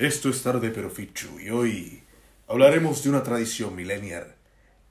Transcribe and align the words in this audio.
Esto 0.00 0.30
es 0.30 0.42
tarde 0.42 0.70
pero 0.70 0.88
fichu 0.88 1.38
y 1.38 1.50
hoy 1.50 2.02
hablaremos 2.48 3.04
de 3.04 3.10
una 3.10 3.22
tradición 3.22 3.76
millennial, 3.76 4.34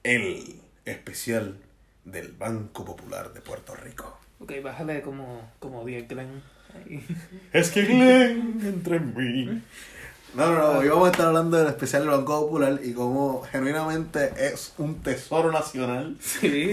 el 0.04 0.60
especial 0.84 1.56
del 2.04 2.30
Banco 2.30 2.84
Popular 2.84 3.32
de 3.32 3.40
Puerto 3.40 3.74
Rico. 3.74 4.16
Ok, 4.38 4.52
bájale 4.62 5.02
como, 5.02 5.50
como 5.58 5.84
10 5.84 6.06
Glenn. 6.06 6.40
Ahí. 6.76 7.04
Es 7.52 7.70
que 7.70 7.82
Glenn 7.86 8.60
entre 8.62 8.98
en 8.98 9.16
mí. 9.16 9.62
No, 10.34 10.46
no, 10.46 10.58
no, 10.74 10.78
hoy 10.78 10.86
vamos 10.86 11.08
a 11.08 11.10
estar 11.10 11.26
hablando 11.26 11.56
del 11.56 11.66
especial 11.66 12.02
del 12.02 12.12
Banco 12.12 12.42
Popular 12.42 12.78
y 12.80 12.92
cómo 12.92 13.42
genuinamente 13.50 14.30
es 14.38 14.74
un 14.78 15.02
tesoro 15.02 15.50
nacional. 15.50 16.16
Sí. 16.20 16.70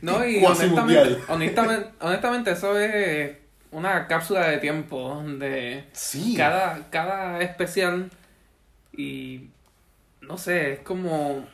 No, 0.00 0.24
y 0.24 0.38
Cuasi 0.42 0.66
honestamente, 0.66 0.80
mundial. 1.10 1.24
honestamente, 1.26 1.88
honestamente 1.98 2.50
eso 2.52 2.78
es 2.78 3.43
una 3.74 4.06
cápsula 4.06 4.48
de 4.48 4.58
tiempo 4.58 5.22
de 5.38 5.84
Sí. 5.92 6.34
cada, 6.36 6.88
cada 6.90 7.40
especial 7.40 8.10
y 8.96 9.50
no 10.20 10.38
sé, 10.38 10.72
es 10.74 10.78
como 10.80 11.44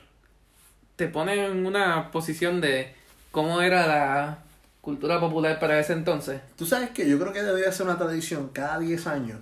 te 0.97 1.09
pone 1.09 1.47
en 1.47 1.65
una 1.67 2.11
posición 2.11 2.61
de 2.61 2.95
cómo 3.31 3.63
era 3.63 3.87
la 3.87 4.39
cultura 4.81 5.19
popular 5.19 5.59
para 5.59 5.79
ese 5.81 5.95
entonces. 5.95 6.41
Tú 6.57 6.67
sabes 6.67 6.91
que 6.91 7.09
yo 7.09 7.19
creo 7.19 7.33
que 7.33 7.43
debería 7.43 7.73
ser 7.73 7.87
una 7.87 7.99
tradición 7.99 8.51
cada 8.53 8.79
10 8.79 9.07
años 9.07 9.41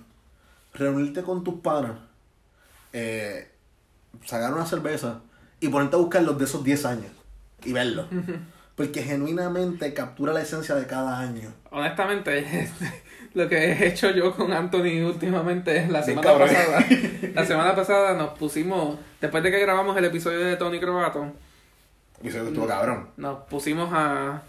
reunirte 0.73 1.21
con 1.23 1.43
tus 1.43 1.59
panas, 1.61 1.97
eh, 2.93 3.51
sacar 4.25 4.53
una 4.53 4.65
cerveza 4.65 5.21
y 5.59 5.67
ponerte 5.69 5.95
a 5.95 5.99
buscar 5.99 6.21
los 6.23 6.37
de 6.37 6.45
esos 6.45 6.63
10 6.63 6.85
años 6.85 7.11
y 7.65 7.73
verlos. 7.73 8.07
Porque 8.79 9.03
genuinamente 9.03 9.93
captura 9.93 10.31
la 10.31 10.41
esencia 10.41 10.73
de 10.73 10.87
cada 10.87 11.19
año. 11.19 11.53
Honestamente, 11.69 12.71
lo 13.33 13.49
que 13.49 13.57
he 13.57 13.87
hecho 13.87 14.09
yo 14.11 14.33
con 14.33 14.53
Anthony 14.53 15.03
últimamente 15.05 15.85
la 15.89 16.01
Bien 16.01 16.17
semana 16.17 16.37
pasada. 16.37 16.85
La 17.35 17.45
semana 17.45 17.75
pasada 17.75 18.13
nos 18.13 18.39
pusimos, 18.39 18.97
después 19.19 19.43
de 19.43 19.51
que 19.51 19.59
grabamos 19.59 19.97
el 19.97 20.05
episodio 20.05 20.39
de 20.39 20.55
Tony 20.55 20.79
Crobato, 20.79 21.29
Episodio 22.21 22.45
que 22.45 22.49
estuvo 22.51 22.67
cabrón. 22.67 23.09
nos 23.17 23.39
pusimos 23.49 23.89
a, 23.91 24.43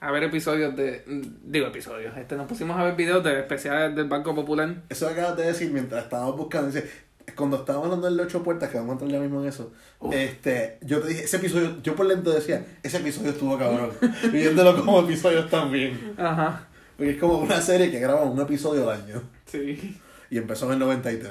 a 0.00 0.10
ver 0.10 0.22
episodios 0.22 0.74
de. 0.74 1.04
Digo 1.42 1.66
episodios, 1.66 2.16
este, 2.16 2.36
nos 2.36 2.46
pusimos 2.46 2.80
a 2.80 2.84
ver 2.84 2.94
videos 2.94 3.22
de 3.22 3.38
especiales 3.38 3.94
del 3.94 4.08
Banco 4.08 4.34
Popular. 4.34 4.76
Eso 4.88 5.10
acabas 5.10 5.36
de 5.36 5.44
decir 5.44 5.70
mientras 5.70 6.04
estábamos 6.04 6.38
buscando. 6.38 6.68
Dice, 6.68 6.90
cuando 7.36 7.56
estábamos 7.58 7.86
hablando 7.86 8.06
del 8.06 8.16
de 8.16 8.22
ocho 8.24 8.42
puertas, 8.42 8.70
que 8.70 8.76
vamos 8.76 8.90
a 8.90 8.92
entrar 8.92 9.10
ya 9.10 9.18
mismo 9.20 9.40
en 9.42 9.48
eso. 9.48 9.72
Este, 10.12 10.78
yo 10.82 11.00
te 11.00 11.08
dije, 11.08 11.24
ese 11.24 11.36
episodio, 11.38 11.80
yo 11.82 11.94
por 11.96 12.06
lento 12.06 12.30
decía, 12.30 12.64
ese 12.82 12.98
episodio 12.98 13.30
estuvo 13.30 13.58
cabrón. 13.58 13.90
Viéndolo 14.32 14.76
como 14.76 15.00
episodios 15.00 15.48
también. 15.50 16.14
Ajá, 16.18 16.66
Porque 16.96 17.12
es 17.12 17.18
como 17.18 17.38
una 17.38 17.60
serie 17.60 17.90
que 17.90 17.98
graba 18.00 18.22
un 18.22 18.40
episodio 18.40 18.88
al 18.90 19.00
año. 19.02 19.22
sí. 19.46 20.00
Y 20.30 20.38
empezó 20.38 20.66
en 20.66 20.72
el 20.72 20.78
93. 20.80 21.30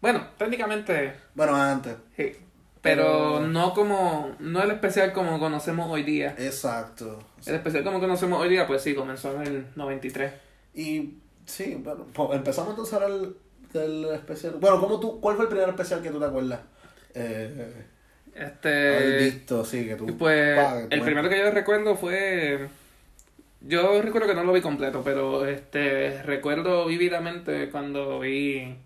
Bueno, 0.00 0.26
técnicamente 0.38 1.14
Bueno, 1.34 1.54
antes. 1.56 1.94
sí. 2.16 2.32
Pero 2.82 3.02
Pero- 3.02 3.40
no 3.48 3.72
como. 3.74 4.34
No 4.38 4.62
el 4.62 4.70
especial 4.70 5.12
como 5.12 5.38
conocemos 5.40 5.88
hoy 5.90 6.02
día. 6.04 6.34
Exacto. 6.38 7.18
El 7.44 7.54
especial 7.56 7.82
como 7.84 7.98
conocemos 8.00 8.40
hoy 8.40 8.48
día, 8.48 8.66
pues 8.66 8.82
sí, 8.82 8.94
comenzó 8.94 9.34
en 9.40 9.42
el 9.46 9.66
93. 9.74 10.32
Y 10.74 11.14
sí, 11.44 11.80
bueno, 11.82 12.06
po- 12.12 12.32
empezamos 12.34 12.70
entonces 12.70 12.94
a 12.94 13.04
hablar 13.04 13.30
del 13.76 14.06
especial. 14.14 14.54
Bueno, 14.60 14.80
¿cómo 14.80 14.98
tú, 15.00 15.20
¿cuál 15.20 15.36
fue 15.36 15.44
el 15.44 15.50
primer 15.50 15.68
especial 15.68 16.02
que 16.02 16.10
tú 16.10 16.18
te 16.18 16.24
acuerdas? 16.26 16.60
Eh, 17.14 17.72
Este. 18.34 19.16
visto, 19.18 19.64
sí, 19.64 19.86
que 19.86 19.96
tú. 19.96 20.16
Pues 20.18 20.56
pa, 20.58 20.80
el 20.90 20.98
me- 21.00 21.04
primero 21.04 21.28
que 21.28 21.38
yo 21.38 21.50
recuerdo 21.50 21.96
fue. 21.96 22.68
Yo 23.62 24.00
recuerdo 24.02 24.28
que 24.28 24.34
no 24.34 24.44
lo 24.44 24.52
vi 24.52 24.60
completo, 24.60 25.02
pero 25.04 25.46
este 25.46 26.22
recuerdo 26.22 26.86
vívidamente 26.86 27.70
cuando 27.70 28.20
vi 28.20 28.76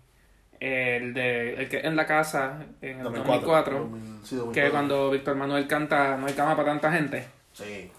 el 0.61 1.13
de 1.13 1.55
el 1.55 1.69
que 1.69 1.79
en 1.79 1.95
la 1.95 2.05
casa 2.07 2.63
en 2.81 2.97
el 2.99 3.03
2004, 3.03 3.79
2000, 3.79 4.01
sí, 4.23 4.29
que 4.29 4.35
2004. 4.37 4.71
cuando 4.71 5.09
Víctor 5.11 5.35
Manuel 5.35 5.67
canta 5.67 6.17
No 6.17 6.27
hay 6.27 6.33
cama 6.33 6.55
para 6.55 6.69
tanta 6.69 6.91
gente, 6.93 7.25
Sí. 7.53 7.91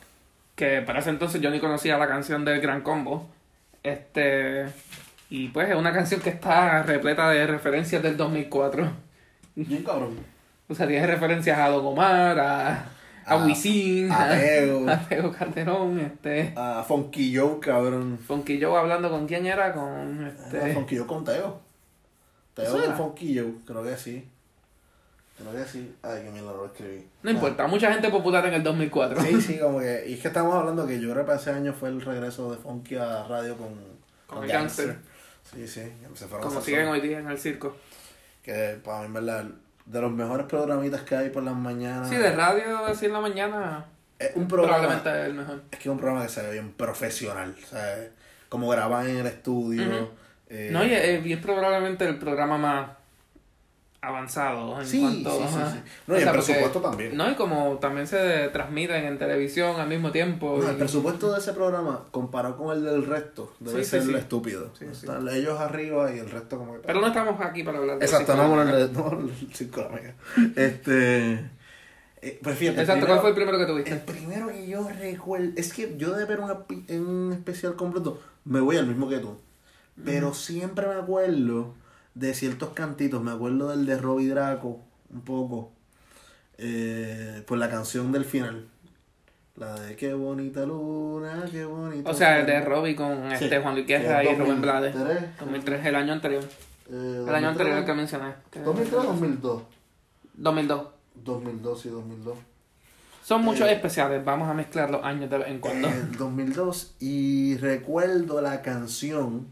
que 0.57 0.81
para 0.81 1.01
ese 1.01 1.11
entonces 1.11 1.41
yo 1.41 1.51
ni 1.51 1.61
conocía 1.61 1.99
la 1.99 2.09
canción 2.09 2.45
del 2.45 2.61
Gran 2.61 2.81
Combo. 2.83 3.29
Este 3.83 4.67
y 5.35 5.49
pues 5.49 5.71
es 5.71 5.77
una 5.77 5.93
canción 5.93 6.21
que 6.21 6.31
está 6.31 6.83
repleta 6.83 7.31
de 7.31 7.47
referencias 7.47 8.03
del 8.03 8.17
2004. 8.17 8.91
Bien 9.57 9.83
cabrón. 9.83 10.17
O 10.69 10.75
sea, 10.75 10.87
tiene 10.87 11.07
referencias 11.07 11.59
a 11.59 11.69
Don 11.69 11.85
Omar, 11.85 12.39
a, 12.39 12.69
a 12.71 12.85
A- 13.27 13.45
Wisin, 13.45 14.11
a 14.11 14.29
Tego. 14.31 14.89
a 14.89 14.99
Tego 15.07 15.31
Calderón, 15.33 16.01
este, 16.01 16.55
A 16.57 16.83
Funky 16.83 17.37
Joe, 17.37 17.61
cabrón. 17.61 18.19
Funky 18.27 18.59
Joe 18.63 18.79
hablando 18.79 19.11
con 19.11 19.27
quién 19.27 19.45
era, 19.45 19.75
con 19.75 20.27
este, 20.27 20.73
Funky 20.73 20.97
Joe 20.97 21.07
con 21.07 21.25
Teo. 21.25 21.61
Teo 22.55 22.65
¿Eso 22.65 22.83
con? 22.83 22.97
Funky 22.97 23.39
Joe, 23.39 23.53
creo 23.67 23.83
que 23.85 23.97
sí. 23.99 24.27
Creo 25.37 25.53
que 25.53 25.69
sí. 25.69 25.95
Ay, 26.03 26.23
que 26.23 26.31
mierda 26.31 26.53
lo 26.53 26.67
escribí. 26.67 27.05
no 27.23 27.31
importa, 27.31 27.67
mucha 27.67 27.93
gente 27.93 28.09
popular 28.09 28.47
en 28.47 28.55
el 28.55 28.63
2004. 28.63 29.21
Sí, 29.21 29.41
sí, 29.43 29.59
como 29.63 29.81
que. 29.81 30.05
Y 30.09 30.15
es 30.15 30.21
que 30.21 30.29
estamos 30.29 30.55
hablando 30.55 30.87
que 30.87 30.99
yo 31.01 31.13
creo 31.13 31.27
que 31.27 31.35
ese 31.35 31.51
año 31.51 31.75
fue 31.75 31.91
el 31.91 32.01
regreso 32.01 32.51
de 32.51 32.57
Funky 32.57 32.95
a 32.97 33.25
radio 33.25 33.57
con. 33.57 33.75
Con 34.27 34.45
el 34.45 34.51
Gangster. 34.51 34.97
Sí, 35.51 35.67
sí. 35.69 35.83
Se 36.15 36.27
fueron 36.27 36.49
Como 36.49 36.61
siguen 36.61 36.89
hoy 36.89 37.01
día 37.01 37.19
en 37.19 37.29
el 37.29 37.39
circo. 37.39 37.77
Que 38.43 38.79
para 38.83 39.01
mí, 39.01 39.07
en 39.07 39.13
verdad, 39.15 39.45
de 39.87 40.01
los 40.01 40.13
mejores 40.13 40.47
programitas 40.47 41.03
que 41.03 41.15
hay 41.17 41.31
por 41.31 41.43
las 41.43 41.55
mañanas. 41.55 42.09
Sí, 42.09 42.17
de 42.17 42.35
radio 42.35 42.85
así 42.87 43.07
en 43.07 43.13
la 43.13 43.21
mañana, 43.21 43.85
Es 44.19 44.35
un 44.35 44.49
programa. 44.49 44.79
probablemente 44.79 45.21
es 45.21 45.27
el 45.27 45.35
mejor. 45.35 45.63
Es 45.71 45.79
que 45.79 45.89
es 45.89 45.93
un 45.93 45.99
programa 45.99 46.23
que 46.25 46.29
se 46.33 46.43
ve 46.43 46.53
bien 46.53 46.73
profesional. 46.73 47.55
O 47.63 47.67
sea, 47.67 48.09
como 48.49 48.69
graban 48.69 49.09
en 49.09 49.19
el 49.19 49.27
estudio. 49.27 50.11
Eh, 50.49 50.69
No, 50.73 50.85
y 50.85 50.93
es, 50.93 51.25
y 51.27 51.33
es 51.33 51.41
probablemente 51.41 52.07
el 52.07 52.19
programa 52.19 52.59
más 52.59 52.91
avanzado 54.03 54.81
en 54.81 54.87
Sí, 54.87 55.01
cuanto 55.01 55.31
sí, 55.31 55.45
sí, 55.49 55.55
sí. 55.55 55.81
No, 56.09 56.15
O 56.15 56.17
y 56.17 56.19
el 56.19 56.25
sea, 56.25 56.33
porque- 56.33 56.47
presupuesto 56.53 56.81
también. 56.81 57.17
No, 57.17 57.31
y 57.31 57.35
como 57.37 57.79
también 57.81 58.07
se 58.09 58.49
transmiten 58.49 59.05
en 59.05 59.17
televisión 59.17 59.81
al 59.81 59.89
mismo 59.89 60.11
tiempo. 60.11 60.59
No, 60.61 60.67
y- 60.67 60.71
el 60.71 60.77
presupuesto 60.77 61.33
de 61.33 61.39
ese 61.39 61.53
programa, 61.53 62.05
comparado 62.11 62.57
con 62.57 62.77
el 62.77 62.83
del 62.85 63.07
resto, 63.07 63.55
debe 63.61 63.85
ser 63.85 64.03
estúpido. 64.17 64.73
Están 64.81 65.29
ellos 65.29 65.59
arriba 65.61 66.13
y 66.15 66.19
el 66.19 66.29
resto 66.29 66.59
como 66.59 66.75
que... 66.75 66.81
Pero 66.81 67.01
no 67.01 67.07
estamos 67.07 67.41
aquí 67.41 67.63
para 67.63 67.79
hablar 67.79 67.99
de 68.01 68.05
Exacto, 68.05 68.35
no 68.35 68.43
vamos 68.43 68.59
a 68.59 68.61
hablar 68.63 68.89
de. 68.91 70.13
Este... 70.57 71.33
eh, 72.23 72.41
pues 72.43 72.59
fíjate, 72.59 72.81
Exacto, 72.81 73.07
primero- 73.07 73.07
¿cuál 73.07 73.21
fue 73.21 73.31
el 73.31 73.35
primero 73.37 73.59
que 73.59 73.67
tuviste? 73.67 73.91
El 73.93 74.01
primero 74.01 74.49
que 74.49 74.67
yo 74.67 74.89
recuerdo... 74.89 75.53
Es 75.57 75.73
que 75.73 75.95
yo 75.97 76.13
de 76.15 76.25
ver 76.25 76.41
pi- 76.67 76.85
un 76.91 77.33
especial 77.33 77.77
completo, 77.77 78.21
me 78.45 78.59
voy 78.61 78.77
al 78.79 78.87
mismo 78.87 79.09
que 79.09 79.19
tú. 79.19 79.39
Pero 80.05 80.35
siempre 80.35 80.87
me 80.89 80.95
acuerdo 80.95 81.75
de 82.15 82.35
ciertos 82.35 82.71
cantitos. 82.71 83.23
Me 83.23 83.31
acuerdo 83.33 83.71
del 83.71 83.87
de 83.87 83.99
Robbie 83.99 84.29
Draco, 84.29 84.81
un 85.11 85.21
poco. 85.23 85.73
Eh, 86.59 87.43
por 87.47 87.59
la 87.59 87.69
canción 87.71 88.13
del 88.13 88.25
final. 88.25 88.67
La 89.57 89.75
de 89.75 89.97
qué 89.97 90.15
bonita 90.15 90.65
luna, 90.65 91.45
qué 91.51 91.65
bonita. 91.65 92.11
O 92.11 92.15
sea, 92.15 92.41
el 92.41 92.47
de 92.47 92.55
luna". 92.55 92.65
Robbie 92.67 92.95
con 92.97 93.29
Sí, 93.37 93.45
este 93.45 93.59
Juan 93.61 93.75
Luis 93.75 93.87
Guerra 93.87 94.25
y 94.25 94.35
Rubén 94.35 94.61
Blades. 94.61 94.95
2003. 94.95 95.39
2003, 95.41 95.87
el 95.87 95.95
año 95.97 96.13
anterior. 96.13 96.45
Eh, 96.91 97.25
El 97.29 97.35
año 97.35 97.49
anterior 97.49 97.85
que 97.85 97.93
2003, 97.93 97.97
mencioné. 97.97 98.35
2003 98.65 98.95
o 98.95 99.03
2002. 99.05 99.63
2002. 100.35 100.87
2002 101.15 101.87
y 101.87 101.89
2002. 101.91 102.39
Son 103.25 103.43
muchos 103.43 103.69
Eh, 103.69 103.73
especiales, 103.75 104.25
vamos 104.25 104.49
a 104.49 104.55
mezclar 104.55 104.91
los 104.91 105.05
años 105.05 105.31
de 105.31 105.39
vez 105.39 105.49
en 105.49 105.61
cuando. 105.61 105.89
Eh, 105.89 106.03
2002 106.19 106.95
y 107.01 107.57
recuerdo 107.59 108.41
la 108.41 108.63
canción 108.63 109.47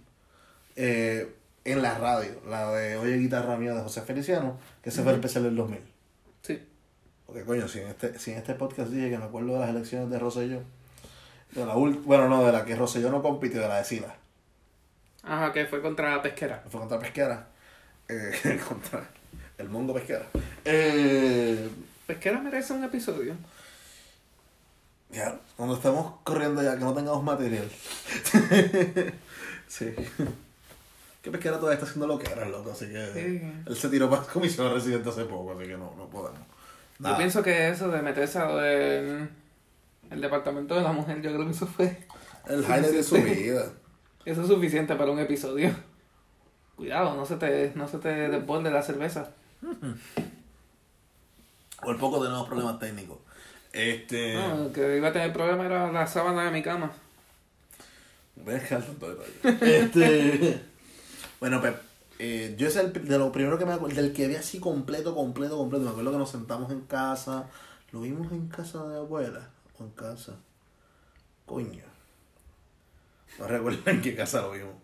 eh, 0.77 1.33
en 1.73 1.83
la 1.83 1.99
radio, 1.99 2.31
la 2.49 2.71
de 2.73 2.97
Oye 2.97 3.17
Guitarra 3.19 3.57
Mía 3.57 3.75
de 3.75 3.83
José 3.83 4.03
Feliciano, 4.03 4.59
que 4.83 4.91
ese 4.91 5.03
fue 5.03 5.13
el 5.13 5.19
especial 5.19 5.45
del 5.45 5.57
2000. 5.57 5.81
Sí. 6.43 6.63
Porque 7.27 7.45
coño, 7.45 7.69
si 7.69 7.81
en 7.81 7.89
este, 7.89 8.19
si 8.19 8.33
en 8.33 8.39
este 8.39 8.55
podcast 8.55 8.91
dije 8.91 9.11
que 9.11 9.19
me 9.19 9.25
acuerdo 9.25 9.55
de 9.55 9.61
las 9.61 9.71
elecciones 9.71 10.11
de 10.11 10.19
Rosselló, 10.19 10.63
de 11.53 11.67
la 11.67 11.75
ult- 11.75 12.03
bueno, 12.05 12.29
no, 12.29 12.45
de 12.45 12.53
la 12.53 12.65
que 12.65 12.77
Rosselló 12.77 13.11
no 13.11 13.23
compitió, 13.23 13.61
de 13.61 13.69
la 13.69 13.79
de 13.79 13.85
Sila, 13.85 14.15
Ajá, 15.23 15.53
que 15.53 15.67
fue 15.67 15.83
contra 15.83 16.23
pesquera. 16.23 16.65
fue 16.71 16.81
contra 16.81 16.99
Pesquera, 16.99 17.49
eh, 18.09 18.61
contra 18.69 19.05
el 19.59 19.69
Mongo 19.69 19.93
Pesquera. 19.95 20.27
Eh, 20.65 21.69
Pesquera 22.07 22.41
merece 22.41 22.73
un 22.73 22.85
episodio. 22.85 23.35
Ya, 25.11 25.39
cuando 25.57 25.75
estamos 25.75 26.15
corriendo 26.25 26.63
ya, 26.63 26.75
que 26.79 26.85
no 26.85 26.95
tengamos 26.95 27.23
material. 27.25 27.69
sí. 29.69 29.93
Que 31.23 31.31
Pesquera 31.31 31.57
todavía 31.57 31.75
está 31.75 31.87
haciendo 31.87 32.07
lo 32.07 32.19
que 32.19 32.33
era, 32.33 32.49
loco, 32.49 32.71
así 32.71 32.87
que... 32.87 33.07
Sí. 33.13 33.43
Él 33.67 33.77
se 33.77 33.89
tiró 33.91 34.09
para 34.09 34.23
comisión 34.23 34.73
residente 34.73 35.09
hace 35.11 35.25
poco, 35.25 35.53
así 35.53 35.69
que 35.69 35.77
no, 35.77 35.95
no 35.97 36.09
podemos. 36.09 36.41
Yo 36.99 37.17
pienso 37.17 37.43
que 37.43 37.69
eso 37.69 37.89
de 37.89 38.03
meterse 38.03 38.39
a 38.39 38.47
del 38.55 39.29
el 40.11 40.21
departamento 40.21 40.75
de 40.75 40.83
la 40.83 40.93
mujer, 40.93 41.23
yo 41.23 41.33
creo 41.33 41.45
que 41.47 41.53
eso 41.53 41.67
fue. 41.67 41.97
El 42.47 42.63
highlight 42.63 42.93
de 42.93 43.03
su 43.03 43.17
vida. 43.17 43.65
Eso 44.27 44.43
es 44.43 44.49
suficiente 44.49 44.95
para 44.97 45.11
un 45.11 45.19
episodio. 45.19 45.75
Cuidado, 46.77 47.17
no 47.17 47.25
se 47.25 47.37
te, 47.37 47.73
no 47.75 47.89
se 47.89 47.97
te 47.99 48.29
desborde 48.29 48.71
la 48.71 48.83
cerveza. 48.83 49.31
Por 51.83 51.99
poco 51.99 52.21
tenemos 52.23 52.47
problemas 52.47 52.79
técnicos. 52.79 53.17
Este... 53.73 54.35
No, 54.35 54.67
el 54.67 54.73
que 54.73 54.99
iba 54.99 55.09
a 55.09 55.13
tener 55.13 55.33
problema 55.33 55.65
era 55.65 55.91
la 55.91 56.07
sábana 56.07 56.45
de 56.45 56.51
mi 56.51 56.63
cama. 56.63 56.93
Voy 58.37 58.53
a 58.55 58.59
dejar 58.59 58.83
tanto 58.83 59.09
detalle. 59.09 59.79
Este... 59.79 60.70
bueno, 61.41 61.61
pues, 61.61 61.75
eh, 62.19 62.55
yo 62.59 62.69
es 62.69 62.77
el 62.77 62.93
de 62.93 63.19
lo 63.19 63.33
primero 63.33 63.59
que 63.59 63.65
me 63.65 63.73
acuerdo, 63.73 63.97
del 63.97 64.13
que 64.13 64.29
vi 64.29 64.37
así 64.37 64.61
completo, 64.61 65.15
completo, 65.15 65.57
completo. 65.57 65.85
Me 65.85 65.91
acuerdo 65.91 66.13
que 66.13 66.19
nos 66.19 66.31
sentamos 66.31 66.71
en 66.71 66.83
casa. 66.83 67.49
¿Lo 67.93 68.03
vimos 68.03 68.31
en 68.33 68.49
casa 68.49 68.87
de 68.89 68.99
abuela? 68.99 69.51
¿O 69.79 69.85
en 69.85 69.91
casa? 69.91 70.37
Coño. 71.47 71.85
No 73.39 73.47
recuerdo 73.49 73.91
en 73.91 74.03
qué 74.03 74.15
casa 74.15 74.43
lo 74.43 74.53
vimos. 74.53 74.75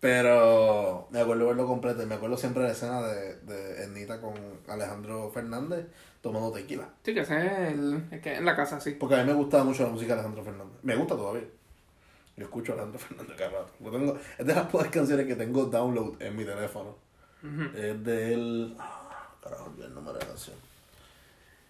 Pero 0.00 1.08
me 1.10 1.20
acuerdo 1.20 1.46
verlo 1.48 1.66
completo. 1.66 2.02
Y 2.02 2.06
me 2.06 2.14
acuerdo 2.16 2.36
siempre 2.36 2.62
de 2.62 2.68
la 2.68 2.74
escena 2.74 3.02
de, 3.02 3.36
de 3.40 3.82
Ernita 3.84 4.20
con 4.20 4.34
Alejandro 4.68 5.30
Fernández 5.30 5.86
tomando 6.20 6.52
tequila. 6.52 6.88
Sí, 7.04 7.14
que 7.14 7.20
ese 7.20 7.36
es 7.38 7.72
el, 7.72 8.04
el 8.10 8.20
que 8.20 8.34
en 8.36 8.44
la 8.44 8.54
casa, 8.56 8.80
sí. 8.80 8.92
Porque 8.92 9.16
a 9.16 9.18
mí 9.18 9.24
me 9.24 9.34
gustaba 9.34 9.64
mucho 9.64 9.82
la 9.84 9.90
música 9.90 10.14
de 10.14 10.20
Alejandro 10.20 10.44
Fernández. 10.44 10.78
Me 10.82 10.96
gusta 10.96 11.16
todavía. 11.16 11.44
Yo 12.38 12.44
escucho 12.44 12.72
a 12.72 12.74
Alejandro 12.76 12.98
Fernández 13.00 13.36
cada 13.36 13.50
rato. 13.50 13.72
Yo 13.80 13.90
tengo, 13.90 14.18
es 14.38 14.46
de 14.46 14.54
las 14.54 14.66
pocas 14.68 14.88
canciones 14.88 15.26
que 15.26 15.34
tengo 15.34 15.64
download 15.64 16.22
en 16.22 16.36
mi 16.36 16.44
teléfono. 16.44 16.94
Es 17.74 18.04
de 18.04 18.34
él. 18.34 18.76
Ah, 18.78 19.28
carajo, 19.42 19.64
olvidé 19.70 19.86
el 19.86 19.94
nombre 19.94 20.14
de 20.14 20.20
la 20.20 20.26
canción. 20.26 20.56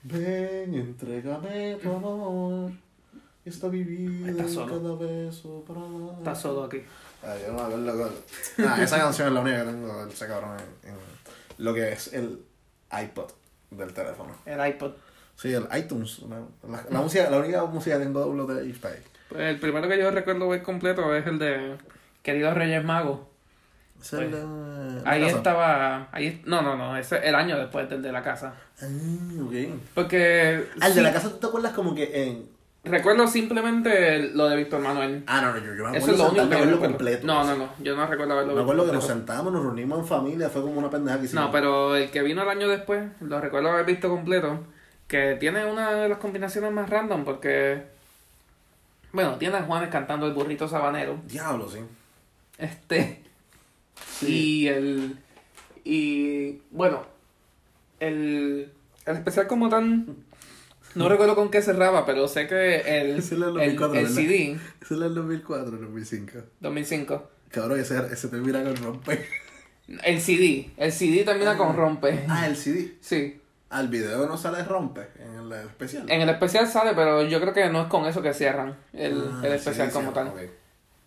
Ven, 0.02 0.74
entrégame 0.74 1.76
tu 1.82 1.92
amor. 1.92 2.70
Y 3.44 3.48
esta 3.48 3.68
vivir 3.68 4.28
Estás 4.28 4.46
en 4.48 4.54
solo. 4.54 4.74
cada 4.82 4.94
beso 4.96 5.64
para 5.66 5.80
dar. 5.80 6.18
Está 6.18 6.34
solo 6.34 6.64
aquí. 6.64 6.82
Ay, 7.22 7.42
yo 7.46 7.52
no 7.52 7.96
cuál. 7.96 8.12
Ah, 8.68 8.82
esa 8.82 8.98
canción 8.98 9.28
es 9.28 9.34
la 9.34 9.40
única 9.40 9.58
que 9.64 9.70
tengo 9.70 10.06
ese 10.06 10.26
cabrón 10.26 10.56
en, 10.84 10.90
en 10.90 10.96
lo 11.58 11.74
que 11.74 11.92
es 11.92 12.12
el 12.12 12.44
iPod 12.92 13.30
del 13.70 13.92
teléfono. 13.92 14.34
El 14.46 14.66
iPod. 14.68 14.92
Sí, 15.36 15.52
el 15.52 15.66
iTunes. 15.76 16.20
La, 16.28 16.40
la, 16.68 16.84
la 16.90 17.00
música, 17.00 17.28
la 17.30 17.38
única 17.38 17.64
música 17.64 17.98
que 17.98 18.04
tengo 18.04 18.20
download 18.20 18.54
de 18.54 18.70
está 18.70 18.88
ahí. 18.88 19.02
Pues 19.28 19.42
el 19.42 19.58
primero 19.60 19.88
que 19.88 19.98
yo 19.98 20.10
recuerdo 20.10 20.48
ver 20.48 20.62
completo 20.62 21.14
es 21.14 21.26
el 21.26 21.38
de 21.38 21.76
Queridos 22.22 22.54
Reyes 22.54 22.84
Magos. 22.84 23.20
Es 24.00 24.12
el 24.12 24.30
de- 24.30 25.02
la 25.02 25.10
Ahí 25.10 25.22
casa. 25.24 25.36
estaba. 25.36 26.08
Ahí, 26.12 26.42
no, 26.46 26.62
no, 26.62 26.76
no. 26.76 26.96
Ese 26.96 27.18
el 27.28 27.34
año 27.34 27.58
después 27.58 27.88
del 27.90 28.00
de 28.00 28.12
la 28.12 28.22
casa. 28.22 28.54
Ah, 28.80 28.86
ok. 29.44 29.52
Porque. 29.94 30.64
Ah, 30.80 30.86
el 30.86 30.92
sí, 30.92 30.98
de 30.98 31.02
la 31.02 31.12
casa, 31.12 31.30
¿tú 31.30 31.36
te 31.38 31.46
acuerdas 31.46 31.72
como 31.72 31.94
que 31.94 32.22
en. 32.24 32.58
Recuerdo 32.84 33.26
simplemente 33.26 34.30
lo 34.34 34.48
de 34.48 34.56
Víctor 34.56 34.80
Manuel. 34.80 35.24
Ah, 35.26 35.40
no, 35.42 35.52
no, 35.52 35.58
yo, 35.58 35.74
yo 35.74 35.82
me 35.82 35.88
acuerdo 35.88 35.96
Eso 35.98 36.12
es 36.12 36.18
lo 36.18 36.24
único 36.28 36.40
sentarme 36.42 36.48
que 36.48 36.54
a 36.56 36.58
yo 36.64 36.70
verlo 36.70 36.88
completo. 36.88 37.26
No, 37.26 37.44
no, 37.44 37.56
no. 37.56 37.68
Yo 37.80 37.96
no 37.96 38.06
recuerdo 38.06 38.32
haberlo 38.34 38.54
Me 38.54 38.62
acuerdo 38.62 38.86
que 38.86 38.92
nos 38.92 39.06
sentamos, 39.06 39.52
nos 39.52 39.62
reunimos 39.62 39.98
en 39.98 40.06
familia, 40.06 40.48
fue 40.48 40.62
como 40.62 40.78
una 40.78 40.88
pendeja 40.88 41.18
que 41.18 41.24
hicimos. 41.26 41.44
No, 41.46 41.50
pero 41.52 41.96
el 41.96 42.10
que 42.10 42.22
vino 42.22 42.40
el 42.42 42.48
año 42.48 42.68
después, 42.68 43.04
lo 43.20 43.40
recuerdo 43.40 43.70
haber 43.72 43.84
visto 43.84 44.08
completo, 44.08 44.60
que 45.08 45.36
tiene 45.40 45.66
una 45.66 45.90
de 45.90 46.08
las 46.08 46.18
combinaciones 46.18 46.70
más 46.72 46.88
random 46.88 47.24
porque, 47.24 47.82
bueno, 49.12 49.36
tiene 49.36 49.56
a 49.56 49.62
Juanes 49.62 49.90
cantando 49.90 50.26
el 50.26 50.32
burrito 50.34 50.68
sabanero, 50.68 51.18
Diablo, 51.26 51.68
sí. 51.70 51.78
este, 52.58 53.22
Sí. 54.18 54.26
y 54.26 54.68
el, 54.68 55.18
y 55.84 56.58
bueno, 56.70 57.04
el, 58.00 58.72
el 59.06 59.16
especial 59.16 59.46
como 59.46 59.68
tan, 59.68 60.06
no 60.94 61.08
recuerdo 61.08 61.34
con 61.34 61.50
qué 61.50 61.62
cerraba, 61.62 62.06
pero 62.06 62.28
sé 62.28 62.46
que 62.46 62.76
el, 62.76 62.84
era 62.84 63.16
el 63.16 63.16
el, 63.16 63.76
2004, 63.76 63.94
el 63.98 64.04
¿verdad? 64.04 64.14
CD, 64.16 64.58
era 64.90 65.06
el 65.06 65.14
2004, 65.14 65.70
2005. 65.78 66.32
2005, 66.60 67.30
Cabrón, 67.50 67.80
ese, 67.80 67.96
ese 68.12 68.28
termina 68.28 68.62
con 68.62 68.76
rompe. 68.76 69.24
el 70.04 70.20
CD, 70.20 70.70
el 70.76 70.92
CD 70.92 71.24
termina 71.24 71.56
con 71.56 71.74
rompe, 71.76 72.24
Ah, 72.28 72.46
el 72.46 72.56
CD. 72.56 72.94
sí. 73.00 73.37
Al 73.70 73.88
video 73.88 74.26
no 74.26 74.36
sale 74.38 74.64
rompe 74.64 75.08
en 75.18 75.34
el 75.34 75.52
especial. 75.52 76.10
En 76.10 76.22
el 76.22 76.28
especial 76.30 76.66
sale, 76.66 76.92
pero 76.94 77.22
yo 77.22 77.40
creo 77.40 77.52
que 77.52 77.68
no 77.68 77.82
es 77.82 77.88
con 77.88 78.06
eso 78.06 78.22
que 78.22 78.32
cierran 78.32 78.76
el, 78.92 79.30
Ah, 79.30 79.40
el 79.44 79.52
especial 79.52 79.88
sí, 79.88 79.92
como 79.92 80.08
sí, 80.08 80.14
tal. 80.14 80.32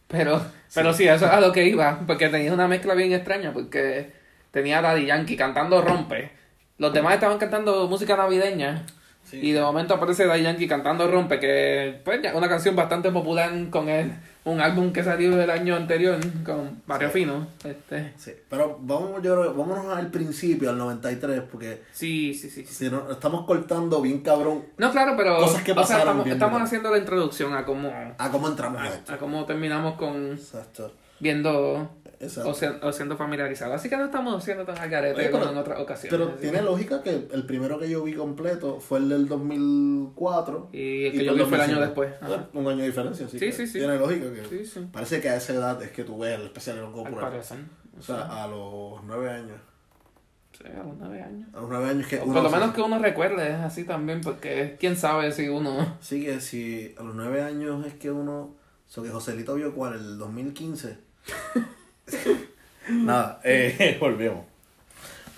Pero, 0.07 0.41
pero 0.73 0.93
sí, 0.93 1.07
eso 1.07 1.25
es 1.25 1.31
a 1.31 1.39
lo 1.39 1.51
que 1.51 1.65
iba, 1.65 2.01
porque 2.05 2.29
tenía 2.29 2.53
una 2.53 2.67
mezcla 2.67 2.93
bien 2.93 3.13
extraña, 3.13 3.51
porque 3.53 4.11
tenía 4.51 4.79
a 4.79 4.81
Daddy 4.81 5.07
Yankee 5.07 5.37
cantando 5.37 5.81
Rompe. 5.81 6.31
Los 6.77 6.93
demás 6.93 7.15
estaban 7.15 7.37
cantando 7.37 7.87
música 7.87 8.15
navideña. 8.15 8.85
Sí. 9.31 9.39
Y 9.41 9.51
de 9.53 9.61
momento 9.61 9.93
aparece 9.95 10.25
Daddy 10.27 10.43
Yankee 10.43 10.67
cantando 10.67 11.09
Rompe, 11.09 11.39
que 11.39 12.01
pues 12.05 12.21
ya 12.21 12.35
una 12.35 12.49
canción 12.49 12.75
bastante 12.75 13.09
popular 13.11 13.49
con 13.69 13.87
el, 13.89 14.11
un 14.43 14.59
álbum 14.59 14.91
que 14.91 15.03
salió 15.03 15.41
el 15.41 15.49
año 15.49 15.75
anterior 15.75 16.19
con 16.45 16.81
Barrio 16.85 17.07
Sí. 17.09 17.19
Fino. 17.19 17.47
Este, 17.63 18.13
Sí, 18.17 18.31
pero 18.49 18.77
vamos, 18.81 19.21
yo 19.23 19.39
creo, 19.39 19.53
vámonos 19.53 19.87
al 19.97 20.07
principio, 20.11 20.69
al 20.69 20.77
93, 20.77 21.43
porque 21.49 21.81
sí, 21.93 22.33
sí, 22.33 22.49
sí. 22.49 22.65
sí. 22.65 22.73
si 22.73 22.89
no, 22.89 23.09
estamos 23.09 23.45
cortando 23.45 24.01
bien 24.01 24.19
cabrón 24.19 24.65
No, 24.77 24.91
claro, 24.91 25.13
pero 25.15 25.37
Cosas 25.37 25.63
que 25.63 25.71
o 25.71 25.75
sea, 25.75 25.81
pasaron 25.83 26.01
estamos, 26.01 26.25
bien 26.25 26.35
estamos 26.35 26.51
brutal. 26.53 26.65
haciendo 26.67 26.91
la 26.91 26.97
introducción 26.97 27.53
a 27.53 27.63
cómo, 27.65 27.89
a 28.17 28.29
cómo 28.31 28.47
entramos 28.49 28.81
a 28.81 28.83
a, 28.83 28.87
esto. 28.89 29.13
a 29.13 29.17
cómo 29.17 29.45
terminamos 29.45 29.95
con 29.95 30.33
Exacto. 30.33 30.91
Viendo 31.21 31.89
o, 32.45 32.53
se- 32.53 32.69
o 32.69 32.91
siendo 32.91 33.15
familiarizados. 33.17 33.75
Así 33.75 33.89
que 33.89 33.97
no 33.97 34.05
estamos 34.05 34.35
haciendo 34.35 34.63
tan 34.65 34.77
al 34.77 34.89
garete 34.89 35.15
Oye, 35.21 35.25
pero- 35.29 35.39
como 35.39 35.51
en 35.51 35.57
otras 35.57 35.79
ocasiones. 35.79 36.11
Pero 36.19 36.35
tiene 36.39 36.57
que- 36.59 36.63
lógica 36.65 37.01
que 37.01 37.27
el 37.31 37.45
primero 37.45 37.79
que 37.79 37.89
yo 37.89 38.03
vi 38.03 38.13
completo 38.13 38.79
fue 38.79 38.99
el 38.99 39.09
del 39.09 39.27
2004. 39.27 40.69
Y 40.71 41.05
el 41.05 41.11
que 41.13 41.17
tú 41.19 41.23
yo 41.25 41.33
vi 41.33 41.41
fue 41.45 41.55
el 41.57 41.61
año 41.63 41.79
2005. 41.79 41.81
después. 41.81 42.13
Ajá. 42.21 42.47
Un 42.53 42.67
año 42.67 42.79
de 42.79 42.85
diferencia, 42.87 43.25
así 43.25 43.39
Sí, 43.39 43.45
que 43.47 43.51
sí, 43.51 43.67
sí. 43.67 43.79
Tiene 43.79 43.97
lógica 43.97 44.25
que... 44.33 44.45
Sí, 44.45 44.65
sí. 44.65 44.87
Parece 44.91 45.21
que 45.21 45.29
a 45.29 45.35
esa 45.37 45.53
edad 45.53 45.81
es 45.81 45.91
que 45.91 46.03
tú 46.03 46.19
ves 46.19 46.39
el 46.39 46.45
especial 46.47 46.79
Al 46.79 46.91
popular. 46.91 47.29
parecer. 47.31 47.57
O 47.97 48.01
sea, 48.01 48.43
a 48.43 48.47
los 48.47 49.03
nueve 49.03 49.29
años. 49.29 49.57
Sí, 50.57 50.63
a 50.67 50.83
los 50.83 50.95
nueve 50.99 51.21
años. 51.21 51.47
A 51.53 51.61
los 51.61 51.69
nueve 51.69 51.89
años 51.89 52.07
que 52.07 52.19
O 52.19 52.23
uno... 52.25 52.33
por 52.33 52.43
lo 52.43 52.49
menos 52.49 52.73
que 52.75 52.81
uno 52.81 52.99
recuerde, 52.99 53.47
es 53.49 53.55
así 53.59 53.83
también, 53.83 54.21
porque 54.21 54.75
quién 54.79 54.95
sabe 54.95 55.31
si 55.31 55.47
uno. 55.49 55.97
Sí, 56.01 56.23
que 56.23 56.39
si 56.39 56.93
a 56.97 57.03
los 57.03 57.15
nueve 57.15 57.41
años 57.41 57.85
es 57.85 57.93
que 57.95 58.11
uno... 58.11 58.41
O 58.87 58.93
sea, 58.93 59.01
que 59.03 59.09
Joselito 59.09 59.55
vio 59.55 59.73
cuál, 59.73 59.93
el 59.93 60.17
2015. 60.17 60.97
Nada, 62.89 63.39
eh, 63.43 63.97
volvemos. 63.99 64.45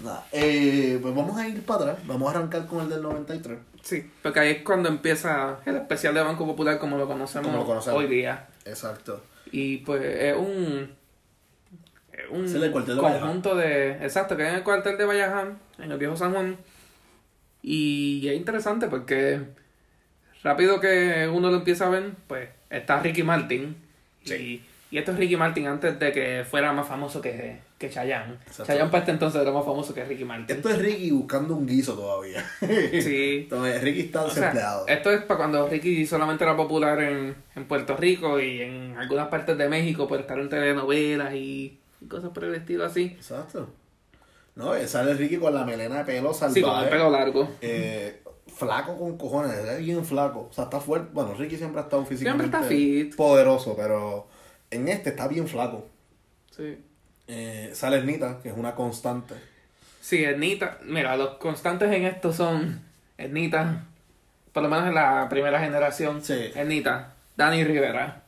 Nada, 0.04 0.26
eh, 0.32 1.00
pues 1.02 1.16
vamos 1.16 1.38
a 1.38 1.48
ir 1.48 1.62
para 1.64 1.92
atrás. 1.92 1.98
Vamos 2.06 2.28
a 2.28 2.38
arrancar 2.38 2.66
con 2.68 2.82
el 2.82 2.90
del 2.90 3.02
93. 3.02 3.58
Sí, 3.82 4.10
porque 4.22 4.40
ahí 4.40 4.52
es 4.52 4.62
cuando 4.64 4.90
empieza 4.90 5.60
el 5.66 5.76
especial 5.76 6.14
de 6.14 6.22
Banco 6.22 6.46
Popular 6.46 6.80
como 6.80 6.98
lo 6.98 7.08
conocemos, 7.08 7.48
Como 7.48 7.60
lo 7.60 7.66
conocemos. 7.66 8.00
hoy 8.00 8.08
día. 8.08 8.48
Exacto. 8.66 9.24
Y 9.52 9.78
pues 9.78 10.02
es 10.04 10.36
un. 10.36 10.90
Es 12.12 12.30
un 12.30 12.46
Es 12.46 12.54
el 12.54 12.72
cuartel 12.72 12.96
de 12.96 13.02
conjunto 13.02 13.56
de. 13.56 13.92
Exacto, 14.04 14.36
que 14.38 14.44
es 14.44 14.50
en 14.50 14.56
el 14.56 14.64
cuartel 14.64 14.98
de 14.98 15.06
Vallaján, 15.06 15.60
en 15.80 15.92
el 15.92 15.98
viejo 15.98 16.16
San 16.16 16.34
Juan. 16.34 16.58
Y 17.62 18.28
es 18.28 18.36
interesante 18.36 18.88
porque 18.88 19.42
rápido 20.44 20.80
que 20.80 21.30
uno 21.32 21.50
lo 21.50 21.58
empieza 21.58 21.88
a 21.88 21.90
ver, 21.90 22.12
pues 22.28 22.50
está 22.70 23.00
Ricky 23.00 23.24
Martin. 23.24 23.76
Y, 24.26 24.62
y 24.94 25.00
esto 25.00 25.12
es 25.12 25.18
Ricky 25.18 25.36
Martin 25.36 25.66
antes 25.66 25.98
de 25.98 26.12
que 26.12 26.46
fuera 26.48 26.72
más 26.72 26.88
famoso 26.88 27.20
que, 27.20 27.58
que 27.80 27.90
Chayanne. 27.90 28.38
Chayanne 28.64 28.92
para 28.92 29.00
este 29.00 29.12
entonces 29.12 29.42
era 29.42 29.52
más 29.52 29.66
famoso 29.66 29.92
que 29.92 30.06
Ricky 30.06 30.24
Martin. 30.24 30.56
Esto 30.56 30.70
es 30.70 30.78
Ricky 30.78 31.10
buscando 31.10 31.56
un 31.56 31.66
guiso 31.66 31.96
todavía. 31.96 32.46
Sí. 33.02 33.48
Todavía 33.50 33.80
Ricky 33.80 34.02
está 34.02 34.22
O 34.22 34.30
sea, 34.30 34.36
desempleado. 34.44 34.86
esto 34.88 35.12
es 35.12 35.22
para 35.24 35.38
cuando 35.40 35.68
Ricky 35.68 36.06
solamente 36.06 36.44
era 36.44 36.56
popular 36.56 37.02
en, 37.02 37.36
en 37.56 37.66
Puerto 37.66 37.98
Rico 37.98 38.40
y 38.40 38.62
en 38.62 38.96
algunas 38.96 39.30
partes 39.30 39.58
de 39.58 39.68
México 39.68 40.08
por 40.08 40.20
estar 40.20 40.38
en 40.38 40.48
telenovelas 40.50 41.34
y 41.34 41.80
cosas 42.08 42.30
por 42.30 42.44
el 42.44 42.54
estilo 42.54 42.86
así. 42.86 43.06
Exacto. 43.16 43.70
No, 44.54 44.76
eh, 44.76 44.88
sale 44.88 45.16
Ricky 45.16 45.38
con 45.38 45.56
la 45.56 45.66
melena 45.66 45.98
de 45.98 46.04
pelo 46.06 46.36
salvaje. 46.36 46.60
Sí, 46.60 46.62
con 46.62 46.84
el 46.84 46.90
pelo 46.90 47.10
largo. 47.10 47.50
Eh, 47.62 48.22
flaco 48.56 48.96
con 48.96 49.18
cojones, 49.18 49.54
es 49.58 49.80
bien 49.80 50.06
flaco. 50.06 50.50
O 50.52 50.54
sea, 50.54 50.66
está 50.66 50.80
fuerte. 50.80 51.10
Bueno, 51.14 51.34
Ricky 51.34 51.58
siempre 51.58 51.82
ha 51.82 51.86
estado 51.86 52.06
físicamente 52.06 52.46
está 52.46 52.62
fit. 52.62 53.16
poderoso, 53.16 53.76
pero 53.76 54.28
en 54.74 54.88
este 54.88 55.10
está 55.12 55.28
bien 55.28 55.48
flaco. 55.48 55.88
Sí. 56.56 56.78
Eh, 57.28 57.72
sale 57.74 57.98
Ernita, 57.98 58.40
que 58.42 58.50
es 58.50 58.58
una 58.58 58.76
constante. 58.76 59.36
Sí, 60.02 60.24
Ernita. 60.24 60.80
Mira, 60.84 61.16
los 61.16 61.36
constantes 61.36 61.92
en 61.92 62.06
esto 62.06 62.34
son 62.34 62.82
Ernita, 63.18 63.86
por 64.52 64.64
lo 64.64 64.70
menos 64.70 64.88
en 64.88 64.96
la 64.96 65.28
primera 65.30 65.60
generación. 65.60 66.22
Sí. 66.24 66.52
Ernita, 66.56 67.14
Dani 67.38 67.64
Rivera, 67.64 68.24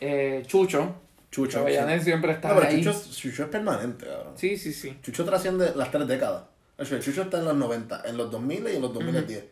eh, 0.00 0.42
Chucho. 0.46 0.96
Chucho. 1.30 1.66
Sí. 1.66 2.00
siempre 2.04 2.32
está 2.32 2.48
No, 2.48 2.54
pero 2.56 2.68
ahí. 2.68 2.76
Chucho, 2.76 2.90
es- 2.90 3.10
Chucho 3.16 3.42
es 3.44 3.48
permanente, 3.48 4.06
cabrón. 4.06 4.34
Sí, 4.36 4.56
sí, 4.56 4.72
sí. 4.72 4.96
Chucho 5.02 5.24
trasciende 5.24 5.72
las 5.74 5.90
tres 5.90 6.06
décadas. 6.06 6.44
Chucho 7.00 7.22
está 7.22 7.38
en 7.38 7.44
los 7.44 7.56
90, 7.56 8.02
en 8.04 8.16
los 8.16 8.30
2000 8.30 8.66
y 8.68 8.76
en 8.76 8.82
los 8.82 8.92
2010. 8.94 9.44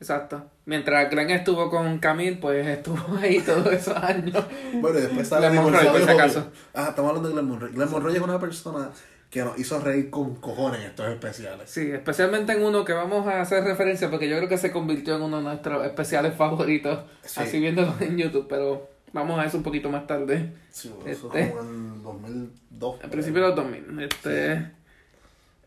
Exacto. 0.00 0.44
Mientras 0.66 1.10
Glenn 1.10 1.30
estuvo 1.30 1.70
con 1.70 1.98
Camille, 1.98 2.36
pues 2.36 2.66
estuvo 2.66 2.98
ahí 3.20 3.40
todos 3.40 3.66
esos 3.72 3.96
años. 3.96 4.44
Bueno, 4.74 4.98
y 4.98 5.02
después 5.02 5.28
sale 5.28 5.48
Glenn 5.50 5.62
Monroy, 5.62 5.86
por 5.86 6.02
si 6.04 6.10
acaso. 6.10 6.50
Ah, 6.74 6.86
estamos 6.90 7.08
hablando 7.10 7.28
de 7.28 7.34
Glenn 7.34 7.48
Monroy. 7.48 7.72
Glenn 7.72 7.90
Monroy 7.90 8.16
es 8.16 8.20
una 8.22 8.38
persona 8.38 8.90
que 9.30 9.42
nos 9.42 9.58
hizo 9.58 9.80
reír 9.80 10.10
con 10.10 10.36
cojones 10.36 10.80
en 10.80 10.86
estos 10.86 11.08
especiales. 11.08 11.68
Sí, 11.70 11.90
especialmente 11.90 12.52
en 12.52 12.62
uno 12.62 12.84
que 12.84 12.92
vamos 12.92 13.26
a 13.26 13.40
hacer 13.40 13.64
referencia 13.64 14.10
porque 14.10 14.28
yo 14.28 14.36
creo 14.36 14.48
que 14.48 14.58
se 14.58 14.70
convirtió 14.70 15.16
en 15.16 15.22
uno 15.22 15.38
de 15.38 15.42
nuestros 15.44 15.84
especiales 15.84 16.34
favoritos, 16.36 17.00
Sí. 17.22 17.40
así 17.40 17.58
viéndolo 17.60 17.94
en 18.00 18.16
YouTube, 18.16 18.46
pero 18.48 18.88
vamos 19.12 19.40
a 19.40 19.44
eso 19.46 19.56
un 19.56 19.62
poquito 19.64 19.88
más 19.90 20.06
tarde. 20.06 20.52
Sí, 20.70 20.88
bueno, 20.94 21.10
eso 21.10 21.26
Este. 21.28 21.40
es 21.42 21.48
como 21.50 21.62
en 21.62 22.02
2002. 22.02 22.96
Al 23.02 23.10
principio 23.10 23.42
de 23.42 23.46
los 23.48 23.56
2000. 23.56 24.02
Este, 24.02 24.70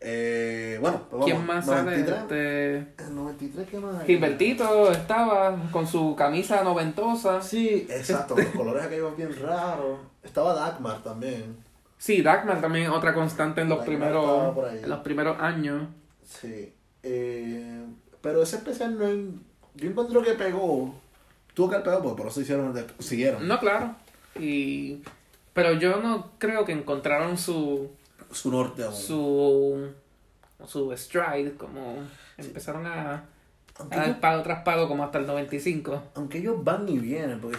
Eh, 0.00 0.78
bueno, 0.80 0.98
pues 1.10 1.20
vamos. 1.20 1.26
¿Quién 1.26 1.46
más 1.46 1.66
sale? 1.66 1.98
93. 1.98 2.18
Este, 2.22 2.76
El 3.04 3.14
93, 3.16 3.68
¿qué 3.68 3.78
más 3.80 4.00
hay? 4.00 4.06
Gilbertito 4.06 4.92
estaba 4.92 5.56
con 5.72 5.86
su 5.86 6.14
camisa 6.16 6.62
noventosa. 6.62 7.42
Sí, 7.42 7.86
exacto. 7.90 8.36
Los 8.36 8.46
colores 8.46 8.84
aquellos 8.84 9.16
bien 9.16 9.34
raros. 9.40 9.98
Estaba 10.22 10.54
Dagmar 10.54 11.02
también. 11.02 11.56
Sí, 11.96 12.22
Dagmar 12.22 12.60
también 12.60 12.84
es 12.86 12.90
otra 12.92 13.12
constante 13.12 13.60
en 13.62 13.68
los 13.68 13.78
Dagmar 13.78 13.96
primeros 13.98 14.56
en 14.82 14.88
los 14.88 15.00
primeros 15.00 15.40
años. 15.40 15.88
Sí. 16.24 16.72
Eh, 17.02 17.84
pero 18.20 18.42
ese 18.42 18.56
especial 18.56 18.96
no 18.98 19.06
es- 19.06 19.18
Yo 19.74 19.88
encuentro 19.90 20.22
que 20.22 20.32
pegó. 20.32 20.94
Tuvo 21.54 21.68
que 21.70 21.74
haber 21.76 21.84
pegado, 21.84 22.02
porque 22.04 22.18
por 22.22 22.30
eso 22.30 22.40
hicieron, 22.40 22.72
siguieron. 23.00 23.48
No, 23.48 23.58
claro. 23.58 23.94
Y 24.38 25.02
pero 25.52 25.72
yo 25.72 25.96
no 26.00 26.30
creo 26.38 26.64
que 26.64 26.70
encontraron 26.72 27.36
su 27.36 27.90
Su 28.30 28.50
norte 28.50 28.84
aún. 28.84 28.94
su 28.94 29.90
su 30.66 30.94
stride 30.96 31.54
como 31.54 31.98
empezaron 32.36 32.86
a, 32.86 33.24
a 33.78 33.84
dar 33.84 34.06
ellos, 34.06 34.18
palo 34.18 34.42
tras 34.42 34.62
palo 34.62 34.88
como 34.88 35.04
hasta 35.04 35.18
el 35.18 35.26
95. 35.26 36.02
aunque 36.14 36.38
ellos 36.38 36.62
van 36.62 36.88
y 36.88 36.98
vienen, 36.98 37.40
porque. 37.40 37.58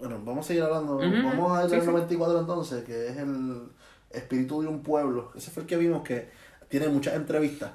Bueno, 0.00 0.20
vamos 0.24 0.44
a 0.44 0.48
seguir 0.48 0.64
hablando. 0.64 0.96
Vamos 0.96 1.56
a 1.56 1.62
ir 1.62 1.70
sí, 1.70 1.76
al 1.76 1.82
sí. 1.82 1.86
94 1.86 2.40
entonces, 2.40 2.84
que 2.84 3.08
es 3.08 3.16
el 3.18 3.62
espíritu 4.10 4.62
de 4.62 4.66
un 4.68 4.82
pueblo. 4.82 5.30
Ese 5.36 5.52
fue 5.52 5.62
el 5.62 5.68
que 5.68 5.76
vimos 5.76 6.02
que 6.02 6.28
tiene 6.68 6.88
muchas 6.88 7.14
entrevistas. 7.14 7.70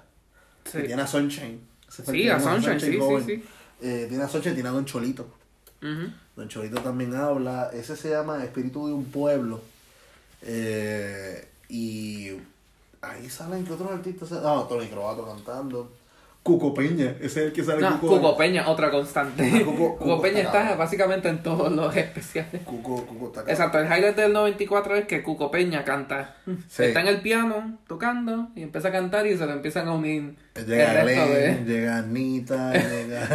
Sí, 0.65 0.79
tiene 0.85 1.01
a 1.01 1.07
Sunshine. 1.07 1.61
Sí 1.87 2.29
a 2.29 2.37
Sunshine, 2.37 2.79
sí, 2.79 2.99
sí, 2.99 3.23
sí. 3.25 3.43
Eh, 3.81 4.07
tiene 4.09 4.23
a 4.25 4.27
Sunshine, 4.27 4.55
tiene 4.55 4.67
a 4.67 4.73
Don 4.73 4.83
Cholito. 4.83 5.25
Don 5.79 6.49
Cholito 6.49 6.81
también 6.81 7.15
habla. 7.15 7.69
Ese 7.71 7.95
se 7.95 8.09
llama 8.09 8.43
Espíritu 8.43 8.87
de 8.87 8.93
un 8.93 9.05
Pueblo. 9.05 9.61
Eh, 10.41 11.47
y 11.69 12.31
ahí 13.01 13.29
salen 13.29 13.65
que 13.65 13.73
otros 13.73 13.91
artistas. 13.91 14.31
No, 14.31 14.63
Tony 14.63 14.87
Croato 14.87 15.25
cantando. 15.25 15.91
Cuco 16.43 16.73
Peña, 16.73 17.13
ese 17.19 17.25
es 17.25 17.37
el 17.47 17.51
que 17.51 17.61
sale 17.61 17.81
No, 17.81 17.99
Cuco 17.99 18.37
Peña, 18.37 18.69
otra 18.69 18.89
constante. 18.89 19.43
Ah, 19.43 19.57
Cuco- 19.65 19.65
Cuco, 19.75 19.97
Cuco 19.97 20.21
Peña 20.21 20.39
está 20.43 20.63
está 20.63 20.75
básicamente 20.77 21.27
en 21.27 21.43
todos 21.43 21.69
los 21.73 21.93
especiales. 21.93 22.61
Cuco, 22.63 23.05
Cuco 23.05 23.27
está 23.27 23.41
acá. 23.41 23.51
Exacto, 23.51 23.79
el 23.79 23.85
highlight 23.87 24.15
del 24.15 24.31
94 24.31 24.95
es 24.95 25.05
que 25.07 25.23
Cuco 25.23 25.51
Peña 25.51 25.83
canta. 25.83 26.37
Sí. 26.69 26.83
Está 26.83 27.01
en 27.01 27.07
el 27.07 27.19
piano 27.19 27.77
tocando 27.85 28.47
y 28.55 28.61
empieza 28.63 28.87
a 28.87 28.91
cantar 28.93 29.27
y 29.27 29.37
se 29.37 29.45
lo 29.45 29.51
empiezan 29.51 29.89
a 29.89 29.93
unir 29.93 30.35
Llega 30.65 31.03
Glenn, 31.03 31.65
de... 31.65 31.73
llega 31.73 31.97
Anita, 31.97 32.71
llega. 32.89 33.27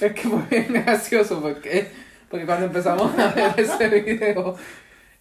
Es 0.00 0.12
que 0.12 0.28
fue 0.28 0.42
bien 0.48 0.84
gracioso 0.84 1.40
porque, 1.42 1.88
porque 2.30 2.46
cuando 2.46 2.66
empezamos 2.66 3.18
a 3.18 3.32
ver 3.32 3.52
ese 3.58 3.88
video, 3.88 4.54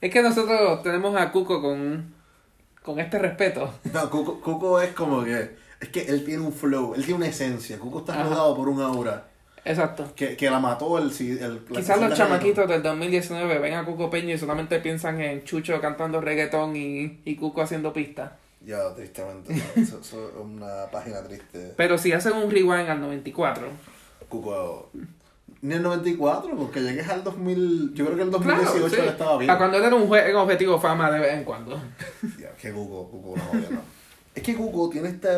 es 0.05 0.12
que 0.12 0.21
nosotros 0.21 0.83
tenemos 0.83 1.19
a 1.19 1.31
Cuco 1.31 1.59
con, 1.62 2.13
con 2.83 3.00
este 3.00 3.17
respeto. 3.17 3.74
No, 3.91 4.07
Cuco, 4.12 4.39
Cuco 4.39 4.79
es 4.79 4.93
como 4.93 5.24
que. 5.24 5.55
Es 5.79 5.89
que 5.89 6.01
él 6.01 6.24
tiene 6.24 6.43
un 6.43 6.53
flow, 6.53 6.93
él 6.93 7.03
tiene 7.03 7.17
una 7.17 7.27
esencia. 7.27 7.79
Cuco 7.79 8.00
está 8.00 8.24
rodado 8.24 8.55
por 8.55 8.69
un 8.69 8.81
aura. 8.81 9.25
Exacto. 9.63 10.13
Que, 10.15 10.38
que 10.38 10.50
la 10.51 10.59
mató 10.59 11.00
el. 11.00 11.05
el, 11.05 11.65
Quizás 11.74 12.00
los 12.00 12.15
chamaquitos 12.15 12.69
del 12.69 12.83
2019 12.83 13.57
ven 13.57 13.74
a 13.74 13.83
Cuco 13.83 14.12
Peña 14.12 14.35
y 14.35 14.38
solamente 14.38 14.79
piensan 14.79 15.19
en 15.19 15.43
Chucho 15.43 15.81
cantando 15.81 16.21
reggaetón 16.21 16.75
y, 16.75 17.21
y 17.25 17.35
Cuco 17.35 17.63
haciendo 17.63 17.91
pistas. 17.91 18.31
Ya, 18.63 18.93
tristemente. 18.93 19.55
eso 19.75 20.00
es 20.00 20.13
una 20.39 20.85
página 20.91 21.24
triste. 21.24 21.74
Pero 21.75 21.97
si 21.97 22.12
hacen 22.13 22.33
un 22.33 22.51
rewind 22.51 22.89
al 22.89 23.01
94, 23.01 23.67
Cuco. 24.29 24.91
Ni 25.62 25.75
el 25.75 25.81
94, 25.81 26.55
porque 26.55 26.81
llegues 26.81 27.07
al 27.09 27.24
2000. 27.24 27.93
Yo 27.93 28.05
creo 28.05 28.17
que 28.17 28.24
el 28.24 28.29
claro, 28.29 28.63
2018 28.63 28.89
sí. 28.89 29.01
él 29.01 29.07
estaba 29.07 29.38
bien. 29.38 29.50
a 29.50 29.57
cuando 29.57 29.77
él 29.77 29.83
era 29.83 29.95
un 29.95 30.15
en 30.15 30.35
objetivo 30.35 30.79
fama 30.79 31.09
de 31.12 31.19
vez 31.19 31.33
en 31.33 31.43
cuando. 31.43 31.81
Ya, 32.39 32.51
que 32.55 32.71
Cuco, 32.71 33.09
Cuco 33.09 33.35
no, 33.38 33.53
no. 33.53 33.81
Es 34.33 34.43
que 34.43 34.55
Cuco 34.55 34.89
tiene 34.89 35.09
este. 35.09 35.38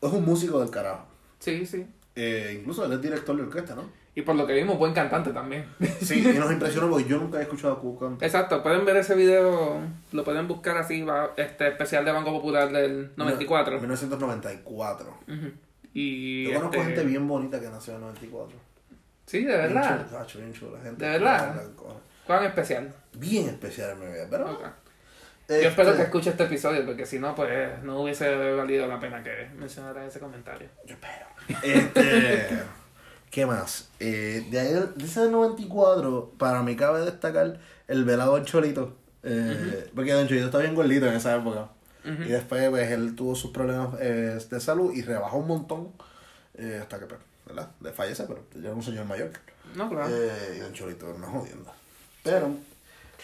Es 0.00 0.12
un 0.12 0.24
músico 0.24 0.60
del 0.60 0.70
carajo. 0.70 1.06
Sí, 1.38 1.66
sí. 1.66 1.86
Eh, 2.14 2.58
incluso 2.60 2.84
él 2.84 2.92
es 2.92 3.02
director 3.02 3.36
de 3.36 3.42
orquesta, 3.42 3.74
¿no? 3.74 3.84
Y 4.14 4.22
por 4.22 4.34
lo 4.34 4.46
que 4.46 4.54
vimos, 4.54 4.78
buen 4.78 4.94
cantante 4.94 5.30
también. 5.30 5.66
Sí, 6.00 6.26
y 6.26 6.38
nos 6.38 6.50
impresionó 6.50 6.88
porque 6.88 7.06
yo 7.06 7.18
nunca 7.18 7.38
he 7.38 7.42
escuchado 7.42 7.74
a 7.74 7.80
Cuco 7.80 8.06
cantar. 8.06 8.26
Exacto, 8.26 8.62
pueden 8.62 8.84
ver 8.86 8.96
ese 8.96 9.14
video, 9.14 9.78
lo 10.12 10.24
pueden 10.24 10.48
buscar 10.48 10.78
así, 10.78 11.02
va, 11.02 11.32
este 11.36 11.68
especial 11.68 12.04
de 12.04 12.12
Banco 12.12 12.32
Popular 12.32 12.72
del 12.72 13.10
94. 13.16 13.78
1994. 13.78 15.18
Ujú. 15.28 15.66
Y 15.92 16.44
Yo 16.44 16.54
conozco 16.54 16.76
este, 16.76 16.86
gente 16.86 17.04
bien 17.04 17.26
bonita 17.26 17.60
que 17.60 17.68
nació 17.68 17.92
en 17.94 18.00
el 18.00 18.06
94. 18.06 18.65
Sí, 19.26 19.44
de 19.44 19.56
verdad. 19.56 19.96
Bien 19.96 20.06
chula, 20.08 20.18
gacho, 20.20 20.38
bien 20.38 20.52
chula, 20.52 20.80
gente. 20.82 21.04
¿De 21.04 21.10
verdad? 21.10 21.62
¿Cuán 22.26 22.44
especial? 22.44 22.92
Bien 23.12 23.48
especial 23.48 23.90
en 23.90 24.00
mi 24.00 24.06
vida, 24.06 24.26
pero... 24.30 24.58
Este, 25.48 25.62
Yo 25.62 25.68
espero 25.68 25.94
que 25.94 26.02
escuche 26.02 26.30
este 26.30 26.44
episodio, 26.44 26.84
porque 26.84 27.06
si 27.06 27.20
no, 27.20 27.34
pues 27.34 27.82
no 27.82 28.02
hubiese 28.02 28.34
valido 28.54 28.86
la 28.88 28.98
pena 28.98 29.22
que 29.22 29.48
mencionara 29.56 30.04
ese 30.04 30.18
comentario. 30.18 30.68
Yo 30.84 30.94
espero. 30.94 31.26
Este... 31.62 32.58
¿Qué 33.30 33.44
más? 33.44 33.90
Eh, 34.00 34.46
de 34.50 34.60
ahí, 34.60 34.72
de 34.94 35.04
ese 35.04 35.28
94, 35.28 36.32
para 36.38 36.62
mí 36.62 36.74
cabe 36.74 37.02
destacar 37.02 37.58
el 37.86 38.04
velado 38.04 38.42
Cholito. 38.44 38.96
Eh, 39.22 39.90
Porque 39.94 40.12
Don 40.12 40.26
Cholito 40.26 40.46
está 40.46 40.58
bien 40.58 40.74
gordito 40.74 41.06
en 41.06 41.14
esa 41.14 41.36
época. 41.36 41.68
Y 42.04 42.28
después, 42.28 42.70
pues, 42.70 42.90
él 42.92 43.16
tuvo 43.16 43.34
sus 43.34 43.50
problemas 43.50 43.90
eh, 44.00 44.38
de 44.48 44.60
salud 44.60 44.92
y 44.94 45.02
rebajó 45.02 45.38
un 45.38 45.48
montón. 45.48 45.92
hasta 46.80 47.00
que, 47.00 47.06
pues, 47.06 47.20
¿verdad? 47.46 47.70
De 47.80 47.92
fallece, 47.92 48.24
pero 48.24 48.44
ya 48.54 48.68
era 48.68 48.74
un 48.74 48.82
señor 48.82 49.06
mayor. 49.06 49.30
No, 49.74 49.88
claro. 49.88 50.08
Eh, 50.10 50.54
y 50.56 50.58
Don 50.60 50.72
Cholito 50.72 51.06
era 51.08 51.16
una 51.16 51.28
jodienda. 51.28 51.72
Pero, 52.22 52.50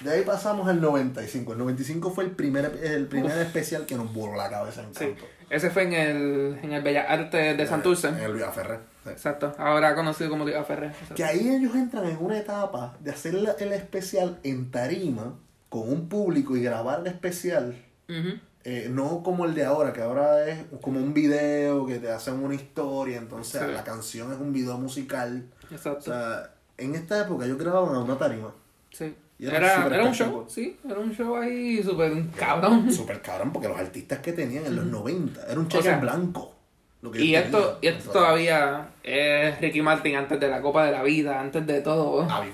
de 0.00 0.10
ahí 0.10 0.22
pasamos 0.22 0.68
al 0.68 0.80
95. 0.80 1.52
El 1.52 1.58
95 1.58 2.10
fue 2.10 2.24
el 2.24 2.30
primer, 2.30 2.78
el 2.82 3.06
primer 3.06 3.36
especial 3.38 3.86
que 3.86 3.94
nos 3.96 4.12
voló 4.12 4.36
la 4.36 4.48
cabeza 4.48 4.82
en 4.82 4.94
Sí. 4.94 5.14
Ese 5.50 5.70
fue 5.70 5.82
en 5.82 5.92
el, 5.92 6.58
en 6.62 6.72
el 6.72 6.82
Bellas 6.82 7.06
Artes 7.10 7.58
de 7.58 7.66
Santurce. 7.66 8.08
En 8.08 8.16
el 8.16 8.32
Villaferrer. 8.32 8.80
sí. 9.04 9.10
Exacto, 9.10 9.54
ahora 9.58 9.94
conocido 9.94 10.30
como 10.30 10.46
Ferrer. 10.46 10.90
Exacto. 10.90 11.14
Que 11.14 11.24
ahí 11.24 11.48
ellos 11.48 11.74
entran 11.74 12.06
en 12.06 12.16
una 12.20 12.38
etapa 12.38 12.96
de 13.00 13.10
hacer 13.10 13.34
el 13.34 13.72
especial 13.72 14.38
en 14.44 14.70
tarima 14.70 15.34
con 15.68 15.88
un 15.92 16.08
público 16.08 16.56
y 16.56 16.62
grabar 16.62 17.00
el 17.00 17.08
especial. 17.08 17.76
Ujú. 18.08 18.38
Eh, 18.64 18.88
no 18.90 19.22
como 19.22 19.44
el 19.44 19.54
de 19.54 19.64
ahora, 19.64 19.92
que 19.92 20.00
ahora 20.02 20.46
es 20.48 20.58
como 20.80 20.98
un 21.00 21.12
video 21.14 21.84
que 21.86 21.98
te 21.98 22.10
hacen 22.10 22.34
una 22.34 22.54
historia, 22.54 23.18
entonces 23.18 23.60
Sí. 23.60 23.72
la 23.72 23.82
canción 23.84 24.32
es 24.32 24.38
un 24.38 24.52
video 24.52 24.78
musical. 24.78 25.44
O 25.70 25.74
Exacto. 25.74 26.02
sea, 26.02 26.50
en 26.78 26.94
esta 26.94 27.20
época 27.22 27.46
yo 27.46 27.56
grababa 27.56 27.90
en 27.90 27.96
una 28.02 28.18
tarima. 28.18 28.52
sí. 28.90 29.14
era 29.38 29.56
Era, 29.56 29.86
era 29.86 30.04
un 30.04 30.14
show, 30.14 30.44
sí, 30.48 30.78
era 30.88 31.00
un 31.00 31.12
show 31.12 31.34
ahí 31.36 31.82
súper 31.82 32.12
cabrón. 32.38 32.92
Súper 32.92 33.20
cabrón, 33.20 33.52
porque 33.52 33.66
los 33.68 33.76
artistas 33.78 34.20
que 34.20 34.32
tenían 34.32 34.64
en 34.66 34.76
los 34.76 34.84
90 34.86 35.44
era 35.50 35.58
un 35.58 35.66
cheque 35.66 35.82
sea, 35.82 35.94
en 35.94 36.00
blanco. 36.02 36.54
Lo 37.00 37.10
que 37.10 37.20
Y 37.24 37.34
esto, 37.34 37.78
y 37.82 37.88
esto 37.88 38.10
todavía 38.12 38.90
es 39.02 39.60
Ricky 39.60 39.82
Martin 39.82 40.14
antes 40.14 40.38
de 40.38 40.46
la 40.46 40.62
Copa 40.62 40.84
de 40.86 40.92
la 40.92 41.02
Vida, 41.02 41.40
antes 41.40 41.66
de 41.66 41.80
todo. 41.80 42.24
Ah. 42.30 42.44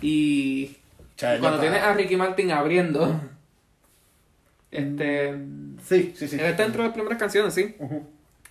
Y 0.00 0.78
O 1.22 1.34
y 1.36 1.38
cuando 1.40 1.60
tienes 1.60 1.82
a 1.82 1.92
Ricky 1.92 2.16
Martin 2.16 2.50
abriendo, 2.52 3.20
este, 4.72 5.34
Sí, 5.84 6.12
sí, 6.16 6.26
sí. 6.26 6.36
él 6.40 6.46
está 6.46 6.64
dentro 6.64 6.82
de 6.82 6.88
las 6.88 6.94
primeras 6.94 7.18
canciones, 7.18 7.54
sí. 7.54 7.76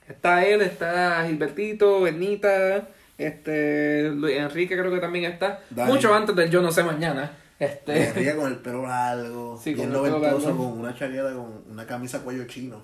Está 0.08 0.46
él, 0.46 0.62
está 0.62 1.26
Gilbertito, 1.28 2.02
Bernita, 2.02 2.88
este, 3.18 4.10
Luis 4.10 4.38
Enrique 4.38 4.78
creo 4.78 4.92
que 4.92 5.00
también 5.00 5.26
está. 5.32 5.62
Mucho 5.72 6.14
antes 6.14 6.36
del 6.36 6.50
Yo 6.50 6.62
No 6.62 6.72
Sé 6.72 6.84
Mañana. 6.84 7.32
Este, 7.60 8.08
Enrique 8.08 8.36
con 8.36 8.48
el 8.52 8.58
pelo 8.58 8.88
largo, 8.88 9.58
Sí, 9.64 9.74
bien 9.74 9.90
con 9.92 9.98
el 9.98 10.04
pelo 10.04 10.18
noventoso, 10.20 10.48
largo. 10.50 10.70
con 10.72 10.80
una 10.80 10.96
chaqueta, 10.96 11.34
con 11.34 11.64
una 11.70 11.86
camisa 11.86 12.20
cuello 12.22 12.46
chino. 12.48 12.84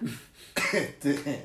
este, 0.72 1.42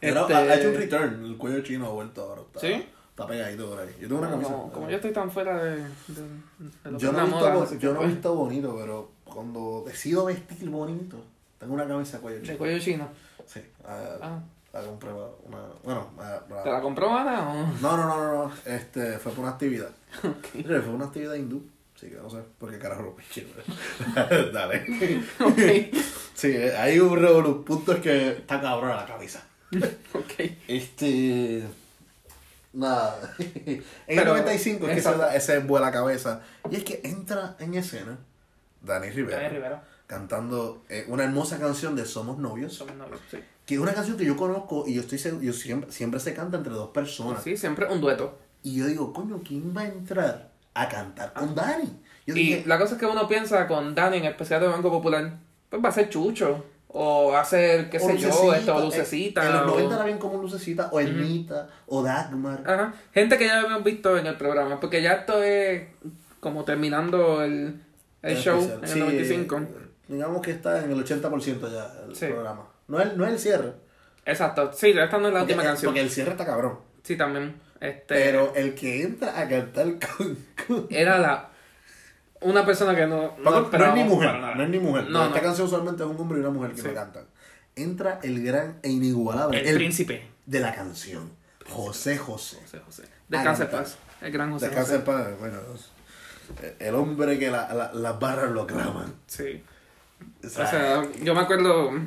pero 0.00 0.22
Este- 0.22 0.34
ha, 0.34 0.54
hecho 0.54 0.68
un 0.70 0.76
return, 0.76 1.24
el 1.26 1.36
cuello 1.36 1.60
chino 1.62 1.86
ha 1.86 1.90
vuelto 1.90 2.22
ahora. 2.22 2.42
Está, 2.42 2.60
¿Sí? 2.60 2.86
Está 3.10 3.26
pegadito 3.26 3.68
por 3.68 3.80
ahí. 3.80 3.88
Yo 4.00 4.08
tengo 4.08 4.20
una 4.20 4.30
camisa. 4.30 4.50
como, 4.50 4.72
como 4.72 4.88
yo 4.88 4.96
estoy 4.96 5.12
tan 5.12 5.30
fuera 5.30 5.62
de, 5.62 5.76
de, 5.76 5.82
de 5.82 6.90
lo 6.90 6.98
que 6.98 7.04
Yo 7.04 7.12
no, 7.12 7.18
he 7.18 7.24
visto, 7.24 7.38
moda, 7.50 7.78
yo 7.78 7.92
no 7.92 8.02
he 8.02 8.06
visto 8.06 8.34
bonito, 8.34 8.76
pero 8.80 9.10
cuando 9.32 9.82
decido 9.86 10.24
vestir 10.26 10.68
bonito, 10.68 11.16
tengo 11.58 11.74
una 11.74 11.86
camisa 11.86 12.18
cuello 12.18 12.38
De 12.40 12.46
chino. 12.46 12.58
cuello 12.58 12.78
chino. 12.78 13.08
Sí, 13.46 13.60
ah, 13.84 14.18
Ah. 14.22 14.40
la 14.72 14.82
compré 14.82 15.10
una, 15.12 15.58
bueno, 15.82 16.10
¿Te 16.62 16.70
la 16.70 16.80
compró 16.80 17.12
Ana 17.16 17.48
o...? 17.50 17.54
No, 17.80 17.96
no, 17.96 18.06
no, 18.06 18.16
no, 18.16 18.44
no, 18.48 18.52
este, 18.64 19.18
fue 19.18 19.32
por 19.32 19.40
una 19.44 19.52
actividad. 19.52 19.90
Fue 20.52 20.88
una 20.88 21.06
actividad 21.06 21.34
hindú. 21.34 21.62
Sí, 21.96 22.08
que 22.08 22.16
no 22.16 22.30
sé 22.30 22.38
por 22.58 22.70
qué 22.70 22.78
carajo 22.78 23.02
lo 23.02 23.14
piché. 23.16 23.46
Dale. 24.52 24.86
ok, 25.40 25.94
Sí, 26.34 26.56
hay 26.56 26.98
un 26.98 27.18
revolú. 27.18 27.62
Punto 27.64 27.92
es 27.92 28.00
que 28.00 28.28
está 28.30 28.60
cabrón 28.60 28.96
la 28.96 29.04
cabeza. 29.04 29.42
ok. 30.14 30.50
Este. 30.66 31.62
Nada. 32.72 33.34
en 33.38 33.66
el 33.66 33.84
Pero, 34.06 34.30
95 34.36 34.86
es 34.88 35.02
que 35.04 35.36
ese 35.36 35.58
vuela 35.58 35.86
la 35.86 35.92
cabeza. 35.92 36.40
Y 36.70 36.76
es 36.76 36.84
que 36.84 37.00
entra 37.04 37.56
en 37.58 37.74
escena 37.74 38.16
Dani 38.82 39.10
Rivera 39.10 39.38
Dani 39.42 39.54
Rivera. 39.54 39.82
cantando 40.06 40.82
eh, 40.88 41.04
una 41.08 41.24
hermosa 41.24 41.58
canción 41.58 41.94
de 41.96 42.04
Somos 42.04 42.38
Novios. 42.38 42.74
Somos 42.74 42.94
novios, 42.96 43.20
sí. 43.30 43.38
Que 43.66 43.74
es 43.74 43.80
una 43.80 43.92
canción 43.94 44.16
que 44.16 44.24
yo 44.24 44.36
conozco 44.36 44.84
y 44.86 44.94
yo 44.94 45.02
estoy 45.02 45.18
seguro, 45.18 45.42
yo 45.44 45.52
siempre, 45.52 45.92
siempre 45.92 46.18
se 46.20 46.34
canta 46.34 46.56
entre 46.56 46.72
dos 46.72 46.90
personas. 46.90 47.42
Sí, 47.42 47.56
siempre 47.56 47.86
un 47.86 48.00
dueto. 48.00 48.38
Y 48.62 48.76
yo 48.78 48.86
digo, 48.86 49.12
coño, 49.12 49.40
¿quién 49.46 49.74
va 49.76 49.82
a 49.82 49.86
entrar 49.86 50.50
a 50.74 50.88
cantar 50.88 51.32
con 51.32 51.54
Dani? 51.54 51.88
Yo 52.26 52.34
Y 52.34 52.38
dije, 52.38 52.64
la 52.66 52.78
cosa 52.78 52.94
es 52.94 53.00
que 53.00 53.06
uno 53.06 53.26
piensa 53.28 53.66
con 53.68 53.94
Dani 53.94 54.18
en 54.18 54.24
especial 54.24 54.60
de 54.60 54.66
Banco 54.68 54.90
Popular, 54.90 55.38
pues 55.68 55.82
va 55.84 55.88
a 55.88 55.92
ser 55.92 56.08
Chucho. 56.08 56.64
O 56.92 57.30
va 57.30 57.42
a 57.42 57.44
ser, 57.44 57.88
qué 57.88 57.98
o 57.98 58.00
sé 58.00 58.18
yo, 58.18 58.52
esto, 58.52 58.76
eh, 58.80 58.84
Lucecita. 58.84 59.46
En 59.46 59.52
los 59.52 59.62
o- 59.62 59.66
90 59.66 59.94
era 59.94 60.04
bien 60.04 60.18
como 60.18 60.42
Lucecita, 60.42 60.88
o 60.90 60.98
Ernita, 60.98 61.68
o 61.86 62.02
Dagmar. 62.02 62.64
Ajá. 62.68 62.92
Gente 63.14 63.38
que 63.38 63.46
ya 63.46 63.60
habíamos 63.60 63.84
visto 63.84 64.18
en 64.18 64.26
el 64.26 64.36
programa, 64.36 64.80
porque 64.80 65.00
ya 65.00 65.12
esto 65.12 65.40
es 65.40 65.84
como 66.40 66.64
terminando 66.64 67.42
el, 67.44 67.80
el 68.22 68.36
show 68.36 68.58
especial. 68.60 68.78
en 68.78 68.84
el 68.84 68.88
Sí, 68.88 68.98
95. 69.00 69.58
eh, 69.58 69.66
Digamos 70.08 70.42
que 70.42 70.50
está 70.50 70.82
en 70.84 70.90
el 70.90 70.98
80% 71.04 71.70
ya 71.72 71.92
el 72.08 72.16
Sí. 72.16 72.26
programa. 72.26 72.66
No 72.88 73.00
es, 73.00 73.16
no 73.16 73.24
es 73.26 73.32
el 73.32 73.38
cierre. 73.38 73.72
Exacto, 74.26 74.72
sí, 74.72 74.90
esta 74.90 75.18
no 75.18 75.28
es 75.28 75.34
la 75.34 75.40
Porque, 75.40 75.52
última 75.54 75.62
canción. 75.62 75.90
porque 75.90 76.00
el 76.00 76.10
cierre 76.10 76.32
está 76.32 76.44
cabrón. 76.44 76.78
Sí, 77.02 77.16
también. 77.16 77.54
Este, 77.80 78.14
Pero 78.14 78.52
el 78.54 78.74
que 78.74 79.02
entra 79.02 79.38
a 79.40 79.48
cantar 79.48 79.86
con... 80.16 80.36
con- 80.66 80.86
era 80.90 81.18
la 81.18 81.48
una 82.42 82.64
persona 82.64 82.94
que 82.96 83.06
no, 83.06 83.36
no, 83.38 83.58
es 83.70 83.94
ni 83.94 84.04
mujer, 84.04 84.34
no 84.56 84.62
es 84.62 84.68
ni 84.68 84.78
mujer. 84.78 85.08
No, 85.10 85.26
Esta 85.26 85.36
no. 85.36 85.42
canción 85.42 85.66
usualmente 85.66 86.02
es 86.02 86.08
un 86.08 86.18
hombre 86.18 86.38
y 86.38 86.40
una 86.40 86.50
mujer 86.50 86.70
que 86.72 86.80
Sí. 86.82 86.88
me 86.88 86.94
cantan. 86.94 87.24
Entra 87.76 88.18
el 88.22 88.42
gran 88.44 88.78
e 88.82 88.88
inigualable. 88.90 89.68
El, 89.68 89.76
príncipe. 89.76 90.26
de 90.46 90.60
la 90.60 90.74
canción. 90.74 91.30
José 91.68 92.16
José. 92.18 92.56
José 92.62 92.78
José. 92.84 93.02
Descanse 93.28 93.62
en 93.64 93.70
paz. 93.70 93.98
El 94.22 94.32
gran 94.32 94.50
José 94.52 94.66
Descansa 94.66 94.94
en 94.96 95.02
paz. 95.04 95.26
Bueno, 95.38 95.58
el 96.78 96.94
hombre 96.94 97.38
que 97.38 97.50
la- 97.50 97.72
la- 97.74 97.92
las 97.92 98.18
barras 98.20 98.50
lo 98.50 98.66
claman. 98.66 99.14
Sí. 99.26 99.62
O 100.42 100.46
O 100.46 100.50
sea, 100.50 100.66
sea, 100.66 101.02
yo 101.22 101.34
me 101.34 101.40
acuerdo. 101.40 101.90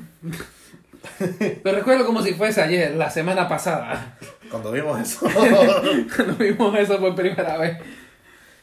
Lo 1.63 1.71
recuerdo 1.73 2.05
como 2.05 2.21
si 2.21 2.33
fuese 2.33 2.61
ayer, 2.61 2.95
la 2.95 3.09
semana 3.09 3.47
pasada. 3.47 4.17
cuando 4.49 4.71
vimos 4.71 4.99
eso. 5.01 5.27
Cuando 6.15 6.35
vimos 6.35 6.77
eso 6.79 6.97
por 6.99 7.13
primera 7.15 7.57
vez. 7.57 7.77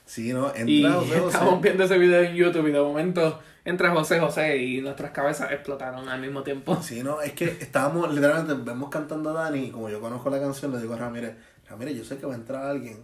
sí, 0.07 0.33
¿no? 0.33 0.49
Entra 0.49 0.65
Y 0.71 0.83
José 0.85 1.19
José. 1.19 1.27
estábamos 1.27 1.61
viendo 1.61 1.85
ese 1.85 1.99
video 1.99 2.23
en 2.23 2.35
YouTube 2.35 2.69
y 2.69 2.73
de 2.73 2.81
momento 2.81 3.41
entra 3.65 3.91
José 3.91 4.21
José 4.21 4.57
y 4.57 4.81
nuestras 4.81 5.11
cabezas 5.11 5.51
explotaron 5.53 6.09
al 6.09 6.21
mismo 6.21 6.43
tiempo. 6.43 6.81
Sí, 6.83 7.03
no, 7.03 7.21
es 7.21 7.33
que 7.33 7.45
estábamos 7.61 8.13
literalmente, 8.15 8.55
vemos 8.65 8.89
cantando 8.89 9.31
a 9.31 9.43
Dani 9.45 9.65
y 9.67 9.71
como 9.71 9.91
yo 9.91 10.01
conozco 10.01 10.31
la 10.31 10.41
canción, 10.41 10.73
le 10.73 10.81
digo 10.81 10.95
a 10.95 10.99
Ramírez, 10.99 11.35
Ramírez, 11.69 11.97
yo 11.97 12.05
sé 12.05 12.17
que 12.17 12.27
va 12.27 12.33
a 12.33 12.37
entrar 12.37 12.65
alguien 12.65 13.01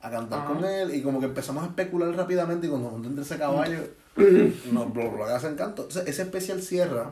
a 0.00 0.10
cantar 0.10 0.44
con 0.46 0.64
él 0.64 0.94
y 0.94 1.02
como 1.02 1.18
que 1.20 1.26
empezamos 1.26 1.64
a 1.64 1.66
especular 1.66 2.10
rápidamente 2.14 2.66
y 2.66 2.70
cuando 2.70 2.90
nos 2.92 3.06
entre 3.06 3.22
ese 3.24 3.38
caballo 3.38 3.78
nos 4.72 4.92
bloquea 4.92 5.36
ese 5.36 5.48
encanto. 5.48 5.82
Entonces 5.82 6.06
ese 6.06 6.22
especial 6.22 6.62
cierra 6.62 7.10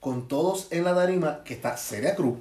con 0.00 0.28
todos 0.28 0.68
en 0.70 0.84
la 0.84 0.94
tarima 0.94 1.42
que 1.44 1.54
está 1.54 1.76
Celia 1.76 2.14
Cruz, 2.14 2.38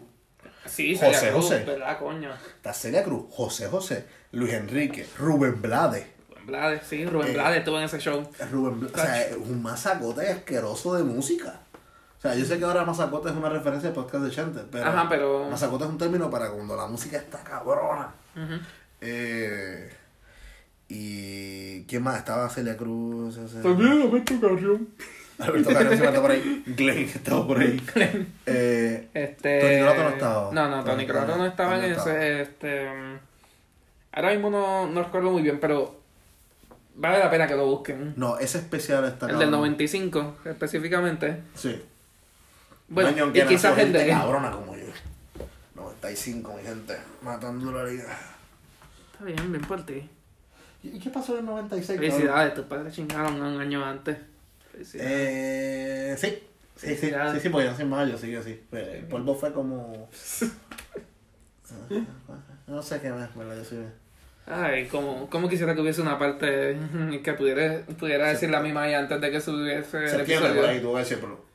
Sí, 0.66 0.96
José 0.96 1.14
Celia 1.14 1.32
Cruz, 1.34 1.44
José. 1.46 1.64
¿verdad, 1.66 2.00
coño? 2.00 2.30
está 2.56 2.74
Celia 2.74 3.04
Cruz, 3.04 3.26
José 3.32 3.68
José, 3.68 4.06
Luis 4.32 4.54
Enrique, 4.54 5.08
Rubén 5.18 5.62
Blades. 5.62 6.06
Rubén 6.30 6.46
Blades, 6.48 6.82
sí, 6.88 7.06
Rubén 7.06 7.30
Eh, 7.30 7.34
Blades 7.34 7.60
estuvo 7.60 7.78
en 7.80 7.84
ese 7.86 8.00
show. 8.00 8.28
Rubén 8.52 8.80
Bla- 8.80 8.90
o 8.94 8.96
sea, 8.96 9.22
es 9.24 9.36
un 9.38 9.62
masacote 9.62 10.30
asqueroso 10.30 10.94
de 10.96 11.04
música. 11.04 11.60
O 12.18 12.22
sea, 12.22 12.36
yo 12.36 12.46
sé 12.46 12.60
que 12.60 12.66
ahora 12.66 12.86
masacote 12.86 13.30
es 13.30 13.36
una 13.36 13.50
referencia 13.50 13.90
al 13.90 13.96
podcast 13.96 14.24
de 14.24 14.30
Chente, 14.30 14.62
pero, 14.72 14.86
Ajá, 14.86 15.08
pero- 15.10 15.50
masacote 15.50 15.86
es 15.86 15.90
un 15.90 15.98
término 15.98 16.30
para 16.30 16.52
cuando 16.52 16.76
la 16.76 16.86
música 16.86 17.18
está 17.18 17.44
cabrona. 17.44 18.14
Eh, 19.02 19.90
y 20.90 21.84
¿quién 21.86 22.04
más? 22.04 22.18
Estaba 22.18 22.50
Celia 22.50 22.78
Cruz, 22.78 23.38
ese- 23.38 23.58
Alberto 23.60 24.40
Carrión. 24.42 24.90
Alberto 25.40 25.70
Carrión 25.74 25.98
se 25.98 26.06
está 26.06 26.22
por 26.22 26.32
ahí, 26.32 26.64
Glenn 26.78 26.98
estaba 27.00 27.48
por 27.48 27.60
ahí. 27.60 27.82
Eh, 28.46 29.10
Este... 29.14 29.60
Tony 29.60 29.80
Croto 29.82 30.04
no 30.04 30.10
estaba. 30.10 30.52
No, 30.54 30.70
no, 30.70 30.84
Tony 30.84 30.94
Tony 30.94 31.08
Croto 31.08 31.38
no 31.38 31.46
estaba 31.48 31.84
en 31.84 31.92
no 31.94 31.98
ese, 32.02 32.42
este... 32.44 32.88
Ahora 34.12 34.32
mismo 34.32 34.50
no, 34.50 34.88
no 34.88 35.04
recuerdo 35.04 35.32
muy 35.32 35.42
bien, 35.42 35.60
pero 35.60 36.00
vale 36.96 37.18
la 37.20 37.30
pena 37.32 37.48
que 37.48 37.56
lo 37.56 37.66
busquen. 37.66 38.14
no, 38.18 38.38
ese 38.38 38.58
especial 38.60 39.06
está 39.06 39.26
El 39.28 39.32
del 39.40 39.50
cabrón. 39.50 39.62
95, 39.62 40.36
específicamente. 40.46 41.42
Sí. 41.56 41.82
Bueno, 42.90 43.10
en 43.10 43.30
y 43.36 43.42
quizás 43.48 43.72
el 43.78 43.86
gente 43.86 44.00
de... 44.00 44.10
cabrona 44.10 44.52
como 44.52 44.76
yo. 44.76 44.84
95, 45.76 46.54
mi 46.58 46.64
gente, 46.64 46.98
matando 47.24 47.72
la 47.72 47.86
liga. 47.86 48.06
Está 49.22 49.34
bien, 49.34 49.52
bien 49.52 49.64
por 49.66 49.86
ti. 49.86 50.10
¿Y 50.82 50.98
qué 51.00 51.12
pasó 51.12 51.34
en 51.34 51.40
el 51.42 51.46
96? 51.46 52.00
cabrón? 52.00 52.12
Felicidades, 52.12 52.56
tus 52.56 52.66
padres 52.66 52.96
chingaron 52.96 53.40
un 53.40 53.62
año 53.62 53.86
antes. 53.86 54.18
Eh, 54.96 56.16
sí. 56.18 56.40
Sí, 56.76 56.96
sí, 56.96 57.12
sí, 57.12 57.40
sí, 57.40 57.50
porque 57.50 57.68
yo 57.68 57.76
soy 57.76 57.86
mayo, 57.86 58.18
sí, 58.18 58.32
yo 58.32 58.42
sí. 58.42 58.60
Pues, 58.68 58.88
El 58.88 59.06
polvo 59.06 59.36
fue 59.36 59.54
como... 59.54 60.10
No 62.68 62.82
sé 62.82 63.00
qué 63.00 63.12
más, 63.12 63.36
¿verdad? 63.36 63.58
Yo 63.58 63.64
soy... 63.64 63.86
Ay, 64.48 64.88
como, 64.88 65.30
como 65.30 65.48
quisiera 65.48 65.76
que 65.76 65.82
hubiese 65.82 66.02
una 66.02 66.18
parte 66.18 66.76
que 67.24 67.34
pudiera, 67.34 67.86
pudiera 68.00 68.30
decir 68.30 68.50
la 68.50 68.60
misma 68.60 68.84
ahí 68.84 68.96
antes 68.96 69.22
de 69.22 69.30
que 69.30 69.40
subiese 69.40 70.08
Septiembre, 70.08 70.54
por 70.54 70.66
ahí, 70.66 70.80
tú 70.82 70.94
vas 70.94 71.06
a 71.06 71.10
decirlo. 71.10 71.46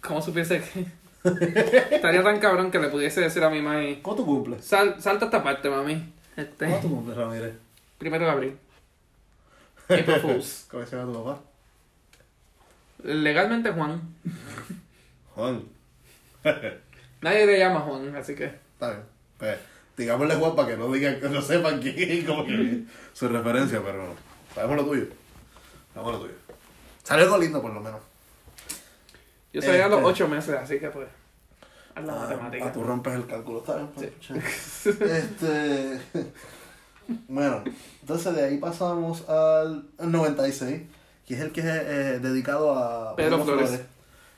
¿Cómo 0.00 0.20
supiese 0.20 0.60
que...? 0.60 0.84
Estaría 1.94 2.24
tan 2.24 2.40
cabrón 2.40 2.72
que 2.72 2.80
le 2.80 2.88
pudiese 2.88 3.20
decir 3.20 3.44
a 3.44 3.50
mi 3.50 3.62
mami, 3.62 4.00
¿Cómo 4.02 4.16
tú 4.16 4.26
cumples? 4.26 4.64
Sal, 4.64 5.00
salta 5.00 5.26
esta 5.26 5.44
parte, 5.44 5.70
mami. 5.70 6.17
Este, 6.38 6.66
¿Cómo 6.66 6.80
tú 6.80 6.88
cumples, 6.88 7.16
Ramírez? 7.16 7.54
primero 7.98 8.24
de 8.24 8.30
abril. 8.30 8.58
April 9.88 10.20
Fools. 10.20 10.66
¿Cómo 10.70 10.86
se 10.86 10.96
llama 10.96 11.12
tu 11.12 11.24
papá? 11.24 11.40
Legalmente 13.02 13.72
Juan. 13.72 14.00
Juan. 15.34 15.64
Nadie 17.22 17.46
le 17.46 17.58
llama 17.58 17.80
Juan, 17.80 18.14
así 18.14 18.36
que... 18.36 18.44
Está 18.44 18.90
bien. 18.90 19.02
Pues, 19.38 19.58
digámosle 19.96 20.36
Juan 20.36 20.54
para 20.54 20.68
que 20.68 20.76
no 20.76 20.92
digan, 20.92 21.18
que 21.20 21.28
no 21.28 21.42
sepan 21.42 21.80
quién 21.80 22.24
como 22.24 22.46
que 22.46 22.84
su 23.12 23.28
referencia, 23.28 23.82
pero. 23.84 24.14
Sabemos 24.54 24.76
lo 24.76 24.84
tuyo. 24.84 25.06
Sabemos 25.92 26.12
lo 26.14 26.20
tuyo. 26.20 26.34
Salió 27.02 27.24
algo 27.24 27.38
lindo 27.38 27.60
por 27.60 27.72
lo 27.72 27.80
menos. 27.80 28.00
Yo 29.52 29.60
sabía 29.62 29.86
a 29.86 29.88
los 29.88 29.98
Este. 29.98 30.10
ocho 30.10 30.28
meses, 30.28 30.54
así 30.54 30.78
que 30.78 30.88
pues... 30.90 31.08
Haz 31.98 32.04
la 32.04 32.12
Ah, 32.14 32.18
matemática. 32.20 32.64
ah, 32.66 32.72
tú 32.72 32.82
rompes 32.84 33.14
el 33.14 33.26
cálculo, 33.26 33.58
está 33.58 33.76
bien. 33.76 33.88
pues, 33.94 34.86
este. 34.86 36.00
bueno, 37.28 37.64
entonces 38.00 38.34
de 38.34 38.44
ahí 38.44 38.58
pasamos 38.58 39.28
al, 39.28 39.88
al 39.98 40.12
96, 40.12 40.82
que 41.26 41.34
es 41.34 41.40
el 41.40 41.52
que 41.52 41.60
es 41.60 41.66
eh, 41.66 42.18
dedicado 42.20 42.74
a 42.74 43.16
Pedro 43.16 43.44
Flores. 43.44 43.80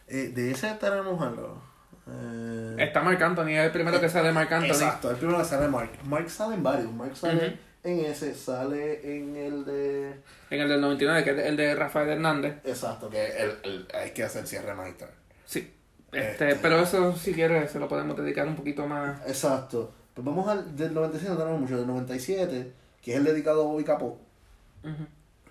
Eh, 0.09 0.33
de 0.35 0.51
ese 0.51 0.70
tenemos 0.81 1.20
algo. 1.23 1.62
Eh, 2.11 2.77
Está 2.79 3.03
Marc 3.03 3.20
Anthony, 3.23 3.51
es 3.51 3.66
el 3.66 3.70
primero 3.73 4.01
que 4.01 4.09
sale 4.09 4.33
Marc 4.33 4.51
Anthony. 4.53 4.68
Exacto, 4.73 5.11
el 5.11 5.16
primero 5.16 5.38
que 5.38 5.44
sale 5.44 5.68
Mark. 5.68 5.90
Mark 6.05 6.29
sale 6.31 6.55
en 6.57 6.62
varios. 6.62 6.92
Mark 6.92 7.16
sale 7.16 7.46
Ujú. 7.49 7.57
en 7.85 8.05
ese, 8.07 8.35
sale 8.35 9.16
en 9.16 9.37
el 9.37 9.64
de. 9.64 10.14
En 10.51 10.61
el 10.61 10.68
del 10.68 10.81
99, 10.81 11.23
que 11.25 11.31
es 11.31 11.38
el 11.46 11.57
de 11.57 11.75
Rafael 11.77 12.09
Hernández. 12.09 12.57
Exacto, 12.64 13.09
que 13.09 13.25
el, 13.25 13.59
el- 13.62 13.88
hay 13.94 14.11
que 14.11 14.25
hacer 14.25 14.46
cierre 14.46 14.75
magistral. 14.75 15.11
Sí. 15.44 15.73
Este, 16.12 16.51
Este. 16.51 16.57
Pero 16.57 16.81
eso, 16.81 17.14
si 17.16 17.33
quieres, 17.33 17.70
se 17.70 17.79
lo 17.79 17.88
podemos 17.88 18.16
dedicar 18.16 18.46
un 18.49 18.57
poquito 18.57 18.87
más. 18.87 19.20
Exacto. 19.27 19.92
Pues 20.14 20.25
vamos 20.25 20.49
al 20.49 20.77
del 20.77 20.92
96, 20.92 21.31
no 21.31 21.37
tenemos 21.38 21.61
mucho. 21.61 21.77
Del 21.79 21.87
97, 21.87 22.73
que 23.03 23.11
es 23.12 23.16
el 23.16 23.25
dedicado 23.25 23.62
a 23.62 23.66
Bobby 23.66 23.85
Capó. 23.85 24.20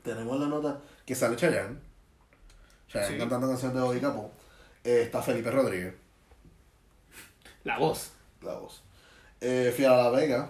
Tenemos 0.04 0.40
la 0.40 0.48
nota 0.48 0.82
que 1.06 1.16
sale 1.16 1.36
Chayanne. 1.36 1.78
Chayanne 2.88 3.14
Sí. 3.14 3.18
cantando 3.20 3.48
canciones 3.48 3.76
de 3.78 3.82
Bobby 3.84 4.00
Capó. 4.00 4.32
Eh, 4.84 5.02
está 5.04 5.22
Felipe 5.22 5.52
Rodríguez, 5.52 5.94
La 7.64 7.78
voz. 7.78 8.12
la 8.42 8.56
voz. 8.56 8.82
Eh, 9.42 9.74
La 9.80 10.10
Vega. 10.10 10.50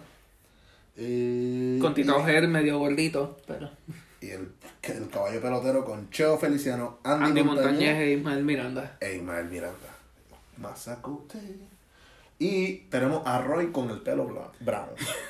Eh, 0.95 1.77
Con 1.81 1.93
Tito 1.93 2.23
Ger 2.23 2.47
medio 2.47 2.77
gordito, 2.79 3.37
pero. 3.47 3.69
Y 4.21 4.29
el, 4.31 4.51
el 4.83 5.09
caballo 5.09 5.41
pelotero 5.41 5.85
con 5.85 6.09
Cheo 6.09 6.37
Feliciano, 6.37 6.99
Andy, 7.03 7.25
Andy 7.25 7.43
Montañez 7.43 7.71
Montañez 7.71 7.97
e 8.01 8.11
Ismael 8.11 8.43
Miranda. 8.43 8.97
e 8.99 9.15
Ismael 9.15 9.45
Miranda. 9.45 9.88
Masacute. 10.59 11.39
Y 12.37 12.77
tenemos 12.89 13.25
a 13.25 13.41
Roy 13.41 13.71
con 13.71 13.89
el 13.89 14.01
pelo 14.01 14.25
brown. 14.59 14.89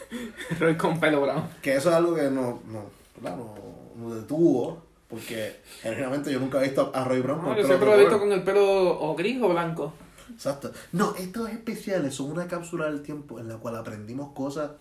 Roy 0.59 0.77
con 0.77 0.99
pelo 0.99 1.21
brown. 1.21 1.49
Que 1.61 1.75
eso 1.75 1.89
es 1.89 1.95
algo 1.95 2.15
que 2.15 2.23
no, 2.23 2.61
no, 2.67 2.85
no, 3.21 3.55
no 3.95 4.15
detuvo. 4.15 4.83
Porque 5.07 5.59
generalmente 5.81 6.31
yo 6.31 6.39
nunca 6.39 6.59
he 6.59 6.65
visto 6.65 6.91
a 6.93 7.03
Roy 7.03 7.21
Brown 7.21 7.39
con 7.39 7.49
No, 7.49 7.55
el 7.55 7.61
yo 7.63 7.63
pelo 7.63 7.67
siempre 7.67 7.89
lo 7.89 7.95
he 7.95 7.99
visto 7.99 8.19
con 8.19 8.31
el 8.31 8.43
pelo 8.43 8.99
o 9.01 9.15
gris 9.15 9.41
o 9.41 9.49
blanco. 9.49 9.93
Exacto. 10.31 10.71
No, 10.91 11.15
estos 11.15 11.49
especiales 11.49 12.13
son 12.13 12.31
una 12.31 12.47
cápsula 12.47 12.85
del 12.85 13.01
tiempo 13.01 13.39
en 13.39 13.49
la 13.49 13.57
cual 13.57 13.75
aprendimos 13.75 14.33
cosas. 14.33 14.71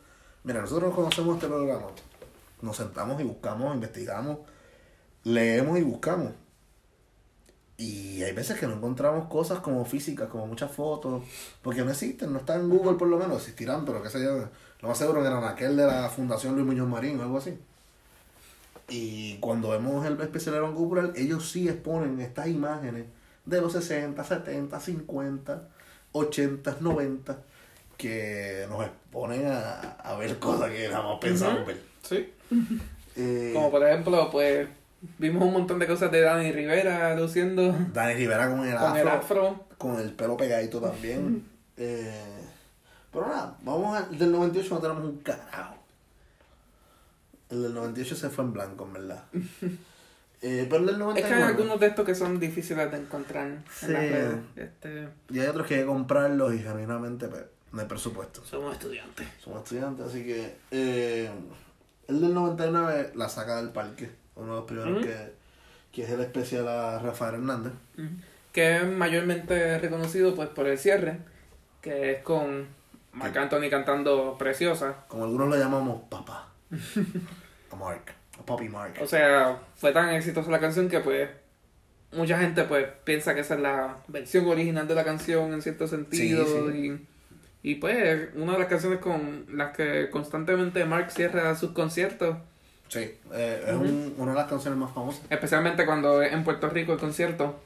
Mira, 0.44 0.61
nosotros 0.61 0.94
conocemos 0.94 1.37
este 1.37 1.46
programa. 1.46 1.87
Nos 2.61 2.76
sentamos 2.76 3.18
y 3.20 3.24
buscamos, 3.24 3.74
investigamos, 3.74 4.38
leemos 5.24 5.78
y 5.78 5.82
buscamos. 5.82 6.32
Y 7.78 8.24
hay 8.24 8.32
veces 8.32 8.58
que 8.58 8.66
no 8.66 8.74
encontramos 8.74 9.28
cosas 9.28 9.60
como 9.60 9.84
físicas, 9.84 10.28
como 10.28 10.48
muchas 10.48 10.70
fotos, 10.72 11.22
porque 11.62 11.82
no 11.82 11.92
existen, 11.92 12.32
no 12.32 12.40
están 12.40 12.62
en 12.62 12.68
Google 12.68 12.98
por 12.98 13.06
lo 13.06 13.18
menos, 13.18 13.36
existirán, 13.36 13.84
pero 13.84 14.02
qué 14.02 14.10
sé 14.10 14.20
yo, 14.22 14.48
lo 14.80 14.88
más 14.88 14.98
seguro 14.98 15.20
que 15.22 15.28
eran 15.28 15.44
aquel 15.44 15.76
de 15.76 15.86
la 15.86 16.08
Fundación 16.08 16.54
Luis 16.54 16.66
Muñoz 16.66 16.88
Marín 16.88 17.20
o 17.20 17.22
algo 17.22 17.38
así. 17.38 17.56
Y 18.88 19.36
cuando 19.38 19.70
vemos 19.70 20.04
el 20.06 20.20
especial 20.20 20.56
de 20.56 20.60
Popular, 20.62 21.12
ellos 21.14 21.50
sí 21.50 21.68
exponen 21.68 22.20
estas 22.20 22.48
imágenes 22.48 23.04
de 23.44 23.60
los 23.60 23.72
60, 23.72 24.24
70, 24.24 24.80
50, 24.80 25.68
80, 26.12 26.76
90, 26.80 27.38
que 27.96 28.66
nos 28.68 28.84
exponen 28.86 29.46
a, 29.46 29.80
a 29.80 30.16
ver 30.16 30.38
cosas 30.38 30.70
que 30.70 30.88
jamás 30.88 31.18
pensamos 31.20 31.66
ver. 31.66 31.80
Sí. 32.02 32.32
Eh, 33.16 33.52
Como 33.54 33.70
por 33.70 33.86
ejemplo, 33.86 34.30
pues. 34.30 34.68
Vimos 35.18 35.42
un 35.44 35.52
montón 35.52 35.78
de 35.78 35.87
cosas 35.87 36.11
de 36.11 36.20
Dani 36.20 36.50
Rivera 36.52 37.14
luciendo 37.14 37.74
Dani 37.92 38.14
Rivera 38.14 38.48
con 38.50 38.66
el 38.66 38.76
con 38.76 38.96
el 38.96 39.08
afro, 39.08 39.46
afro. 39.48 39.64
con 39.78 40.00
el 40.00 40.12
pelo 40.12 40.37
pegadito 40.37 40.80
también. 40.80 41.46
Eh, 41.76 42.24
pero 43.12 43.28
nada, 43.28 43.56
vamos 43.62 43.96
al 43.96 44.18
del 44.18 44.32
98 44.32 44.74
no 44.74 44.80
tenemos 44.80 45.04
un 45.04 45.18
carajo. 45.18 45.76
El 47.50 47.62
del 47.62 47.74
98 47.74 48.16
se 48.16 48.28
fue 48.28 48.44
en 48.44 48.52
blanco, 48.52 48.84
en 48.84 48.92
verdad. 48.92 49.24
Eh, 50.40 50.68
pero 50.70 50.82
el 50.82 50.87
del 50.87 50.94
Es 50.94 51.00
99. 51.00 51.28
que 51.28 51.34
hay 51.34 51.42
algunos 51.50 51.80
de 51.80 51.87
estos 51.88 52.06
que 52.06 52.14
son 52.14 52.38
difíciles 52.38 52.88
de 52.92 52.96
encontrar 52.96 53.58
Sí. 53.72 53.87
en 53.87 53.92
las 53.92 54.02
redes. 54.02 54.37
Este, 54.54 55.08
Y 55.30 55.40
hay 55.40 55.48
otros 55.48 55.66
que 55.66 55.74
hay 55.74 55.80
que 55.80 55.87
comprarlos 55.88 56.54
y 56.54 56.61
genuinamente 56.61 57.26
pues, 57.26 57.42
no 57.72 57.80
hay 57.80 57.88
presupuesto. 57.88 58.44
somos 58.44 58.72
estudiantes. 58.74 59.26
Somos 59.42 59.64
estudiantes, 59.64 60.06
así 60.06 60.24
que. 60.24 60.56
eh, 60.70 61.28
el 62.06 62.20
del 62.20 62.34
99 62.34 63.11
la 63.16 63.28
saca 63.28 63.56
del 63.56 63.70
parque. 63.70 64.12
Uno 64.38 64.53
de 64.55 64.57
los 64.61 64.64
primeros 64.64 65.05
que, 65.05 65.14
que 65.92 66.03
es 66.05 66.11
el 66.11 66.20
especial 66.20 66.66
a 66.68 66.98
Rafael 66.98 67.35
Hernández. 67.35 67.72
Que 68.53 68.77
es 68.77 68.85
mayormente 68.87 69.79
reconocido 69.79 70.35
pues 70.35 70.48
por 70.48 70.66
el 70.66 70.79
cierre, 70.79 71.18
que 71.83 72.12
es 72.12 72.22
con 72.22 72.66
Marc 73.12 73.37
Anthony 73.37 73.68
cantando 73.70 74.37
Preciosa. 74.38 75.05
Como 75.09 75.24
algunos 75.24 75.48
lo 75.48 75.57
llamamos 75.57 76.03
papá. 76.09 76.48
a 77.70 77.77
Mark. 77.77 78.12
A 78.38 78.46
Papi 78.46 78.68
Mark. 78.68 78.94
O 79.01 79.07
sea, 79.07 79.59
fue 79.77 79.92
tan 79.92 80.11
exitosa 80.11 80.51
la 80.51 80.61
canción 80.61 80.88
que 80.88 81.01
pues 81.01 81.29
mucha 82.12 82.38
gente 82.38 82.64
pues 82.64 82.87
piensa 83.05 83.35
que 83.35 83.40
esa 83.40 83.55
es 83.55 83.61
la 83.61 83.98
versión 84.09 84.46
original 84.46 84.88
de 84.88 84.94
la 84.94 85.05
canción 85.05 85.53
en 85.53 85.61
cierto 85.61 85.87
sentido 85.87 86.46
Sí, 86.46 87.07
Y, 87.62 87.70
y 87.72 87.74
pues 87.77 88.29
una 88.35 88.53
de 88.53 88.59
las 88.61 88.68
canciones 88.68 89.01
con 89.01 89.44
las 89.53 89.77
que 89.77 90.09
constantemente 90.11 90.85
Mark 90.85 91.11
cierra 91.11 91.55
sus 91.55 91.72
conciertos, 91.72 92.37
Sí, 92.88 93.01
eh, 93.33 93.64
es 93.66 93.74
un- 93.74 94.14
una 94.18 94.33
de 94.33 94.38
las 94.38 94.48
canciones 94.48 94.79
más 94.79 94.92
famosas. 94.92 95.22
especialmente 95.31 95.85
cuando 95.87 96.22
es 96.22 96.33
en 96.33 96.42
Puerto 96.44 96.68
Rico 96.70 96.92
el 96.94 96.98
concierto, 96.98 97.61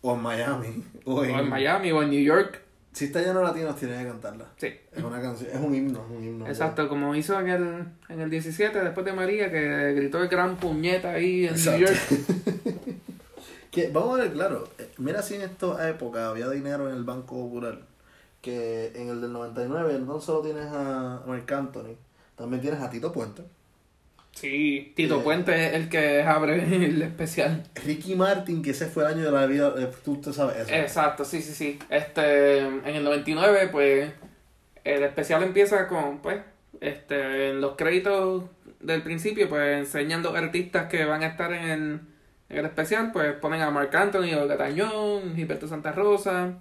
O 0.00 0.14
en 0.14 0.22
Miami. 0.22 0.84
O 1.04 1.24
en, 1.24 1.34
o 1.34 1.38
en 1.40 1.48
Miami 1.48 1.90
o 1.92 2.02
en 2.02 2.10
New 2.10 2.20
York. 2.22 2.62
Si 2.92 3.04
está 3.06 3.20
lleno 3.20 3.40
de 3.40 3.44
latinos, 3.46 3.76
tienes 3.76 3.98
que 4.02 4.08
cantarla. 4.08 4.46
Sí. 4.56 4.68
Es 4.92 5.02
una 5.04 5.20
canción, 5.20 5.50
es 5.52 5.60
un 5.60 5.74
himno, 5.74 6.04
es 6.08 6.16
un 6.16 6.24
himno. 6.24 6.46
Exacto, 6.46 6.88
como 6.88 7.14
hizo 7.14 7.38
en 7.38 7.48
el, 7.48 7.84
en 8.08 8.20
el 8.20 8.30
17 8.30 8.78
después 8.80 9.04
de 9.04 9.12
María, 9.12 9.50
que 9.52 9.92
gritó 9.94 10.22
el 10.22 10.28
gran 10.28 10.56
puñeta 10.56 11.10
ahí 11.12 11.46
en 11.46 11.54
Exacto. 11.54 11.78
New 11.78 11.86
York. 11.86 11.98
Que, 13.70 13.88
vamos 13.90 14.18
a 14.18 14.22
ver, 14.22 14.32
claro, 14.32 14.66
eh, 14.78 14.90
mira 14.96 15.20
si 15.22 15.34
en 15.34 15.42
esta 15.42 15.88
época 15.90 16.30
había 16.30 16.48
dinero 16.48 16.88
en 16.88 16.96
el 16.96 17.04
Banco 17.04 17.36
Popular, 17.36 17.78
que 18.40 18.92
en 18.94 19.10
el 19.10 19.20
del 19.20 19.32
99 19.32 20.00
no 20.04 20.20
solo 20.20 20.40
tienes 20.40 20.66
a 20.66 21.22
Marc 21.26 21.52
Anthony, 21.52 21.94
también 22.34 22.62
tienes 22.62 22.80
a 22.80 22.88
Tito 22.88 23.12
Puente, 23.12 23.42
Sí, 24.40 24.92
Tito 24.94 25.18
Eh. 25.18 25.22
Puente 25.24 25.66
es 25.66 25.74
el 25.74 25.88
que 25.88 26.22
abre 26.22 26.62
el 26.84 27.02
especial. 27.02 27.64
Ricky 27.84 28.14
Martin, 28.14 28.62
que 28.62 28.70
ese 28.70 28.86
fue 28.86 29.04
el 29.04 29.14
año 29.14 29.24
de 29.24 29.32
la 29.32 29.46
vida, 29.46 29.74
eh, 29.76 29.90
tú 30.04 30.20
te 30.20 30.32
sabes 30.32 30.58
eso. 30.58 30.74
Exacto, 30.74 31.24
sí, 31.24 31.42
sí, 31.42 31.52
sí. 31.52 31.78
Este, 31.90 32.58
en 32.58 32.86
el 32.86 33.02
99, 33.02 33.68
pues, 33.72 34.12
el 34.84 35.02
especial 35.02 35.42
empieza 35.42 35.88
con, 35.88 36.18
pues, 36.18 36.40
este, 36.80 37.50
en 37.50 37.60
los 37.60 37.74
créditos 37.74 38.44
del 38.78 39.02
principio, 39.02 39.48
pues, 39.48 39.76
enseñando 39.78 40.34
artistas 40.36 40.88
que 40.88 41.04
van 41.04 41.24
a 41.24 41.26
estar 41.26 41.52
en 41.52 41.64
el, 41.64 42.00
en 42.48 42.58
el 42.58 42.64
especial, 42.64 43.10
pues, 43.12 43.32
ponen 43.34 43.62
a 43.62 43.70
Marc 43.70 43.92
Anthony, 43.94 44.34
Olga 44.40 44.56
Tañón, 44.56 45.34
Gilberto 45.34 45.66
Santa 45.66 45.90
Rosa, 45.90 46.60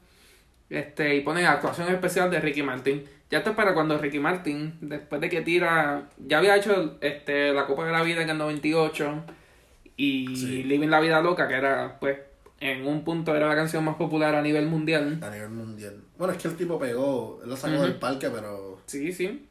este, 0.71 1.15
y 1.15 1.21
ponen 1.21 1.45
actuación 1.45 1.89
especial 1.93 2.31
de 2.31 2.39
Ricky 2.39 2.63
Martin. 2.63 3.03
Ya 3.29 3.39
esto 3.39 3.49
es 3.49 3.55
para 3.55 3.73
cuando 3.73 3.97
Ricky 3.97 4.19
Martin, 4.19 4.77
después 4.81 5.19
de 5.19 5.29
que 5.29 5.41
tira, 5.41 6.09
ya 6.17 6.37
había 6.37 6.55
hecho, 6.55 6.97
este, 7.01 7.51
la 7.53 7.65
Copa 7.65 7.85
de 7.85 7.91
la 7.91 8.01
Vida 8.03 8.21
en 8.21 8.29
el 8.29 8.37
98, 8.37 9.23
y 9.97 10.35
Sí. 10.35 10.63
Living 10.63 10.87
la 10.89 10.99
Vida 11.01 11.21
Loca, 11.21 11.47
que 11.47 11.55
era, 11.55 11.97
pues, 11.99 12.19
en 12.59 12.87
un 12.87 13.03
punto 13.03 13.35
era 13.35 13.47
la 13.47 13.55
canción 13.55 13.83
más 13.83 13.95
popular 13.95 14.33
a 14.35 14.41
nivel 14.41 14.67
mundial. 14.67 15.19
A 15.21 15.29
nivel 15.29 15.49
mundial. 15.49 16.01
Bueno, 16.17 16.33
es 16.33 16.41
que 16.41 16.47
el 16.47 16.55
tipo 16.55 16.79
pegó, 16.79 17.39
él 17.43 17.49
la 17.49 17.57
sacó 17.57 17.81
del 17.81 17.95
parque, 17.95 18.29
pero... 18.29 18.81
Sí, 18.85 19.11
sí. 19.11 19.45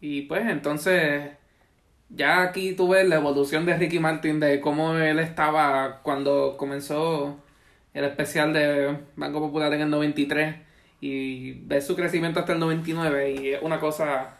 Y 0.00 0.22
pues 0.22 0.46
entonces, 0.46 1.30
ya 2.08 2.42
aquí 2.42 2.74
tú 2.74 2.88
ves 2.90 3.08
la 3.08 3.16
evolución 3.16 3.66
de 3.66 3.76
Ricky 3.76 3.98
Martin, 3.98 4.38
de 4.40 4.60
cómo 4.60 4.94
él 4.94 5.18
estaba 5.18 6.00
cuando 6.02 6.56
comenzó 6.56 7.38
el 7.92 8.04
especial 8.04 8.52
de 8.52 8.96
Banco 9.16 9.40
Popular 9.40 9.72
en 9.74 9.80
el 9.82 9.90
93 9.90 10.65
y 11.00 11.52
ves 11.66 11.86
su 11.86 11.94
crecimiento 11.96 12.40
hasta 12.40 12.52
el 12.52 12.58
99 12.60 13.30
y 13.32 13.48
es 13.54 13.62
una 13.62 13.78
cosa 13.80 14.38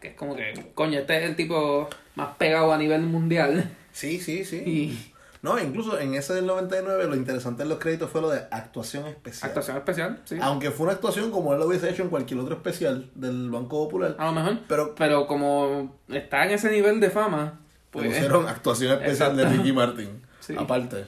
que 0.00 0.08
es 0.08 0.14
como 0.14 0.34
que, 0.36 0.52
coño, 0.74 0.98
este 0.98 1.16
es 1.18 1.24
el 1.30 1.36
tipo 1.36 1.88
más 2.14 2.36
pegado 2.36 2.72
a 2.72 2.78
nivel 2.78 3.02
mundial. 3.02 3.70
Sí, 3.92 4.20
sí, 4.20 4.44
sí. 4.44 4.56
Y 4.66 5.12
No, 5.42 5.58
incluso 5.58 5.98
en 6.00 6.14
ese 6.14 6.34
del 6.34 6.46
99 6.46 7.04
lo 7.06 7.14
interesante 7.14 7.62
en 7.62 7.68
los 7.68 7.78
créditos 7.78 8.10
fue 8.10 8.20
lo 8.20 8.30
de 8.30 8.40
actuación 8.50 9.06
especial. 9.06 9.50
actuación 9.50 9.76
especial, 9.76 10.20
sí. 10.24 10.36
Aunque 10.40 10.70
fue 10.70 10.84
una 10.84 10.94
actuación 10.94 11.30
como 11.30 11.52
él 11.52 11.60
lo 11.60 11.66
hubiese 11.66 11.88
hecho 11.90 12.02
en 12.02 12.08
cualquier 12.08 12.40
otro 12.40 12.54
especial 12.56 13.10
del 13.14 13.50
Banco 13.50 13.84
Popular. 13.84 14.16
A 14.18 14.26
lo 14.26 14.32
mejor. 14.32 14.58
Pero 14.68 14.94
Pero 14.94 15.26
como 15.26 15.96
está 16.08 16.44
en 16.44 16.52
ese 16.52 16.70
nivel 16.70 16.98
de 16.98 17.10
fama, 17.10 17.60
pues... 17.90 18.06
pusieron 18.06 18.48
actuación 18.48 18.92
especial 19.00 19.36
de. 19.36 19.44
Ricky 19.46 19.72
Martin. 19.72 20.22
Sí. 20.44 20.54
Aparte. 20.58 21.06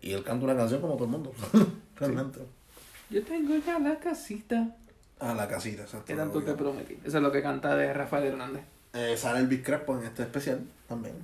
Y 0.00 0.12
él 0.12 0.22
canta 0.22 0.44
una 0.44 0.54
canción 0.54 0.80
como 0.80 0.94
todo 0.94 1.06
el 1.06 1.10
mundo. 1.10 1.32
Realmente. 1.96 2.38
Yo 3.10 3.22
tengo 3.22 3.56
ya 3.64 3.78
la 3.78 3.96
casita. 3.98 4.68
A 5.20 5.34
la 5.34 5.48
casita, 5.48 5.82
exacto. 5.82 6.06
que 6.06 6.14
tanto 6.14 6.42
te 6.42 6.52
prometí? 6.54 6.98
Eso 7.04 7.16
es 7.18 7.22
lo 7.22 7.32
que 7.32 7.42
canta 7.42 7.74
de 7.76 7.92
Rafael 7.92 8.24
Hernández. 8.24 8.64
Eh, 8.92 9.16
sale 9.16 9.40
Elvis 9.40 9.62
Crespo 9.62 9.96
en 9.96 10.04
este 10.04 10.22
especial 10.22 10.60
también. 10.88 11.14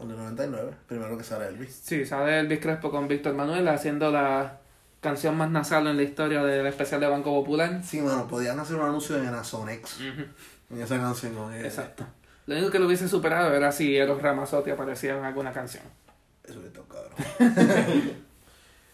El 0.00 0.08
de 0.08 0.14
99. 0.16 0.72
Primero 0.86 1.16
que 1.16 1.24
sale 1.24 1.48
Elvis. 1.48 1.74
Sí, 1.84 2.04
sale 2.04 2.40
Elvis 2.40 2.60
Crespo 2.60 2.90
con 2.90 3.08
Víctor 3.08 3.34
Manuel 3.34 3.66
haciendo 3.68 4.10
la 4.10 4.58
canción 5.00 5.36
más 5.36 5.50
nasal 5.50 5.86
en 5.86 5.96
la 5.96 6.02
historia 6.02 6.42
del 6.42 6.66
especial 6.66 7.00
de 7.00 7.06
Banco 7.06 7.30
Popular. 7.32 7.82
Sí, 7.84 8.00
bueno, 8.00 8.26
podían 8.26 8.58
hacer 8.58 8.76
un 8.76 8.82
anuncio 8.82 9.16
en 9.16 9.26
Anasonex. 9.26 10.00
En 10.70 10.80
esa 10.80 10.98
canción. 10.98 11.34
con 11.34 11.52
él. 11.52 11.64
Exacto. 11.64 12.06
Lo 12.46 12.54
único 12.56 12.70
que 12.70 12.78
lo 12.78 12.86
hubiese 12.86 13.08
superado 13.08 13.54
era 13.54 13.72
si 13.72 13.96
Eros 13.96 14.20
Ramazzotti 14.20 14.70
aparecía 14.70 15.16
en 15.16 15.24
alguna 15.24 15.52
canción. 15.52 15.84
Eso 16.42 16.60
que 16.60 16.66
está 16.66 16.80
cabrón. 16.88 18.16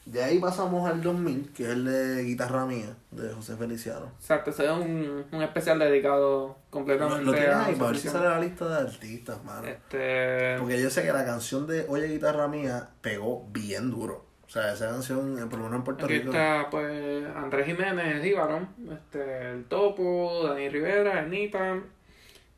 de 0.06 0.24
ahí 0.24 0.38
pasamos 0.38 0.90
al 0.90 1.02
2000, 1.02 1.52
que 1.52 1.64
es 1.64 1.68
el 1.70 1.84
de 1.84 2.22
Guitarra 2.24 2.66
Mía, 2.66 2.96
de 3.10 3.32
José 3.32 3.56
Feliciano. 3.56 4.10
Exacto, 4.18 4.50
ese 4.50 4.64
es 4.64 4.70
un, 4.70 5.24
un 5.30 5.42
especial 5.42 5.78
dedicado 5.78 6.56
completamente 6.70 7.24
lo 7.24 7.32
tienes 7.32 7.50
a 7.50 7.66
ahí 7.66 7.74
para 7.74 7.90
ver 7.90 8.00
si 8.00 8.08
sale 8.08 8.28
la 8.28 8.40
lista 8.40 8.68
de 8.68 8.88
artistas, 8.88 9.44
mano. 9.44 9.66
Este... 9.66 10.56
Porque 10.58 10.80
yo 10.80 10.90
sé 10.90 11.02
que 11.02 11.12
la 11.12 11.24
canción 11.24 11.66
de 11.66 11.84
Oye 11.88 12.08
Guitarra 12.08 12.48
Mía 12.48 12.88
pegó 13.00 13.46
bien 13.52 13.90
duro. 13.90 14.24
O 14.50 14.52
sea, 14.52 14.72
esa 14.72 14.88
canción, 14.88 15.38
eh, 15.38 15.46
por 15.46 15.60
lo 15.60 15.66
menos 15.66 15.78
en 15.78 15.84
Puerto 15.84 16.06
Aquí 16.06 16.18
Rico. 16.18 16.30
está 16.30 16.66
pues 16.70 17.24
Andrés 17.36 17.66
Jiménez, 17.66 18.20
Díbaro, 18.20 18.66
este, 18.90 19.52
el 19.52 19.64
Topo, 19.66 20.48
Dani 20.48 20.68
Rivera, 20.68 21.20
Anita, 21.20 21.78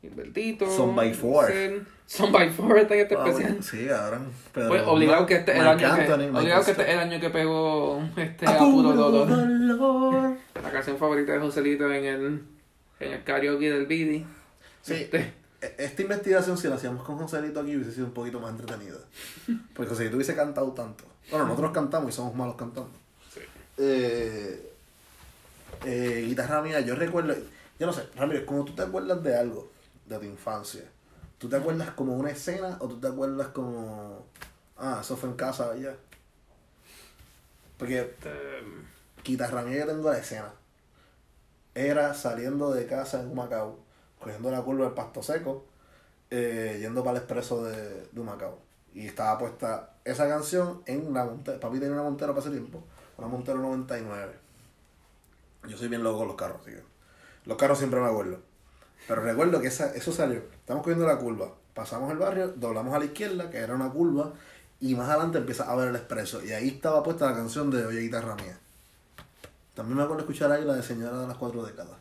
Gilbertito. 0.03 0.69
Son 0.69 0.93
by 0.95 1.13
four. 1.13 1.43
Marcel. 1.45 1.87
Son 2.05 2.31
by 2.31 2.49
four 2.51 2.77
está 2.77 2.93
en 2.95 2.99
este 3.01 3.15
Ah, 3.15 3.23
especial. 3.25 3.49
bueno, 3.53 3.63
sí, 3.63 3.85
cabrón. 3.87 4.27
Pero 4.53 4.67
Pues 4.67 4.83
obligado 4.85 5.25
que 5.25 5.35
este 5.35 5.51
es 5.53 5.57
el 5.59 5.67
año 5.67 5.77
que, 5.79 6.13
obligado 6.37 6.65
que 6.65 6.71
este 6.71 6.83
es 6.83 6.89
el 6.89 6.99
año 6.99 7.19
que 7.21 7.29
pegó 7.29 8.03
este 8.17 8.45
a 8.45 8.57
puro 8.59 8.91
dolor. 8.93 9.27
dolor. 9.29 10.33
La 10.61 10.71
canción 10.71 10.97
favorita 10.97 11.31
de 11.31 11.39
Joselito 11.39 11.91
en 11.91 12.03
el 12.05 12.43
en 12.99 13.11
el 13.13 13.23
karaoke 13.23 13.71
del 13.71 13.85
Bidi. 13.87 14.25
Sí. 14.81 14.93
Este, 14.93 15.33
E- 15.61 15.75
Esta 15.77 16.01
investigación, 16.01 16.57
si 16.57 16.67
la 16.67 16.75
hacíamos 16.75 17.03
con 17.05 17.17
Joselito 17.17 17.61
aquí, 17.61 17.75
hubiese 17.77 17.93
sido 17.93 18.07
un 18.07 18.13
poquito 18.13 18.39
más 18.41 18.51
entretenida. 18.51 18.97
Porque 19.73 19.89
Joselito 19.89 20.17
hubiese 20.17 20.35
cantado 20.35 20.71
tanto. 20.73 21.05
Bueno, 21.31 21.45
nosotros 21.47 21.71
cantamos 21.71 22.09
y 22.11 22.15
somos 22.15 22.35
malos 22.35 22.55
cantando. 22.55 22.91
Sí. 23.33 23.39
Eh, 23.77 24.69
eh, 25.85 26.23
guitarra 26.27 26.61
mía, 26.61 26.81
yo 26.81 26.95
recuerdo. 26.95 27.33
Yo 27.79 27.87
no 27.87 27.93
sé, 27.93 28.03
Ramírez, 28.15 28.43
como 28.45 28.65
tú 28.65 28.73
te 28.73 28.81
acuerdas 28.83 29.23
de 29.23 29.35
algo 29.37 29.71
de 30.13 30.27
tu 30.27 30.31
infancia, 30.31 30.83
¿tú 31.37 31.49
te 31.49 31.55
acuerdas 31.55 31.91
como 31.91 32.15
una 32.15 32.31
escena 32.31 32.77
o 32.79 32.87
tú 32.87 32.99
te 32.99 33.07
acuerdas 33.07 33.49
como. 33.49 34.25
Ah, 34.77 34.99
eso 35.01 35.17
fue 35.17 35.29
en 35.29 35.35
casa 35.35 35.75
ya? 35.75 35.95
Porque 37.77 38.01
este, 38.01 38.31
guitarra 39.23 39.61
mía 39.63 39.79
yo 39.79 39.87
tengo 39.87 40.09
la 40.09 40.17
escena. 40.17 40.53
Era 41.75 42.13
saliendo 42.13 42.71
de 42.71 42.85
casa 42.85 43.21
en 43.21 43.31
Humacao, 43.31 43.79
cogiendo 44.19 44.51
la 44.51 44.61
curva 44.61 44.85
del 44.85 44.93
pasto 44.93 45.23
seco, 45.23 45.65
eh, 46.29 46.77
yendo 46.79 47.03
para 47.03 47.17
el 47.17 47.23
expreso 47.23 47.63
de, 47.63 48.07
de 48.11 48.19
Humacao. 48.19 48.59
Y 48.93 49.07
estaba 49.07 49.37
puesta 49.39 49.95
esa 50.05 50.27
canción 50.27 50.83
en 50.85 51.13
la 51.13 51.25
montera. 51.25 51.59
Papi 51.59 51.79
tenía 51.79 51.93
una 51.93 52.03
montera 52.03 52.31
para 52.33 52.41
ese 52.41 52.51
tiempo, 52.51 52.83
una 53.17 53.27
montera 53.27 53.57
99. 53.57 54.33
Yo 55.67 55.77
soy 55.77 55.87
bien 55.87 56.03
loco 56.03 56.19
con 56.19 56.27
los 56.27 56.37
carros, 56.37 56.61
que 56.63 56.81
los 57.45 57.57
carros 57.57 57.77
siempre 57.77 57.99
me 57.99 58.07
acuerdo. 58.07 58.39
Pero 59.07 59.21
recuerdo 59.21 59.59
que 59.61 59.67
esa, 59.67 59.93
eso 59.95 60.11
salió. 60.11 60.39
Estamos 60.53 60.83
cogiendo 60.83 61.05
la 61.05 61.17
curva. 61.17 61.53
Pasamos 61.73 62.11
el 62.11 62.17
barrio, 62.17 62.49
doblamos 62.55 62.93
a 62.93 62.99
la 62.99 63.05
izquierda, 63.05 63.49
que 63.49 63.57
era 63.57 63.73
una 63.75 63.89
curva, 63.89 64.31
y 64.79 64.95
más 64.95 65.09
adelante 65.09 65.39
empieza 65.39 65.69
a 65.71 65.75
ver 65.75 65.89
el 65.89 65.95
expreso. 65.95 66.43
Y 66.43 66.51
ahí 66.51 66.69
estaba 66.69 67.01
puesta 67.03 67.25
la 67.25 67.35
canción 67.35 67.69
de 67.71 67.85
Oye 67.85 67.99
Guitarra 68.01 68.35
Mía. 68.35 68.57
También 69.73 69.97
me 69.97 70.03
acuerdo 70.03 70.21
escuchar 70.21 70.51
ahí 70.51 70.63
la 70.63 70.73
de 70.75 70.83
Señora 70.83 71.17
de 71.19 71.27
las 71.27 71.37
Cuatro 71.37 71.63
Décadas. 71.63 71.95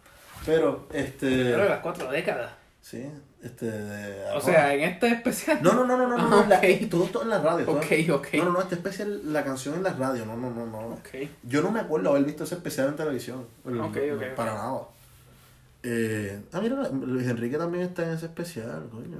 Pero, 0.44 0.86
este. 0.92 1.26
pero 1.28 1.62
de 1.62 1.68
las 1.68 1.78
cuatro 1.80 2.10
décadas. 2.10 2.50
Sí, 2.80 3.08
este. 3.44 3.66
de- 3.70 4.30
O 4.34 4.40
sea, 4.40 4.74
en 4.74 4.80
este 4.80 5.06
especial. 5.08 5.60
No, 5.62 5.72
no, 5.72 5.86
no, 5.86 5.96
no, 5.96 6.08
no, 6.08 6.18
no, 6.18 6.36
Ah, 6.40 6.46
la- 6.48 6.60
todo 6.90 7.04
esto 7.04 7.22
en 7.22 7.28
la 7.30 7.40
radio. 7.40 7.64
todo- 7.64 7.76
Ok, 7.76 7.86
ok. 8.12 8.26
No, 8.38 8.44
no, 8.46 8.52
no, 8.54 8.60
este 8.60 8.74
especial, 8.74 9.32
la 9.32 9.44
canción 9.44 9.76
en 9.76 9.84
la 9.84 9.92
radio, 9.92 10.26
no, 10.26 10.36
no, 10.36 10.50
no, 10.50 10.66
no. 10.66 10.78
Ok. 10.94 11.08
Yo 11.44 11.62
no 11.62 11.70
me 11.70 11.78
acuerdo 11.78 12.10
haber 12.10 12.24
visto 12.24 12.42
ese 12.42 12.56
especial 12.56 12.88
en 12.88 12.96
televisión. 12.96 13.46
Ok, 13.64 13.72
ok, 13.78 13.96
ok. 14.16 14.34
Para 14.34 14.54
nada. 14.54 14.80
Eh, 15.82 16.40
ah, 16.52 16.60
mira, 16.60 16.88
Luis 16.90 17.26
Enrique 17.28 17.58
también 17.58 17.84
está 17.84 18.04
en 18.04 18.10
ese 18.10 18.26
especial, 18.26 18.88
coño. 18.90 19.18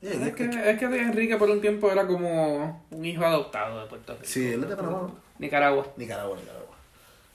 Sí, 0.00 0.08
Es 0.08 0.14
es 0.20 0.34
que, 0.34 0.50
que- 0.50 0.70
es 0.70 0.78
que 0.78 0.84
Enrique 0.84 1.36
por 1.36 1.50
un 1.50 1.60
tiempo 1.60 1.90
era 1.90 2.06
como 2.06 2.84
un 2.90 3.04
hijo 3.04 3.24
adoptado 3.24 3.80
de 3.82 3.86
Puerto 3.88 4.12
Rico. 4.12 4.24
Sí, 4.26 4.52
él 4.52 4.62
es 4.64 4.68
de 4.70 4.76
Panamá. 4.76 5.10
Nicaragua. 5.38 5.86
Nicaragua, 5.96 6.36
Nicaragua. 6.36 6.76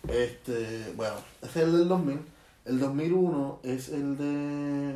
Este, 0.07 0.93
bueno, 0.95 1.15
ese 1.41 1.59
es 1.59 1.65
el 1.65 1.77
del 1.79 1.87
2000. 1.89 2.19
El 2.65 2.79
2001 2.79 3.59
es 3.63 3.89
el 3.89 4.17
de. 4.17 4.95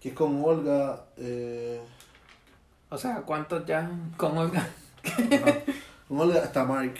que 0.00 0.08
es 0.10 0.14
con 0.14 0.42
Olga. 0.44 1.04
Eh, 1.16 1.80
O 2.90 2.98
sea, 2.98 3.22
¿cuántos 3.22 3.64
ya 3.64 3.88
con 4.16 4.36
Olga? 4.36 4.66
con 6.08 6.20
Olga 6.20 6.42
está 6.44 6.64
Mark 6.64 6.94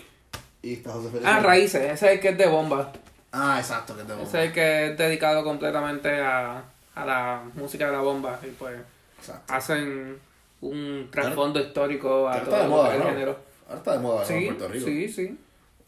y 0.63 0.75
está 0.75 0.93
José. 0.93 1.21
Ah, 1.25 1.41
Raíces, 1.41 1.83
ese 1.83 1.93
es 2.07 2.13
el 2.15 2.21
que 2.21 2.29
es 2.31 2.39
de 2.39 2.47
bomba. 2.47 2.93
Ah, 3.33 3.59
exacto, 3.59 3.95
que 3.95 4.03
es 4.03 4.09
de 4.09 4.14
Ese 4.23 4.25
es 4.43 4.49
el 4.49 4.53
que 4.53 4.87
es 4.87 4.99
dedicado 4.99 5.45
completamente 5.45 6.21
a, 6.21 6.62
a 6.95 7.05
la 7.07 7.43
música 7.55 7.87
de 7.87 7.93
la 7.93 8.01
bomba. 8.01 8.38
Y 8.43 8.47
pues 8.53 8.79
Exacto. 9.19 9.53
hacen 9.55 10.19
un 10.61 11.09
trasfondo 11.11 11.61
histórico 11.61 12.27
a 12.29 12.33
Ahora 12.35 12.45
todo 12.45 12.55
está 12.55 12.62
de 12.64 12.69
moda, 12.71 12.95
el 12.95 13.01
¿no? 13.01 13.07
género. 13.11 13.37
Ahora 13.67 13.79
está 13.79 13.93
de 13.93 13.99
moda 13.99 14.14
¿no? 14.17 14.21
en 14.23 14.27
Sí, 14.41 14.47
Puerto 14.47 14.69
Rico. 14.69 14.87
sí, 14.87 15.09
sí. 15.09 15.38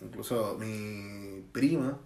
Incluso 0.02 0.56
mi 0.58 1.42
prima 1.52 1.96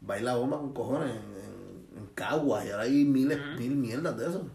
baila 0.00 0.34
bomba 0.34 0.58
con 0.58 0.72
cojones 0.74 1.10
en, 1.10 1.16
en, 1.16 1.98
en 1.98 2.06
Caguas 2.14 2.64
y 2.66 2.70
ahora 2.70 2.82
hay 2.84 3.04
miles, 3.04 3.38
mil 3.58 3.74
mierdas 3.76 4.16
de 4.18 4.28
eso. 4.28 4.46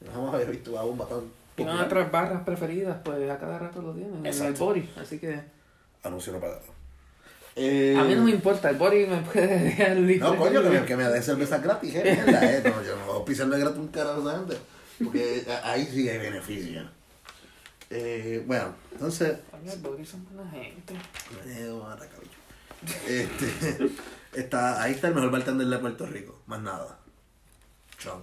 Yo 0.00 0.10
jamás 0.12 0.34
había 0.34 0.46
visto 0.46 0.72
una 0.72 0.82
bomba 0.82 1.06
tan 1.06 1.20
Y 1.56 1.64
nuestras 1.64 2.10
barras 2.10 2.42
preferidas, 2.44 2.98
pues 3.04 3.30
a 3.30 3.38
cada 3.38 3.58
rato 3.58 3.80
lo 3.82 3.92
tienen. 3.92 4.14
En 4.16 4.26
el 4.26 4.32
Exacto. 4.32 4.64
body. 4.66 4.88
Así 5.00 5.18
que 5.18 5.40
Anuncio 6.02 6.32
no 6.32 6.40
pagado. 6.40 6.60
Eh, 7.58 7.96
a 7.98 8.04
mí 8.04 8.14
no 8.14 8.22
me 8.22 8.32
importa, 8.32 8.68
el 8.68 8.76
body 8.76 9.06
me 9.06 9.22
puede 9.22 9.46
dejar 9.64 9.96
libre. 9.96 10.18
No, 10.18 10.36
coño, 10.36 10.62
que 10.62 10.68
me, 10.68 10.84
que 10.84 10.96
me 10.96 11.04
dé 11.04 11.22
cerveza 11.22 11.58
gratis, 11.58 11.94
eh, 11.94 12.02
mierda, 12.24 12.52
eh. 12.52 12.62
No, 12.62 12.82
yo 12.82 12.96
no 12.96 13.06
voy 13.06 13.22
a 13.22 13.24
pisarle 13.24 13.58
gratis 13.58 13.78
un 13.78 13.88
carajo 13.88 14.28
a 14.28 14.32
esa 14.32 14.38
gente. 14.40 14.56
Porque 15.02 15.46
ahí 15.64 15.88
sí 15.90 16.08
hay 16.08 16.18
beneficio. 16.18 16.82
Eh, 17.88 18.42
bueno, 18.46 18.74
entonces. 18.92 19.38
Coño, 19.50 19.72
el 19.72 19.80
body 19.80 20.04
son 20.04 20.26
buena 20.26 20.50
gente. 20.50 20.94
Eh, 21.46 21.70
cabicho. 21.98 22.38
Este, 23.08 23.90
está, 24.40 24.82
ahí 24.82 24.92
está 24.92 25.08
el 25.08 25.14
mejor 25.14 25.30
bartender 25.30 25.66
de 25.66 25.78
Puerto 25.78 26.06
Rico. 26.06 26.38
Más 26.46 26.60
nada. 26.60 26.98
Chon. 27.98 28.22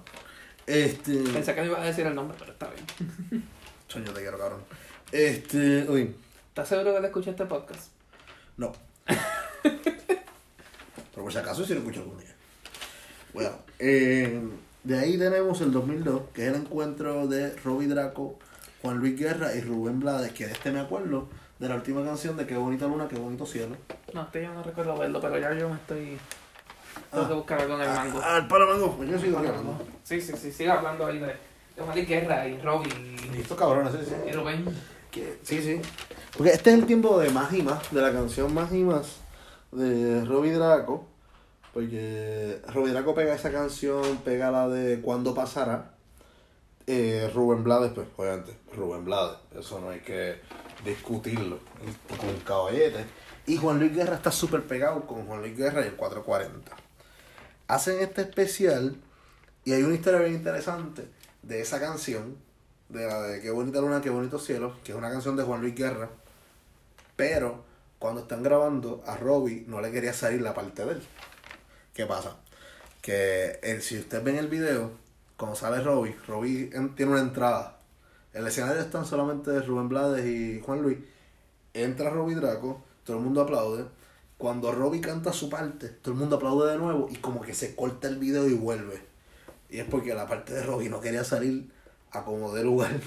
Este. 0.67 1.15
Pensé 1.31 1.55
que 1.55 1.61
me 1.61 1.67
iba 1.67 1.81
a 1.81 1.85
decir 1.85 2.05
el 2.05 2.13
nombre, 2.13 2.37
pero 2.39 2.51
está 2.51 2.69
bien. 2.69 3.43
Yo 3.89 4.13
te 4.13 4.21
quiero, 4.21 4.37
cabrón. 4.37 4.61
Este. 5.11 5.85
Uy, 5.89 6.15
¿Estás 6.49 6.69
seguro 6.69 6.93
que 6.93 7.01
le 7.01 7.07
escuché 7.07 7.31
este 7.31 7.45
podcast? 7.45 7.89
no. 8.57 8.73
Pero 9.63 11.23
por 11.23 11.31
si 11.31 11.37
acaso 11.37 11.65
sí 11.65 11.73
lo 11.73 11.79
escucho 11.79 12.01
algún 12.01 12.17
día. 12.19 12.35
Bueno, 13.33 13.51
eh, 13.79 14.41
de 14.83 14.99
ahí 14.99 15.17
tenemos 15.17 15.61
el 15.61 15.71
2002, 15.71 16.23
que 16.33 16.43
es 16.43 16.49
el 16.49 16.61
encuentro 16.61 17.27
de 17.27 17.55
Robbie 17.57 17.87
Draco, 17.87 18.37
Juan 18.81 18.97
Luis 18.97 19.17
Guerra 19.17 19.55
y 19.55 19.61
Rubén 19.61 19.99
Blades, 19.99 20.33
que 20.33 20.45
de 20.45 20.53
este 20.53 20.71
me 20.71 20.79
acuerdo 20.79 21.29
de 21.59 21.69
la 21.69 21.75
última 21.75 22.03
canción 22.03 22.35
de 22.35 22.45
Qué 22.45 22.57
bonita 22.57 22.85
luna, 22.85 23.07
qué 23.07 23.15
bonito 23.15 23.45
cielo. 23.45 23.77
No, 24.13 24.23
este 24.23 24.43
yo 24.43 24.53
no 24.53 24.61
recuerdo 24.61 24.97
verlo, 24.97 25.21
pero 25.21 25.37
ya 25.37 25.53
yo 25.53 25.69
me 25.69 25.75
estoy. 25.75 26.17
Tengo 27.11 27.27
que 27.27 27.33
buscar 27.33 27.61
algo 27.61 27.75
en 27.75 27.81
el 27.81 27.89
mango. 27.89 28.21
Ah, 28.23 28.37
el 28.37 28.47
palo 28.47 28.67
mango, 28.67 28.97
pues 28.97 29.09
yo 29.09 29.17
sigo 29.19 29.37
hablando. 29.37 29.81
Sí, 30.03 30.19
sí, 30.19 30.33
sí, 30.35 30.51
sigue 30.51 30.69
hablando 30.69 31.05
ahí 31.05 31.19
de, 31.19 31.27
de 31.27 31.83
Malik 31.87 32.07
Guerra 32.07 32.47
y 32.47 32.59
Robbie 32.59 32.91
y, 33.33 33.39
estos 33.39 33.57
cabrones, 33.57 33.93
sí, 33.93 33.99
sí. 34.05 34.15
y 34.27 34.31
Rubén. 34.31 34.65
Que- 35.13 35.39
sí, 35.43 35.61
sí. 35.61 35.79
Porque 36.37 36.51
este 36.53 36.71
es 36.71 36.79
el 36.79 36.85
tiempo 36.85 37.19
de 37.19 37.29
más 37.29 37.53
y 37.53 37.61
más, 37.61 37.91
de 37.91 38.01
la 38.01 38.11
canción 38.11 38.53
Más 38.53 38.73
y 38.73 38.83
más 38.83 39.17
de 39.71 40.25
Robbie 40.25 40.53
Draco. 40.53 41.05
Porque 41.73 42.61
Robbie 42.67 42.91
Draco 42.91 43.15
pega 43.15 43.33
esa 43.35 43.51
canción, 43.51 44.17
pega 44.25 44.51
la 44.51 44.67
de 44.67 45.01
Cuándo 45.01 45.33
pasará. 45.33 45.91
Eh, 46.85 47.31
Rubén 47.33 47.63
Blades, 47.63 47.91
pues, 47.93 48.07
obviamente, 48.17 48.57
Rubén 48.75 49.05
Blades. 49.05 49.37
Eso 49.57 49.79
no 49.79 49.89
hay 49.89 50.01
que 50.01 50.35
discutirlo. 50.83 51.59
Con 52.19 52.35
caballete. 52.45 53.05
Y 53.47 53.57
Juan 53.57 53.79
Luis 53.79 53.93
Guerra 53.95 54.15
está 54.15 54.31
súper 54.31 54.63
pegado 54.63 55.05
con 55.07 55.25
Juan 55.25 55.41
Luis 55.41 55.57
Guerra 55.57 55.81
y 55.81 55.87
el 55.87 55.95
440. 55.95 56.71
Hacen 57.67 57.99
este 58.01 58.21
especial 58.21 58.97
y 59.65 59.73
hay 59.73 59.83
una 59.83 59.95
historia 59.95 60.19
bien 60.19 60.33
interesante 60.33 61.07
de 61.41 61.61
esa 61.61 61.79
canción, 61.79 62.35
de 62.93 63.07
la 63.07 63.21
de 63.23 63.41
Qué 63.41 63.49
bonita 63.51 63.81
luna, 63.81 64.01
qué 64.01 64.09
bonito 64.09 64.39
cielo, 64.39 64.75
que 64.83 64.91
es 64.91 64.97
una 64.97 65.09
canción 65.09 65.35
de 65.35 65.43
Juan 65.43 65.61
Luis 65.61 65.75
Guerra. 65.75 66.09
Pero 67.15 67.63
cuando 67.99 68.21
están 68.21 68.43
grabando, 68.43 69.03
a 69.05 69.17
Robbie 69.17 69.65
no 69.67 69.81
le 69.81 69.91
quería 69.91 70.13
salir 70.13 70.41
la 70.41 70.53
parte 70.53 70.85
de 70.85 70.93
él. 70.93 71.03
¿Qué 71.93 72.05
pasa? 72.05 72.37
Que 73.01 73.59
el- 73.63 73.81
si 73.81 73.97
ustedes 73.99 74.23
ven 74.23 74.37
el 74.37 74.47
video, 74.47 74.91
cuando 75.37 75.55
sale 75.55 75.81
Robbie, 75.81 76.15
Robbie 76.27 76.69
en- 76.73 76.95
tiene 76.95 77.11
una 77.13 77.21
entrada. 77.21 77.79
El 78.33 78.47
escenario 78.47 78.81
están 78.81 79.05
solamente 79.05 79.59
Rubén 79.61 79.89
Blades 79.89 80.25
y 80.25 80.61
Juan 80.61 80.81
Luis. 80.81 80.97
Entra 81.73 82.09
Robbie 82.09 82.35
Draco, 82.35 82.83
todo 83.03 83.17
el 83.17 83.23
mundo 83.23 83.41
aplaude. 83.41 83.85
Cuando 84.37 84.71
Robbie 84.71 85.01
canta 85.01 85.31
su 85.33 85.49
parte, 85.49 85.89
todo 85.89 86.13
el 86.13 86.19
mundo 86.19 86.35
aplaude 86.37 86.71
de 86.71 86.77
nuevo 86.77 87.07
y 87.09 87.15
como 87.17 87.41
que 87.41 87.53
se 87.53 87.75
corta 87.75 88.07
el 88.07 88.17
video 88.17 88.47
y 88.47 88.53
vuelve. 88.53 89.01
Y 89.69 89.79
es 89.79 89.85
porque 89.85 90.13
la 90.13 90.27
parte 90.27 90.53
de 90.53 90.63
Robbie 90.63 90.89
no 90.89 90.99
quería 90.99 91.23
salir 91.23 91.71
a 92.13 92.23
como 92.23 92.53
de 92.53 92.63
lugar. 92.63 92.91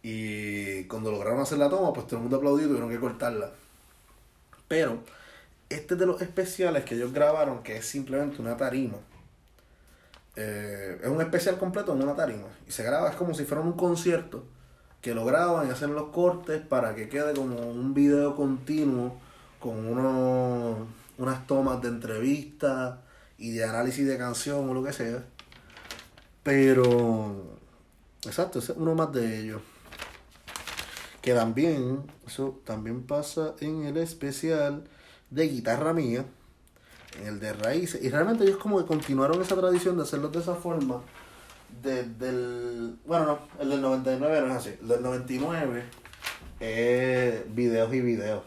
Y 0.00 0.84
cuando 0.84 1.10
lograron 1.10 1.40
hacer 1.40 1.58
la 1.58 1.68
toma, 1.68 1.92
pues 1.92 2.06
todo 2.06 2.16
el 2.16 2.22
mundo 2.22 2.36
aplaudió 2.36 2.64
y 2.64 2.68
tuvieron 2.68 2.88
que 2.88 3.00
cortarla. 3.00 3.50
Pero 4.68 5.02
este 5.68 5.94
es 5.94 6.00
de 6.00 6.06
los 6.06 6.22
especiales 6.22 6.84
que 6.84 6.94
ellos 6.94 7.12
grabaron, 7.12 7.62
que 7.62 7.76
es 7.76 7.84
simplemente 7.84 8.40
una 8.40 8.56
tarima. 8.56 8.96
Eh, 10.36 11.00
es 11.02 11.08
un 11.08 11.20
especial 11.20 11.58
completo 11.58 11.92
en 11.92 12.02
una 12.02 12.14
tarima. 12.14 12.46
Y 12.66 12.70
se 12.70 12.84
graba, 12.84 13.10
es 13.10 13.16
como 13.16 13.34
si 13.34 13.44
fuera 13.44 13.62
un 13.62 13.72
concierto. 13.72 14.44
Que 15.02 15.14
lo 15.14 15.24
graban 15.24 15.68
y 15.68 15.70
hacen 15.70 15.94
los 15.94 16.10
cortes 16.10 16.62
para 16.62 16.94
que 16.94 17.08
quede 17.08 17.34
como 17.34 17.58
un 17.70 17.92
video 17.92 18.36
continuo 18.36 19.16
con 19.60 19.86
unos, 19.86 20.88
unas 21.18 21.46
tomas 21.46 21.82
de 21.82 21.88
entrevistas 21.88 22.98
y 23.36 23.50
de 23.50 23.64
análisis 23.64 24.06
de 24.06 24.16
canción 24.16 24.68
o 24.68 24.74
lo 24.74 24.82
que 24.82 24.92
sea. 24.92 25.24
Pero, 26.42 27.57
exacto, 28.26 28.58
ese 28.58 28.72
es 28.72 28.78
uno 28.78 28.94
más 28.94 29.12
de 29.12 29.40
ellos. 29.40 29.62
Que 31.22 31.34
también, 31.34 32.02
eso 32.26 32.60
también 32.64 33.02
pasa 33.02 33.54
en 33.60 33.84
el 33.84 33.96
especial 33.96 34.84
de 35.30 35.48
guitarra 35.48 35.92
mía, 35.92 36.24
en 37.20 37.26
el 37.26 37.40
de 37.40 37.52
raíces. 37.52 38.02
Y 38.02 38.08
realmente 38.10 38.44
ellos 38.44 38.58
como 38.58 38.78
que 38.78 38.86
continuaron 38.86 39.40
esa 39.42 39.56
tradición 39.56 39.96
de 39.96 40.04
hacerlo 40.04 40.28
de 40.28 40.38
esa 40.38 40.54
forma. 40.54 41.02
Desde 41.82 42.28
el. 42.30 42.96
Bueno, 43.04 43.26
no, 43.26 43.62
el 43.62 43.70
del 43.70 43.82
99 43.82 44.40
no 44.40 44.46
es 44.46 44.52
así. 44.52 44.74
El 44.80 44.88
del 44.88 45.02
99 45.02 45.84
es 46.60 47.54
videos 47.54 47.92
y 47.92 48.00
videos. 48.00 48.42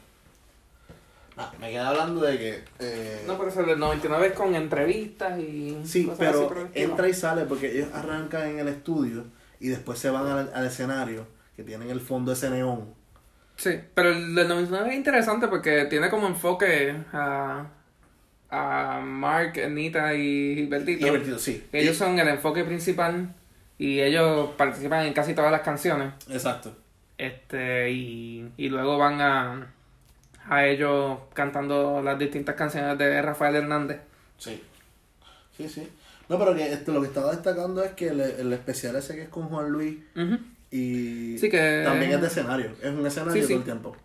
Ah, 1.38 1.52
me 1.60 1.70
quedé 1.70 1.80
hablando 1.80 2.22
de 2.22 2.38
que. 2.38 2.64
eh, 2.80 3.24
No, 3.28 3.38
pero 3.38 3.50
eso 3.50 3.64
del 3.64 3.80
99 3.80 4.28
es 4.28 4.34
con 4.34 4.56
entrevistas 4.56 5.40
y. 5.40 5.78
Sí, 5.86 6.06
cosas 6.06 6.20
pero 6.20 6.50
así 6.52 6.70
el 6.74 6.90
entra 6.90 7.08
y 7.08 7.14
sale 7.14 7.46
porque 7.46 7.72
ellos 7.72 7.90
arrancan 7.94 8.48
en 8.48 8.60
el 8.60 8.68
estudio 8.70 9.26
y 9.62 9.70
después 9.70 10.00
se 10.00 10.10
van 10.10 10.26
al, 10.28 10.52
al 10.54 10.66
escenario 10.66 11.26
que 11.56 11.64
tienen 11.64 11.90
el 11.90 12.02
fondo 12.02 12.32
ese 12.34 12.50
neón. 12.50 12.94
Sí, 13.56 13.80
pero 13.94 14.10
el 14.10 14.34
del 14.36 14.48
99 14.48 14.90
es 14.90 14.96
interesante 14.96 15.48
porque 15.48 15.86
tiene 15.86 16.10
como 16.10 16.28
enfoque 16.28 16.96
a. 17.14 17.68
a 18.50 19.00
Mark, 19.04 19.54
Anita 19.64 20.14
y 20.16 20.56
Gilbertito. 20.56 21.08
Y 21.16 21.40
sí. 21.40 21.68
Ellos 21.72 21.96
Y- 21.96 22.00
son 22.00 22.18
el 22.20 22.28
enfoque 22.28 22.64
principal 22.64 23.34
y 23.78 24.00
ellos 24.02 24.50
participan 24.58 25.06
en 25.06 25.14
casi 25.14 25.34
todas 25.34 25.52
las 25.52 25.62
canciones. 25.62 26.14
Exacto. 26.30 26.76
Este, 27.18 27.92
y, 27.92 28.52
y 28.58 28.70
luego 28.70 28.98
van 28.98 29.22
a, 29.22 29.74
a 30.50 30.66
ellos 30.66 31.20
cantando 31.34 32.02
las 32.02 32.18
distintas 32.18 32.56
canciones 32.56 32.98
de 32.98 33.22
Rafael 33.22 33.56
Hernández. 33.56 34.00
Sí. 34.38 34.64
Sí, 35.56 35.70
sí. 35.70 35.88
No, 36.32 36.40
pero 36.40 36.56
que 36.56 36.72
esto, 36.72 36.94
lo 36.94 37.02
que 37.02 37.08
estaba 37.08 37.32
destacando 37.32 37.84
es 37.84 37.92
que 37.92 38.08
el, 38.08 38.22
el 38.22 38.54
especial 38.54 38.96
ese 38.96 39.16
que 39.16 39.24
es 39.24 39.30
con 39.30 39.50
Juan 39.50 39.70
Luis 39.70 39.98
y 40.72 41.38
Sí, 41.38 41.50
que- 41.50 41.82
también 41.86 42.12
es 42.14 42.22
de 42.22 42.28
escenario. 42.28 42.72
Es 42.82 42.90
un 42.90 43.06
escenario 43.06 43.34
Sí, 43.34 43.42
sí. 43.42 43.48
todo 43.50 43.58
el 43.60 43.64
tiempo. 43.66 43.96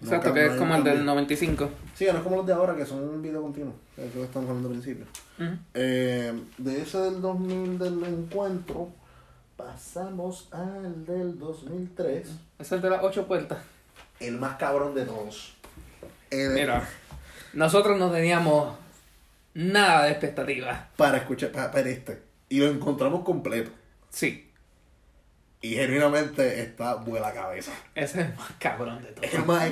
No 0.00 0.06
Exacto, 0.06 0.32
que 0.32 0.46
es 0.46 0.52
como 0.52 0.74
el 0.76 0.82
del 0.82 0.94
cambio. 0.94 1.12
95. 1.12 1.70
Sí, 1.94 2.06
no 2.10 2.16
es 2.16 2.22
como 2.24 2.36
los 2.36 2.46
de 2.46 2.54
ahora 2.54 2.74
que 2.74 2.86
son 2.86 3.06
un 3.06 3.20
video 3.20 3.42
continuo. 3.42 3.74
que 3.94 4.06
Es 4.06 4.14
lo 4.14 4.20
que 4.22 4.26
estamos 4.26 4.48
hablando 4.48 4.70
al 4.70 4.74
principio. 4.80 5.04
Eh, 5.74 6.32
de 6.56 6.80
ese 6.82 6.96
del 6.98 7.20
2000 7.20 7.78
del 7.78 8.02
encuentro, 8.04 8.88
pasamos 9.58 10.48
al 10.52 11.04
del 11.04 11.38
2003. 11.38 12.28
Es 12.58 12.72
el 12.72 12.80
de 12.80 12.88
las 12.90 13.02
ocho 13.04 13.26
puertas. 13.26 13.58
El 14.18 14.38
más 14.38 14.56
cabrón 14.56 14.94
de 14.94 15.04
todos. 15.04 15.54
El- 16.30 16.52
Mira, 16.54 16.88
nosotros 17.52 17.98
no 17.98 18.10
teníamos 18.10 18.74
nada 19.54 20.04
de 20.04 20.10
expectativas. 20.12 20.80
Para 20.96 21.18
escuchar, 21.18 21.50
para, 21.52 21.70
para 21.70 21.88
este. 21.88 22.22
Y 22.48 22.58
lo 22.60 22.66
encontramos 22.68 23.24
completo. 23.24 23.70
Sí, 24.10 24.50
Y 25.62 25.74
genuinamente 25.74 26.62
está 26.62 26.94
buena 26.94 27.32
cabeza. 27.32 27.70
ese 27.94 28.20
es 28.22 28.26
el 28.28 28.34
más 28.34 28.50
cabrón 28.58 29.02
de 29.02 29.08
El 29.26 29.30
todos. 29.32 29.46
más 29.46 29.64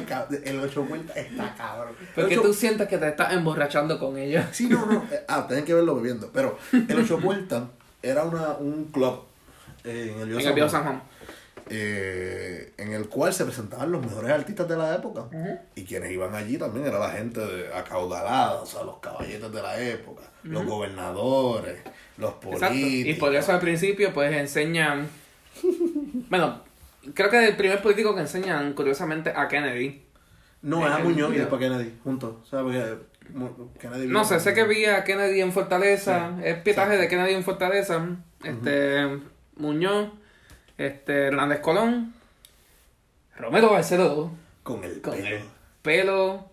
el 0.44 0.60
8 0.60 0.82
vueltas 0.84 1.16
está 1.16 1.54
cabrón. 1.56 1.94
Porque 2.14 2.34
El 2.34 2.38
ocho- 2.40 2.48
tú 2.48 2.54
sientes 2.54 2.86
que 2.88 2.98
te 2.98 3.08
estás 3.08 3.32
emborrachando 3.32 3.98
con 3.98 4.16
ellos. 4.18 4.44
Sí, 4.52 4.68
no, 4.68 4.84
no. 4.86 5.04
Ah, 5.28 5.46
tienen 5.48 5.64
que 5.64 5.74
verlo 5.74 5.96
bebiendo. 5.96 6.30
Pero 6.32 6.58
el 6.72 6.98
8 7.00 7.18
vueltas 7.18 7.64
era 8.02 8.24
una, 8.24 8.50
un 8.58 8.84
club 8.92 9.24
Eh, 9.84 10.12
en 10.14 10.20
el 10.22 10.28
Viejo 10.36 10.64
el 10.64 10.70
San 10.70 10.82
Juan. 10.84 11.02
Eh, 11.70 12.72
en 12.78 12.92
el 12.92 13.08
cual 13.08 13.32
se 13.32 13.44
presentaban 13.44 13.92
los 13.92 14.00
mejores 14.04 14.30
artistas 14.30 14.68
de 14.68 14.76
la 14.76 14.94
época. 14.94 15.26
Y 15.74 15.84
quienes 15.84 16.10
iban 16.12 16.34
allí 16.34 16.56
también 16.56 16.86
era 16.86 16.98
la 16.98 17.10
gente 17.10 17.40
acaudalada, 17.74 18.54
o 18.54 18.66
sea, 18.66 18.84
los 18.84 18.98
caballetes 18.98 19.52
de 19.52 19.62
la 19.62 19.80
época, 19.80 20.22
los 20.44 20.64
gobernadores, 20.64 21.80
los 22.16 22.34
políticos. 22.34 22.62
Exacto. 22.72 23.08
Y 23.10 23.14
por 23.14 23.34
eso 23.34 23.52
al 23.52 23.60
principio 23.60 24.12
pues 24.14 24.32
enseñan... 24.34 25.08
Bueno, 26.30 26.62
creo 27.14 27.30
que 27.30 27.48
el 27.48 27.56
primer 27.56 27.82
político 27.82 28.14
que 28.14 28.20
enseñan 28.22 28.72
curiosamente 28.74 29.32
a 29.34 29.48
Kennedy. 29.48 30.02
No, 30.62 30.86
es 30.86 30.92
a 30.92 30.98
Muñoz 30.98 31.32
y 31.34 31.38
después 31.38 31.60
Kennedy, 31.60 31.94
juntos. 32.02 32.34
O 32.42 32.46
sea, 32.46 32.62
porque 32.62 32.96
Kennedy 33.78 34.06
No 34.08 34.24
sé, 34.24 34.40
sé 34.40 34.54
que 34.54 34.64
vi 34.64 34.84
a 34.84 35.04
Kennedy 35.04 35.40
en 35.40 35.52
Fortaleza, 35.52 36.32
Sí. 36.36 36.42
es 36.44 36.58
pietaje 36.58 36.96
de 36.96 37.08
Kennedy 37.08 37.34
en 37.34 37.44
Fortaleza, 37.44 38.04
este 38.42 39.20
Muñoz, 39.56 40.10
este 40.78 41.26
Hernández 41.26 41.60
Colón, 41.60 42.14
Romero 43.36 43.70
Barceló, 43.72 44.30
Con 44.62 44.82
el 44.84 45.00
con 45.00 45.14
pelo. 45.82 46.46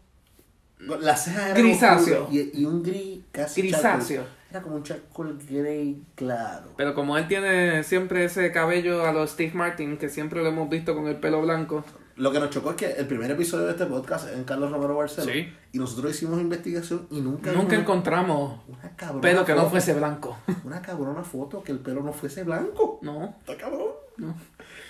el 0.80 1.54
Grisáceo. 1.56 2.28
Y, 2.32 2.62
y 2.62 2.66
un 2.66 2.84
gris 2.84 3.20
casi 3.32 3.62
grisáceo. 3.62 4.24
charcoal. 4.24 4.36
Era 4.52 4.62
como 4.62 4.76
un 4.76 4.84
charcoal 4.84 5.38
grey 5.50 6.04
claro. 6.16 6.72
Pero 6.78 6.94
como 6.94 7.18
él 7.18 7.28
tiene 7.28 7.84
siempre 7.84 8.26
ese 8.26 8.52
cabello 8.52 9.06
a 9.06 9.12
los 9.12 9.32
Steve 9.32 9.52
Martin, 9.54 9.98
que 9.98 10.10
siempre 10.10 10.42
lo 10.42 10.50
hemos 10.50 10.70
visto 10.70 10.96
con 10.96 11.08
el 11.08 11.18
pelo 11.18 11.42
blanco, 11.42 11.84
Lo 12.16 12.32
que 12.32 12.40
nos 12.40 12.50
chocó 12.52 12.70
es 12.72 12.76
que 12.78 12.92
el 12.94 13.08
primer 13.08 13.30
episodio 13.32 13.66
de 13.66 13.72
este 13.72 13.86
podcast 13.86 14.30
es 14.30 14.36
en 14.38 14.46
Carlos 14.46 14.72
Romero 14.72 14.96
Barceló. 14.96 15.30
Sí. 15.32 15.52
Y 15.74 15.78
nosotros 15.80 16.12
hicimos 16.12 16.40
investigación 16.40 17.08
y 17.12 17.20
nunca 17.20 17.52
nunca 17.52 17.76
encontramos 17.76 18.62
una 18.70 18.96
cabrona 18.96 19.22
pelo 19.22 19.44
que 19.44 19.54
no 19.56 19.70
fuese 19.70 19.94
blanco. 19.94 20.38
Una 20.64 20.82
cabrona 20.82 21.24
foto 21.24 21.62
que 21.62 21.74
el 21.74 21.80
pelo 21.80 22.02
no 22.04 22.14
fuese 22.14 22.44
blanco. 22.44 23.00
No. 23.02 23.36
Está 23.40 23.58
cabrón. 23.58 23.90
No. 24.18 24.36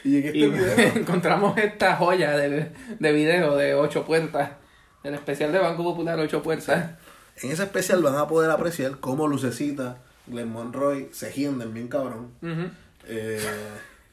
Y 0.03 0.17
en 0.17 0.25
este 0.25 0.37
Y 0.37 0.49
video. 0.49 0.77
encontramos 0.95 1.57
esta 1.57 1.95
joya 1.95 2.35
de, 2.37 2.71
de 2.99 3.11
video 3.11 3.55
de 3.55 3.73
ocho 3.73 4.05
puertas, 4.05 4.51
del 5.03 5.15
especial 5.15 5.51
de 5.51 5.59
Banco 5.59 5.83
Popular 5.83 6.19
ocho 6.19 6.41
puertas. 6.43 6.91
En 7.41 7.51
ese 7.51 7.63
especial 7.63 8.01
van 8.01 8.15
a 8.15 8.27
poder 8.27 8.49
apreciar 8.51 8.99
cómo 8.99 9.27
Lucecita, 9.27 9.97
Glenn 10.27 10.51
Monroy 10.51 11.09
se 11.11 11.31
hienden 11.31 11.73
bien 11.73 11.87
cabrón. 11.87 12.31
Eh, 13.07 13.39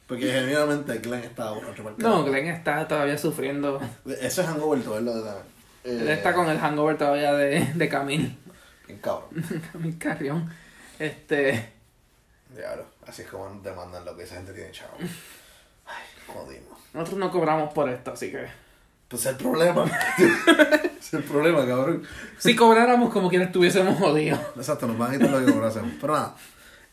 porque 0.07 0.31
genuinamente 0.31 0.97
Glenn 0.99 1.23
estaba 1.23 1.51
borracho 1.51 1.87
el 1.87 1.97
No. 1.97 2.23
Glenn 2.25 2.47
está 2.47 2.87
todavía 2.87 3.17
sufriendo. 3.17 3.79
Eso 4.19 4.41
es 4.41 4.47
hangover 4.47 4.81
todo, 4.83 4.97
es 4.97 5.03
lo 5.03 5.13
de 5.15 5.21
también. 5.23 5.45
Eh, 5.85 5.97
Él 6.01 6.09
está 6.09 6.33
con 6.33 6.49
el 6.49 6.57
hangover 6.59 6.97
todavía 6.97 7.33
de, 7.33 7.71
de 7.73 7.89
Camille. 7.89 8.35
Bien 8.87 8.99
cabrón. 8.99 9.29
Camille 9.71 9.97
Carrión. 9.97 10.49
Este. 10.99 11.71
Diablo, 12.55 12.85
así 13.07 13.23
es 13.23 13.27
como 13.27 13.49
demandan 13.61 14.05
lo 14.05 14.15
que 14.15 14.23
esa 14.23 14.35
gente 14.35 14.53
tiene, 14.53 14.71
chavo. 14.71 14.93
Ay, 14.99 16.03
jodimos. 16.27 16.79
Nosotros 16.93 17.19
no 17.19 17.31
cobramos 17.31 17.73
por 17.73 17.89
esto, 17.89 18.11
así 18.11 18.31
que. 18.31 18.45
Pues 19.07 19.25
es 19.25 19.31
el 19.31 19.37
problema. 19.37 19.85
es 20.99 21.13
el 21.13 21.23
problema, 21.23 21.65
cabrón. 21.67 22.03
Si 22.37 22.55
cobráramos 22.55 23.11
como 23.11 23.29
quienes 23.29 23.47
estuviésemos 23.47 23.97
jodidos. 23.99 24.39
Exacto, 24.55 24.87
nos 24.87 24.97
van 24.97 25.11
a 25.11 25.13
quitar 25.17 25.29
lo 25.29 25.45
que 25.45 25.51
cobrásemos. 25.51 25.91
Pero 25.99 26.13
nada. 26.13 26.35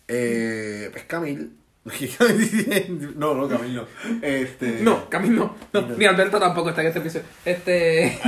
Eh, 0.08 0.88
pues 0.92 1.04
Camil. 1.04 1.56
no, 3.16 3.34
no, 3.34 3.48
Camil 3.48 3.74
no. 3.74 3.86
Este, 4.20 4.80
No, 4.82 5.08
Camille 5.08 5.34
no. 5.34 5.56
no. 5.72 5.80
Ni 5.96 6.04
Alberto 6.04 6.38
tampoco 6.38 6.70
está 6.70 6.82
en 6.82 6.88
este 6.88 6.98
episodio. 6.98 7.26
Este. 7.44 8.18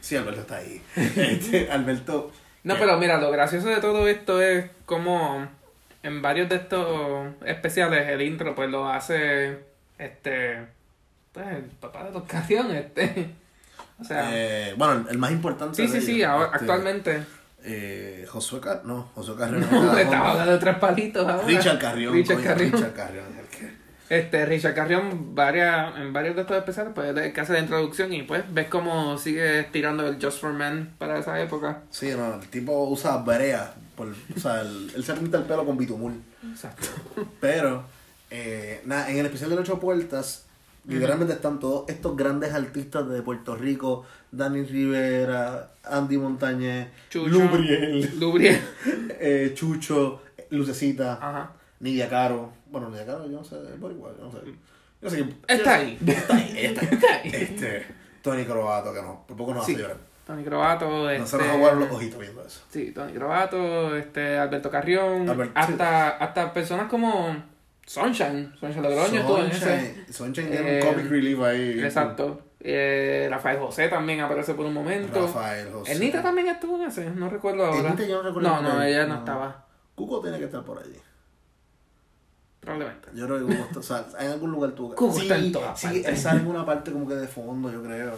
Sí, 0.00 0.16
Alberto 0.16 0.40
está 0.42 0.56
ahí. 0.56 0.82
Este, 0.96 1.70
Alberto. 1.70 2.32
No, 2.62 2.76
pero 2.78 2.96
mira, 2.98 3.18
lo 3.18 3.30
gracioso 3.30 3.68
de 3.68 3.80
todo 3.80 4.08
esto 4.08 4.40
es 4.40 4.70
como 4.86 5.46
en 6.04 6.22
varios 6.22 6.48
de 6.48 6.56
estos 6.56 7.28
especiales 7.44 8.08
el 8.08 8.22
intro 8.22 8.54
pues 8.54 8.70
lo 8.70 8.88
hace 8.88 9.58
este 9.98 10.58
pues 11.32 11.46
el 11.48 11.64
papá 11.64 12.04
de 12.04 12.10
la 12.12 12.18
ocasión, 12.18 12.70
este. 12.74 13.30
O 14.00 14.02
sea, 14.04 14.28
Eh, 14.32 14.74
bueno, 14.76 15.06
el, 15.08 15.18
más 15.18 15.30
importante. 15.30 15.76
sí, 15.76 15.86
sí, 15.86 16.00
sí, 16.00 16.16
ellos, 16.16 16.28
ahora, 16.28 16.44
este, 16.46 16.58
actualmente. 16.58 17.22
Eh, 17.62 18.26
Josué 18.28 18.60
Car 18.60 18.82
no, 18.84 19.08
Josué 19.14 19.36
Carrión. 19.38 19.64
No, 19.70 19.96
estaba 19.96 20.32
hablando 20.32 20.52
de 20.52 20.58
tres 20.58 20.76
palitos 20.78 21.26
ahora. 21.28 21.46
Richard 21.46 21.78
Carrión. 21.78 22.12
Richard 22.12 22.36
coño, 22.38 22.48
Carrión. 22.48 22.72
Richard 22.72 22.92
Carrión. 22.92 23.24
que- 23.52 24.16
Este, 24.18 24.46
Richard 24.46 24.74
Carrión, 24.74 25.34
varias, 25.36 25.96
en 25.96 26.12
varios 26.12 26.34
de 26.34 26.42
estos 26.42 26.56
especiales, 26.56 26.92
pues 26.92 27.08
él 27.08 27.18
es 27.18 27.26
el 27.26 27.32
que 27.32 27.40
hace 27.40 27.52
la 27.52 27.60
introducción 27.60 28.12
y 28.12 28.22
pues 28.24 28.42
ves 28.52 28.66
cómo 28.68 29.16
sigue 29.16 29.62
tirando 29.72 30.06
el 30.08 30.18
Just 30.20 30.40
for 30.40 30.52
Men 30.52 30.92
para 30.98 31.18
esa 31.20 31.40
época. 31.40 31.82
Sí, 31.90 32.12
no, 32.16 32.34
el 32.34 32.48
tipo 32.48 32.88
usa 32.88 33.16
brea. 33.18 33.74
Por, 33.96 34.08
o 34.08 34.40
sea, 34.40 34.60
el- 34.62 34.90
él 34.94 35.04
se 35.04 35.14
pinta 35.14 35.38
el 35.38 35.44
pelo 35.44 35.64
con 35.64 35.76
bitumul. 35.76 36.14
Exacto. 36.50 36.88
Pero, 37.40 37.84
eh, 38.30 38.80
nada, 38.84 39.10
en 39.10 39.18
el 39.18 39.26
especial 39.26 39.50
de 39.50 39.56
las 39.56 39.68
ocho 39.68 39.78
puertas, 39.80 40.46
literalmente 40.86 41.32
están 41.34 41.60
todos 41.60 41.88
estos 41.88 42.16
grandes 42.16 42.52
artistas 42.52 43.08
de 43.08 43.22
Puerto 43.22 43.54
Rico: 43.56 44.04
Dani 44.32 44.64
Rivera, 44.64 45.72
Andy 45.84 46.18
Montañez, 46.18 46.88
Chucho. 47.10 47.28
Lubriel, 47.28 48.10
Lubriel. 48.18 48.60
eh, 49.20 49.52
Chucho, 49.54 50.20
Lucecita, 50.50 51.14
Ajá. 51.14 51.52
Nidia 51.80 52.08
Caro. 52.08 52.52
Bueno, 52.70 52.90
Nidia 52.90 53.06
Caro, 53.06 53.24
yo 53.30 53.38
no 53.38 53.44
sé, 53.44 53.56
por 53.80 53.92
igual, 53.92 54.14
yo 54.18 54.24
no 54.24 54.32
sé. 54.32 54.38
Yo 55.00 55.10
sé 55.10 55.16
que. 55.18 55.54
Está 55.54 55.74
ahí. 55.76 55.98
Está 56.06 56.36
ahí, 56.36 56.54
está 56.58 56.80
ahí. 56.80 56.88
Está 56.92 57.14
ahí. 57.14 57.30
Este, 57.32 57.86
Tony 58.22 58.44
Croato, 58.44 58.92
que 58.92 59.02
no, 59.02 59.24
por 59.26 59.36
poco 59.36 59.54
nos 59.54 59.64
Sí. 59.66 59.72
hace 59.72 59.82
llorar. 59.82 59.98
Tony 60.26 60.42
Croato, 60.42 61.10
este... 61.10 61.20
No 61.20 61.26
se 61.26 61.36
nos 61.38 61.46
aguaron 61.48 61.80
los 61.80 61.90
ojitos 61.90 62.18
viendo 62.20 62.42
eso. 62.44 62.62
Sí, 62.70 62.92
Tony 62.92 63.12
Croato, 63.12 63.94
este, 63.96 64.38
Alberto 64.38 64.70
Carrión, 64.70 65.28
Albert- 65.28 65.52
hasta, 65.54 66.08
hasta 66.16 66.52
personas 66.52 66.88
como 66.88 67.36
Sunshine, 67.86 68.54
Sunshine 68.58 68.82
Logroño 68.82 69.20
estuvo 69.20 69.38
en 69.38 69.46
ese. 69.50 69.58
Sunshine, 69.60 70.12
Sunshine 70.12 70.50
tiene 70.50 70.78
Eh, 70.78 70.82
un 70.82 70.88
comic 70.94 71.10
relief 71.10 71.40
ahí. 71.40 71.80
Exacto. 71.84 72.40
Eh, 72.66 73.28
Rafael 73.30 73.58
José 73.58 73.88
también 73.88 74.20
aparece 74.20 74.54
por 74.54 74.64
un 74.64 74.72
momento. 74.72 75.20
Rafael 75.26 75.70
José. 75.70 75.92
Ernita 75.92 76.22
también 76.22 76.46
estuvo 76.48 76.76
en 76.80 76.88
ese, 76.88 77.10
no 77.10 77.28
recuerdo 77.28 77.66
ahora. 77.66 77.80
Ernita 77.90 78.04
yo 78.06 78.22
no 78.22 78.28
recuerdo 78.30 78.48
No, 78.48 78.62
no, 78.62 78.82
ella 78.82 79.02
no, 79.06 79.12
No. 79.14 79.18
estaba, 79.20 79.66
Cuco 79.94 80.22
tiene 80.22 80.38
que 80.38 80.46
estar 80.46 80.64
por 80.64 80.78
allí. 80.78 80.96
probablemente. 82.60 83.08
Yo 83.14 83.26
creo 83.26 83.38
que 83.46 83.54
Cuco 83.54 83.66
está, 83.68 83.78
o 83.80 83.82
sea, 83.82 84.06
en 84.24 84.30
algún 84.32 84.50
lugar 84.52 84.70
tuvo 84.72 84.94
Cuco 84.94 85.12
sí, 85.14 85.22
está 85.22 85.36
en 85.36 85.52
todas 85.52 85.78
Sí, 85.78 85.86
partes. 85.88 86.06
él 86.06 86.16
sale 86.16 86.40
en 86.40 86.46
una 86.46 86.64
parte 86.64 86.90
como 86.92 87.06
que 87.06 87.14
de 87.14 87.28
fondo, 87.28 87.70
yo 87.70 87.82
creo. 87.82 88.16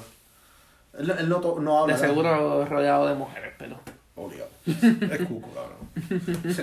Él, 0.99 1.11
él 1.19 1.29
no, 1.29 1.41
to- 1.41 1.61
no 1.61 1.79
habla. 1.81 1.95
De 1.95 2.01
seguro 2.01 2.65
rodeado 2.65 3.07
de 3.09 3.15
mujeres, 3.15 3.53
pero. 3.59 3.79
Obligado. 4.15 4.49
Es 4.67 5.27
Cuco, 5.27 5.51
cabrón. 5.53 6.41
es, 6.45 6.59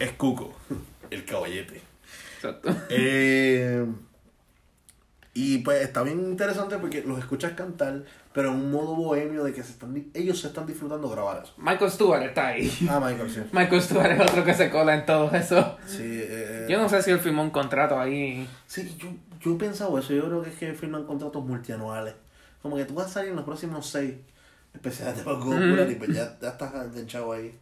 es 0.00 0.12
Cuco, 0.12 0.52
el 1.10 1.24
caballete. 1.24 1.80
Exacto. 2.36 2.74
Eh, 2.88 3.86
y 5.32 5.58
pues 5.58 5.82
está 5.82 6.02
bien 6.02 6.18
interesante 6.18 6.76
porque 6.78 7.02
los 7.06 7.18
escuchas 7.20 7.52
cantar, 7.52 8.02
pero 8.32 8.48
en 8.50 8.56
un 8.56 8.72
modo 8.72 8.96
bohemio 8.96 9.44
de 9.44 9.52
que 9.52 9.62
se 9.62 9.70
están, 9.70 10.10
ellos 10.14 10.40
se 10.40 10.48
están 10.48 10.66
disfrutando 10.66 11.08
grabar 11.08 11.42
eso. 11.44 11.52
Michael 11.58 11.90
Stewart 11.92 12.22
está 12.22 12.48
ahí. 12.48 12.68
Ah, 12.90 12.98
Michael, 12.98 13.30
sí. 13.30 13.40
Michael 13.52 13.80
Stewart 13.82 14.10
es 14.10 14.20
otro 14.20 14.44
que 14.44 14.54
se 14.54 14.70
cola 14.70 14.94
en 14.96 15.06
todo 15.06 15.30
eso. 15.32 15.76
Sí, 15.86 15.98
eh, 16.02 16.66
Yo 16.68 16.78
no 16.78 16.88
sé 16.88 17.00
si 17.02 17.12
él 17.12 17.20
firmó 17.20 17.42
un 17.42 17.50
contrato 17.50 17.98
ahí. 18.00 18.48
sí 18.66 18.92
yo, 18.98 19.08
yo 19.40 19.54
he 19.54 19.58
pensado 19.58 19.96
eso. 19.98 20.12
Yo 20.12 20.24
creo 20.26 20.42
que 20.42 20.50
es 20.50 20.56
que 20.56 20.74
firman 20.74 21.04
contratos 21.04 21.44
multianuales. 21.44 22.14
Como 22.62 22.76
que 22.76 22.84
tú 22.84 22.94
vas 22.94 23.06
a 23.06 23.10
salir 23.10 23.30
en 23.30 23.36
los 23.36 23.44
próximos 23.44 23.86
seis 23.86 24.14
especiales 24.74 25.16
de 25.16 25.22
Popular 25.24 25.90
y 25.90 25.94
pues 25.94 26.10
ya, 26.10 26.38
ya 26.40 26.50
estás 26.50 26.72
enganchado 26.74 27.32
ahí. 27.32 27.54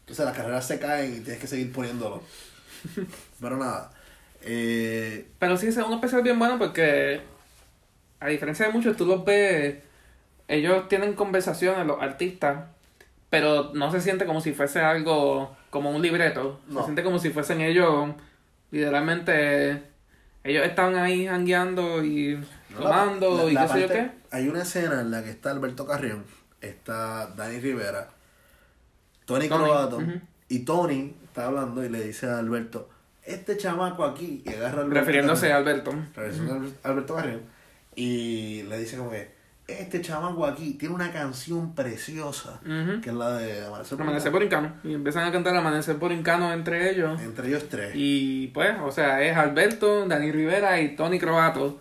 Entonces 0.00 0.24
las 0.24 0.36
carreras 0.36 0.66
se 0.66 0.78
caen 0.78 1.16
y 1.16 1.20
tienes 1.20 1.40
que 1.40 1.46
seguir 1.46 1.72
poniéndolo. 1.72 2.22
Pero 3.40 3.56
nada. 3.56 3.90
Eh, 4.42 5.28
Pero 5.38 5.56
sí, 5.56 5.66
es 5.66 5.76
un 5.76 5.92
especial 5.92 6.22
bien 6.22 6.38
bueno 6.38 6.58
porque, 6.58 7.20
a 8.20 8.28
diferencia 8.28 8.66
de 8.66 8.72
muchos, 8.72 8.96
tú 8.96 9.04
los 9.04 9.24
ves, 9.24 9.76
ellos 10.48 10.88
tienen 10.88 11.14
conversaciones, 11.14 11.86
los 11.86 12.00
artistas, 12.00 12.66
pero 13.30 13.72
no 13.74 13.90
se 13.92 14.00
siente 14.00 14.24
como 14.24 14.40
si 14.40 14.52
fuese 14.52 14.80
algo, 14.80 15.54
como 15.70 15.90
un 15.90 16.00
libreto. 16.00 16.60
No. 16.68 16.80
Se 16.80 16.86
siente 16.86 17.02
como 17.02 17.18
si 17.18 17.30
fuesen 17.30 17.60
ellos, 17.60 18.10
literalmente, 18.70 19.82
ellos 20.44 20.64
estaban 20.64 20.96
ahí 20.96 21.26
jangueando 21.26 22.02
y 22.02 22.40
No, 22.70 22.80
la- 22.80 22.84
tomando 23.04 23.36
la- 23.44 23.50
y 23.50 23.54
la 23.54 23.66
qué 23.66 23.72
sé 23.72 23.80
yo 23.82 23.88
qué. 23.88 24.10
Hay 24.30 24.48
una 24.48 24.62
escena 24.62 25.00
en 25.00 25.10
la 25.10 25.22
que 25.24 25.30
está 25.30 25.50
Alberto 25.50 25.86
Carrión, 25.86 26.24
está 26.60 27.28
Dani 27.36 27.60
Rivera, 27.60 28.10
Tony 29.24 29.48
Tony, 29.48 29.64
Croato, 29.64 30.02
y 30.48 30.58
Tony 30.60 31.14
está 31.24 31.46
hablando 31.46 31.84
y 31.84 31.88
le 31.88 32.02
dice 32.02 32.26
a 32.26 32.38
Alberto, 32.38 32.88
este 33.24 33.56
chamaco 33.56 34.04
aquí, 34.04 34.42
y 34.44 34.48
agarra 34.50 34.78
a 34.78 34.84
Alberto 34.84 35.00
Refiriéndose 35.00 35.52
a 35.52 35.56
Alberto. 35.56 35.92
refiriéndose 36.14 36.52
a 36.52 36.56
Albert- 36.56 36.86
Alberto 36.86 37.14
Carrión, 37.14 37.40
y 37.94 38.62
le 38.64 38.78
dice 38.78 38.96
como 38.96 39.10
que, 39.10 39.36
este 39.66 40.00
chamaco 40.00 40.46
aquí 40.46 40.74
tiene 40.74 40.94
una 40.94 41.12
canción 41.12 41.74
preciosa, 41.74 42.58
que 43.02 43.10
es 43.10 43.14
la 43.14 43.36
de 43.36 43.66
Amanecer 43.66 44.00
Amanecer 44.00 44.32
por 44.32 44.42
Incano. 44.42 44.72
Y 44.82 44.94
empiezan 44.94 45.26
a 45.26 45.32
cantar 45.32 45.54
Amanecer 45.54 45.96
por 45.98 46.10
Incano 46.10 46.52
entre 46.54 46.90
ellos. 46.90 47.20
Entre 47.20 47.48
ellos 47.48 47.66
tres. 47.68 47.92
Y 47.94 48.46
pues, 48.48 48.74
o 48.82 48.90
sea, 48.90 49.22
es 49.22 49.36
Alberto, 49.36 50.06
Dani 50.08 50.32
Rivera 50.32 50.80
y 50.80 50.96
Tony 50.96 51.18
Croato. 51.18 51.80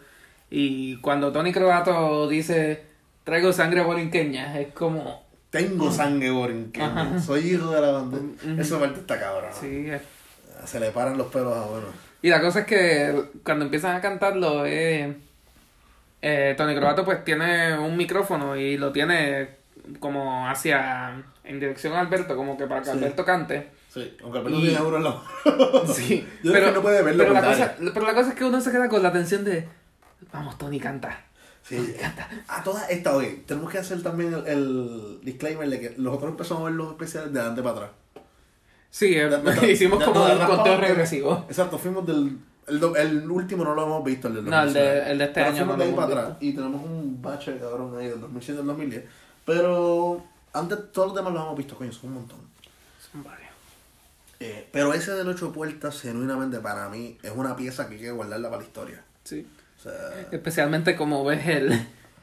Y 0.50 0.98
cuando 0.98 1.32
Tony 1.32 1.52
Croato 1.52 2.28
dice, 2.28 2.84
traigo 3.24 3.52
sangre 3.52 3.82
borinqueña, 3.82 4.60
es 4.60 4.74
como, 4.74 5.26
Tengo 5.50 5.92
sangre 5.92 6.30
borinqueña, 6.32 7.02
Ajá. 7.02 7.20
soy 7.20 7.52
hijo 7.54 7.72
de 7.72 7.82
la 7.82 7.92
bandera. 7.92 8.24
Ujú. 8.24 8.62
Esa 8.62 8.80
parte 8.80 9.00
está 9.02 9.20
cabrón. 9.20 9.52
sí, 9.60 9.88
es- 9.90 10.02
Se 10.70 10.80
le 10.80 10.92
paran 10.92 11.18
los 11.18 11.28
pelos 11.28 11.56
a 11.56 11.66
uno. 11.66 11.86
Y 12.22 12.30
la 12.30 12.42
cosa 12.42 12.62
es 12.62 12.66
que 12.66 13.14
cuando 13.44 13.66
empiezan 13.66 13.96
a 13.96 14.02
cantarlo, 14.02 14.66
eh, 14.66 15.16
eh, 16.22 16.56
Tony 16.58 16.76
Croato 16.76 17.06
pues 17.06 17.24
tiene 17.24 17.78
un 17.78 17.96
micrófono 17.96 18.56
y 18.56 18.78
lo 18.78 18.92
tiene 18.92 19.50
como 20.00 20.48
hacia, 20.50 21.24
en 21.44 21.60
dirección 21.60 21.94
a 21.94 22.00
Alberto, 22.00 22.36
como 22.36 22.58
que 22.58 22.66
para 22.66 22.82
que 22.82 22.88
Sí. 22.88 22.92
Alberto 22.92 23.24
cante. 23.24 23.68
Sí, 23.90 24.18
aunque 24.24 24.40
Alberto 24.40 24.60
Y- 24.60 24.62
tiene 24.64 24.78
euro 24.78 24.98
en 24.98 25.04
la. 25.04 25.22
Sí, 25.94 26.28
Yo 26.44 26.52
que 26.54 26.72
no 26.72 26.82
puede 26.82 27.04
verlo 27.04 27.24
pero, 27.24 27.34
la 27.34 27.42
cosa, 27.44 27.76
pero 27.94 28.06
la 28.06 28.14
cosa 28.16 28.30
es 28.30 28.36
que 28.36 28.44
uno 28.44 28.60
se 28.60 28.72
queda 28.72 28.90
con 28.90 29.02
la 29.04 29.14
tensión 29.14 29.46
de, 29.46 29.68
vamos 30.34 30.58
Tony, 30.58 30.80
canta. 30.80 31.24
Sí. 31.64 31.96
A 32.48 32.64
todas 32.64 32.90
estas, 32.90 33.14
oye, 33.14 33.44
tenemos 33.46 33.70
que 33.72 33.78
hacer 33.78 34.02
también 34.02 34.34
el, 34.34 34.48
el 34.48 35.20
disclaimer 35.22 35.70
de 35.70 35.80
que 35.82 35.96
nosotros 35.98 36.32
empezamos 36.32 36.62
a 36.64 36.66
ver 36.68 36.74
los 36.76 36.92
especiales 36.92 37.34
de 37.34 37.40
adelante 37.40 37.62
para 37.62 37.76
atrás. 37.76 37.92
Sí, 38.90 39.14
De- 39.14 39.30
de- 39.30 39.72
hicimos 39.72 40.00
de- 40.00 40.06
como 40.06 40.26
de- 40.26 40.34
un 40.34 40.40
de- 40.40 40.46
conteo 40.46 40.74
de- 40.74 40.88
regresivo. 40.88 41.46
Exacto, 41.50 41.78
fuimos 41.78 42.06
del. 42.08 42.38
El, 42.68 43.32
último 43.32 43.64
no 43.64 43.74
lo 43.76 43.84
hemos 43.86 44.04
visto, 44.04 44.28
el 44.28 44.36
del 44.36 44.46
No, 44.46 44.62
el 44.64 44.74
de- 44.74 44.80
2019. 44.80 45.12
el 45.12 45.18
de 45.18 45.24
este 45.24 45.34
Pero 45.36 45.46
año 45.48 45.58
fuimos 45.58 45.68
no 45.68 45.74
de 45.74 45.78
lo 45.78 45.84
ahí 45.84 45.90
hemos 45.90 46.06
para 46.16 46.22
atrás. 46.28 46.38
Y 46.42 46.54
tenemos 46.54 46.84
un 46.84 47.22
bache 47.22 47.58
cabrón 47.60 47.98
ahí 47.98 48.08
del 48.10 48.20
2007 48.22 48.60
al 48.62 48.68
2010. 48.68 49.06
Pero 49.46 50.26
antes 50.54 50.92
todos 50.92 51.08
los 51.10 51.16
demás 51.16 51.34
los 51.34 51.44
hemos 51.44 51.58
visto, 51.58 51.76
coño, 51.78 51.92
son 51.92 52.10
un 52.10 52.16
montón. 52.16 52.40
Son 53.12 53.24
varios. 53.24 53.50
Eh, 54.40 54.68
pero 54.72 54.94
ese 54.94 55.12
del 55.14 55.28
ocho 55.30 55.52
puertas, 55.54 56.02
genuinamente 56.02 56.60
para 56.60 56.90
mí, 56.90 57.18
es 57.24 57.32
una 57.34 57.56
pieza 57.56 57.88
que 57.88 57.96
hay 57.96 58.02
que 58.02 58.12
guardarla 58.12 58.50
para 58.50 58.62
la 58.62 58.68
historia. 58.68 59.04
Sí. 59.24 59.48
O 59.78 59.82
sea, 59.82 59.92
Especialmente 60.32 60.96
como 60.96 61.24
ves 61.24 61.46
el, 61.48 61.80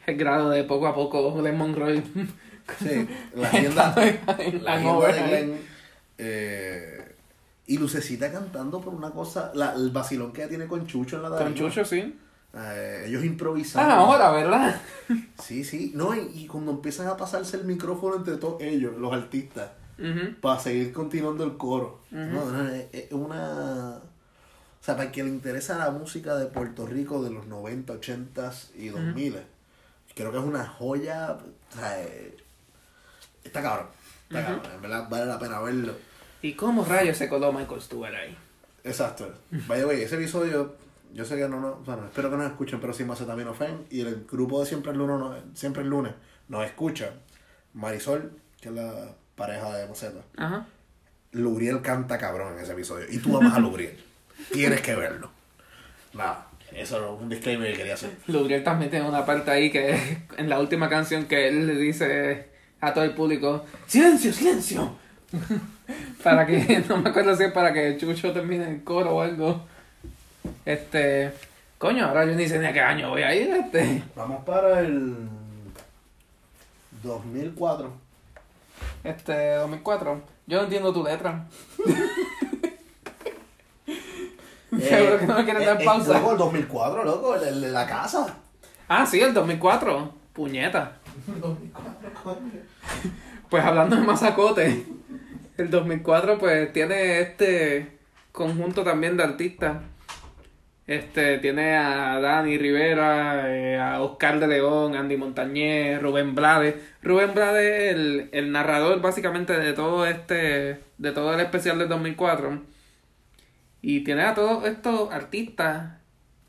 el 0.06 0.16
grado 0.16 0.50
de 0.50 0.64
poco 0.64 0.86
a 0.86 0.94
poco 0.94 1.42
de 1.42 1.52
Monroy. 1.52 2.02
sí, 2.78 3.08
la 3.34 3.48
agenda, 3.48 3.94
en 4.38 4.64
la 4.64 4.78
de 4.78 5.22
Glenn. 5.28 5.58
eh, 6.18 7.14
y 7.66 7.78
Lucecita 7.78 8.30
cantando 8.30 8.80
por 8.80 8.92
una 8.94 9.10
cosa, 9.10 9.50
la, 9.54 9.72
el 9.74 9.90
vacilón 9.90 10.32
que 10.32 10.42
ella 10.42 10.48
tiene 10.50 10.66
con 10.66 10.86
Chucho 10.86 11.16
en 11.16 11.22
la 11.22 11.28
Con 11.30 11.38
tarima. 11.38 11.56
Chucho, 11.56 11.84
sí. 11.84 12.18
Eh, 12.56 13.04
ellos 13.08 13.24
improvisando. 13.24 13.90
Ah, 13.92 13.96
ahora, 13.98 14.30
¿verdad? 14.30 14.80
Sí, 15.42 15.64
sí. 15.64 15.92
No, 15.94 16.14
y, 16.14 16.30
y 16.34 16.46
cuando 16.46 16.72
empiezan 16.72 17.08
a 17.08 17.16
pasarse 17.16 17.56
el 17.56 17.64
micrófono 17.64 18.16
entre 18.16 18.36
todos 18.36 18.60
ellos, 18.62 18.96
los 18.98 19.12
artistas, 19.12 19.70
para 20.40 20.60
seguir 20.60 20.92
continuando 20.92 21.44
el 21.44 21.56
coro. 21.56 22.00
No, 22.10 22.42
es 22.92 23.10
una... 23.12 23.53
O 24.84 24.86
sea, 24.86 24.96
para 24.98 25.10
que 25.10 25.22
le 25.24 25.30
interesa 25.30 25.78
la 25.78 25.90
música 25.90 26.36
de 26.36 26.44
Puerto 26.44 26.86
Rico 26.86 27.22
de 27.24 27.30
los 27.30 27.46
90, 27.46 27.90
80 27.94 28.52
y 28.76 28.88
2000, 28.88 29.38
creo 30.14 30.30
que 30.30 30.36
es 30.36 30.44
una 30.44 30.66
joya. 30.66 31.38
O 31.72 31.74
sea, 31.74 32.02
eh, 32.02 32.36
está 33.42 33.62
cabrón. 33.62 33.86
Está 34.28 34.44
cabrón. 34.44 34.72
En 34.74 34.82
verdad 34.82 35.08
vale 35.08 35.24
la 35.24 35.38
pena 35.38 35.58
verlo. 35.60 35.94
¿Y 36.42 36.52
cómo 36.52 36.84
rayos 36.84 37.16
se 37.16 37.30
coló 37.30 37.50
Michael 37.50 37.80
Stewart 37.80 38.14
ahí? 38.14 38.36
Exacto. 38.84 39.32
Vaya, 39.66 39.84
güey, 39.84 40.02
ese 40.02 40.16
episodio, 40.16 40.76
yo 41.14 41.24
sé 41.24 41.36
que 41.36 41.48
no, 41.48 41.58
no, 41.60 41.76
bueno, 41.76 42.04
espero 42.04 42.30
que 42.30 42.36
nos 42.36 42.46
escuchen, 42.50 42.78
pero 42.78 42.92
sin 42.92 43.06
Macetaminofén 43.06 43.86
y 43.88 44.02
el 44.02 44.26
grupo 44.30 44.60
de 44.60 44.66
Siempre 44.66 44.92
el 44.92 44.98
Lunes, 44.98 45.18
no- 45.18 45.34
siempre 45.56 45.82
el 45.82 45.88
lunes 45.88 46.12
nos 46.48 46.62
escucha. 46.66 47.10
Marisol, 47.72 48.38
que 48.60 48.68
es 48.68 48.74
la 48.74 49.14
pareja 49.34 49.74
de 49.78 49.88
Maceta. 49.88 50.20
Ajá. 50.36 50.66
Luriel 51.32 51.80
canta 51.80 52.18
cabrón 52.18 52.52
en 52.58 52.62
ese 52.64 52.72
episodio. 52.72 53.06
Y 53.08 53.16
tú 53.18 53.34
amas 53.38 53.54
a 53.54 53.60
Luriel. 53.60 53.98
Tienes 54.52 54.80
que 54.80 54.94
verlo. 54.94 55.30
Nada, 56.12 56.46
eso 56.72 56.98
era 56.98 57.08
un 57.08 57.28
disclaimer 57.28 57.70
que 57.72 57.78
quería 57.78 57.94
hacer. 57.94 58.10
Lubriel 58.26 58.62
también 58.62 58.90
tiene 58.90 59.08
una 59.08 59.24
parte 59.24 59.50
ahí 59.50 59.70
que 59.70 60.18
en 60.36 60.48
la 60.48 60.60
última 60.60 60.88
canción 60.88 61.26
que 61.26 61.48
él 61.48 61.66
le 61.66 61.74
dice 61.74 62.48
a 62.80 62.92
todo 62.92 63.04
el 63.04 63.12
público, 63.12 63.64
silencio, 63.86 64.32
silencio. 64.32 64.96
para 66.22 66.46
que, 66.46 66.84
no 66.88 66.98
me 66.98 67.10
acuerdo 67.10 67.36
si 67.36 67.44
es 67.44 67.52
para 67.52 67.72
que 67.72 67.96
Chucho 67.96 68.32
termine 68.32 68.68
el 68.68 68.84
coro 68.84 69.16
o 69.16 69.20
algo. 69.22 69.62
Este, 70.64 71.32
coño, 71.78 72.06
ahora 72.06 72.24
yo 72.24 72.34
ni 72.34 72.48
sé 72.48 72.58
ni 72.58 72.66
a 72.66 72.72
qué 72.72 72.80
año 72.80 73.10
voy 73.10 73.22
a 73.22 73.34
ir, 73.34 73.50
este. 73.50 74.02
Vamos 74.16 74.44
para 74.44 74.80
el 74.80 75.14
2004. 77.02 77.92
Este, 79.04 79.54
2004. 79.56 80.22
Yo 80.46 80.58
no 80.58 80.64
entiendo 80.64 80.92
tu 80.92 81.04
letra. 81.04 81.46
Seguro 84.80 85.18
que 85.18 85.26
no 85.26 85.38
me 85.38 85.44
quieren 85.44 85.64
dar 85.64 85.82
pausa. 85.82 86.10
Eh, 86.10 86.14
Luego 86.14 86.32
el 86.32 86.38
2004, 86.38 87.04
loco, 87.04 87.34
el, 87.36 87.60
de 87.60 87.70
la 87.70 87.86
casa. 87.86 88.26
Ah, 88.88 89.06
sí, 89.06 89.20
el 89.20 89.34
2004. 89.34 90.12
Puñeta. 90.32 90.98
Pues 93.48 93.64
hablando 93.64 93.96
de 93.96 94.02
Mazacote, 94.02 94.84
el 95.56 95.70
2004 95.70 96.38
pues 96.38 96.72
tiene 96.72 97.20
este 97.20 97.98
conjunto 98.32 98.82
también 98.82 99.16
de 99.16 99.22
artistas. 99.22 99.76
Este, 100.86 101.38
tiene 101.38 101.76
a 101.76 102.20
Dani 102.20 102.58
Rivera, 102.58 103.44
eh, 103.48 103.78
a 103.78 104.02
Oscar 104.02 104.38
de 104.38 104.48
León, 104.48 104.94
Andy 104.96 105.16
Montañez, 105.16 106.02
Rubén 106.02 106.34
Blades. 106.34 106.74
Rubén 107.02 107.32
Blades 107.32 107.64
es 107.64 107.94
el, 107.94 108.28
el 108.32 108.52
narrador 108.52 109.00
básicamente 109.00 109.54
de 109.54 109.72
todo 109.72 110.04
este, 110.04 110.80
de 110.98 111.12
todo 111.12 111.32
el 111.32 111.40
especial 111.40 111.78
del 111.78 111.88
2004. 111.88 112.73
Y 113.86 114.00
tiene 114.00 114.22
a 114.22 114.34
todos 114.34 114.64
estos 114.64 115.12
artistas 115.12 115.92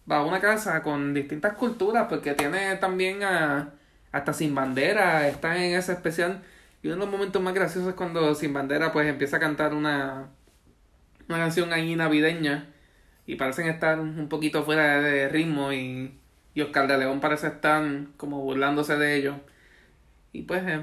va 0.09 0.17
a 0.19 0.25
una 0.25 0.39
casa 0.39 0.81
con 0.81 1.13
distintas 1.13 1.53
culturas, 1.55 2.07
porque 2.09 2.33
tiene 2.33 2.77
también 2.77 3.23
a 3.23 3.73
hasta 4.13 4.31
Sin 4.31 4.55
Bandera, 4.55 5.27
está 5.27 5.57
en 5.61 5.75
ese 5.75 5.91
especial. 5.91 6.43
Y 6.81 6.87
uno 6.87 6.95
de 6.95 7.01
los 7.01 7.09
momentos 7.09 7.41
más 7.41 7.53
graciosos 7.53 7.89
es 7.89 7.95
cuando 7.95 8.33
Sin 8.35 8.53
Bandera 8.53 8.93
pues 8.93 9.09
empieza 9.09 9.35
a 9.35 9.41
cantar 9.41 9.73
una, 9.73 10.29
una 11.27 11.37
canción 11.37 11.73
ahí 11.73 11.93
navideña 11.97 12.69
y 13.25 13.35
parecen 13.35 13.67
estar 13.67 13.99
un 13.99 14.29
poquito 14.29 14.63
fuera 14.63 15.01
de 15.01 15.27
ritmo 15.27 15.73
y, 15.73 16.17
y 16.53 16.61
Oscar 16.61 16.87
de 16.87 16.97
León 16.99 17.19
parece 17.19 17.47
estar 17.47 17.83
como 18.15 18.39
burlándose 18.43 18.95
de 18.95 19.15
ellos. 19.17 19.35
Y 20.31 20.43
pues 20.43 20.65
es 20.65 20.79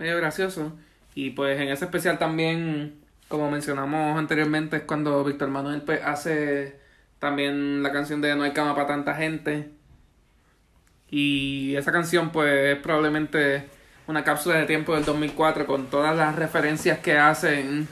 medio 0.00 0.16
gracioso. 0.16 0.76
Y 1.14 1.30
pues 1.30 1.60
en 1.60 1.68
ese 1.68 1.84
especial 1.84 2.18
también, 2.18 3.05
como 3.28 3.50
mencionamos 3.50 4.18
anteriormente, 4.18 4.76
es 4.76 4.82
cuando 4.82 5.24
Víctor 5.24 5.48
Manuel 5.48 5.82
pues, 5.82 6.00
hace 6.04 6.78
también 7.18 7.82
la 7.82 7.92
canción 7.92 8.20
de 8.20 8.34
No 8.36 8.44
hay 8.44 8.52
cama 8.52 8.74
para 8.74 8.86
tanta 8.86 9.14
gente. 9.14 9.70
Y 11.08 11.74
esa 11.76 11.92
canción 11.92 12.30
pues 12.30 12.76
es 12.76 12.78
probablemente 12.78 13.68
una 14.06 14.24
cápsula 14.24 14.56
de 14.56 14.66
tiempo 14.66 14.94
del 14.94 15.04
2004 15.04 15.66
con 15.66 15.86
todas 15.86 16.16
las 16.16 16.36
referencias 16.36 16.98
que 16.98 17.18
hacen 17.18 17.88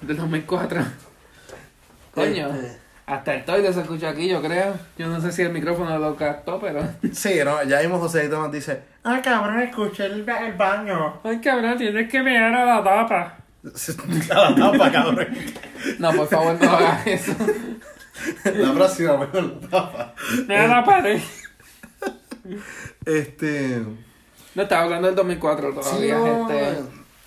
del 0.00 0.16
2004. 0.16 0.80
Coño, 2.14 2.48
Este, 2.48 2.78
hasta 3.06 3.34
el 3.34 3.44
toile 3.44 3.72
se 3.72 3.80
escucha 3.80 4.10
aquí, 4.10 4.28
yo 4.28 4.42
creo. 4.42 4.74
Yo 4.96 5.08
no 5.08 5.20
sé 5.20 5.32
si 5.32 5.42
el 5.42 5.50
micrófono 5.50 5.98
lo 5.98 6.14
captó, 6.16 6.60
pero... 6.60 6.82
Sí, 7.12 7.40
no, 7.44 7.62
ya 7.64 7.80
mismo 7.80 7.98
José 7.98 8.28
nos 8.28 8.52
dice, 8.52 8.82
ah, 9.04 9.20
cabrón, 9.22 9.60
escuché 9.60 10.06
el, 10.06 10.28
el 10.28 10.52
baño. 10.54 11.20
Ay, 11.24 11.40
cabrón, 11.40 11.78
tienes 11.78 12.08
que 12.08 12.22
mirar 12.22 12.54
a 12.54 12.64
la 12.64 12.84
tapa. 12.84 13.38
A 13.64 14.50
la 14.50 14.54
tapa, 14.56 14.92
cabrón. 14.92 15.28
No, 15.98 16.12
por 16.12 16.28
favor, 16.28 16.56
no 16.62 16.70
hagas 16.70 17.06
eso. 17.06 17.32
La 18.54 18.72
próxima, 18.72 19.16
mejor 19.18 19.44
la 19.62 19.68
tapa. 19.68 20.14
Mira 20.46 20.68
la 20.68 20.84
pared. 20.84 21.20
Este... 23.04 23.82
No, 24.54 24.62
estaba 24.62 24.84
hablando 24.84 25.06
del 25.06 25.16
2004 25.16 25.72
todavía, 25.74 26.16
Sí, 26.16 26.24
no, 26.24 26.48
gente. 26.48 26.78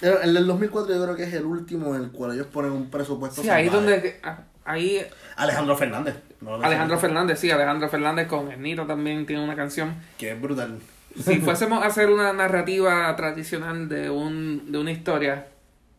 el, 0.01 0.13
el 0.23 0.34
del 0.34 0.47
2004 0.47 0.95
yo 0.95 1.03
creo 1.03 1.15
que 1.15 1.23
es 1.23 1.34
el 1.34 1.45
último 1.45 1.95
en 1.95 2.03
el 2.03 2.11
cual 2.11 2.34
ellos 2.34 2.47
ponen 2.47 2.71
un 2.71 2.89
presupuesto 2.89 3.41
Sí, 3.41 3.49
ahí 3.49 3.69
donde... 3.69 4.19
ah, 4.23 4.39
Ahí 4.63 5.03
Alejandro 5.38 5.75
Fernández. 5.75 6.15
no 6.41 6.55
Alejandro 6.55 6.97
Fernández, 6.99 7.39
sí, 7.39 7.49
Alejandro 7.49 7.89
Fernández 7.89 8.27
con 8.27 8.51
el 8.51 8.88
también 8.88 9.25
tiene 9.25 9.43
una 9.43 9.55
canción. 9.55 9.95
Que 10.17 10.32
es 10.32 10.41
brutal. 10.41 10.79
Si 11.19 11.39
fuésemos 11.39 11.84
a 11.84 11.88
hacer 11.88 12.09
una 12.09 12.32
narrativa 12.32 13.13
tradicional 13.15 13.89
de, 13.89 14.09
un, 14.09 14.71
de 14.71 14.77
una 14.77 14.91
historia, 14.91 15.47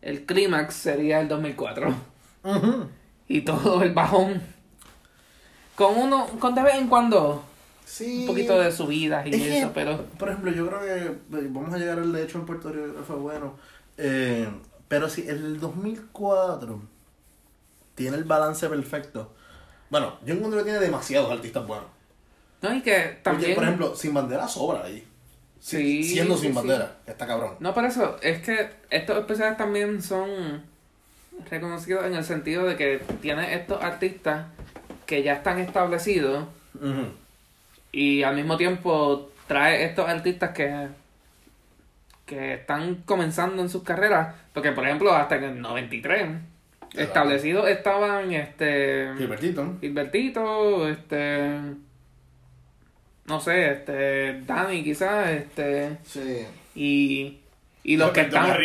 el 0.02 0.24
clímax 0.26 0.74
sería 0.74 1.20
el 1.20 1.28
2004. 1.28 1.94
Ujú. 2.44 2.86
Y 3.28 3.40
todo 3.42 3.82
el 3.82 3.92
bajón. 3.94 4.42
Con 5.76 5.96
uno, 5.96 6.26
con 6.38 6.54
de 6.54 6.62
vez 6.62 6.74
en 6.74 6.88
cuando, 6.88 7.44
Sí. 7.84 8.20
un 8.22 8.26
poquito 8.26 8.58
de 8.58 8.70
subidas 8.72 9.26
y 9.26 9.30
Es 9.30 9.36
que, 9.42 9.58
eso, 9.60 9.70
pero... 9.74 10.04
Por 10.18 10.28
ejemplo, 10.28 10.50
yo 10.52 10.66
creo 10.68 10.80
que 10.80 11.06
eh, 11.06 11.48
vamos 11.50 11.72
a 11.74 11.78
llegar 11.78 11.98
al 11.98 12.12
de 12.12 12.22
hecho 12.22 12.38
en 12.38 12.46
Puerto 12.46 12.70
Rico, 12.70 13.02
fue 13.06 13.16
bueno. 13.16 13.54
Eh, 13.96 14.48
pero 14.88 15.08
si 15.08 15.26
el 15.28 15.58
2004 15.60 16.80
tiene 17.94 18.16
el 18.16 18.24
balance 18.24 18.68
perfecto. 18.68 19.32
Bueno, 19.90 20.18
yo 20.24 20.34
encuentro 20.34 20.58
que 20.58 20.64
tiene 20.64 20.78
demasiados 20.78 21.30
artistas 21.30 21.66
buenos. 21.66 21.86
No, 22.62 22.74
y 22.74 22.80
que 22.82 22.92
Porque, 22.92 23.20
también... 23.22 23.54
por 23.54 23.64
ejemplo, 23.64 23.94
Sin 23.96 24.14
Bandera 24.14 24.48
sobra 24.48 24.84
ahí. 24.84 25.06
Sí, 25.62 26.02
Siendo 26.02 26.36
Sin 26.36 26.50
sí. 26.50 26.56
Bandera, 26.56 26.96
está 27.06 27.24
cabrón. 27.24 27.54
No, 27.60 27.72
por 27.72 27.84
eso, 27.84 28.18
es 28.20 28.42
que 28.42 28.68
estos 28.90 29.16
especiales 29.16 29.56
también 29.56 30.02
son 30.02 30.60
reconocidos 31.48 32.04
en 32.04 32.14
el 32.14 32.24
sentido 32.24 32.66
de 32.66 32.74
que 32.74 33.00
tiene 33.20 33.54
estos 33.54 33.80
artistas 33.80 34.46
que 35.06 35.22
ya 35.22 35.34
están 35.34 35.60
establecidos 35.60 36.46
y 37.92 38.24
al 38.24 38.34
mismo 38.34 38.56
tiempo 38.56 39.30
trae 39.46 39.84
estos 39.84 40.08
artistas 40.08 40.50
que 40.50 40.88
que 42.26 42.54
están 42.54 43.02
comenzando 43.04 43.62
en 43.62 43.68
sus 43.68 43.82
carreras 43.82 44.34
porque 44.52 44.72
por 44.72 44.84
ejemplo 44.84 45.12
hasta 45.12 45.36
en 45.36 45.44
el 45.44 45.60
93 45.60 46.28
Establecidos 46.94 47.68
estaban 47.68 48.32
este 48.32 49.08
Gilbertito. 49.16 49.78
Gilbertito, 49.80 50.88
este 50.88 51.58
no 53.32 53.40
sé, 53.40 53.72
este 53.72 54.42
Dani 54.42 54.84
quizás, 54.84 55.30
este 55.30 55.98
Sí. 56.04 56.46
y 56.74 57.38
y 57.82 57.96
los 57.96 58.10
que 58.10 58.20
están 58.20 58.58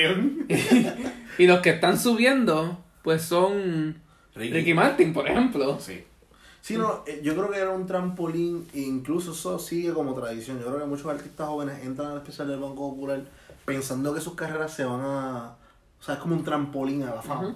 y 1.38 1.48
los 1.48 1.62
que 1.62 1.70
están 1.70 1.98
subiendo 1.98 2.78
pues 3.02 3.22
son 3.22 3.96
Ricky. 4.36 4.54
Ricky 4.54 4.74
Martin, 4.74 5.14
por 5.14 5.26
ejemplo. 5.26 5.80
Sí. 5.80 6.04
Sí, 6.60 6.76
no, 6.78 7.04
eh, 7.08 7.22
yo 7.24 7.34
creo 7.34 7.50
que 7.50 7.58
era 7.58 7.70
un 7.70 7.88
trampolín, 7.88 8.68
e 8.74 8.82
incluso 8.82 9.32
eso 9.32 9.58
sigue 9.58 9.94
como 9.94 10.14
tradición. 10.14 10.60
Yo 10.60 10.66
creo 10.66 10.80
que 10.80 10.86
muchos 10.86 11.06
artistas 11.08 11.48
jóvenes 11.48 11.82
entran 11.86 12.12
al 12.12 12.18
especial 12.18 12.50
del 12.50 12.60
Banco 12.60 12.92
Popular 12.92 13.22
pensando 13.64 14.14
que 14.14 14.20
sus 14.20 14.36
carreras 14.36 14.74
se 14.74 14.84
van 14.84 15.00
a. 15.00 15.56
O 15.98 16.04
sea, 16.04 16.16
es 16.16 16.20
como 16.20 16.36
un 16.36 16.44
trampolín 16.44 17.04
a 17.04 17.16
la 17.16 17.22
fama. 17.22 17.56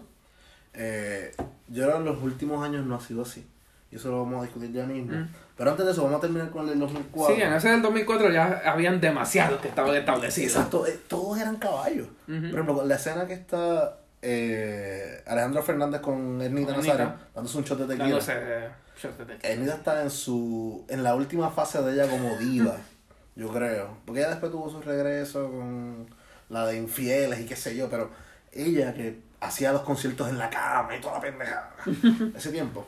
Eh, 0.73 1.35
yo 1.67 1.83
creo 1.83 1.95
que 1.95 1.99
en 1.99 2.05
los 2.05 2.23
últimos 2.23 2.63
años 2.63 2.85
no 2.85 2.95
ha 2.95 3.01
sido 3.01 3.23
así. 3.23 3.45
Y 3.91 3.97
eso 3.97 4.09
lo 4.09 4.23
vamos 4.23 4.39
a 4.39 4.43
discutir 4.43 4.71
ya 4.71 4.85
mismo. 4.85 5.11
Mm. 5.11 5.27
Pero 5.61 5.69
antes 5.69 5.85
de 5.85 5.91
eso, 5.91 6.01
vamos 6.01 6.17
a 6.17 6.21
terminar 6.21 6.49
con 6.49 6.67
el 6.67 6.79
2004. 6.79 7.35
Sí, 7.35 7.39
en 7.39 7.53
ese 7.53 7.69
del 7.69 7.83
2004 7.83 8.31
ya 8.31 8.63
habían 8.65 8.99
demasiados 8.99 9.61
que 9.61 9.67
estaban 9.67 9.93
establecidos. 9.93 10.53
Exacto, 10.53 10.87
eh, 10.87 10.99
todos 11.07 11.39
eran 11.39 11.57
caballos. 11.57 12.07
Por 12.25 12.35
ejemplo, 12.35 12.83
la 12.83 12.95
escena 12.95 13.27
que 13.27 13.33
está 13.33 13.99
eh, 14.23 15.23
Alejandro 15.27 15.61
Fernández 15.61 16.01
con 16.01 16.41
Ernita. 16.41 16.75
Nazario 16.75 17.13
dándose 17.35 17.59
un 17.59 17.63
shot 17.63 17.77
de 17.77 17.85
tequila. 17.85 18.05
Dándose, 18.05 18.33
eh, 18.35 18.69
shots 18.99 19.19
de 19.19 19.25
tequila. 19.25 19.53
Ernita 19.53 19.75
está 19.75 20.01
en 20.01 20.09
su 20.09 20.83
en 20.89 21.03
la 21.03 21.13
última 21.13 21.51
fase 21.51 21.79
de 21.83 21.93
ella 21.93 22.09
como 22.09 22.37
diva, 22.37 22.77
yo 23.35 23.49
creo. 23.49 23.97
Porque 24.03 24.21
ella 24.21 24.31
después 24.31 24.51
tuvo 24.51 24.67
su 24.67 24.81
regreso 24.81 25.47
con 25.47 26.07
la 26.49 26.65
de 26.65 26.77
infieles 26.77 27.39
y 27.39 27.45
qué 27.45 27.55
sé 27.55 27.75
yo, 27.75 27.87
pero 27.87 28.09
ella 28.51 28.95
que 28.95 29.19
hacía 29.39 29.71
los 29.73 29.83
conciertos 29.83 30.27
en 30.27 30.39
la 30.39 30.49
cama 30.49 30.95
y 30.97 30.99
toda 30.99 31.13
la 31.13 31.21
pendejada. 31.21 31.75
Ese 32.35 32.49
tiempo. 32.49 32.87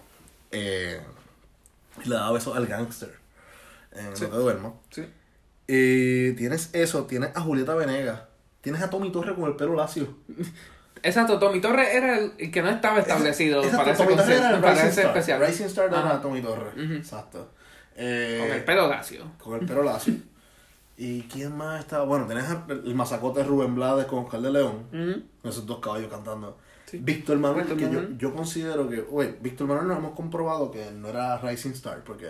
Eh, 0.49 0.99
le 2.05 2.15
daba 2.15 2.31
besos 2.33 2.55
al 2.55 2.67
gangster. 2.67 3.13
En 3.91 4.15
Sí. 4.15 4.23
No 4.23 4.29
te 4.29 4.35
duermo. 4.37 4.81
Sí. 4.89 5.05
Eh, 5.67 6.33
tienes 6.37 6.69
eso, 6.73 7.05
tienes 7.05 7.29
a 7.35 7.41
Julieta 7.41 7.75
Venegas. 7.75 8.21
Tienes 8.61 8.81
a 8.81 8.89
Tommy 8.89 9.11
Torre 9.11 9.35
con 9.35 9.45
el 9.45 9.55
pelo 9.55 9.75
lacio. 9.75 10.15
Exacto, 11.03 11.37
Tommy 11.37 11.59
Torres 11.59 11.89
era 11.93 12.17
el 12.17 12.31
el 12.37 12.49
que 12.51 12.61
no 12.61 12.69
estaba 12.69 12.99
establecido 12.99 13.61
Exacto, 13.61 13.77
para 13.83 13.91
ese, 13.91 14.03
Tommy 14.05 14.33
era 14.33 14.49
el 14.55 14.61
para 14.61 14.73
Rising 14.73 14.87
ese 14.87 15.01
Star. 15.01 15.05
especial. 15.17 15.41
Rising 15.45 15.65
Star 15.65 15.85
era 15.89 15.99
Ajá. 15.99 16.21
Tommy 16.21 16.41
Torre. 16.41 16.69
Ujú. 16.83 16.93
Exacto. 16.93 17.49
Eh, 17.95 18.37
Con 18.41 18.51
el 18.57 18.63
pelo 18.63 18.87
lacio. 18.87 19.25
con 19.41 19.59
el 19.59 19.65
pelo 19.67 19.83
lacio. 19.83 20.13
¿Y 20.95 21.23
quién 21.23 21.55
más 21.57 21.79
estaba? 21.81 22.05
Bueno, 22.05 22.25
tenés 22.27 22.45
el 22.69 22.95
mazacote 22.95 23.39
de 23.41 23.45
Rubén 23.45 23.75
Blades 23.75 24.05
con 24.05 24.19
Oscar 24.25 24.39
de 24.41 24.51
León. 24.51 24.85
Con 25.41 25.51
esos 25.51 25.65
dos 25.65 25.79
caballos 25.79 26.09
cantando. 26.09 26.57
Sí. 26.93 26.99
Víctor 27.01 27.39
Manuel, 27.39 27.61
Víctor 27.65 27.77
que 27.77 27.83
yo, 27.85 27.89
Manuel. 28.01 28.17
yo 28.19 28.33
considero 28.35 28.87
que, 28.87 29.03
oye, 29.11 29.35
Víctor 29.41 29.67
Manuel 29.67 29.87
nos 29.87 29.97
hemos 29.97 30.11
comprobado 30.11 30.69
que 30.69 30.91
no 30.91 31.09
era 31.09 31.39
Rising 31.39 31.71
Star, 31.71 32.03
porque... 32.03 32.27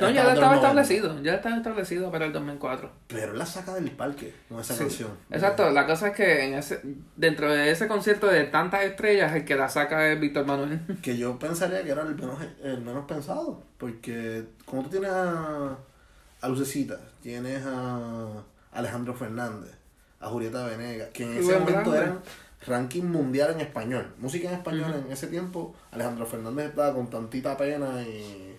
No, 0.00 0.08
ya 0.10 0.22
estaba 0.22 0.54
90, 0.54 0.54
establecido, 0.56 1.22
ya 1.22 1.34
estaba 1.34 1.56
establecido 1.58 2.10
para 2.10 2.24
el 2.24 2.32
2004. 2.32 2.90
Pero 3.08 3.34
la 3.34 3.44
saca 3.44 3.74
del 3.74 3.90
parque 3.90 4.32
con 4.48 4.58
esa 4.60 4.72
Sí. 4.72 4.80
canción. 4.80 5.10
Exacto, 5.30 5.70
la 5.70 5.86
cosa 5.86 6.08
es 6.08 6.16
que 6.16 6.44
en 6.46 6.54
ese, 6.54 6.80
dentro 7.14 7.52
de 7.52 7.70
ese 7.70 7.86
concierto 7.88 8.26
de 8.26 8.44
tantas 8.44 8.84
estrellas, 8.84 9.34
el 9.36 9.44
que 9.44 9.54
la 9.54 9.68
saca 9.68 10.10
es 10.10 10.18
Víctor 10.18 10.46
Manuel. 10.46 10.80
Que 11.02 11.18
yo 11.18 11.38
pensaría 11.38 11.82
que 11.84 11.90
era 11.90 12.00
el 12.02 12.14
menos, 12.14 12.38
el 12.62 12.80
menos 12.80 13.04
pensado. 13.04 13.62
Porque 13.76 14.44
como 14.64 14.82
tú 14.84 14.88
tienes 14.88 15.10
a, 15.10 15.76
a 16.40 16.48
Lucecita, 16.48 16.98
tienes 17.22 17.62
a 17.66 18.42
Alejandro 18.72 19.12
Fernández, 19.14 19.72
a 20.20 20.28
Julieta 20.28 20.64
Venegas, 20.64 21.10
que 21.12 21.24
en 21.24 21.36
ese 21.36 21.58
momento 21.58 21.94
eran 21.94 22.20
ranking 22.66 23.04
mundial 23.04 23.52
en 23.52 23.60
español. 23.60 24.14
Música 24.18 24.48
en 24.48 24.54
español 24.56 25.04
en 25.06 25.12
ese 25.12 25.26
tiempo, 25.28 25.74
Alejandro 25.90 26.26
Fernández 26.26 26.70
estaba 26.70 26.94
con 26.94 27.08
tantita 27.08 27.56
pena 27.56 28.02
y, 28.02 28.56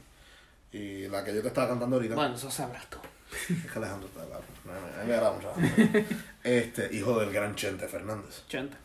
y 0.72 1.08
la 1.08 1.24
que 1.24 1.34
yo 1.36 1.42
te 1.42 1.50
estaba 1.50 1.70
cantando 1.70 1.98
ahorita. 1.98 2.16
Bueno, 2.16 2.36
eso 2.36 2.50
sabrás 2.50 2.90
tú. 2.90 2.98
Es 3.32 3.72
que 3.72 3.80
Alejandro 3.80 4.08
está 4.08 4.26
claro. 4.26 4.44
A 5.00 5.04
mí 5.04 5.08
me 5.08 5.14
agrada 5.14 5.34
mucho. 5.34 5.54
Este, 6.44 6.96
hijo 6.96 7.20
del 7.20 7.34
gran 7.34 7.56
Chente 7.56 7.88
Fernández. 7.90 8.44
Chenta. 8.48 8.78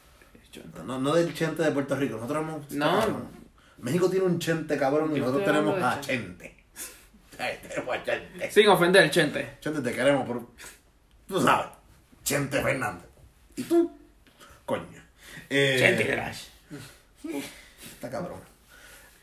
No, 0.85 0.99
no 0.99 1.15
del 1.15 1.33
Chente 1.33 1.63
de 1.63 1.71
Puerto 1.71 1.95
Rico. 1.95 2.17
Nosotros 2.17 2.43
hemos. 2.43 2.71
No. 2.73 3.31
México 3.79 4.11
tiene 4.11 4.27
un 4.27 4.39
Chente 4.39 4.77
cabrón 4.77 5.13
y 5.13 5.19
Yo 5.19 5.27
nosotros 5.27 5.45
tenemos 5.45 5.81
a 5.81 6.01
Chente. 6.01 6.65
Ay, 7.39 7.59
tenemos 7.69 7.97
a 7.97 8.03
Chente. 8.03 8.51
Sin 8.51 8.69
ofender, 8.69 9.11
Chente. 9.11 9.59
Chente, 9.61 9.81
te 9.81 9.93
queremos 9.93 10.27
por. 10.27 10.49
Tú 11.27 11.41
sabes. 11.41 11.69
Chente 12.25 12.61
Fernández. 12.61 13.07
¿Y 13.57 13.63
tú? 13.63 13.91
Coño. 14.65 15.02
Eh, 15.55 16.07
Crash. 16.15 16.45
Está 17.95 18.11
cabrón. 18.11 18.39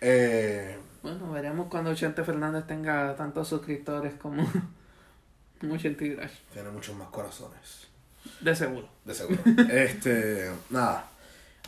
Eh, 0.02 0.78
Bueno, 1.02 1.32
veremos 1.32 1.68
cuando 1.70 1.94
Chente 1.96 2.24
Fernández 2.24 2.66
tenga 2.68 3.16
tantos 3.16 3.48
suscriptores 3.48 4.14
como, 4.16 4.44
Chente 5.78 6.16
Crash. 6.16 6.32
tiene 6.54 6.70
muchos 6.70 6.96
más 6.96 7.10
corazones. 7.10 7.88
De 8.42 8.56
seguro. 8.56 8.88
De 9.06 9.14
seguro. 9.14 9.42
este. 9.72 10.52
Nada. 10.70 11.06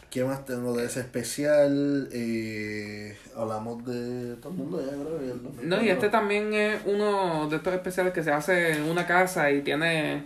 ¿Qué 0.10 0.26
más 0.26 0.46
tengo 0.46 0.76
de 0.76 0.86
ese 0.86 1.00
especial? 1.00 2.10
Eh, 2.12 3.18
hablamos 3.36 3.86
de 3.86 4.36
todo 4.36 4.50
el 4.52 4.58
mundo 4.58 4.82
ya, 4.82 4.92
creo. 4.92 5.22
y 5.26 5.32
el 5.32 5.42
2004. 5.44 5.70
No, 5.70 5.82
y 5.82 5.90
este 5.90 6.10
también 6.10 6.54
es 6.54 6.82
uno 6.86 7.48
de 7.50 7.56
estos 7.56 7.74
especiales 7.74 8.12
que 8.14 8.22
se 8.22 8.32
hace 8.32 8.74
en 8.74 8.84
una 8.84 9.08
casa 9.08 9.50
y 9.52 9.62
tiene 9.62 10.26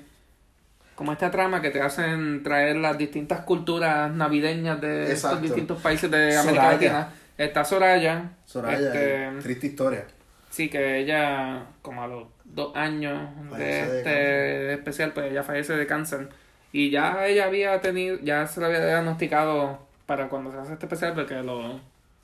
como 0.95 1.11
esta 1.11 1.29
trama 1.31 1.61
que 1.61 1.71
te 1.71 1.81
hacen 1.81 2.41
traer 2.43 2.77
las 2.77 2.97
distintas 2.97 3.41
culturas 3.41 4.11
navideñas 4.11 4.79
de 4.81 5.11
Exacto. 5.11 5.35
estos 5.37 5.41
distintos 5.41 5.81
países 5.81 6.09
de 6.09 6.37
América. 6.37 6.71
Latina. 6.71 7.09
Está 7.37 7.65
Soraya. 7.65 8.31
Soraya, 8.45 8.77
este, 8.93 9.29
triste 9.41 9.67
historia. 9.67 10.05
Sí, 10.49 10.69
que 10.69 10.99
ella, 10.99 11.65
como 11.81 12.01
a 12.03 12.07
los 12.07 12.27
dos 12.45 12.73
años 12.77 13.29
Fallece 13.49 13.65
de 13.65 13.91
de 13.91 13.97
este 13.97 14.73
especial, 14.75 15.11
pues 15.13 15.31
ella 15.31 15.43
fallece 15.43 15.73
de 15.75 15.85
cáncer. 15.85 16.29
Y 16.71 16.89
ya 16.91 17.25
ella 17.27 17.45
había 17.45 17.81
tenido, 17.81 18.17
ya 18.21 18.47
se 18.47 18.61
lo 18.61 18.67
había 18.67 18.85
diagnosticado 18.85 19.79
para 20.05 20.29
cuando 20.29 20.51
se 20.51 20.59
hace 20.59 20.73
este 20.73 20.85
especial, 20.85 21.13
porque 21.13 21.35
lo, 21.35 21.81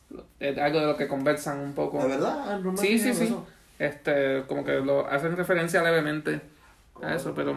lo- 0.10 0.26
es 0.40 0.58
algo 0.58 0.80
de 0.80 0.86
lo 0.86 0.96
que 0.98 1.08
conversan 1.10 1.60
un 1.60 1.74
poco. 1.74 2.02
¿De 2.02 2.08
verdad? 2.08 2.60
Me 2.60 2.78
Sí, 2.78 2.98
sí, 3.00 3.14
sí. 3.14 3.26
eso. 3.26 3.46
Este, 3.80 4.44
como 4.48 4.64
que 4.64 4.74
lo 4.80 5.08
hacen 5.08 5.36
referencia 5.36 5.82
levemente 5.84 6.40
a 7.02 7.16
eso, 7.16 7.34
pero 7.36 7.56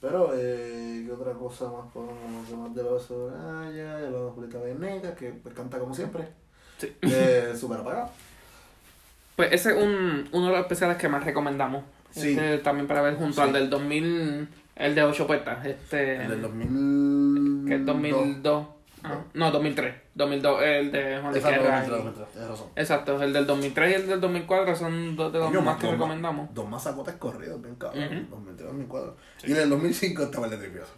Pero, 0.00 0.30
eh, 0.34 1.02
¿qué 1.06 1.12
otra 1.12 1.32
cosa 1.34 1.66
más 1.66 1.92
podemos 1.92 2.48
llamar 2.50 2.70
de 2.70 2.82
la 2.82 2.90
de 2.92 3.00
Soraya? 3.00 4.00
Ya 4.00 4.10
lo 4.10 4.26
de 4.26 4.30
Julieta 4.32 4.58
Venegas, 4.58 5.14
que 5.14 5.30
pues, 5.30 5.54
canta 5.54 5.78
como 5.78 5.94
siempre. 5.94 6.26
Sí. 6.78 6.90
Eh, 7.02 7.52
Súper 7.54 7.80
apagado. 7.80 8.08
pues 9.36 9.52
ese 9.52 9.70
es 9.76 9.82
un, 9.82 10.26
uno 10.32 10.46
de 10.46 10.52
los 10.52 10.60
especiales 10.60 10.96
que 10.96 11.08
más 11.08 11.22
recomendamos. 11.24 11.84
Sí. 12.10 12.30
Este, 12.30 12.58
también 12.58 12.86
para 12.88 13.02
ver 13.02 13.16
junto 13.16 13.34
Sí. 13.34 13.40
al 13.42 13.52
del 13.52 13.68
2000, 13.70 14.48
el 14.76 14.94
de 14.94 15.02
8 15.02 15.26
puertas, 15.26 15.64
este, 15.66 16.16
El 16.22 16.28
del 16.30 16.42
2000. 16.42 17.64
que 17.68 17.74
es 17.76 17.84
2002. 17.86 18.66
Ah, 19.02 19.18
no, 19.34 19.50
2003. 19.50 19.94
2002, 20.14 20.62
el 20.62 20.92
de 20.92 21.18
Juan 21.20 21.32
Luis 21.32 21.36
Exacto, 21.44 21.62
Guerra 21.62 21.76
2003, 21.80 21.86
y- 21.86 21.90
2003, 22.04 22.28
tienes 22.32 22.48
razón. 22.50 22.66
Exacto, 22.76 23.22
el 23.22 23.32
del 23.32 23.46
2003 23.46 23.90
y 23.90 23.94
el 23.94 24.06
del 24.08 24.20
2004 24.20 24.76
son 24.76 25.16
dos 25.16 25.32
de 25.32 25.38
los 25.38 25.48
Coño, 25.48 25.62
más 25.62 25.76
que 25.78 25.86
dos 25.86 25.92
recomendamos. 25.94 26.54
Dos 26.54 26.68
mazacotes 26.68 27.14
corridos, 27.16 27.62
bien 27.62 27.74
cabrón. 27.76 28.04
Ujú. 28.04 28.30
2003, 28.36 28.68
2004. 28.68 29.16
Y 29.44 29.52
el 29.52 29.70
2005 29.70 30.22
estaba 30.24 30.44
el 30.46 30.50
de 30.52 30.56
Tripioso. 30.58 30.92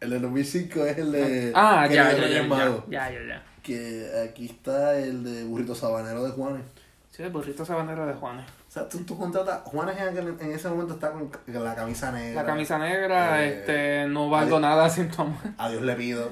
El 0.00 0.10
del 0.10 0.22
2005 0.22 0.84
es 0.86 0.98
el 0.98 1.12
de. 1.12 1.52
Ah, 1.54 1.86
ya, 1.86 1.88
Querido 1.88 2.04
ya, 2.18 2.24
Reyes 2.24 2.42
ya, 2.42 2.48
Magos. 2.48 2.84
ya, 2.88 3.10
ya, 3.10 3.18
ya. 3.26 3.44
Que 3.62 4.06
aquí 4.28 4.46
está 4.46 4.96
el 4.98 5.24
de 5.24 5.44
Burrito 5.44 5.74
Sabanero 5.74 6.22
de 6.24 6.30
Juanes. 6.30 6.62
Sí, 7.10 7.24
el 7.24 7.30
burrito 7.30 7.64
sabanero 7.64 8.06
de 8.06 8.14
Juanes. 8.14 8.46
O 8.68 8.70
sea, 8.70 8.88
tú, 8.88 8.98
tú 8.98 9.18
contratas. 9.18 9.62
Juanes 9.64 9.96
en, 9.98 10.06
aquel- 10.16 10.36
en 10.40 10.52
ese 10.52 10.68
momento 10.68 10.94
está 10.94 11.10
con 11.10 11.26
con 11.28 11.64
la 11.64 11.74
camisa 11.74 12.12
negra. 12.12 12.42
La 12.42 12.46
camisa 12.46 12.78
negra, 12.78 13.44
Eh, 13.44 13.48
este, 13.48 14.06
no 14.08 14.30
valgo 14.30 14.56
adiós. 14.58 14.60
nada 14.60 14.88
sin 14.88 15.10
tu 15.10 15.22
amor. 15.22 15.38
A 15.56 15.68
Dios 15.68 15.82
le 15.82 15.94
pido. 15.96 16.30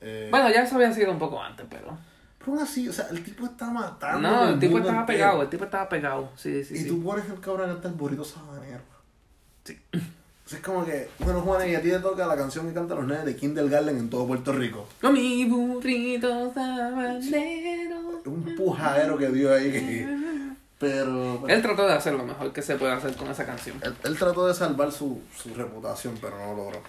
Eh, 0.00 0.28
Bueno, 0.30 0.50
ya 0.50 0.62
eso 0.64 0.76
había 0.76 0.92
sido 0.92 1.10
un 1.12 1.18
poco 1.18 1.42
antes, 1.42 1.66
pero... 1.68 1.96
pero 2.38 2.52
aún 2.52 2.60
así, 2.62 2.88
o 2.88 2.92
sea, 2.92 3.06
el 3.10 3.22
tipo 3.22 3.44
está 3.46 3.70
matando. 3.70 4.28
No, 4.28 4.48
el 4.50 4.58
tipo 4.58 4.78
estaba 4.78 5.00
entero. 5.00 5.06
pegado, 5.18 5.42
el 5.42 5.48
tipo 5.50 5.64
estaba 5.64 5.88
pegado. 5.88 6.30
Sí, 6.36 6.64
sí, 6.64 6.74
Y 6.74 6.78
sí. 6.78 6.88
tú 6.88 7.02
pones 7.02 7.26
el 7.28 7.40
cabrón 7.40 7.68
a 7.70 7.72
cantar 7.74 7.92
el 7.92 7.96
burrito 7.98 8.24
sabanero. 8.24 8.80
Sí. 9.64 9.78
O 9.92 10.48
sea, 10.50 10.58
es 10.58 10.64
como 10.64 10.84
que, 10.84 11.08
bueno, 11.20 11.42
Juanes, 11.42 11.68
y 11.70 11.74
a 11.76 11.82
ti 11.82 11.90
te 11.90 12.00
toca 12.00 12.26
la 12.26 12.34
canción 12.36 12.66
que 12.66 12.74
cantan 12.74 12.96
los 12.98 13.06
nenes 13.06 13.24
de 13.24 13.36
Kindergarten 13.36 13.96
en 13.98 14.10
todo 14.10 14.26
Puerto 14.26 14.52
Rico. 14.52 14.88
Con 15.00 15.12
mi 15.12 15.44
burrito 15.44 16.52
sabanero. 16.52 18.20
Un 18.24 18.54
pujadero 18.56 19.16
que 19.16 19.28
dio 19.28 19.52
ahí. 19.54 19.70
que- 19.70 20.20
Pero. 20.78 21.46
Él 21.46 21.60
trató 21.62 21.86
de 21.86 21.92
hacer 21.92 22.14
lo 22.14 22.24
mejor 22.24 22.52
que 22.52 22.62
se 22.62 22.76
puede 22.76 22.92
hacer 22.92 23.14
con 23.14 23.28
esa 23.28 23.44
canción. 23.44 23.76
Él, 23.82 23.94
él 24.02 24.18
trató 24.18 24.46
de 24.46 24.54
salvar 24.54 24.90
su, 24.92 25.20
su 25.36 25.54
reputación, 25.54 26.16
pero 26.20 26.38
no 26.38 26.46
lo 26.54 26.56
logró. 26.64 26.80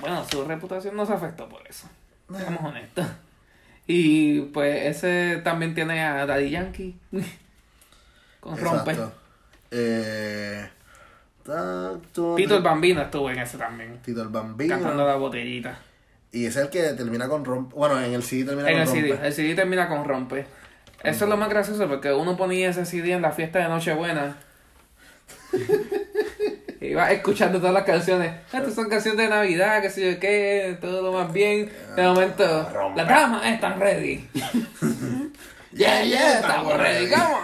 Bueno, 0.00 0.24
su 0.30 0.44
reputación 0.44 0.96
no 0.96 1.04
se 1.04 1.12
afectó 1.12 1.48
por 1.48 1.66
eso. 1.68 1.88
Seamos 2.36 2.64
honestos. 2.64 3.06
Y 3.86 4.40
pues 4.42 4.96
ese 4.96 5.40
también 5.42 5.74
tiene 5.74 6.02
a 6.02 6.24
Daddy 6.26 6.50
Yankee. 6.50 6.96
Con 8.40 8.56
Rompe. 8.56 8.96
Eh, 9.70 10.68
Pito 12.36 12.56
el 12.56 12.62
Bambino 12.62 13.02
estuvo 13.02 13.30
en 13.30 13.38
ese 13.38 13.58
también. 13.58 13.98
Tito 14.02 14.22
el 14.22 14.28
Bambino. 14.28 14.74
Cantando 14.74 15.06
la 15.06 15.16
botellita. 15.16 15.78
Y 16.32 16.46
es 16.46 16.56
el 16.56 16.70
que 16.70 16.80
termina 16.92 17.28
con 17.28 17.44
rompe. 17.44 17.74
Bueno, 17.74 18.00
en 18.00 18.12
el 18.14 18.22
CD 18.22 18.44
termina 18.44 18.68
En 18.70 18.74
con 18.74 18.82
el 18.82 18.88
CD. 18.88 19.08
rompe. 19.10 19.26
El 19.26 19.32
CD 19.32 19.54
termina 19.54 19.88
con 19.88 20.04
rompe. 20.04 20.46
Eso 21.02 21.24
es 21.24 21.30
lo 21.30 21.36
más 21.36 21.48
gracioso 21.48 21.88
porque 21.88 22.12
uno 22.12 22.36
ponía 22.36 22.70
ese 22.70 22.86
CD 22.86 23.12
en 23.12 23.22
la 23.22 23.32
fiesta 23.32 23.58
de 23.58 23.68
Nochebuena. 23.68 24.36
Iba 26.80 27.10
escuchando 27.10 27.58
todas 27.58 27.74
las 27.74 27.84
canciones. 27.84 28.32
Estas 28.50 28.74
son 28.74 28.88
canciones 28.88 29.18
de 29.18 29.28
Navidad, 29.28 29.82
qué 29.82 29.90
sé 29.90 30.14
yo 30.14 30.18
qué, 30.18 30.78
todo 30.80 31.02
lo 31.02 31.12
más 31.12 31.30
bien. 31.30 31.70
De 31.94 32.02
momento, 32.02 32.70
Rompe. 32.72 32.96
las 33.02 33.08
damas 33.08 33.46
están 33.46 33.78
ready. 33.78 34.26
yeah, 35.72 36.02
yeah, 36.02 36.40
estamos 36.40 36.78
ready, 36.78 37.10
¿cómo? 37.10 37.38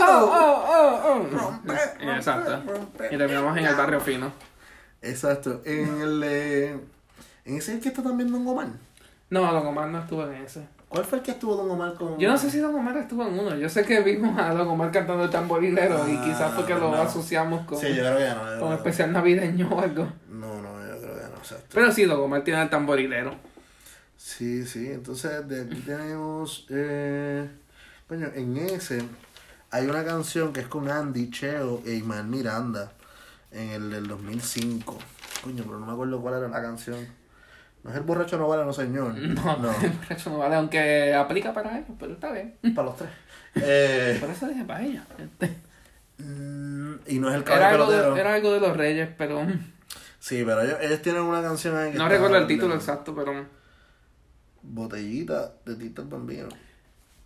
Oh, 0.00 0.30
oh, 0.32 0.64
oh, 0.68 1.00
oh. 1.04 1.28
Rompe, 1.30 1.74
Y 2.00 2.08
Exacto. 2.08 2.62
Y 3.08 3.16
terminamos 3.16 3.56
en 3.56 3.66
el 3.66 3.74
barrio 3.76 4.00
fino. 4.00 4.32
Exacto. 5.00 5.62
En 5.64 6.00
el. 6.00 6.22
eh, 6.24 6.80
en 7.44 7.56
ese 7.56 7.74
es 7.74 7.82
que 7.82 7.88
está 7.90 8.02
también 8.02 8.32
Don 8.32 8.46
Omar. 8.46 8.66
No, 9.30 9.52
Don 9.52 9.66
Omar 9.66 9.88
no 9.88 10.00
estuvo 10.00 10.26
en 10.26 10.42
ese. 10.42 10.66
¿Cuál 10.92 11.04
fue 11.06 11.18
el 11.18 11.24
que 11.24 11.30
estuvo 11.30 11.56
Don 11.56 11.70
Omar 11.70 11.94
con.? 11.94 12.18
Yo 12.18 12.28
no 12.30 12.36
sé 12.36 12.50
si 12.50 12.58
Don 12.58 12.74
Omar 12.74 12.96
estuvo 12.98 13.26
en 13.26 13.38
uno. 13.38 13.56
Yo 13.56 13.68
sé 13.68 13.82
que 13.84 14.00
vimos 14.02 14.38
a 14.38 14.52
Don 14.52 14.68
Omar 14.68 14.90
cantando 14.92 15.24
el 15.24 15.30
tamborilero 15.30 16.06
y 16.06 16.16
Ah, 16.16 16.22
quizás 16.24 16.52
porque 16.52 16.74
lo 16.74 16.90
no. 16.90 16.94
asociamos 17.00 17.64
con, 17.66 17.78
Sí, 17.78 17.88
yo 17.94 18.02
creo 18.02 18.18
que 18.18 18.28
no. 18.28 18.40
con 18.40 18.48
creo 18.56 18.68
que- 18.68 18.74
especial 18.76 19.12
navideño 19.12 19.68
o 19.70 19.80
algo. 19.80 20.12
No, 20.28 20.60
no, 20.60 20.86
yo 20.86 21.00
creo 21.00 21.14
que 21.14 21.22
no. 21.30 21.36
Exacto. 21.38 21.66
Pero 21.72 21.90
sí, 21.92 22.04
Don 22.04 22.20
Omar 22.20 22.44
tiene 22.44 22.60
el 22.62 22.68
tamborilero. 22.70 23.34
Sí, 24.16 24.64
sí, 24.66 24.86
entonces 24.90 25.48
de 25.48 25.62
aquí 25.62 25.76
tenemos, 25.80 26.66
eh, 26.70 27.48
coño, 28.08 28.28
en 28.34 28.56
ese 28.58 29.02
hay 29.70 29.86
una 29.86 30.04
canción 30.04 30.52
que 30.52 30.60
es 30.60 30.66
con 30.68 30.88
Andy, 30.90 31.30
Cheo 31.30 31.82
e 31.86 31.94
Iman 31.94 32.28
Miranda 32.30 32.92
en 33.50 33.70
el 33.70 33.90
del 33.90 34.06
2005. 34.06 34.98
Coño, 35.42 35.64
pero 35.66 35.78
no 35.80 35.86
me 35.86 35.92
acuerdo 35.92 36.20
cuál 36.20 36.34
era 36.34 36.48
la 36.48 36.62
canción. 36.62 36.98
No 37.84 37.90
es 37.90 37.96
el 37.96 38.02
borracho 38.02 38.38
no 38.38 38.46
vale, 38.48 38.64
no 38.64 38.72
señor. 38.72 39.14
No, 39.18 39.56
no, 39.56 39.72
eso 40.08 40.30
no 40.30 40.38
vale, 40.38 40.54
aunque 40.56 41.12
aplica 41.14 41.52
para 41.52 41.78
ellos, 41.78 41.90
pero 41.98 42.12
está 42.12 42.30
bien. 42.32 42.54
para 42.74 42.86
los 42.88 42.96
tres. 42.96 43.10
Eh, 43.56 44.16
Por 44.20 44.30
eso 44.30 44.46
dije 44.48 44.64
para 44.64 44.82
ellos. 44.82 45.02
Este, 45.18 45.56
mm, 46.18 46.94
y 47.08 47.18
no 47.18 47.28
es 47.28 47.34
el 47.34 47.42
Era 47.42 47.44
caballo 47.44 47.66
algo, 47.74 47.86
pelotero. 47.88 48.14
de, 48.14 48.20
era 48.20 48.34
algo 48.34 48.52
de 48.52 48.60
los 48.60 48.76
reyes, 48.76 49.08
pero 49.18 49.42
Sí, 50.20 50.42
pero 50.46 50.62
ellos, 50.62 50.78
ellos 50.80 51.02
tienen 51.02 51.22
una 51.22 51.42
canción 51.42 51.76
ahí 51.76 51.90
que 51.92 51.98
no 51.98 52.08
recuerdo 52.08 52.36
el 52.36 52.46
título 52.46 52.74
exacto, 52.76 53.14
pero 53.14 53.44
Botellita 54.62 55.52
de 55.64 55.74
Tito 55.74 56.02
el 56.02 56.08
Bambino. 56.08 56.48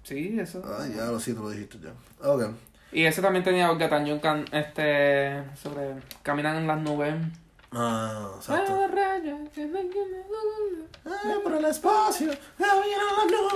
sí, 0.03 0.39
eso. 0.41 0.63
Ay, 0.81 0.95
ya 0.97 1.05
lo 1.07 1.21
sí, 1.21 1.35
tú 1.35 1.43
lo 1.43 1.51
dijiste 1.51 1.79
ya. 1.83 1.93
Ok. 2.27 2.45
Y 2.93 3.05
ese 3.05 3.21
también 3.21 3.45
tenía 3.45 3.71
Olga 3.71 3.89
Tañón 3.91 4.21
este, 4.53 5.43
sobre 5.55 5.97
Caminan 6.23 6.57
en 6.57 6.67
las 6.67 6.81
nubes. 6.81 7.15
Ah, 7.79 8.31
exacto. 8.37 8.73
Ah, 11.05 11.35
por 11.43 11.53
el 11.53 11.65
espacio. 11.67 12.31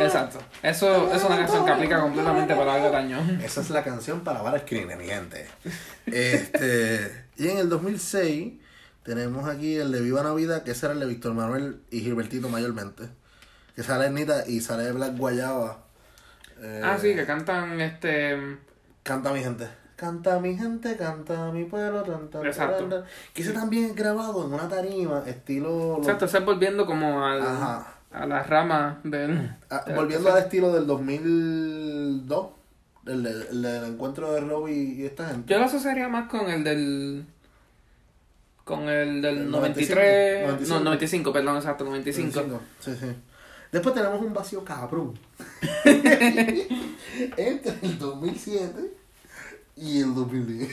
Exacto. 0.05 0.39
Eso 0.62 1.12
es 1.12 1.25
una 1.25 1.37
canción 1.39 1.64
que 1.64 1.73
aplica 1.73 2.01
completamente 2.01 2.55
para 2.55 2.75
Olga 2.75 2.91
Tañón. 2.93 3.41
Esa 3.41 3.62
es 3.62 3.71
la 3.71 3.83
canción 3.83 4.21
para 4.21 4.43
Bar 4.43 4.61
Screen, 4.61 4.97
mi 4.99 5.05
gente. 5.07 5.49
Este, 6.07 7.25
y 7.37 7.49
en 7.49 7.59
el 7.59 7.68
2006 7.71 8.53
tenemos 9.05 9.49
aquí 9.49 9.77
el 9.77 9.91
de 9.91 10.01
Viva 10.03 10.23
Navidad, 10.23 10.62
que 10.64 10.73
ese 10.73 10.87
era 10.87 10.93
el 10.93 11.01
de 11.01 11.07
Víctor 11.07 11.33
Manuel 11.35 11.81
y 11.91 12.01
Gilbertito 12.01 12.49
mayormente. 12.51 13.05
Que 13.75 13.83
sale 13.83 14.07
Ernita 14.07 14.47
y 14.47 14.61
sale 14.61 14.93
Black 14.93 15.16
Guayaba. 15.16 15.85
Eh, 16.61 16.83
Ah, 16.85 16.99
sí, 17.01 17.14
que 17.14 17.25
cantan 17.25 17.81
este. 17.81 18.59
Canta 19.03 19.33
mi 19.33 19.41
gente. 19.41 19.66
Canta 20.01 20.40
mi 20.40 20.57
gente, 20.57 20.96
canta 20.96 21.53
mi 21.53 21.64
pueblo. 21.66 22.03
Tan, 22.03 22.30
tan, 22.30 22.46
Exacto. 22.46 22.84
tan. 22.86 23.05
Que 23.34 23.42
ese 23.42 23.53
también 23.53 23.84
es 23.84 23.94
grabado 23.94 24.46
en 24.46 24.55
una 24.55 24.66
tarima, 24.66 25.22
estilo. 25.26 25.98
Exacto, 25.98 26.24
estás 26.24 26.42
volviendo 26.42 26.86
como 26.86 27.22
al, 27.22 27.42
Ajá. 27.42 27.96
a 28.11 28.24
la 28.24 28.42
rama 28.42 28.98
del. 29.05 29.55
Ah, 29.68 29.82
del- 29.86 29.96
volviendo 29.96 30.32
al 30.32 30.38
estilo 30.38 30.72
del 30.72 30.86
2002, 30.86 32.46
el, 33.05 33.26
el 33.26 33.61
del 33.61 33.84
encuentro 33.84 34.32
de 34.32 34.40
Robbie 34.40 34.94
y 34.94 35.05
esta 35.05 35.28
gente. 35.28 35.53
Yo 35.53 35.59
lo 35.59 35.66
asociaría 35.66 36.09
más 36.09 36.30
con 36.30 36.48
el 36.48 36.64
del. 36.64 37.26
Con 38.64 38.88
el 38.88 39.20
del 39.20 39.36
El 39.36 39.51
93. 39.51 40.46
95. 40.46 40.78
No, 40.78 40.84
95, 40.84 41.30
perdón, 41.34 41.57
exacto, 41.57 41.84
95. 41.84 42.40
25. 42.40 42.61
Sí, 42.80 42.96
sí. 42.98 43.07
Después 43.70 43.94
tenemos 43.94 44.22
un 44.22 44.32
vacío 44.32 44.64
cabrón. 44.64 45.12
Entre 45.84 47.74
el 47.82 47.98
2007 47.98 48.99
y 49.81 50.01
el 50.01 50.14
2010. 50.14 50.70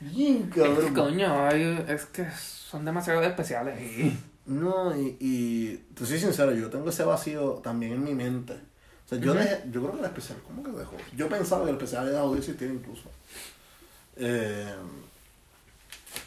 Bien 0.00 0.48
cabrón. 0.50 0.94
Coño, 0.94 1.46
hay- 1.46 1.84
es 1.88 2.06
que 2.06 2.26
son 2.30 2.84
demasiado 2.84 3.22
especiales. 3.22 3.80
Y... 3.80 4.18
No, 4.46 4.96
y, 4.96 5.16
y 5.20 5.76
te 5.94 6.04
soy 6.06 6.18
sincero, 6.18 6.52
yo 6.52 6.70
tengo 6.70 6.88
ese 6.90 7.04
vacío 7.04 7.54
también 7.62 7.92
en 7.92 8.02
mi 8.04 8.14
mente. 8.14 8.54
O 8.54 9.08
sea, 9.08 9.18
yo, 9.18 9.34
dejé- 9.34 9.62
yo 9.70 9.80
creo 9.82 9.92
que 9.92 9.98
el 10.00 10.04
especial, 10.06 10.38
¿cómo 10.46 10.62
que 10.62 10.70
dejó? 10.72 10.96
Yo 11.16 11.28
pensaba 11.28 11.64
que 11.64 11.70
el 11.70 11.76
especial 11.76 12.00
había 12.02 12.12
dejado 12.12 12.32
de 12.32 12.38
existir 12.38 12.70
incluso. 12.70 13.04
Eh, 14.16 14.74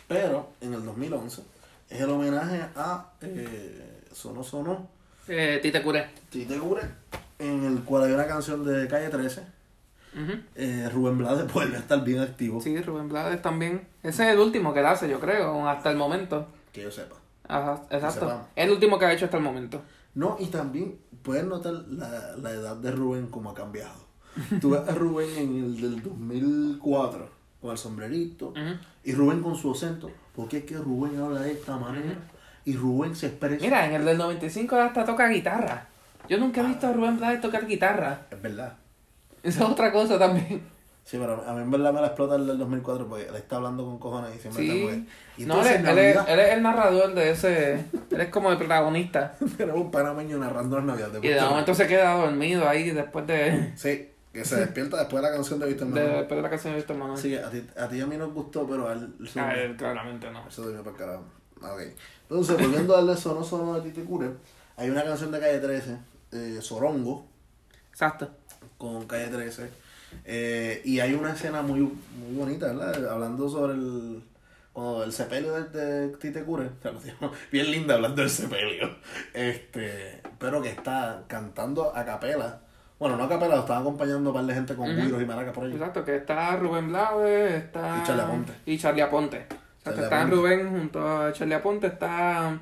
pero 0.07 0.49
en 0.61 0.73
el 0.73 0.83
2011 0.85 1.41
es 1.89 2.01
el 2.01 2.09
homenaje 2.09 2.61
a 2.75 3.11
eh, 3.21 4.01
Sono 4.13 4.43
Sono 4.43 4.87
Eh, 5.27 5.59
Tite 5.61 5.81
Curé. 5.81 6.09
Tite 6.29 6.57
Cure, 6.57 6.81
en 7.39 7.65
el 7.65 7.83
cual 7.83 8.03
hay 8.03 8.11
una 8.13 8.27
canción 8.27 8.63
de 8.65 8.87
Calle 8.87 9.09
13. 9.09 9.41
Eh, 10.55 10.89
Rubén 10.93 11.17
Blades 11.17 11.51
vuelve 11.53 11.77
a 11.77 11.79
estar 11.79 12.03
bien 12.03 12.19
activo, 12.19 12.61
Sí, 12.61 12.79
Rubén 12.81 13.09
Blades 13.09 13.41
también. 13.41 13.87
Ese 14.03 14.27
es 14.27 14.33
el 14.33 14.39
último 14.39 14.73
que 14.73 14.79
él 14.81 14.85
hace, 14.85 15.09
yo 15.09 15.19
creo, 15.19 15.67
hasta 15.67 15.89
el 15.91 15.97
momento. 15.97 16.47
que 16.71 16.83
yo 16.83 16.91
sepa. 16.91 17.15
Ajá, 17.47 17.81
exacto. 17.89 18.47
Es 18.55 18.65
el 18.65 18.71
último 18.71 18.97
que 18.99 19.05
ha 19.05 19.13
hecho 19.13 19.25
hasta 19.25 19.37
el 19.37 19.43
momento. 19.43 19.81
No, 20.15 20.37
y 20.39 20.45
también 20.47 20.97
puedes 21.23 21.43
notar 21.45 21.73
la, 21.89 22.35
la 22.37 22.51
edad 22.51 22.75
de 22.75 22.91
Rubén 22.91 23.27
como 23.27 23.49
ha 23.49 23.53
cambiado. 23.53 24.03
Tú 24.61 24.71
ves 24.71 24.87
a 24.87 24.93
Rubén 24.93 25.29
en 25.37 25.63
el 25.63 25.81
del 25.81 26.01
2004 26.01 27.29
con 27.61 27.71
el 27.71 27.77
sombrerito 27.77 28.53
y 29.03 29.13
Rubén 29.13 29.41
con 29.41 29.55
su 29.55 29.71
acento, 29.71 30.11
porque 30.35 30.57
es 30.59 30.63
que 30.65 30.77
Rubén 30.77 31.19
habla 31.19 31.41
de 31.41 31.51
esta 31.53 31.77
manera 31.77 32.15
y 32.65 32.75
Rubén 32.75 33.15
se 33.15 33.27
expresa. 33.27 33.63
Mira, 33.63 33.85
en 33.85 33.93
el 33.93 34.05
del 34.05 34.17
95 34.17 34.75
hasta 34.75 35.05
toca 35.05 35.27
guitarra. 35.27 35.87
Yo 36.29 36.37
nunca 36.37 36.61
he 36.61 36.67
visto 36.67 36.87
a 36.87 36.93
Rubén 36.93 37.17
Blades 37.17 37.41
tocar 37.41 37.67
guitarra. 37.67 38.27
Es 38.31 38.41
verdad. 38.41 38.77
Esa 39.43 39.63
es 39.65 39.69
otra 39.69 39.91
cosa 39.91 40.17
también. 40.17 40.63
Sí, 41.03 41.17
pero 41.19 41.43
a 41.45 41.53
mí 41.53 41.61
en 41.61 41.69
verdad 41.69 41.91
me 41.91 41.99
la 41.99 42.07
explota 42.07 42.35
el 42.35 42.47
del 42.47 42.57
2004 42.57 43.07
porque 43.09 43.27
él 43.27 43.35
está 43.35 43.57
hablando 43.57 43.83
con 43.83 43.99
cojones 43.99 44.33
y 44.37 44.39
siempre 44.39 44.63
está 44.63 44.73
Sí. 44.73 44.83
muy... 44.83 45.07
Y 45.37 45.45
No, 45.45 45.59
él, 45.61 45.67
él 45.67 45.73
es, 45.75 45.83
Navidad 45.83 46.25
él 46.29 46.39
es 46.39 46.53
el 46.53 46.63
narrador 46.63 47.13
de 47.13 47.29
ese. 47.31 47.73
Él 48.09 48.21
es 48.21 48.29
como 48.29 48.51
el 48.51 48.57
protagonista. 48.57 49.35
tenemos 49.57 49.81
un 49.81 49.91
panameño 49.91 50.37
narrando 50.37 50.77
las 50.77 50.85
Navidades. 50.85 51.21
Y 51.21 51.27
de 51.27 51.41
momento 51.41 51.75
se 51.75 51.87
queda 51.87 52.15
dormido 52.15 52.69
ahí 52.69 52.91
después 52.91 53.27
de, 53.27 53.73
Sí, 53.75 54.11
que 54.31 54.45
se 54.45 54.55
despierta 54.55 54.95
después 54.97 55.21
de 55.21 55.29
la 55.29 55.35
canción 55.35 55.59
de 55.59 55.67
Víctor 55.67 55.87
de, 55.89 55.93
Manuel. 55.93 56.17
después 56.19 56.37
de 56.37 56.41
la 56.41 56.49
canción 56.49 56.73
de 56.73 56.77
Víctor 56.77 56.97
Manuel. 56.97 57.21
Que 57.21 57.39
a 57.39 57.49
ti, 57.49 57.67
a 57.77 57.87
ti 57.89 57.97
y 57.97 58.01
a 58.01 58.07
mí 58.07 58.15
nos 58.15 58.33
gustó, 58.33 58.65
pero 58.65 58.87
a 58.87 58.93
él... 58.93 59.13
A 59.35 59.55
él 59.55 59.75
claramente 59.75 60.31
no. 60.31 60.47
Eso 60.47 60.61
durmió 60.61 60.83
para 60.85 60.95
carajo. 60.95 61.25
Ok. 61.61 61.81
Entonces, 62.29 62.57
volviendo 62.57 62.95
al 62.95 63.07
de 63.07 63.17
Sono 63.17 63.43
Sono 63.43 63.73
de 63.79 63.89
Titi 63.89 64.05
Cure, 64.07 64.31
hay 64.77 64.89
una 64.89 65.03
canción 65.03 65.31
de 65.31 65.39
Calle 65.41 65.59
13, 65.59 65.97
eh, 66.31 66.57
Sorongo, 66.61 67.27
Exacto. 67.91 68.27
Con 68.77 69.05
Calle 69.07 69.27
13. 69.27 69.69
eh, 70.25 70.81
y 70.85 70.99
hay 70.99 71.13
una 71.13 71.33
escena 71.33 71.61
muy, 71.61 71.79
muy 71.81 72.35
bonita, 72.35 72.67
¿verdad? 72.67 73.09
Hablando 73.11 73.49
sobre 73.49 73.73
el. 73.73 74.21
Cuando 74.73 75.03
el 75.03 75.11
sepelio 75.13 75.53
de, 75.53 75.69
de 75.69 76.17
Tite 76.17 76.43
Cure, 76.43 76.67
bien 77.51 77.69
linda 77.69 77.93
hablando 77.93 78.21
del 78.23 78.29
sepelio, 78.31 78.89
este, 79.31 80.19
pero 80.39 80.63
que 80.63 80.69
está 80.69 81.23
cantando 81.27 81.95
a 81.95 82.03
capela. 82.03 82.59
Bueno, 82.97 83.15
no 83.17 83.25
a 83.25 83.29
capela, 83.29 83.53
lo 83.55 83.61
estaba 83.61 83.81
acompañando 83.81 84.31
un 84.31 84.35
par 84.35 84.45
de 84.45 84.53
gente 84.55 84.73
con 84.75 84.89
Ujú. 84.89 85.01
guiros 85.01 85.21
y 85.21 85.25
maracas 85.25 85.53
por 85.53 85.65
ahí. 85.65 85.73
Exacto, 85.73 86.03
que 86.03 86.15
está 86.15 86.55
Rubén 86.55 86.89
Blades, 86.89 87.65
está. 87.65 87.99
Y 88.01 88.07
Charlie 88.07 88.23
Aponte. 88.23 88.53
Y 88.65 88.77
Charlie 88.79 89.01
Aponte. 89.01 89.45
Charlie 89.83 90.03
está. 90.03 90.25
Rubén 90.25 90.69
junto 90.71 91.07
a 91.21 91.33
Charlie 91.33 91.53
Aponte, 91.53 91.87
está. 91.87 92.59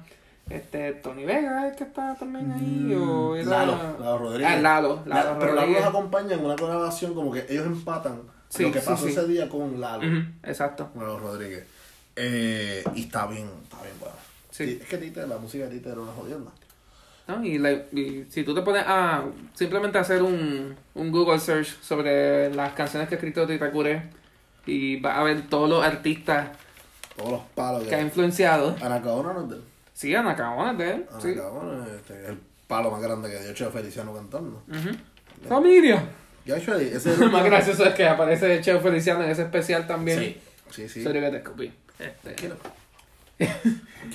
Este, 0.55 0.93
Tony 0.93 1.25
Vega 1.25 1.67
es 1.67 1.75
que 1.77 1.83
está 1.85 2.15
también 2.15 2.51
ahí, 2.51 2.93
o 2.95 3.35
era... 3.35 3.45
Mm, 3.45 3.49
Lalo, 3.49 3.77
Lalo 3.99 4.17
Rodríguez. 4.17 4.51
Ah, 4.51 4.59
Lalo, 4.61 5.01
La- 5.05 5.23
Lalo 5.23 5.39
pero 5.39 5.53
Lalo 5.55 5.71
los 5.71 5.83
acompaña 5.85 6.33
en 6.35 6.45
una 6.45 6.55
grabación 6.55 7.13
como 7.13 7.31
que 7.31 7.45
ellos 7.49 7.65
empatan 7.65 8.21
Sí, 8.49 8.63
lo 8.63 8.71
que 8.71 8.81
sí, 8.81 8.85
pasó 8.87 9.05
sí. 9.05 9.11
ese 9.11 9.27
día 9.27 9.47
con 9.47 9.79
Lalo, 9.79 10.05
Ujú, 10.05 10.25
exacto. 10.43 10.89
con 10.93 11.03
Lalo 11.03 11.19
Rodríguez. 11.19 11.65
Eh, 12.15 12.83
y 12.95 13.03
está 13.03 13.25
bien, 13.27 13.49
está 13.63 13.81
bien 13.81 13.95
bueno. 13.99 14.15
Sí. 14.49 14.77
Es 14.81 14.87
que 14.87 14.97
Tite, 14.97 15.25
la 15.25 15.37
música 15.37 15.63
de 15.65 15.71
Tite 15.77 15.89
era 15.89 16.01
una 16.01 16.11
jodienda. 16.11 16.51
¿no? 17.27 17.43
Y, 17.45 17.57
la- 17.57 17.71
y 17.93 18.25
si 18.29 18.43
tú 18.43 18.53
te 18.53 18.61
pones 18.61 18.83
a 18.85 19.23
simplemente 19.53 19.97
hacer 19.97 20.21
un, 20.21 20.75
un 20.95 21.11
Google 21.11 21.39
search 21.39 21.79
sobre 21.81 22.53
las 22.53 22.73
canciones 22.73 23.07
que 23.07 23.15
ha 23.15 23.17
escrito 23.17 23.47
Tita 23.47 23.71
Curé 23.71 24.03
y 24.65 24.99
vas 24.99 25.17
a 25.17 25.23
ver 25.23 25.47
todos 25.47 25.69
los 25.69 25.83
artistas 25.85 26.49
Todos 27.15 27.31
los 27.31 27.41
palos 27.55 27.83
que 27.85 27.95
ha 27.95 28.01
influenciado. 28.01 28.75
Anacaona 28.81 29.31
no 29.33 29.43
es 29.43 29.49
de 29.49 29.55
él. 29.55 29.63
Sí, 30.01 30.15
Ana 30.15 30.35
Cabona 30.35 30.73
de 30.73 30.93
él. 30.93 31.05
Sí. 31.19 31.33
Anacaona 31.33 31.85
este, 31.95 32.23
es 32.23 32.29
el 32.29 32.39
palo 32.65 32.89
más 32.89 33.03
grande 33.03 33.29
que 33.29 33.39
dio 33.39 33.53
Cheo 33.53 33.69
Feliciano 33.69 34.11
cantando. 34.15 34.63
Familia. 35.47 36.03
Y 36.43 36.51
actually, 36.51 36.85
ese 36.87 37.11
es 37.11 37.19
Lo 37.19 37.25
el 37.25 37.31
más 37.31 37.45
gracioso 37.45 37.85
es 37.85 37.93
que 37.93 38.07
aparece 38.07 38.61
Cheo 38.61 38.79
Feliciano 38.79 39.23
en 39.23 39.29
ese 39.29 39.43
especial 39.43 39.85
también. 39.85 40.17
Sí, 40.17 40.41
sí, 40.71 40.89
sí. 40.89 41.03
Sorry 41.03 41.19
que 41.19 41.29
te 41.29 41.37
escupí. 41.37 41.71
Este, 41.99 42.31
Tranquilo. 42.33 42.55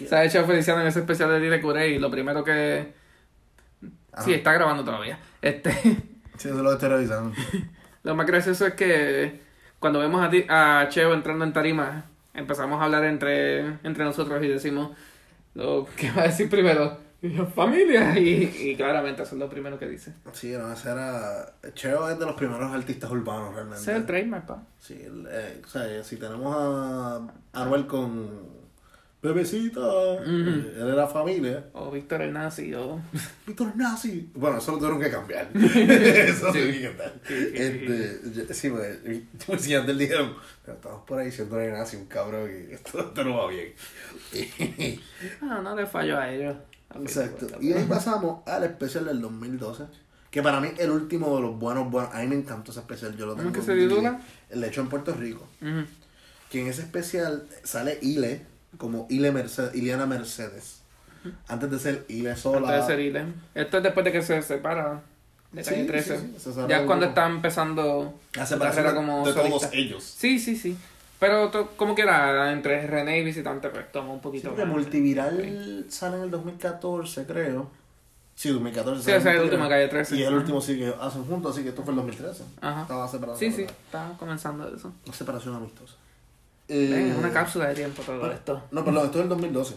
Se 0.08 0.16
ha 0.16 0.24
hecho 0.24 0.44
Feliciano 0.44 0.80
en 0.80 0.88
ese 0.88 0.98
especial 0.98 1.30
de 1.30 1.38
Dire 1.38 1.62
Curé 1.62 1.90
y 1.90 2.00
lo 2.00 2.10
primero 2.10 2.42
que... 2.42 2.92
Sí, 4.24 4.34
está 4.34 4.54
grabando 4.54 4.84
todavía. 4.84 5.20
Este... 5.40 5.70
Sí, 6.36 6.48
eso 6.48 6.64
lo 6.64 6.72
estoy 6.72 6.88
revisando. 6.88 7.32
Lo 8.02 8.16
más 8.16 8.26
gracioso 8.26 8.66
es 8.66 8.74
que 8.74 9.40
cuando 9.78 10.00
vemos 10.00 10.20
a, 10.20 10.30
ti, 10.30 10.44
a 10.48 10.88
Cheo 10.88 11.14
entrando 11.14 11.44
en 11.44 11.52
tarima, 11.52 12.06
empezamos 12.34 12.80
a 12.80 12.86
hablar 12.86 13.04
entre, 13.04 13.60
entre 13.84 14.02
nosotros 14.02 14.42
y 14.42 14.48
decimos 14.48 14.90
lo 15.56 15.86
que 15.96 16.10
va 16.10 16.22
a 16.22 16.26
decir 16.26 16.48
primero. 16.48 17.04
Familia. 17.54 18.14
Y, 18.18 18.70
y 18.70 18.76
claramente 18.76 19.22
eso 19.22 19.34
es 19.34 19.40
lo 19.40 19.48
primero 19.48 19.78
que 19.78 19.88
dice. 19.88 20.12
Sí, 20.32 20.52
no, 20.52 20.72
ese 20.72 20.90
era... 20.90 21.54
Cheo 21.74 22.08
es 22.08 22.18
de 22.18 22.26
los 22.26 22.36
primeros 22.36 22.72
artistas 22.72 23.10
urbanos 23.10 23.54
realmente. 23.54 23.80
Ese 23.80 23.92
es 23.92 23.96
el 23.96 24.06
trademark, 24.06 24.46
pa. 24.46 24.62
Sí, 24.78 24.94
el, 25.02 25.26
eh, 25.28 25.62
o 25.64 25.68
sea, 25.68 26.04
si 26.04 26.16
tenemos 26.18 26.54
a 26.54 27.26
Anuel 27.52 27.86
con 27.86 28.55
Bebecita, 29.32 29.80
eh, 29.80 30.74
él 30.78 30.88
era 30.92 31.06
familia. 31.06 31.64
O 31.72 31.90
Víctor 31.90 32.22
el 32.22 32.32
Nazi, 32.32 32.72
o... 32.74 33.00
Víctor 33.46 33.76
Nazi. 33.76 34.30
Bueno, 34.34 34.58
eso 34.58 34.72
lo 34.72 34.78
tuvieron 34.78 35.00
que 35.00 35.10
cambiar. 35.10 35.48
eso 35.54 36.52
Sí. 36.52 36.58
que 36.58 36.82
cambiar. 36.88 37.14
Este, 37.28 38.20
yo- 38.34 38.54
sí, 38.54 38.70
pues, 38.70 39.62
si 39.62 39.74
antes 39.74 39.98
dijeron, 39.98 40.34
"Pero 40.64 40.76
estamos 40.76 41.02
por 41.06 41.18
ahí 41.18 41.30
siendo 41.32 41.60
el 41.60 41.72
Nazi, 41.72 41.96
un 41.96 42.06
cabrón, 42.06 42.50
y 42.50 42.72
esto, 42.74 43.00
esto 43.00 43.24
no 43.24 43.36
va 43.38 43.48
bien. 43.48 43.72
Ah, 45.42 45.60
no 45.62 45.74
le 45.74 45.86
fallo 45.86 46.18
a 46.18 46.30
ellos. 46.32 46.56
Exacto. 47.00 47.46
Y 47.60 47.72
ahí 47.72 47.84
pasamos 47.88 48.46
al 48.46 48.64
especial 48.64 49.06
del 49.06 49.20
2012. 49.20 49.84
Que 50.30 50.42
para 50.42 50.60
mí 50.60 50.68
el 50.78 50.90
último 50.90 51.34
de 51.36 51.42
los 51.42 51.58
buenos, 51.58 51.90
buenos. 51.90 52.14
A 52.14 52.18
mí 52.20 52.26
me 52.26 52.36
encantó 52.36 52.70
ese 52.70 52.80
especial. 52.80 53.16
Yo 53.16 53.26
lo 53.26 53.32
¿Cómo 53.32 53.44
tengo. 53.50 53.58
es 53.60 53.66
que 53.66 53.72
se 53.74 53.78
titula? 53.88 54.20
El 54.50 54.62
hecho 54.64 54.80
en 54.82 54.88
Puerto 54.88 55.14
Rico. 55.14 55.46
Que 56.50 56.60
en 56.60 56.66
ese 56.68 56.82
especial 56.82 57.46
sale 57.64 57.98
Ile, 58.02 58.42
como 58.78 59.06
Ile 59.10 59.32
Mercedes, 59.32 59.74
Ileana 59.74 60.06
Mercedes. 60.06 60.80
Antes 61.48 61.70
de 61.70 61.78
ser 61.78 62.04
Ile 62.08 62.36
sola. 62.36 62.68
Antes 62.68 62.86
de 62.86 62.92
ser 62.94 63.00
Ile. 63.00 63.24
Esto 63.54 63.78
es 63.78 63.82
después 63.82 64.04
de 64.04 64.12
que 64.12 64.22
se 64.22 64.40
separa 64.42 65.02
de 65.52 65.62
Calle 65.62 65.80
sí, 65.82 65.86
13. 65.86 66.18
sí, 66.20 66.32
se 66.38 66.50
separa 66.52 66.68
ya 66.68 66.78
es 66.80 66.86
cuando 66.86 67.06
está 67.06 67.26
empezando 67.26 68.14
La 68.34 68.46
separación 68.46 68.86
de- 68.86 68.94
como 68.94 69.26
de 69.26 69.32
todos 69.32 69.68
ellos. 69.72 70.04
Sí, 70.04 70.38
sí, 70.38 70.54
sí. 70.56 70.76
Pero 71.18 71.50
to- 71.50 71.70
como 71.76 71.94
que 71.94 72.02
era 72.02 72.52
entre 72.52 72.86
René 72.86 73.18
y 73.20 73.24
Visitante, 73.24 73.70
pues 73.70 73.90
toma 73.90 74.12
un 74.12 74.20
poquito 74.20 74.52
más. 74.52 74.66
Multiviral 74.66 75.86
sale 75.88 76.16
en 76.18 76.22
el 76.24 76.30
2014, 76.30 77.24
creo. 77.24 77.70
Sí, 78.34 78.50
2014. 78.50 79.02
Sí, 79.02 79.10
ese 79.10 79.16
es 79.16 79.24
Multiviral. 79.24 79.44
último, 79.46 79.68
Calle 79.70 79.88
13. 79.88 80.16
Y 80.16 80.22
el 80.24 80.34
último 80.34 80.60
sí 80.60 80.76
que 80.78 80.94
hacen 81.00 81.24
juntos, 81.24 81.54
así 81.54 81.62
que 81.62 81.70
esto 81.70 81.82
fue 81.82 81.92
el 81.92 81.96
2013. 81.96 82.44
Ajá. 82.60 82.82
Estaba 82.82 83.08
separado. 83.08 83.38
Sí, 83.38 83.50
sí, 83.50 83.62
está 83.62 84.12
comenzando 84.18 84.68
eso. 84.76 84.92
Una 85.06 85.14
separación 85.14 85.54
amistosa. 85.54 85.94
Eh, 86.68 87.14
una 87.18 87.32
cápsula 87.32 87.68
de 87.68 87.74
tiempo 87.74 88.02
todo 88.02 88.20
Pero- 88.20 88.32
esto. 88.32 88.62
No, 88.70 88.84
perdón, 88.84 89.06
esto 89.06 89.18
es 89.18 89.22
el 89.24 89.28
2012. 89.28 89.74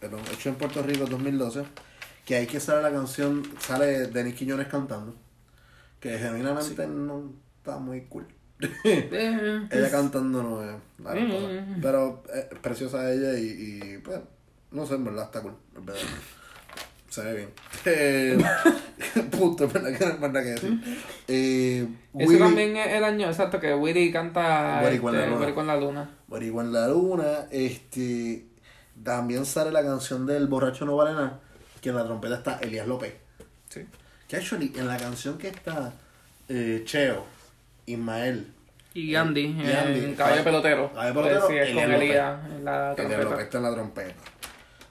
Perdón, 0.00 0.20
hecho 0.32 0.48
en 0.50 0.54
Puerto 0.56 0.82
Rico 0.82 1.04
el 1.04 1.10
2012. 1.10 1.64
Que 2.24 2.36
ahí 2.36 2.46
que 2.46 2.60
sale 2.60 2.82
la 2.82 2.90
canción, 2.92 3.42
sale 3.58 4.06
Denis 4.08 4.34
Quiñones 4.34 4.68
cantando. 4.68 5.14
Que 5.98 6.18
genuinamente 6.18 6.86
no 6.86 7.32
está 7.58 7.78
muy 7.78 8.02
cool. 8.02 8.26
Eh, 8.84 9.66
ella 9.70 9.90
cantando 9.90 10.42
no 10.42 10.62
es 10.62 10.76
cosa. 10.98 11.62
Mm. 11.66 11.80
Pero 11.80 12.22
es 12.34 12.58
preciosa 12.60 13.10
ella 13.10 13.38
y, 13.38 13.44
y, 13.44 13.98
pues, 14.04 14.20
no 14.70 14.84
sé, 14.86 14.94
en 14.96 15.04
verdad 15.04 15.24
está 15.24 15.40
cool. 15.40 15.54
En 17.16 17.16
verdad. 17.16 17.18
Se 17.18 17.22
ve 17.22 17.34
bien. 17.34 17.50
Eh, 17.84 18.38
punto, 19.30 19.64
en 19.64 19.72
verdad 19.72 19.98
que 19.98 20.04
nada 20.28 20.42
que 20.42 20.48
decir. 20.50 20.80
Eh, 21.28 21.88
también 22.38 22.76
es 22.76 22.88
el 22.94 23.04
año, 23.04 23.26
exacto, 23.28 23.58
que 23.60 23.74
Willy 23.74 24.12
canta 24.12 24.80
Willy 24.84 24.98
con 24.98 25.12
la 25.12 25.18
este, 25.20 25.30
luna. 25.30 25.40
Willy 25.40 25.54
con 25.54 25.66
la 25.66 25.76
luna. 25.76 26.10
Boricua 26.28 26.62
en 26.62 26.72
la 26.72 26.88
luna, 26.88 27.46
este 27.50 28.46
también 29.02 29.46
sale 29.46 29.72
la 29.72 29.82
canción 29.82 30.26
del 30.26 30.46
borracho 30.46 30.84
no 30.84 30.94
vale 30.96 31.12
nada, 31.14 31.40
que 31.80 31.88
en 31.88 31.96
la 31.96 32.04
trompeta 32.04 32.36
está 32.36 32.58
Elías 32.60 32.86
López. 32.86 33.14
Sí. 33.68 33.86
Que 34.28 34.36
actually 34.36 34.72
en 34.76 34.86
la 34.86 34.96
canción 34.98 35.38
que 35.38 35.48
está 35.48 35.92
eh, 36.48 36.82
Cheo, 36.84 37.24
Ismael, 37.86 38.52
Y 38.94 39.14
Andy, 39.14 39.40
Y 39.40 39.60
en 39.60 39.76
Andy, 39.76 40.00
Caballo 40.14 40.16
Caballo- 40.16 40.44
Pelotero. 40.44 40.92
Caballo 40.92 41.14
Pelotero, 41.14 41.40
Pues 41.40 41.50
sí, 41.52 41.56
es 41.58 41.68
Elías 41.70 41.84
con. 41.86 41.94
Elías 41.94 42.44
en 42.46 42.64
la 42.64 42.92
Elías 42.92 42.96
trompeta. 42.96 43.22
López 43.24 43.44
está 43.44 43.56
en 43.58 43.64
la 43.64 43.72
trompeta. 43.72 44.14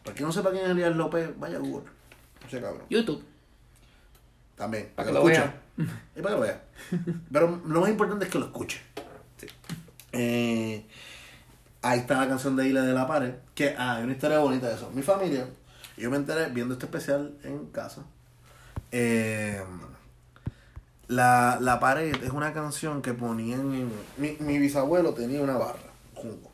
Para 0.03 0.15
quien 0.15 0.25
no 0.27 0.33
sepa 0.33 0.51
quién 0.51 0.63
es 0.65 0.69
Elías 0.71 0.95
López, 0.95 1.29
vaya 1.37 1.57
Google. 1.59 1.89
Ese 2.49 2.61
cabrón. 2.61 2.83
YouTube. 2.89 3.23
También. 4.55 4.91
Para 4.95 5.07
que 5.07 5.13
lo 5.13 5.29
escuche. 5.29 5.51
Y 6.15 6.21
para 6.21 6.35
que 6.35 6.39
lo 6.39 6.39
vea. 6.41 6.63
Pero 7.31 7.61
lo 7.65 7.81
más 7.81 7.89
importante 7.89 8.25
es 8.25 8.31
que 8.31 8.39
lo 8.39 8.45
escuche. 8.45 8.81
Eh, 10.11 10.85
ahí 11.81 11.99
está 11.99 12.17
la 12.17 12.27
canción 12.27 12.55
de 12.55 12.67
Isla 12.67 12.81
de 12.81 12.93
la 12.93 13.07
Pared. 13.07 13.35
Que 13.55 13.75
ah, 13.77 13.95
hay 13.97 14.03
una 14.03 14.13
historia 14.13 14.39
bonita 14.39 14.67
de 14.67 14.75
eso. 14.75 14.89
Mi 14.93 15.01
familia, 15.03 15.47
yo 15.97 16.09
me 16.09 16.17
enteré 16.17 16.47
viendo 16.49 16.73
este 16.73 16.85
especial 16.87 17.37
en 17.43 17.67
casa. 17.67 18.01
Eh, 18.91 19.61
la, 21.07 21.57
la 21.61 21.79
Pared 21.79 22.23
es 22.23 22.31
una 22.31 22.53
canción 22.53 23.01
que 23.01 23.13
ponían. 23.13 23.73
en- 23.73 23.91
mi, 24.17 24.35
mi 24.39 24.57
bisabuelo 24.57 25.13
tenía 25.13 25.41
una 25.41 25.57
barra, 25.57 25.79
junco. 26.15 26.51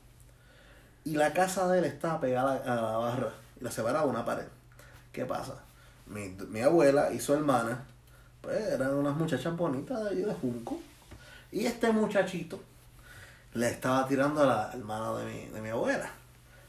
Y 1.04 1.16
la 1.16 1.34
casa 1.34 1.68
de 1.68 1.80
él 1.80 1.86
estaba 1.86 2.20
pegada 2.20 2.62
a 2.66 2.76
la 2.76 2.98
barra. 2.98 3.30
Y 3.60 3.64
la 3.64 3.72
separaba 3.72 4.06
una 4.06 4.26
pared. 4.26 4.48
¿Qué 5.12 5.24
pasa? 5.26 5.54
Mi, 6.08 6.30
mi 6.49 6.62
abuela 6.62 7.12
y 7.12 7.20
su 7.20 7.34
hermana, 7.34 7.86
pues 8.41 8.58
eran 8.58 8.93
unas 8.93 9.16
muchachas 9.16 9.56
bonitas 9.56 10.03
de 10.03 10.10
allí 10.10 10.22
de 10.22 10.34
Junco. 10.34 10.80
Y 11.51 11.66
este 11.66 11.91
muchachito 11.91 12.60
le 13.53 13.70
estaba 13.70 14.08
tirando 14.08 14.43
a 14.43 14.45
la 14.45 14.72
hermana 14.74 15.14
de 15.18 15.26
mi, 15.26 15.45
de 15.47 15.62
mi 15.62 15.70
abuela. 15.70 16.10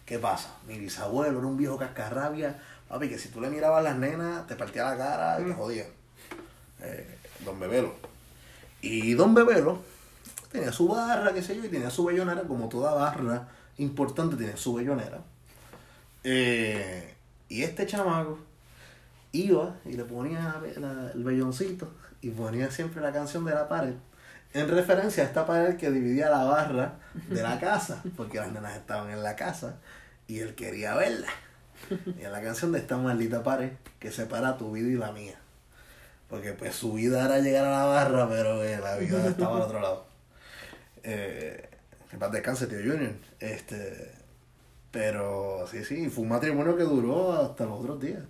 ¿Qué 0.05 0.19
pasa? 0.19 0.55
Mi 0.67 0.79
bisabuelo 0.79 1.39
era 1.39 1.47
un 1.47 1.57
viejo 1.57 1.77
cascarrabia. 1.77 2.63
Papi, 2.89 3.09
que 3.09 3.19
si 3.19 3.29
tú 3.29 3.41
le 3.41 3.51
mirabas 3.51 3.81
a 3.81 3.83
las 3.83 3.97
nenas, 3.97 4.47
te 4.47 4.55
partía 4.55 4.85
la 4.85 4.97
cara 4.97 5.41
y 5.41 5.45
te 5.45 5.53
jodía. 5.53 5.85
Eh, 6.81 7.19
don 7.45 7.59
Bebelo. 7.59 7.95
Y 8.81 9.15
Don 9.15 9.35
Bebelo 9.35 9.83
tenía 10.53 10.71
su 10.71 10.87
barra, 10.87 11.33
qué 11.33 11.43
sé 11.43 11.57
yo, 11.57 11.65
y 11.65 11.69
tenía 11.69 11.91
su 11.91 12.05
bellonera, 12.05 12.43
como 12.43 12.69
toda 12.69 12.95
barra 12.95 13.49
importante 13.79 14.37
tiene 14.37 14.57
su 14.57 14.75
bellonera. 14.75 15.19
Eh, 16.23 17.15
y 17.49 17.63
este 17.63 17.87
chamaco 17.87 18.39
iba 19.45 19.77
y 19.85 19.93
le 19.93 20.05
ponía 20.05 20.57
la- 20.77 21.11
el 21.15 21.25
belloncito 21.25 21.93
y 22.21 22.31
ponía 22.31 22.71
siempre 22.71 23.01
la 23.03 23.13
canción 23.13 23.45
de 23.45 23.53
la 23.55 23.69
pared 23.69 23.95
en 24.55 24.69
referencia 24.69 25.23
a 25.23 25.27
esta 25.27 25.45
pared 25.47 25.77
que 25.77 25.91
dividía 25.91 26.31
la 26.31 26.45
barra 26.45 26.95
de 27.29 27.43
la 27.43 27.61
casa, 27.61 28.03
porque 28.17 28.39
las 28.39 28.51
nenas 28.53 28.75
estaban 28.77 29.11
en 29.11 29.23
la 29.23 29.37
casa 29.37 29.77
y 30.29 30.39
él 30.39 30.55
quería 30.55 30.95
verla. 30.95 31.29
Y 32.19 32.25
en 32.25 32.33
la 32.33 32.41
canción 32.41 32.73
de 32.73 32.79
esta 32.79 32.97
maldita 32.97 33.43
pared 33.43 33.73
que 33.99 34.11
separa 34.11 34.57
tu 34.57 34.73
vida 34.73 34.89
y 34.89 34.95
la 34.95 35.13
mía. 35.13 35.39
Porque 36.31 36.53
pues 36.55 36.75
su 36.75 36.95
vida 36.95 37.27
era 37.27 37.39
llegar 37.41 37.67
a 37.67 37.71
la 37.71 37.85
barra, 37.85 38.29
pero 38.31 38.63
eh, 38.65 38.79
la 38.83 38.97
vida 38.97 39.27
estaba 39.29 39.57
al 39.57 39.63
otro 39.63 39.81
lado. 39.81 40.07
Eh, 41.03 41.69
que 42.11 42.17
paz 42.17 42.33
descanse, 42.33 42.67
tío 42.67 42.79
Junior. 42.79 43.13
Este, 43.41 44.11
pero 44.91 45.67
sí, 45.71 45.85
sí, 45.85 46.09
fue 46.09 46.23
un 46.25 46.31
matrimonio 46.31 46.77
que 46.77 46.85
duró 46.85 47.33
hasta 47.33 47.65
los 47.67 47.81
otros 47.81 48.01
días. 48.01 48.23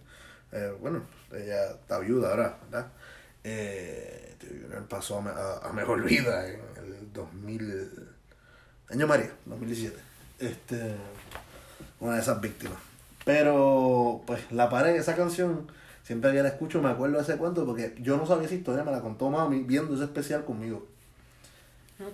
Eh, 0.56 0.72
bueno, 0.80 1.02
ella 1.32 1.70
está 1.72 1.98
viuda 1.98 2.30
ahora, 2.30 2.58
¿verdad? 2.70 2.86
Eh, 3.44 4.34
pasó 4.88 5.20
a, 5.20 5.28
a- 5.30 5.68
a 5.68 5.72
mejor 5.72 6.02
vida 6.08 6.48
en 6.48 6.60
el 6.78 7.12
2000. 7.12 8.08
Año 8.90 9.06
María, 9.06 9.30
2017. 9.46 9.96
Este, 10.38 10.94
una 12.00 12.14
de 12.14 12.20
esas 12.20 12.40
víctimas. 12.40 12.78
Pero, 13.24 14.22
pues, 14.26 14.50
la 14.52 14.70
pared, 14.70 14.94
esa 14.96 15.16
canción, 15.16 15.66
siempre 16.04 16.32
que 16.32 16.42
la 16.42 16.48
escucho 16.50 16.80
me 16.80 16.88
acuerdo 16.90 17.16
de 17.16 17.22
ese 17.22 17.36
cuento 17.36 17.66
porque 17.66 17.94
yo 18.00 18.16
no 18.16 18.26
sabía 18.26 18.46
esa 18.46 18.54
historia, 18.54 18.84
me 18.84 18.92
la 18.92 19.00
contó 19.00 19.28
mami 19.30 19.62
viendo 19.64 19.94
ese 19.94 20.04
especial 20.04 20.44
conmigo. 20.44 20.86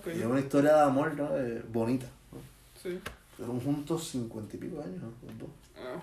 Y 0.07 0.19
es 0.19 0.25
una 0.25 0.39
historia 0.39 0.75
de 0.75 0.81
amor 0.81 1.13
¿no? 1.15 1.29
Eh, 1.37 1.63
bonita. 1.71 2.07
¿no? 2.31 2.39
Sí. 2.81 2.99
Fueron 3.37 3.59
juntos 3.61 4.09
cincuenta 4.09 4.55
y 4.55 4.59
pico 4.59 4.81
años, 4.81 5.01
¿no? 5.01 5.11
Los 5.27 5.39
dos. 5.39 5.49
Ah. 5.77 6.01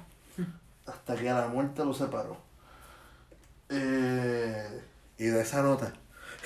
Hasta 0.87 1.17
que 1.17 1.29
a 1.31 1.41
la 1.41 1.49
muerte 1.49 1.85
los 1.85 1.97
separó. 1.99 2.37
Eh, 3.69 4.81
y 5.19 5.25
de 5.27 5.41
esa 5.43 5.63
nota. 5.63 5.93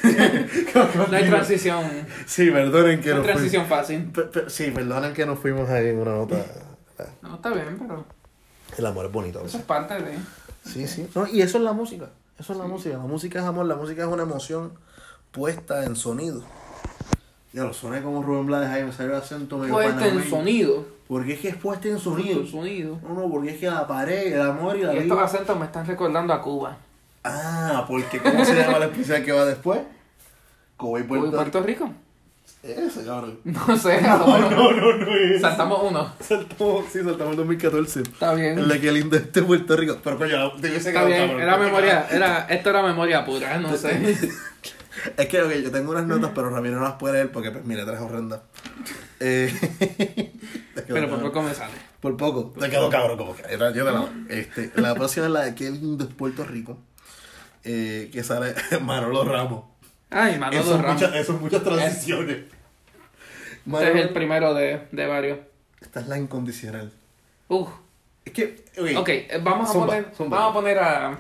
No 1.09 1.16
hay 1.16 1.28
transición. 1.28 1.85
Sí, 2.26 2.51
perdonen 2.51 3.01
que 3.01 3.11
No 3.11 3.16
hay 3.16 3.22
transición 3.22 3.66
fácil. 3.66 4.11
Sí, 4.49 4.70
perdonen 4.72 5.12
que 5.14 5.24
nos 5.24 5.39
fuimos 5.39 5.68
ahí 5.70 5.89
en 5.89 5.99
una 5.99 6.12
nota. 6.12 6.37
No, 7.22 7.37
está 7.37 7.51
bien, 7.51 7.78
pero 7.78 8.05
El 8.76 8.87
amor 8.87 9.07
es 9.07 9.12
bonito. 9.12 9.45
eso 9.45 9.59
es 9.59 9.64
parte 9.64 9.95
de... 9.95 10.18
Sí, 10.64 10.87
sí. 10.89 11.09
No, 11.14 11.26
y 11.26 11.43
eso 11.43 11.59
es 11.59 11.64
la 11.64 11.72
música. 11.72 12.11
Eso 12.39 12.53
es 12.53 12.59
la 12.59 12.66
música. 12.66 12.97
La 12.97 13.05
música 13.05 13.39
es 13.41 13.45
amor. 13.45 13.66
La 13.66 13.76
música 13.76 14.03
es 14.03 14.09
una 14.09 14.22
emoción 14.24 14.72
puesta 15.30 15.85
en 15.85 15.95
sonido. 15.97 16.43
Ya 17.55 17.62
lo 17.62 17.72
soné 17.72 18.02
como 18.02 18.20
Rubén 18.22 18.46
Blades 18.46 18.68
ahí, 18.68 18.82
me 18.84 18.92
salió 18.92 19.12
el 19.12 19.18
acento 19.22 19.57
medio 19.59 19.72
Puesta 19.74 20.07
en 20.09 20.28
sonido. 20.28 20.84
Porque 21.09 21.34
es 21.34 21.40
que 21.40 21.48
es 21.48 21.57
puesta 21.57 21.86
en 21.88 21.98
sonido. 22.00 22.40
En 22.40 22.46
sonido. 22.48 22.98
No, 23.02 23.14
no, 23.14 23.30
porque 23.30 23.50
es 23.52 23.61
que 23.61 23.66
la 23.66 23.86
pared, 23.86 24.32
el 24.34 24.42
amor 24.42 24.76
y 24.76 24.82
la 24.82 24.92
Y 24.94 24.98
estos 24.98 25.16
vida. 25.16 25.24
acentos 25.24 25.59
me 25.59 25.64
están 25.66 25.86
recordando 25.86 26.32
a 26.34 26.42
Cuba. 26.42 26.76
Ah, 27.22 27.84
porque 27.88 28.18
¿cómo 28.18 28.44
se 28.44 28.55
llama 28.55 28.78
el 28.78 28.82
especial 28.84 29.24
que 29.24 29.32
va 29.32 29.44
después? 29.46 29.80
Cuba 30.76 31.00
y 31.00 31.05
Cuba 31.05 31.16
y 31.18 31.20
Puerto, 31.20 31.36
Puerto 31.36 31.62
Rico. 31.62 31.90
Ese, 32.62 33.05
cabrón. 33.05 33.38
No 33.44 33.76
sé, 33.76 34.00
No, 34.02 34.18
mejor 34.18 34.40
no, 34.52 34.72
no, 34.72 34.96
no 34.96 35.14
es. 35.14 35.40
saltamos 35.40 35.80
uno. 35.88 36.12
Saltamos, 36.20 36.84
sí, 36.92 37.02
saltamos 37.05 37.30
el 37.32 37.36
2014. 37.36 38.00
Está 38.00 38.34
bien. 38.34 38.59
En 38.59 38.68
la 38.68 38.78
que 38.80 38.90
lindo 38.90 39.16
este 39.16 39.42
Puerto 39.42 39.76
Rico. 39.76 39.98
Pero 40.02 40.18
coño, 40.18 40.52
te 40.55 40.68
hubiese 40.70 40.88
Está 40.88 40.92
quedado 40.92 41.07
bien, 41.07 41.20
cabrón. 41.28 41.42
era 41.42 41.57
memoria, 41.59 42.07
era, 42.11 42.46
esto 42.48 42.70
era 42.70 42.82
memoria 42.82 43.24
pura, 43.24 43.59
no 43.59 43.76
sé. 43.76 44.18
Es 45.16 45.26
que, 45.26 45.42
ok, 45.42 45.53
yo 45.55 45.70
tengo 45.70 45.90
unas 45.90 46.07
notas, 46.07 46.30
pero 46.34 46.51
Ramiro 46.51 46.76
no 46.76 46.82
las 46.84 46.95
puede 46.95 47.14
leer 47.14 47.32
porque, 47.32 47.51
pues, 47.51 47.64
mira, 47.64 47.84
tres 47.84 48.01
horrendas. 48.01 48.40
Eh, 49.20 49.53
Pero 50.86 51.09
por 51.09 51.20
poco 51.22 51.42
me 51.42 51.55
sale. 51.55 51.72
Por 52.01 52.16
poco. 52.16 52.53
Te 52.61 52.68
quedó 52.68 52.90
cabrón 52.90 53.16
como 53.16 53.34
que. 53.34 53.42
Yo 53.42 53.59
te 53.72 53.82
la 53.84 54.09
este, 54.28 54.70
La 54.76 54.95
próxima 54.95 55.26
es 55.26 55.32
la 55.32 55.40
de 55.42 55.55
Qué 55.55 55.70
lindo 55.70 56.05
es 56.05 56.12
Puerto 56.12 56.45
Rico. 56.45 56.78
Eh, 57.64 58.11
que 58.12 58.22
sale 58.22 58.55
Manolo 58.82 59.24
Ramos. 59.24 59.64
Ay, 60.11 60.38
Manolo 60.38 60.61
Eso 60.62 60.74
es 60.76 60.82
Ramos. 60.82 61.01
muchas, 61.03 61.14
eso 61.16 61.34
es 61.34 61.40
muchas 61.40 61.62
transiciones. 61.62 62.36
Este 63.66 63.90
es 63.90 63.97
el 64.07 64.12
primero 64.12 64.53
de, 64.53 64.86
de 64.92 65.07
varios. 65.07 65.38
Esta 65.80 66.01
es 66.01 66.09
la 66.09 66.18
incondicional. 66.18 66.92
Uf. 67.49 67.68
Es 68.24 68.32
que, 68.32 68.64
Ok, 68.97 69.09
eh, 69.09 69.40
vamos 69.42 69.68
a 69.68 69.72
Zumba, 69.72 69.86
poner, 69.86 70.12
zumba. 70.16 70.38
vamos 70.38 70.51
a 70.51 70.55
poner 70.55 70.78
a, 70.78 71.18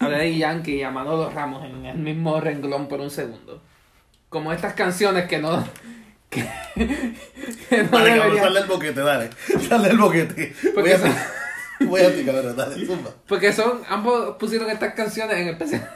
a 0.00 0.08
Daddy 0.08 0.38
Yankee 0.38 0.76
y 0.76 0.82
a 0.82 0.90
Manolo 0.90 1.30
Ramos 1.30 1.64
en 1.64 1.84
el 1.84 1.98
mismo 1.98 2.40
renglón 2.40 2.88
por 2.88 3.00
un 3.00 3.10
segundo. 3.10 3.62
Como 4.28 4.52
estas 4.52 4.72
canciones 4.72 5.26
que 5.26 5.38
no. 5.38 5.62
que, 6.30 6.48
que 7.68 7.82
no 7.82 7.98
Dale, 7.98 8.18
cabrón, 8.18 8.36
dale 8.40 8.60
el 8.60 8.66
boquete, 8.66 9.00
dale. 9.00 9.30
Dale 9.68 9.90
el 9.90 9.98
boquete. 9.98 10.54
Voy 10.74 10.90
a, 10.90 10.98
voy 11.86 12.00
a 12.00 12.14
ti, 12.16 12.24
cabrón, 12.24 12.56
dale, 12.56 12.86
zumba. 12.86 13.10
Porque 13.28 13.52
son, 13.52 13.82
ambos 13.88 14.36
pusieron 14.38 14.70
estas 14.70 14.94
canciones 14.94 15.36
en 15.36 15.48
especial. 15.48 15.90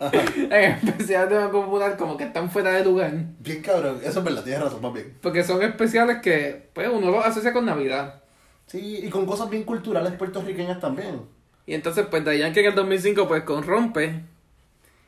Ajá. 0.00 0.22
en 0.36 0.88
especial 0.88 1.28
de 1.28 1.48
Popular 1.48 1.96
como 1.96 2.16
que 2.16 2.24
están 2.24 2.48
fuera 2.48 2.70
de 2.72 2.84
lugar. 2.84 3.12
Bien 3.40 3.60
cabrón, 3.60 3.98
eso 4.04 4.20
es 4.20 4.24
verdad, 4.24 4.44
tienes 4.44 4.62
razón, 4.62 4.80
más 4.80 4.92
bien. 4.92 5.18
Porque 5.20 5.42
son 5.42 5.60
especiales 5.62 6.18
que 6.22 6.70
pues 6.72 6.88
uno 6.88 7.10
los 7.10 7.24
asocia 7.24 7.52
con 7.52 7.66
Navidad. 7.66 8.22
Sí, 8.66 9.00
y 9.02 9.08
con 9.08 9.26
cosas 9.26 9.50
bien 9.50 9.64
culturales 9.64 10.12
puertorriqueñas 10.12 10.78
también. 10.78 11.22
Y 11.68 11.74
entonces 11.74 12.06
pues 12.10 12.24
Daddy 12.24 12.38
Yankee 12.38 12.60
en 12.60 12.66
el 12.66 12.74
2005 12.74 13.28
pues 13.28 13.42
con 13.42 13.62
Rompe. 13.62 14.22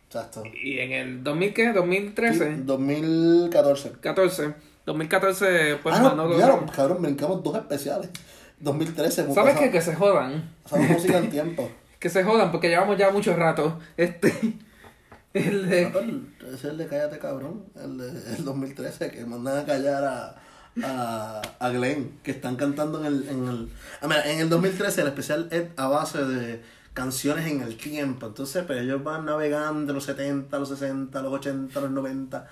Exacto. 0.06 0.42
Y 0.62 0.78
en 0.78 0.92
el 0.92 1.24
2000 1.24 1.54
¿qué? 1.54 1.72
2013, 1.72 2.56
2014. 2.64 3.92
14. 4.00 4.54
2014 4.84 5.76
pues 5.82 5.94
ah, 5.94 6.00
no, 6.02 6.08
Manolo 6.10 6.36
claro, 6.36 6.66
cabrón, 6.74 7.00
brincamos 7.02 7.42
dos 7.42 7.56
especiales. 7.56 8.10
2013. 8.58 9.24
mu- 9.24 9.34
¿Sabes 9.34 9.56
o 9.56 9.58
qué? 9.58 9.70
Que 9.70 9.80
se 9.80 9.94
jodan. 9.94 10.50
o 10.64 10.68
sea, 10.68 10.78
música 10.88 11.16
en 11.18 11.30
tiempo. 11.30 11.70
Que 11.98 12.10
se 12.10 12.22
jodan 12.24 12.50
porque 12.50 12.68
llevamos 12.68 12.98
ya 12.98 13.10
mucho 13.10 13.34
rato. 13.34 13.78
Este. 13.96 14.32
El 15.32 15.70
de. 15.70 15.82
Ese 15.82 16.54
es 16.54 16.64
el 16.64 16.76
de 16.76 16.88
Cállate 16.88 17.18
Cabrón, 17.20 17.64
el 17.80 17.98
de 17.98 18.08
el 18.36 18.44
2013, 18.44 19.12
que 19.12 19.24
mandan 19.24 19.58
a 19.58 19.64
callar 19.64 20.02
a, 20.02 20.36
a, 20.84 21.42
a 21.58 21.68
Glenn, 21.70 22.12
que 22.22 22.30
están 22.30 22.56
cantando 22.56 23.00
en 23.00 23.06
el... 23.06 23.28
En 23.28 23.48
el, 23.48 23.68
ah, 24.00 24.06
mira, 24.08 24.30
en 24.30 24.40
el 24.40 24.48
2013 24.48 25.00
el 25.02 25.06
especial 25.08 25.48
es 25.50 25.64
a 25.76 25.88
base 25.88 26.24
de 26.24 26.62
canciones 26.94 27.46
en 27.46 27.60
el 27.62 27.76
tiempo, 27.76 28.26
entonces 28.26 28.64
pues 28.66 28.80
ellos 28.80 29.02
van 29.04 29.24
navegando 29.24 29.86
de 29.86 29.92
los 29.94 30.04
70, 30.04 30.58
los 30.58 30.68
60, 30.70 31.22
los 31.22 31.32
80, 31.32 31.80
los 31.80 31.90
90, 31.90 32.46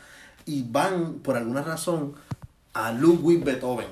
y 0.46 0.64
van, 0.70 1.14
por 1.14 1.36
alguna 1.36 1.62
razón, 1.62 2.14
a 2.72 2.92
Ludwig 2.92 3.42
Beethoven. 3.44 3.86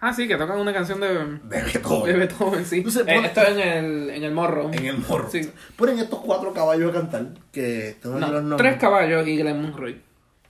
Ah, 0.00 0.12
sí, 0.12 0.28
que 0.28 0.36
tocan 0.36 0.58
una 0.58 0.72
canción 0.74 1.00
de. 1.00 1.08
De 1.08 1.38
De 1.56 1.62
Beethoven. 1.62 2.18
Beethoven, 2.18 2.64
sí. 2.66 2.76
Entonces, 2.78 3.04
Eh, 3.06 3.20
esto 3.24 3.40
es 3.42 3.48
en 3.56 3.58
el, 3.60 4.10
en 4.10 4.24
el 4.24 4.32
morro. 4.32 4.70
En 4.72 4.84
el 4.84 4.98
morro. 4.98 5.28
Sí. 5.30 5.50
Ponen 5.74 5.98
estos 5.98 6.20
cuatro 6.20 6.52
caballos 6.52 6.90
a 6.90 6.92
cantar, 7.00 7.28
que 7.50 7.96
aquí 7.98 8.08
los 8.08 8.20
No, 8.20 8.28
nombres. 8.32 8.58
tres 8.58 8.76
caballos 8.80 9.26
y 9.26 9.36
Glenn 9.38 9.62
Monroy. 9.62 10.00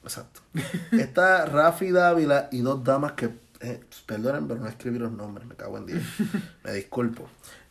Exacto. 0.07 0.41
Está 0.93 1.47
Rafi 1.47 1.91
Dávila 1.91 2.49
y 2.53 2.61
dos 2.61 2.83
damas 2.85 3.13
que, 3.13 3.31
eh, 3.61 3.81
perdonen, 4.07 4.47
pero 4.47 4.61
no 4.61 4.69
escribí 4.69 4.99
los 4.99 5.13
nombres, 5.13 5.47
me 5.47 5.57
cago 5.57 5.79
en 5.79 5.87
Dios. 5.87 6.03
Me 6.63 6.73
disculpo. 6.73 7.29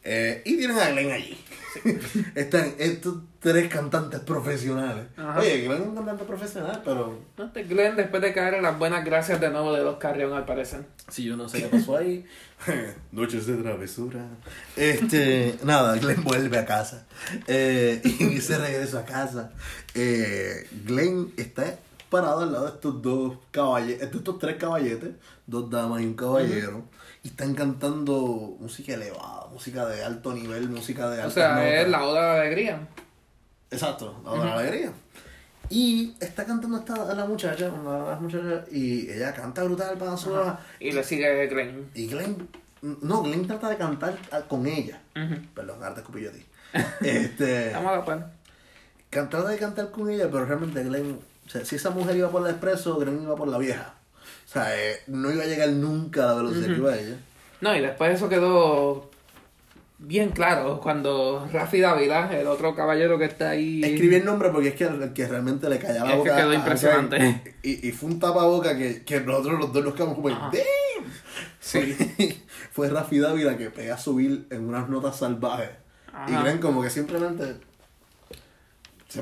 Eh, 0.08 0.44
y 0.46 0.56
tienen 0.56 0.78
a 0.78 0.90
Glenn 0.92 1.12
allí. 1.12 1.36
Están 2.36 2.76
estos 2.78 3.16
tres 3.40 3.68
cantantes 3.70 4.20
profesionales. 4.20 5.08
Ajá. 5.18 5.40
Oye, 5.40 5.66
Glenn 5.66 5.82
es 5.82 5.88
un 5.88 5.96
cantante 5.96 6.26
profesional, 6.26 6.80
pero 6.86 7.20
No, 7.36 7.46
este 7.46 7.64
Glenn 7.64 7.96
después 7.96 8.22
de 8.22 8.32
caer 8.32 8.54
en 8.54 8.62
las 8.62 8.78
buenas 8.78 9.04
gracias 9.04 9.42
de 9.42 9.50
nuevo 9.50 9.74
de 9.74 9.84
los 9.84 9.98
Carrión 9.98 10.34
al 10.34 10.46
parecer. 10.46 10.86
si 11.10 11.24
yo 11.24 11.36
no 11.36 11.50
sé 11.50 11.64
qué 11.64 11.70
pasó 11.70 11.98
ahí. 11.98 12.24
Noches 13.12 13.48
de 13.48 13.56
travesura. 13.56 14.28
Este, 14.76 15.58
nada, 15.64 15.96
Glenn 15.96 16.24
vuelve 16.24 16.60
a 16.60 16.66
casa. 16.68 17.08
Eh, 17.48 18.00
y 18.04 18.40
se 18.42 18.60
regresa 18.60 19.00
a 19.00 19.06
casa. 19.06 19.54
Eh, 19.96 20.68
Glenn 20.86 21.34
está 21.36 21.80
parado 22.10 22.42
al 22.42 22.52
lado 22.52 22.66
de 22.66 22.72
estos 22.72 23.02
dos 23.02 23.38
caballetes, 23.52 24.10
estos 24.14 24.40
tres 24.40 24.56
caballetes, 24.58 25.12
dos 25.48 25.70
damas 25.70 26.02
y 26.02 26.06
un 26.06 26.14
caballero. 26.16 26.84
Y 27.24 27.30
están 27.30 27.56
cantando 27.56 28.56
música 28.60 28.94
elevada, 28.94 29.48
música 29.52 29.86
de 29.88 30.04
alto 30.04 30.34
nivel, 30.34 30.70
música 30.70 31.10
de 31.10 31.20
O 31.20 31.24
altas 31.24 31.34
sea, 31.34 31.56
notas. 31.56 31.68
es 31.74 31.90
la 31.90 32.04
oda 32.06 32.22
de 32.22 32.28
la 32.38 32.42
alegría. 32.42 32.88
Exacto, 33.72 34.22
la 34.24 34.32
de 34.32 34.38
la 34.38 34.54
alegría. 34.60 34.92
Y 35.70 36.16
está 36.20 36.46
cantando 36.46 36.78
esta 36.78 37.14
la 37.16 37.26
muchacha, 37.26 37.70
una 37.70 38.00
de 38.04 38.10
las 38.12 38.22
muchachas, 38.22 38.72
y 38.72 39.10
ella 39.10 39.34
canta 39.34 39.64
brutal 39.64 39.98
para 39.98 40.16
su 40.16 40.32
Y 40.80 40.92
le 40.92 41.04
sigue 41.04 41.48
Glenn. 41.48 41.90
y 41.96 42.08
Glenn, 42.08 42.48
no, 42.82 43.24
Glenn 43.24 43.48
trata 43.48 43.70
de 43.70 43.78
cantar 43.78 44.16
con 44.48 44.68
ella. 44.68 45.02
Ujú. 45.16 45.42
Perdón, 45.56 45.78
ahora 45.82 45.96
te 45.96 46.02
escupí 46.02 46.22
yo 46.22 46.30
a 46.30 46.34
ti. 46.34 46.46
Este, 47.02 47.72
Vamos 47.74 47.92
a 47.92 47.96
la 47.98 48.06
par. 48.06 48.32
trata 49.10 49.48
de 49.48 49.58
cantar 49.58 49.90
con 49.90 50.08
ella, 50.12 50.28
pero 50.32 50.46
realmente 50.46 50.84
Glenn, 50.84 51.20
o 51.46 51.50
sea, 51.50 51.64
si 51.66 51.76
esa 51.76 51.90
mujer 51.92 52.16
iba 52.18 52.30
por 52.30 52.44
el 52.44 52.52
expreso, 52.52 52.98
Glenn 52.98 53.22
iba 53.24 53.36
por 53.36 53.48
la 53.48 53.58
vieja. 53.58 53.94
O 54.46 54.48
sea, 54.52 54.76
eh, 54.80 55.02
no 55.08 55.32
iba 55.32 55.44
a 55.44 55.48
llegar 55.48 55.70
nunca 55.70 56.24
a 56.24 56.28
la 56.28 56.34
velocidad 56.36 56.68
que 56.68 56.74
iba 56.78 56.96
ella. 56.98 57.18
No, 57.62 57.76
y 57.76 57.82
después 57.82 58.16
eso 58.16 58.30
quedó 58.30 59.10
bien 59.98 60.30
claro 60.32 60.80
cuando 60.82 61.48
Rafi 61.52 61.80
Dávila, 61.80 62.30
el 62.38 62.48
otro 62.48 62.76
caballero 62.76 63.18
que 63.18 63.26
está 63.26 63.52
ahí. 63.52 63.84
Escribí 63.84 64.16
el 64.16 64.26
nombre 64.26 64.50
porque 64.50 64.70
es 64.70 64.76
que 64.76 64.86
el 64.86 65.14
que 65.14 65.28
realmente 65.28 65.70
le 65.70 65.80
callaba 65.80 66.10
la 66.10 66.16
Es 66.16 66.24
que 66.24 66.30
boca. 66.30 66.42
quedó 66.42 66.50
a 66.52 66.56
impresionante. 66.56 67.56
Y, 67.64 67.88
y 67.88 67.92
fue 67.92 68.10
un 68.10 68.20
tapaboca 68.20 68.78
que, 68.78 69.04
que 69.04 69.22
nosotros 69.22 69.60
los 69.60 69.74
dos 69.74 69.84
nos 69.84 69.94
quedamos 69.94 70.16
como. 70.16 70.30
¡damn! 70.30 70.52
Sí. 71.60 71.96
fue 72.72 72.90
Rafi 72.90 73.20
Dávila 73.20 73.58
que 73.58 73.70
pega 73.72 73.96
a 73.96 73.98
subir 73.98 74.48
en 74.50 74.68
unas 74.68 74.90
notas 74.90 75.18
salvajes. 75.18 75.70
Y. 76.28 76.32
Glenn 76.32 76.60
como 76.60 76.82
que 76.82 76.90
simplemente 76.90 77.56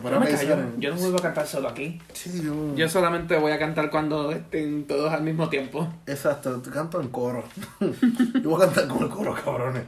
se 0.02 0.08
a 0.08 0.20
me 0.20 0.30
callo, 0.30 0.54
en- 0.54 0.80
yo 0.82 0.94
no 0.94 1.00
vuelvo 1.00 1.18
a 1.18 1.22
cantar 1.22 1.48
solo 1.48 1.70
aquí. 1.70 2.00
Sí, 2.14 2.42
yo... 2.44 2.76
Yo 2.76 2.90
solamente 2.90 3.38
voy 3.38 3.52
a 3.52 3.60
cantar 3.60 3.90
cuando 3.90 4.32
estén 4.32 4.86
todos 4.88 5.12
al 5.14 5.24
mismo 5.24 5.50
tiempo. 5.50 5.88
Exacto, 6.08 6.62
te 6.62 6.70
canto 6.72 7.00
en 7.02 7.10
coro. 7.10 7.44
yo 7.80 8.50
voy 8.50 8.62
a 8.62 8.66
cantar 8.66 8.88
con 8.88 9.04
el 9.04 9.10
coro, 9.10 9.36
cabrones. 9.36 9.84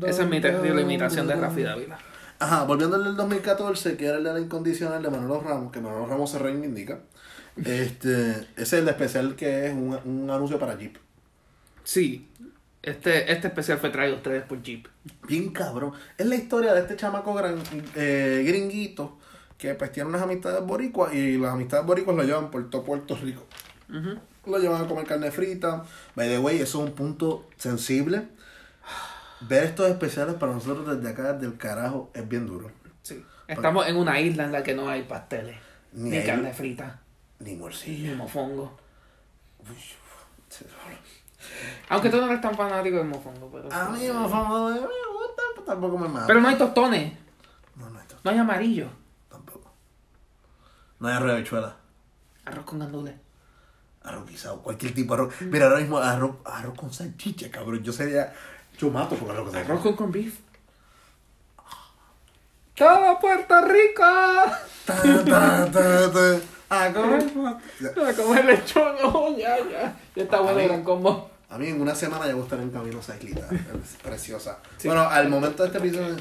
Esa 0.10 0.24
es 0.24 0.30
mi 0.30 0.42
terrible 0.42 0.82
imitación 0.82 1.28
de 1.28 1.36
Rafi 1.36 1.64
Dávila. 1.64 1.98
Ajá, 2.40 2.64
volviendo 2.64 2.98
al 2.98 3.04
del 3.04 3.16
2014, 3.16 3.96
que 3.98 4.06
era 4.08 4.18
el 4.18 4.24
de 4.24 4.34
la 4.34 4.40
incondicional 4.40 5.02
de 5.02 5.10
Manolo 5.10 5.40
Ramos, 5.42 5.72
que 5.72 5.80
Manolo 5.80 6.06
Ramos 6.06 6.32
se 6.32 6.40
reivindica. 6.40 7.00
Este, 7.58 8.32
ese 8.32 8.48
es 8.58 8.74
el 8.74 8.88
especial 8.90 9.36
que 9.36 9.68
es 9.68 9.74
un, 9.74 9.98
un 10.04 10.30
anuncio 10.30 10.60
para 10.60 10.78
Jeep. 10.78 10.98
Sí, 11.84 12.28
este, 12.90 13.32
este 13.32 13.48
especial 13.48 13.78
fue 13.80 13.90
traído 13.90 14.16
a 14.16 14.18
ustedes 14.18 14.44
por 14.44 14.62
Jeep. 14.62 14.88
Bien 15.28 15.50
cabrón. 15.52 15.94
Es 16.18 16.26
la 16.26 16.36
historia 16.36 16.74
de 16.74 16.82
este 16.82 16.96
chamaco 16.96 17.34
gran, 17.34 17.62
eh, 17.96 18.44
gringuito 18.48 19.18
que 19.58 19.74
pues 19.76 19.92
tiene 19.92 20.10
unas 20.10 20.22
amistades 20.22 20.64
boricuas 20.66 21.14
y 21.14 21.38
las 21.38 21.54
amistades 21.54 21.86
boricuas 21.86 22.16
lo 22.18 22.24
llevan 22.24 22.52
por 22.52 22.70
todo 22.70 22.84
Puerto 22.84 23.16
Rico. 23.16 23.46
Lo 24.46 24.58
llevan 24.60 24.84
a 24.84 24.88
comer 24.88 25.06
carne 25.06 25.32
frita. 25.32 25.84
By 26.16 26.28
the 26.28 26.40
way, 26.40 26.58
eso 26.60 26.84
es 26.84 26.90
un 26.90 26.96
punto 26.96 27.48
sensible. 27.58 28.28
Ver 29.42 29.64
estos 29.64 29.90
especiales 29.90 30.36
para 30.36 30.54
nosotros 30.54 30.98
desde 30.98 31.10
acá, 31.10 31.34
desde 31.34 31.48
el 31.48 31.58
carajo, 31.58 32.10
es 32.14 32.28
bien 32.28 32.48
duro. 32.48 32.72
Sí. 33.02 33.24
Estamos 33.48 33.88
en 33.88 33.96
una 33.98 34.20
isla 34.20 34.44
en 34.46 34.52
la 34.52 34.64
que 34.64 34.74
no 34.74 34.90
hay 34.90 35.04
pasteles, 35.04 35.56
Ni 35.94 36.10
ni, 36.12 36.18
hay- 36.18 36.26
carne 36.26 36.54
frita, 36.54 37.00
Ni 37.40 37.56
morcilla. 37.56 38.10
ni 38.12 38.16
mofongo. 38.16 38.78
Aunque 41.90 42.10
tú 42.10 42.18
no 42.18 42.28
eres 42.28 42.42
tan 42.42 42.56
fanático 42.56 42.98
del 42.98 43.08
mofongo, 43.08 43.50
pero... 43.52 43.72
A 43.72 43.90
mí 43.90 44.08
famoso, 44.08 44.70
me 44.70 44.80
gusta, 44.80 45.44
pero 45.56 45.66
tampoco 45.66 45.98
me 45.98 46.08
mata. 46.08 46.28
Pero 46.28 46.42
no 46.42 46.48
hay 46.48 46.56
tostones, 46.58 47.14
No, 47.76 47.90
no, 47.90 48.00
esto 48.00 48.16
no 48.24 48.32
hay 48.32 48.38
amarillo. 48.38 48.88
tampoco. 49.30 49.72
No 51.00 51.08
hay 51.08 51.14
arroz 51.16 51.28
de 51.28 51.34
habichuela. 51.36 51.76
Arroz 52.46 52.66
con 52.66 52.80
gandules. 52.80 53.14
Arroz 54.04 54.28
guisado, 54.30 54.62
cualquier 54.62 54.94
tipo 54.94 55.16
de 55.16 55.24
arroz. 55.24 55.42
Mira, 55.42 55.66
ahora 55.66 55.80
mismo 55.80 55.98
arroz, 55.98 56.36
arroz 56.46 56.78
con 56.78 56.94
salchicha, 56.94 57.50
cabrón. 57.50 57.82
Yo 57.84 57.92
sería. 57.92 58.34
Yo 58.78 58.90
mato 58.92 59.16
por 59.16 59.32
arroz 59.32 59.46
con 59.46 59.54
salchicha. 59.54 59.72
Arroz 59.74 59.84
con 59.84 59.96
corned 59.96 60.14
beef. 60.14 60.40
¡Todo 62.76 63.20
Puerto 63.20 63.62
Rico! 63.62 64.04
Ta, 64.86 65.02
ta, 65.26 65.72
ta, 65.72 66.12
ta. 66.12 66.40
A 66.70 66.92
comer. 66.92 67.24
A 67.40 68.14
comer 68.14 68.46
lechón, 68.46 68.96
no, 69.02 69.38
ya, 69.38 69.58
ya. 69.60 69.96
Ya 70.16 70.24
está 70.24 70.42
bueno 70.42 70.60
el 70.60 70.68
gran 70.68 70.84
combo. 70.84 71.30
A 71.50 71.58
mí 71.58 71.68
en 71.68 71.82
una 71.82 71.96
semana 71.96 72.26
ya 72.26 72.34
voy 72.34 72.42
a 72.42 72.44
estar 72.46 72.60
en 72.60 72.70
camino 72.72 72.98
a 72.98 73.02
esa 73.02 73.16
islita. 73.16 73.48
Es 73.84 73.98
preciosa. 74.02 74.60
Bueno, 74.84 75.02
al 75.02 75.30
momento 75.30 75.64
de 75.64 75.70
este 75.70 75.80
episodio. 75.80 76.16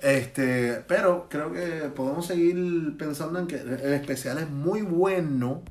Este, 0.00 0.82
pero 0.88 1.26
creo 1.28 1.52
que 1.52 1.90
podemos 1.94 2.26
seguir 2.26 2.96
pensando 2.96 3.38
en 3.38 3.46
que 3.46 3.56
el 3.56 3.92
especial 3.92 4.38
es 4.38 4.48
muy 4.48 4.82
bueno. 4.82 5.62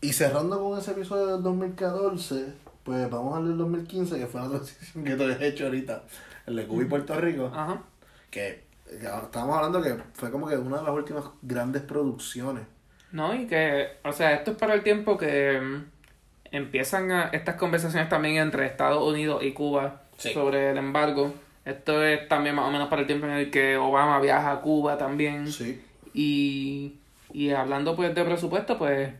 Y 0.00 0.12
cerrando 0.12 0.60
con 0.60 0.78
ese 0.78 0.92
episodio 0.92 1.26
del 1.26 1.42
2014, 1.42 2.54
pues 2.84 3.10
vamos 3.10 3.36
al 3.36 3.48
del 3.48 3.58
2015, 3.58 4.18
que 4.18 4.26
fue 4.26 4.40
la 4.40 4.48
transición 4.48 5.04
que 5.04 5.14
tú 5.14 5.24
has 5.24 5.40
hecho 5.42 5.66
ahorita, 5.66 6.02
el 6.46 6.56
de 6.56 6.66
Cuba 6.66 6.82
y 6.82 6.86
Puerto 6.86 7.20
Rico. 7.20 7.50
Ajá. 7.54 7.82
Que 8.30 8.64
ya 9.00 9.18
estábamos 9.18 9.56
hablando 9.56 9.82
que 9.82 9.96
fue 10.14 10.30
como 10.30 10.48
que 10.48 10.56
una 10.56 10.78
de 10.78 10.84
las 10.84 10.92
últimas 10.92 11.24
grandes 11.42 11.82
producciones. 11.82 12.64
No, 13.12 13.34
y 13.34 13.46
que, 13.46 13.98
o 14.04 14.12
sea, 14.12 14.34
esto 14.34 14.52
es 14.52 14.56
para 14.56 14.74
el 14.74 14.82
tiempo 14.82 15.18
que 15.18 15.82
empiezan 16.52 17.10
a- 17.12 17.28
estas 17.32 17.56
conversaciones 17.56 18.08
también 18.08 18.36
entre 18.36 18.66
Estados 18.66 19.02
Unidos 19.02 19.42
y 19.42 19.52
Cuba 19.52 20.02
Sí. 20.16 20.32
sobre 20.32 20.70
el 20.70 20.78
embargo. 20.78 21.32
Esto 21.64 22.02
es 22.02 22.28
también 22.28 22.54
más 22.54 22.66
o 22.66 22.70
menos 22.70 22.88
para 22.88 23.02
el 23.02 23.06
tiempo 23.06 23.26
en 23.26 23.32
el 23.32 23.50
que 23.50 23.76
Obama 23.76 24.20
viaja 24.20 24.52
a 24.52 24.60
Cuba 24.60 24.98
también. 24.98 25.50
Sí. 25.50 25.80
Y, 26.14 26.96
y 27.32 27.50
hablando 27.50 27.94
pues 27.96 28.14
de 28.14 28.24
presupuesto, 28.24 28.76
pues 28.78 29.10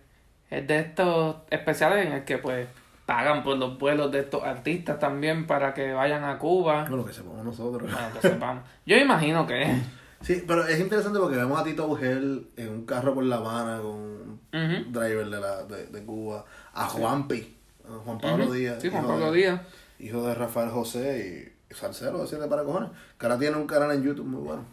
es 0.50 0.66
de 0.66 0.78
estos 0.78 1.36
especiales 1.50 2.06
en 2.06 2.12
el 2.12 2.24
que 2.24 2.38
pues 2.38 2.66
pagan 3.06 3.42
por 3.42 3.56
los 3.56 3.78
vuelos 3.78 4.10
de 4.12 4.20
estos 4.20 4.42
artistas 4.44 4.98
también 4.98 5.46
para 5.46 5.74
que 5.74 5.92
vayan 5.92 6.24
a 6.24 6.38
Cuba. 6.38 6.86
Bueno, 6.88 7.04
que 7.04 7.12
sepamos 7.12 7.44
nosotros. 7.44 7.82
Bueno, 7.90 8.08
que 8.20 8.28
sepamos. 8.28 8.64
Yo 8.86 8.96
imagino 8.96 9.46
que... 9.46 9.76
Sí, 10.22 10.44
pero 10.46 10.66
es 10.66 10.78
interesante 10.78 11.18
porque 11.18 11.36
vemos 11.36 11.58
a 11.58 11.64
Tito 11.64 11.86
Ugel 11.86 12.46
en 12.56 12.68
un 12.68 12.84
carro 12.84 13.14
por 13.14 13.24
La 13.24 13.36
Habana 13.36 13.80
con 13.80 14.40
un 14.52 14.92
driver 14.92 15.26
de, 15.30 15.40
la, 15.40 15.62
de, 15.64 15.86
de 15.86 16.04
Cuba. 16.04 16.44
A 16.74 16.86
Juanpi, 16.86 17.56
a 17.88 17.98
Juan 18.04 18.18
Pablo. 18.18 18.52
Díaz. 18.52 18.78
Sí, 18.80 18.88
Juan 18.90 19.02
hijo 19.02 19.12
Pablo 19.12 19.32
de- 19.32 19.38
Díaz. 19.38 19.60
Hijo 19.98 20.26
de 20.26 20.34
Rafael 20.34 20.70
José 20.70 21.52
y 21.70 21.74
Salcero, 21.74 22.18
decirle 22.22 22.46
para 22.46 22.64
cojones. 22.64 22.90
Que 23.18 23.26
ahora 23.26 23.38
tiene 23.38 23.56
un 23.56 23.66
canal 23.66 23.92
en 23.92 24.02
YouTube 24.02 24.26
muy 24.26 24.40
bueno. 24.42 24.64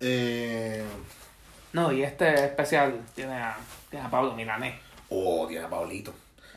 eh, 0.00 0.84
No, 1.72 1.92
y 1.92 2.02
este 2.02 2.44
especial 2.46 3.00
tiene 3.14 3.34
a, 3.34 3.56
tiene 3.90 4.06
a 4.06 4.10
Pablo 4.10 4.34
Milanés. 4.34 4.74
oh, 5.10 5.46
tiene 5.46 5.64
a 5.64 5.70
Pablito. 5.70 6.12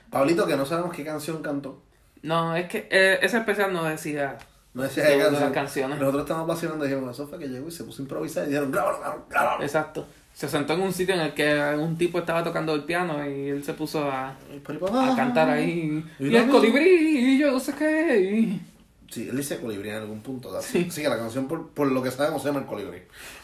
Pablito, 0.09 0.45
que 0.47 0.55
no 0.57 0.65
sabemos 0.65 0.93
qué 0.95 1.03
canción 1.05 1.41
cantó. 1.41 1.81
No, 2.21 2.55
es 2.55 2.67
que 2.67 2.87
eh, 2.91 3.19
ese 3.21 3.37
especial 3.37 3.71
no 3.73 3.83
decía. 3.83 4.37
No 4.73 4.83
decía 4.83 5.03
De 5.03 5.17
de 5.29 5.51
canciones. 5.51 5.99
Nosotros 5.99 6.23
estábamos 6.23 6.47
vacilando 6.47 6.85
y 6.85 6.89
dijimos, 6.89 7.13
eso 7.13 7.27
fue 7.27 7.39
que 7.39 7.47
llegó 7.47 7.67
y 7.67 7.71
se 7.71 7.83
puso 7.83 8.01
a 8.01 8.03
improvisar 8.03 8.43
y 8.45 8.47
dijeron, 8.47 8.71
grábalo, 8.71 9.25
grábalo. 9.29 9.63
Exacto. 9.63 10.05
Se 10.33 10.47
sentó 10.49 10.73
en 10.73 10.81
un 10.81 10.93
sitio 10.93 11.13
en 11.13 11.21
el 11.21 11.33
que 11.33 11.53
un 11.77 11.97
tipo 11.97 12.17
estaba 12.19 12.43
tocando 12.43 12.73
el 12.73 12.83
piano 12.83 13.23
y 13.29 13.49
él 13.49 13.63
se 13.63 13.73
puso 13.73 14.09
a, 14.09 14.35
para 14.63 14.79
a 14.79 14.87
abajo. 15.03 15.15
cantar 15.15 15.49
ahí. 15.49 16.03
Y 16.19 16.27
Y 16.27 16.35
el 16.35 16.47
colibrí, 16.49 17.33
y 17.35 17.37
yo 17.39 17.51
no 17.51 17.59
sé 17.59 17.73
qué. 17.73 18.19
y- 18.19 18.61
Sí, 19.11 19.27
él 19.29 19.35
dice 19.35 19.59
colibrí 19.59 19.89
en 19.89 19.95
algún 19.95 20.21
punto. 20.21 20.49
Sí. 20.61 20.89
Sí, 20.89 21.01
que 21.01 21.09
la 21.09 21.17
canción, 21.17 21.45
por, 21.49 21.67
por 21.71 21.91
lo 21.91 22.01
que 22.01 22.09
sabemos, 22.11 22.41
se 22.41 22.47
llama 22.47 22.61
el 22.61 22.65
colibrí. 22.65 22.99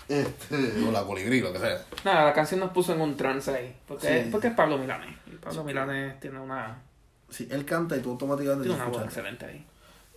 Este, 0.07 0.55
o 0.87 0.91
la 0.93 1.03
colibrí, 1.03 1.41
lo 1.41 1.51
que 1.51 1.59
sea. 1.59 1.81
Nada, 2.05 2.23
la 2.23 2.33
canción 2.33 2.61
nos 2.61 2.71
puso 2.71 2.93
en 2.95 3.01
un 3.01 3.17
trance 3.17 3.51
ahí. 3.51 3.75
Porque, 3.85 4.23
Sí. 4.23 4.29
porque 4.31 4.47
es 4.47 4.53
Pablo 4.53 4.77
Milanés. 4.77 5.13
Y 5.27 5.35
Pablo 5.35 5.65
Milanés 5.65 6.19
tiene 6.21 6.39
una, 6.39 6.81
Sí, 7.29 7.49
él 7.51 7.65
canta 7.65 7.97
y 7.97 7.99
tú 7.99 8.11
automáticamente 8.11 8.63
tiene 8.69 8.81
una 8.81 8.89
voz 8.89 9.03
excelente 9.03 9.45
ahí. 9.45 9.65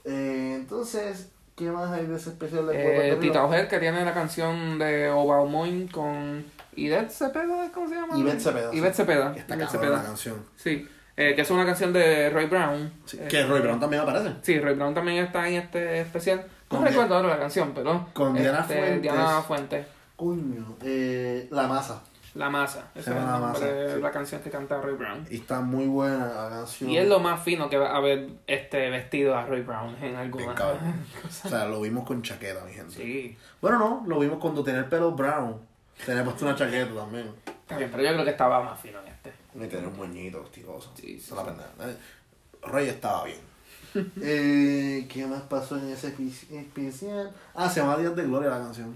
Eh, 0.04 0.52
entonces, 0.54 1.30
¿qué 1.56 1.68
más 1.72 1.90
hay 1.90 2.06
de 2.06 2.14
ese 2.14 2.30
especial 2.30 2.68
de 2.68 3.10
Eh? 3.10 3.16
Tita 3.20 3.44
Ojer, 3.44 3.66
que 3.66 3.80
tiene 3.80 4.04
la 4.04 4.14
canción 4.14 4.78
de 4.78 5.10
Obaumoin 5.10 5.88
con 5.88 6.44
Ivette 6.84 7.10
Cepeda, 7.10 7.70
¿cómo 7.72 7.88
se 7.88 7.94
llama? 7.94 8.16
Ivette 8.18 8.40
Cepeda. 8.40 8.74
Ivette 8.74 8.94
Cepeda. 8.94 9.32
Que 9.32 9.40
está 9.40 9.54
Ivette 9.56 9.70
Cepeda. 9.70 9.96
la 9.98 10.02
canción. 10.02 10.44
Sí, 10.56 10.88
eh, 11.16 11.34
que 11.34 11.42
es 11.42 11.50
una 11.50 11.66
canción 11.66 11.92
de 11.92 12.30
Roy 12.30 12.46
Brown. 12.46 12.92
Sí, 13.04 13.18
Eh, 13.20 13.28
que 13.28 13.44
Roy 13.44 13.60
Brown 13.60 13.78
también 13.80 14.02
aparece. 14.02 14.34
Sí, 14.42 14.58
Roy 14.58 14.74
Brown 14.74 14.94
también 14.94 15.24
está 15.24 15.46
en 15.48 15.54
este 15.54 16.00
especial. 16.00 16.46
No 16.70 16.84
recuerdo 16.84 17.16
ahora 17.16 17.28
la 17.30 17.38
canción, 17.38 17.72
pero. 17.74 18.08
con 18.14 18.34
Diana 18.34 18.60
este, 18.60 18.76
Fuentes. 18.78 19.02
Diana 19.02 19.42
Fuentes. 19.42 19.86
Coño, 20.16 20.76
eh, 20.82 21.48
La 21.50 21.66
Masa. 21.66 22.02
La 22.34 22.48
masa. 22.48 22.84
Esa 22.94 23.10
es 23.10 23.16
La 23.26 23.38
Masa, 23.38 23.66
sí. 23.66 24.00
la 24.00 24.10
canción 24.12 24.40
que 24.40 24.50
canta 24.50 24.80
Roy 24.80 24.94
Brown. 24.94 25.26
Y 25.28 25.38
está 25.38 25.60
muy 25.62 25.86
buena 25.86 26.28
la 26.28 26.48
canción. 26.48 26.88
Y 26.88 26.96
es 26.96 27.08
lo 27.08 27.18
más 27.18 27.42
fino 27.42 27.68
que 27.68 27.76
va 27.76 27.88
a 27.90 27.96
haber 27.96 28.28
este 28.46 28.88
vestido 28.88 29.36
a 29.36 29.44
Roy 29.46 29.62
Brown 29.62 29.96
en 30.00 30.14
alguna. 30.14 30.54
O 31.44 31.48
sea, 31.48 31.64
lo 31.66 31.80
vimos 31.80 32.06
con 32.06 32.22
chaqueta, 32.22 32.64
mi 32.64 32.72
gente. 32.72 32.94
Sí. 32.94 33.36
Bueno, 33.60 33.78
no, 33.80 34.04
lo 34.06 34.20
vimos 34.20 34.38
cuando 34.38 34.62
tenía 34.62 34.78
el 34.80 34.86
pelo 34.86 35.10
brown. 35.10 35.56
Tenía 36.04 36.24
puesto 36.24 36.44
una 36.46 36.56
chaqueta 36.56 36.94
también. 36.94 37.30
Está 37.46 37.76
bien, 37.76 37.90
pero 37.90 38.02
yo 38.02 38.12
creo 38.12 38.24
que 38.24 38.30
estaba 38.30 38.62
más 38.62 38.80
fino 38.80 38.98
en 39.00 39.08
este. 39.08 39.32
Y 39.54 39.68
tenía 39.68 39.88
un 39.88 39.96
moñito 39.96 40.42
estiloso. 40.44 40.90
Sí, 40.96 41.20
sí. 41.20 41.34
Eh, 41.34 41.96
Roy 42.62 42.88
estaba 42.88 43.24
bien. 43.24 43.38
eh, 44.22 45.06
¿Qué 45.12 45.26
más 45.26 45.42
pasó 45.42 45.76
en 45.76 45.90
ese 45.90 46.16
espe- 46.16 46.60
especial? 46.60 47.32
Ah, 47.54 47.68
se 47.68 47.80
llama 47.80 47.96
Días 47.96 48.14
de 48.14 48.22
Gloria 48.24 48.50
la 48.50 48.58
canción. 48.58 48.94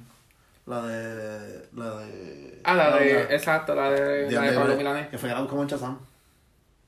La 0.66 0.82
de. 0.82 1.68
La 1.74 1.96
de. 1.98 2.60
Ah, 2.64 2.74
la 2.74 2.96
de. 2.96 3.04
Días 3.04 3.26
Exacto, 3.30 3.74
la 3.74 3.90
de, 3.90 4.30
la 4.30 4.42
de 4.42 4.52
Pablo 4.52 4.76
Milanés. 4.76 5.08
Que 5.08 5.18
fue 5.18 5.28
grabado 5.28 5.48
como 5.48 5.62
en 5.62 5.68
Chazam. 5.68 5.98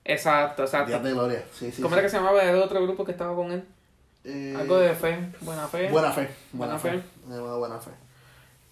Exacto, 0.05 0.63
exacto. 0.63 0.89
Días 0.91 1.03
de 1.03 1.13
Gloria. 1.13 1.45
Sí, 1.53 1.71
sí. 1.73 1.83
¿Cómo 1.83 1.95
sí. 1.95 1.99
era 1.99 2.03
que 2.07 2.11
se 2.11 2.17
llamaba 2.17 2.43
el 2.43 2.57
otro 2.57 2.83
grupo 2.83 3.05
que 3.05 3.13
estaba 3.13 3.35
con 3.35 3.51
él? 3.51 3.65
Eh, 4.25 4.55
Algo 4.57 4.79
de 4.79 4.95
fe, 4.95 5.19
buena 5.41 5.67
fe. 5.69 5.89
Buena 5.91 6.11
fe. 6.13 6.29
Buena, 6.53 6.75
Buena 6.75 6.79
fe. 6.79 6.91
Fe. 6.91 7.03
Se 7.29 7.35
llama 7.35 7.57
Buena 7.57 7.79
fe. 7.79 7.91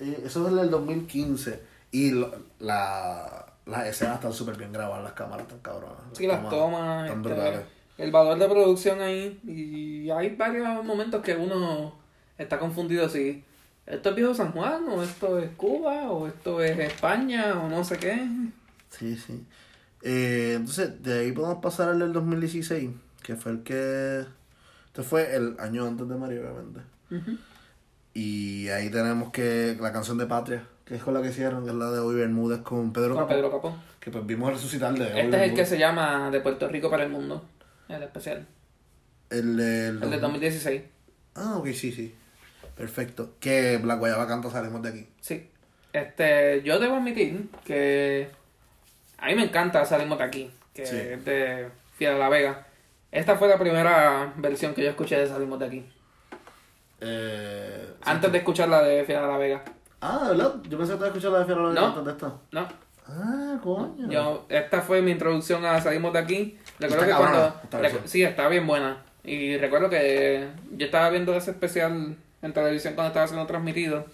Eh, 0.05 0.23
eso 0.25 0.47
es 0.49 0.55
del 0.55 0.71
2015. 0.71 1.61
Y 1.93 2.11
lo- 2.13 2.35
la, 2.61 3.47
las 3.67 3.87
escenas 3.87 4.17
están 4.17 4.33
súper 4.33 4.57
bien 4.57 4.73
grabadas, 4.73 5.05
las 5.05 5.13
cámaras 5.13 5.47
están 5.47 5.61
cabronas. 5.61 5.97
Sí, 6.13 6.27
las 6.27 6.49
tomas. 6.49 7.09
Están 7.11 7.25
este, 7.25 7.67
el 7.99 8.11
valor 8.11 8.39
de 8.39 8.49
producción 8.49 9.01
ahí. 9.01 9.41
Y 9.47 10.11
hay 10.11 10.35
varios 10.37 10.85
momentos 10.85 11.23
que 11.23 11.35
uno 11.37 11.95
está 12.37 12.59
confundido 12.59 13.09
si 13.09 13.45
esto 13.87 14.11
es 14.11 14.17
Viejo 14.17 14.35
San 14.35 14.53
Juan, 14.53 14.89
o 14.89 15.03
esto 15.03 15.39
es 15.39 15.51
Cuba, 15.57 16.11
o 16.11 16.27
esto 16.27 16.63
es 16.63 16.79
España, 16.79 17.61
o 17.63 17.69
no 17.69 17.85
sé 17.85 17.99
qué. 17.99 18.27
Sí, 18.91 19.17
sí. 19.17 19.45
Eh, 20.03 20.55
entonces, 20.57 21.03
de 21.03 21.21
ahí 21.21 21.33
podemos 21.33 21.59
pasar 21.63 21.89
al 21.91 21.99
del 21.99 22.13
2016, 22.13 22.91
que 23.23 23.37
fue 23.37 23.53
el 23.53 23.63
que... 23.63 24.25
Este 24.87 25.03
fue 25.03 25.35
el 25.35 25.57
año 25.59 25.87
antes 25.87 26.09
de 26.09 26.15
Mario, 26.15 26.43
obviamente. 26.43 26.81
Ujú. 27.11 27.39
Y 28.15 28.69
ahí 28.69 28.91
tenemos 28.91 29.31
que 29.33 29.77
la 29.81 29.93
canción 29.93 30.17
de 30.19 30.27
Patria, 30.27 30.67
que 30.85 30.95
es 30.95 31.03
con 31.03 31.15
la 31.15 31.21
que 31.23 31.29
hicieron, 31.29 31.65
que 31.65 31.71
es 31.71 31.77
la 31.77 31.91
de 31.91 31.99
Hoy 31.99 32.15
Bermúdez 32.15 32.61
con 32.61 32.93
Pedro 32.93 33.15
Con 33.15 33.25
Capó, 33.25 33.35
Pedro 33.35 33.51
Capó. 33.51 33.77
Que 33.99 34.11
pues 34.11 34.25
vimos 34.25 34.53
resucitar 34.53 34.95
de 34.95 35.05
Hoy 35.13 35.21
Este 35.21 35.37
es 35.37 35.51
el 35.51 35.55
que 35.55 35.67
se 35.67 35.79
llama 35.79 36.31
De 36.31 36.41
Puerto 36.41 36.69
Rico 36.69 36.89
para 36.91 37.03
el 37.05 37.11
Mundo. 37.11 37.45
El 37.89 38.03
especial. 38.03 38.47
El 39.31 39.57
del... 39.57 40.03
El 40.03 40.11
de 40.11 40.19
2016. 40.19 40.83
Ah, 41.35 41.57
ok, 41.57 41.67
sí, 41.69 41.91
sí. 41.91 42.15
Perfecto. 42.77 43.35
Que 43.41 43.79
Black 43.79 43.99
Guayaba 43.99 44.29
canta 44.29 44.49
Salimos 44.51 44.83
de 44.83 44.89
aquí. 44.91 45.07
Sí. 45.21 45.49
Este, 45.93 46.63
yo 46.63 46.79
debo 46.79 46.97
admitir 46.97 47.49
que 47.65 48.29
a 49.19 49.27
mí 49.27 49.35
me 49.35 49.45
encanta 49.45 49.85
Salimos 49.85 50.19
de 50.19 50.25
aquí, 50.25 50.51
que 50.73 50.87
Sí. 50.87 50.97
es 50.97 51.25
de 51.25 51.69
Fiera 51.97 52.17
La 52.19 52.29
Vega. 52.29 52.67
Esta 53.11 53.37
fue 53.37 53.49
la 53.49 53.59
primera 53.59 54.33
versión 54.37 54.75
que 54.75 54.83
yo 54.85 54.91
escuché 54.91 55.19
de 55.19 55.27
Salimos 55.27 55.59
de 55.59 55.67
aquí. 55.67 55.85
Eh, 57.01 57.87
sí. 57.97 58.03
Antes 58.05 58.33
de 58.33 58.39
escuchar 58.39 58.69
la 58.69 58.83
de 58.83 59.05
Fiera 59.05 59.27
La 59.27 59.37
Vega. 59.39 59.63
Ah, 60.01 60.29
¿verdad? 60.31 60.55
Yo 60.69 60.79
pensé 60.79 60.93
que 60.93 60.99
te 60.99 61.05
había 61.05 61.09
escuchado 61.09 61.33
la 61.35 61.39
de 61.41 61.45
Fiera 61.47 61.61
No. 61.61 61.87
antes 61.87 62.05
de 62.05 62.11
esta. 62.13 62.33
No, 62.53 62.69
Ah, 63.07 63.59
coño. 63.63 64.11
yo, 64.11 64.47
esta 64.49 64.81
fue 64.81 65.03
mi 65.03 65.11
introducción 65.11 65.65
a 65.65 65.81
Salimos 65.81 66.13
de 66.13 66.19
aquí. 66.19 66.59
Recuerdo 66.79 67.05
Está 67.05 67.17
que 67.17 67.23
cuando... 67.23 67.89
recu- 67.89 68.07
sí, 68.07 68.23
está 68.23 68.49
bien 68.49 68.67
buena. 68.67 69.03
Y 69.23 69.57
recuerdo 69.59 69.89
que 69.91 70.49
yo 70.77 70.87
estaba 70.87 71.11
viendo 71.11 71.35
ese 71.35 71.51
especial 71.53 72.17
en 72.43 72.53
televisión 72.53 72.95
cuando 72.95 73.09
estaba 73.09 73.27
siendo 73.27 73.47
transmitido. 73.47 74.07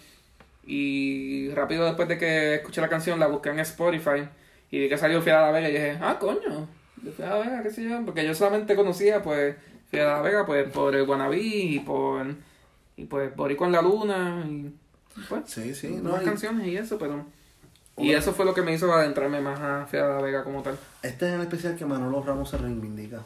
Y 0.66 1.51
rápido 1.55 1.85
después 1.87 2.09
de 2.09 2.18
que 2.18 2.55
escuché 2.57 2.81
la 2.81 2.89
canción 2.89 3.18
la 3.18 3.26
busqué 3.26 3.51
en 3.51 3.61
Spotify 3.61 4.28
y 4.70 4.78
vi 4.78 4.89
que 4.89 4.99
salió 4.99 5.20
Fiera 5.22 5.41
La 5.43 5.51
Vega 5.51 5.68
y 5.68 5.72
dije, 5.72 5.99
ah, 6.01 6.16
coño, 6.20 6.68
de 6.97 7.11
Fiera 7.11 7.39
La 7.39 7.45
Vega, 7.45 7.62
qué 7.62 7.70
sé 7.70 7.83
yo, 7.89 8.05
porque 8.05 8.24
yo 8.24 8.35
solamente 8.35 8.76
conocía 8.76 9.22
pues 9.22 9.57
Fiera 9.91 10.14
La 10.16 10.20
Vega 10.22 10.47
pues 10.47 10.70
por 10.70 10.95
el 10.95 11.07
Guanabí 11.07 11.74
y 11.76 11.78
por 11.81 12.26
y 13.01 13.05
pues 13.07 13.35
Boricua 13.35 13.67
en 13.67 13.73
la 13.73 13.83
Luna 13.83 14.45
y 14.49 14.75
pues 15.29 15.43
Sí, 15.47 15.75
sí. 15.75 15.99
No, 16.03 16.21
y 16.21 16.25
canciones 16.25 16.67
y 16.67 16.77
eso, 16.77 16.99
pero 16.99 17.25
y 17.97 18.13
eso 18.13 18.33
fue 18.33 18.45
lo 18.45 18.55
que 18.55 18.63
me 18.63 18.73
hizo 18.73 18.93
adentrarme 18.93 19.41
más 19.41 19.61
a 19.61 19.87
Fiera 19.87 20.09
La 20.17 20.23
Vega 20.23 20.45
como 20.45 20.63
tal. 20.63 20.79
este 21.03 21.29
es 21.29 21.35
el 21.35 21.41
especial 21.43 21.77
que 21.77 21.85
Manolo 21.85 22.23
Ramos 22.23 22.49
se 22.51 22.59
reivindica. 22.59 23.21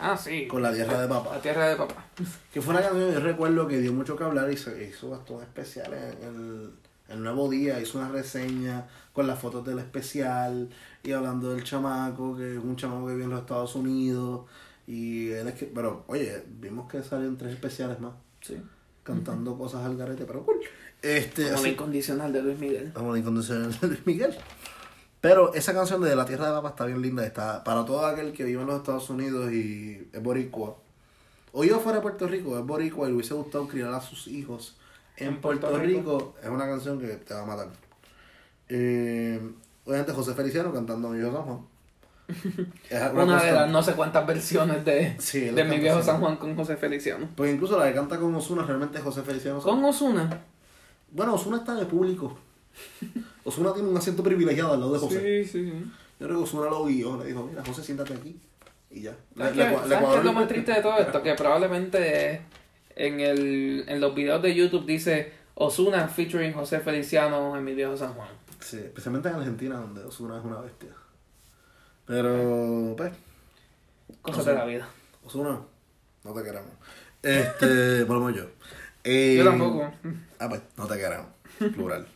Ah, 0.00 0.16
sí. 0.16 0.46
Con 0.48 0.62
la 0.62 0.72
tierra 0.72 1.00
de 1.00 1.08
papá. 1.08 1.36
La 1.36 1.40
tierra 1.40 1.68
de 1.68 1.76
papá. 1.76 2.04
Que 2.52 2.60
fue 2.60 2.74
una 2.74 2.82
canción, 2.82 3.12
yo 3.12 3.20
recuerdo 3.20 3.68
que 3.68 3.78
dio 3.78 3.92
mucho 3.92 4.16
que 4.16 4.24
hablar 4.24 4.50
y 4.50 4.56
se 4.56 4.84
hizo 4.88 5.10
bastante 5.10 5.44
especial 5.44 5.92
en 5.94 6.26
el, 6.26 6.70
el 7.08 7.22
nuevo 7.22 7.48
día, 7.48 7.80
hizo 7.80 7.98
una 7.98 8.08
reseña 8.08 8.86
con 9.12 9.26
las 9.26 9.38
fotos 9.38 9.64
del 9.64 9.78
especial 9.78 10.68
y 11.04 11.12
hablando 11.12 11.54
del 11.54 11.62
chamaco, 11.62 12.36
que 12.36 12.52
es 12.56 12.58
un 12.58 12.76
chamaco 12.76 13.06
que 13.06 13.12
vive 13.12 13.24
en 13.24 13.30
los 13.30 13.40
Estados 13.40 13.74
Unidos. 13.76 14.46
Y 14.86 15.30
él 15.30 15.46
es 15.48 15.54
que, 15.54 15.66
pero 15.66 16.04
oye, 16.08 16.42
vimos 16.48 16.90
que 16.90 17.02
salieron 17.02 17.38
tres 17.38 17.52
especiales 17.52 18.00
más, 18.00 18.12
Sí. 18.40 18.60
Cantando 19.02 19.56
cosas 19.58 19.84
al 19.84 19.96
garete, 19.96 20.24
pero 20.24 20.44
cool. 20.44 20.60
Este, 21.02 21.42
Como 21.44 21.54
la 21.54 21.58
así, 21.60 21.68
incondicional 21.70 22.32
de 22.32 22.42
Luis 22.42 22.58
Miguel. 22.58 22.92
como 22.92 23.12
la 23.12 23.18
incondicional 23.18 23.78
de 23.80 23.86
Luis 23.88 24.06
Miguel. 24.06 24.34
Pero 25.20 25.54
esa 25.54 25.72
canción 25.72 26.00
de 26.02 26.14
La 26.16 26.24
Tierra 26.24 26.46
de 26.46 26.52
Papá 26.52 26.70
está 26.70 26.84
bien 26.86 27.00
linda. 27.02 27.24
Está 27.24 27.62
para 27.64 27.84
todo 27.84 28.04
aquel 28.06 28.32
que 28.32 28.44
vive 28.44 28.60
en 28.60 28.66
los 28.66 28.76
Estados 28.78 29.08
Unidos 29.10 29.52
y 29.52 30.08
es 30.12 30.22
boricua. 30.22 30.76
o 31.52 31.64
yo 31.64 31.80
fuera 31.80 31.98
a 31.98 32.02
Puerto 32.02 32.26
Rico, 32.26 32.58
es 32.58 32.64
boricua 32.64 33.06
y 33.06 33.10
le 33.10 33.16
hubiese 33.16 33.34
gustado 33.34 33.68
criar 33.68 33.92
a 33.92 34.00
sus 34.00 34.26
hijos 34.28 34.76
en, 35.16 35.28
En 35.28 35.40
Puerto, 35.40 35.68
Puerto 35.68 35.84
Rico, 35.86 36.18
Rico. 36.18 36.34
es 36.42 36.48
una 36.48 36.66
canción 36.66 36.98
que 37.00 37.08
te 37.08 37.34
va 37.34 37.42
a 37.42 37.46
matar. 37.46 37.68
Eh, 38.68 39.40
obviamente 39.84 40.12
José 40.12 40.34
Feliciano 40.34 40.72
cantando 40.72 41.10
Mi 41.10 41.20
San 41.22 41.32
Juan. 41.42 41.66
Es 42.28 43.12
Una 43.12 43.42
de 43.42 43.52
las 43.52 43.70
no 43.70 43.82
sé 43.82 43.92
cuántas 43.94 44.26
versiones 44.26 44.84
de, 44.84 45.16
Sí, 45.18 45.40
de 45.40 45.64
mi 45.64 45.78
viejo. 45.78 46.02
San 46.02 46.20
Juan 46.20 46.36
con 46.36 46.54
José 46.56 46.76
Feliciano. 46.76 47.28
Pues 47.36 47.52
incluso 47.52 47.78
la 47.78 47.88
que 47.88 47.94
canta 47.94 48.18
con 48.18 48.34
Osuna 48.34 48.62
realmente 48.64 48.98
es 48.98 49.04
José 49.04 49.22
Feliciano. 49.22 49.60
Con 49.60 49.84
Osuna. 49.84 50.40
Bueno, 51.10 51.34
Osuna 51.34 51.58
está 51.58 51.74
de 51.74 51.84
público. 51.86 52.38
Osuna 53.44 53.72
tiene 53.74 53.88
un 53.88 53.96
asiento 53.96 54.22
privilegiado 54.22 54.72
al 54.72 54.80
lado 54.80 54.92
de 54.94 54.98
José. 54.98 55.44
Sí, 55.44 55.50
sí, 55.50 55.70
sí. 55.70 55.84
Yo 56.20 56.26
creo 56.26 56.38
que 56.38 56.44
Osuna 56.44 56.70
lo 56.70 56.84
guió, 56.84 57.16
le 57.18 57.26
dijo, 57.26 57.44
mira, 57.44 57.62
José, 57.66 57.82
siéntate 57.82 58.14
aquí. 58.14 58.38
Y 58.90 59.02
ya. 59.02 59.14
¿Sabes 59.36 59.52
qué- 59.52 59.58
sabes 59.88 60.08
qué 60.12 60.18
es 60.18 60.24
lo 60.24 60.32
más 60.32 60.48
triste 60.48 60.72
de 60.72 60.80
todo 60.82 60.98
esto? 60.98 61.22
Que 61.22 61.34
probablemente 61.34 62.42
en, 62.94 63.20
el, 63.20 63.84
en 63.88 64.00
los 64.00 64.14
videos 64.14 64.40
de 64.42 64.54
YouTube 64.54 64.86
dice 64.86 65.32
Osuna 65.54 66.06
featuring 66.08 66.52
José 66.52 66.80
Feliciano 66.80 67.56
en 67.56 67.64
mi 67.64 67.74
viejo 67.74 67.96
San 67.96 68.14
Juan. 68.14 68.28
Sí, 68.60 68.76
especialmente 68.78 69.28
en 69.28 69.34
Argentina, 69.34 69.76
donde 69.76 70.04
Osuna 70.04 70.38
es 70.38 70.44
una 70.44 70.60
bestia. 70.60 70.90
Pero, 72.06 72.94
pues, 72.96 73.12
Cosas 74.22 74.44
de 74.46 74.54
la 74.54 74.64
vida. 74.64 74.88
Osuna, 75.24 75.60
no 76.24 76.32
te 76.32 76.42
queremos. 76.42 76.70
Este, 77.22 78.04
por 78.06 78.16
lo 78.18 78.24
menos 78.26 78.42
yo. 78.42 78.48
Eh, 79.04 79.36
Yo 79.38 79.44
tampoco. 79.44 79.90
Ah, 80.38 80.48
pues, 80.48 80.60
no 80.76 80.86
te 80.86 80.96
queremos. 80.96 81.26
Plural. 81.74 82.06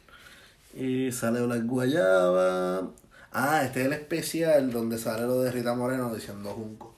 y 0.74 1.10
sale 1.12 1.40
Black 1.42 1.64
Guayaba. 1.64 2.90
Ah, 3.32 3.62
este 3.64 3.80
es 3.80 3.86
el 3.86 3.92
especial 3.92 4.72
donde 4.72 4.98
sale 4.98 5.22
lo 5.22 5.40
de 5.42 5.52
Rita 5.52 5.74
Moreno 5.74 6.14
diciendo 6.14 6.50
Junco. 6.50 6.94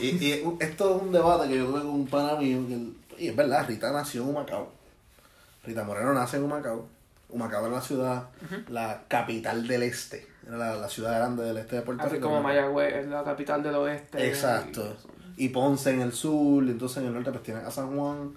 Y, 0.00 0.06
y 0.24 0.44
esto 0.60 0.96
es 0.96 1.02
un 1.02 1.12
debate 1.12 1.48
que 1.48 1.56
yo 1.58 1.66
tuve 1.66 1.80
con 1.80 1.90
un 1.90 2.06
pana 2.06 2.36
mío. 2.36 2.58
que 2.68 3.24
y 3.24 3.28
es 3.28 3.36
verdad, 3.36 3.66
Rita 3.66 3.90
nació 3.92 4.22
en 4.22 4.28
Humacao. 4.28 4.70
Rita 5.64 5.82
Moreno 5.84 6.12
nace 6.14 6.36
en 6.36 6.44
Humacao. 6.44 6.86
Humacao 7.30 7.66
era 7.66 7.74
la 7.76 7.80
ciudad, 7.82 8.28
la 8.68 9.02
capital 9.08 9.66
del 9.66 9.82
este. 9.82 10.26
Era 10.48 10.56
la, 10.56 10.76
la 10.76 10.88
ciudad 10.88 11.16
grande 11.18 11.44
del 11.44 11.58
este 11.58 11.76
de 11.76 11.82
Puerto 11.82 12.02
Así 12.02 12.14
Rico. 12.16 12.28
como 12.28 12.40
Humacao. 12.40 12.72
Mayagüez 12.72 12.94
es 12.94 13.06
la 13.08 13.22
capital 13.22 13.62
del 13.62 13.74
oeste. 13.76 14.26
Exacto. 14.26 14.96
Y 15.36 15.50
Ponce 15.50 15.90
en 15.90 16.00
el 16.00 16.12
sur, 16.12 16.64
y 16.64 16.70
entonces 16.70 16.98
en 16.98 17.06
el 17.06 17.14
norte 17.14 17.30
pues 17.30 17.42
tienen 17.44 17.64
a 17.64 17.70
San 17.70 17.94
Juan. 17.96 18.32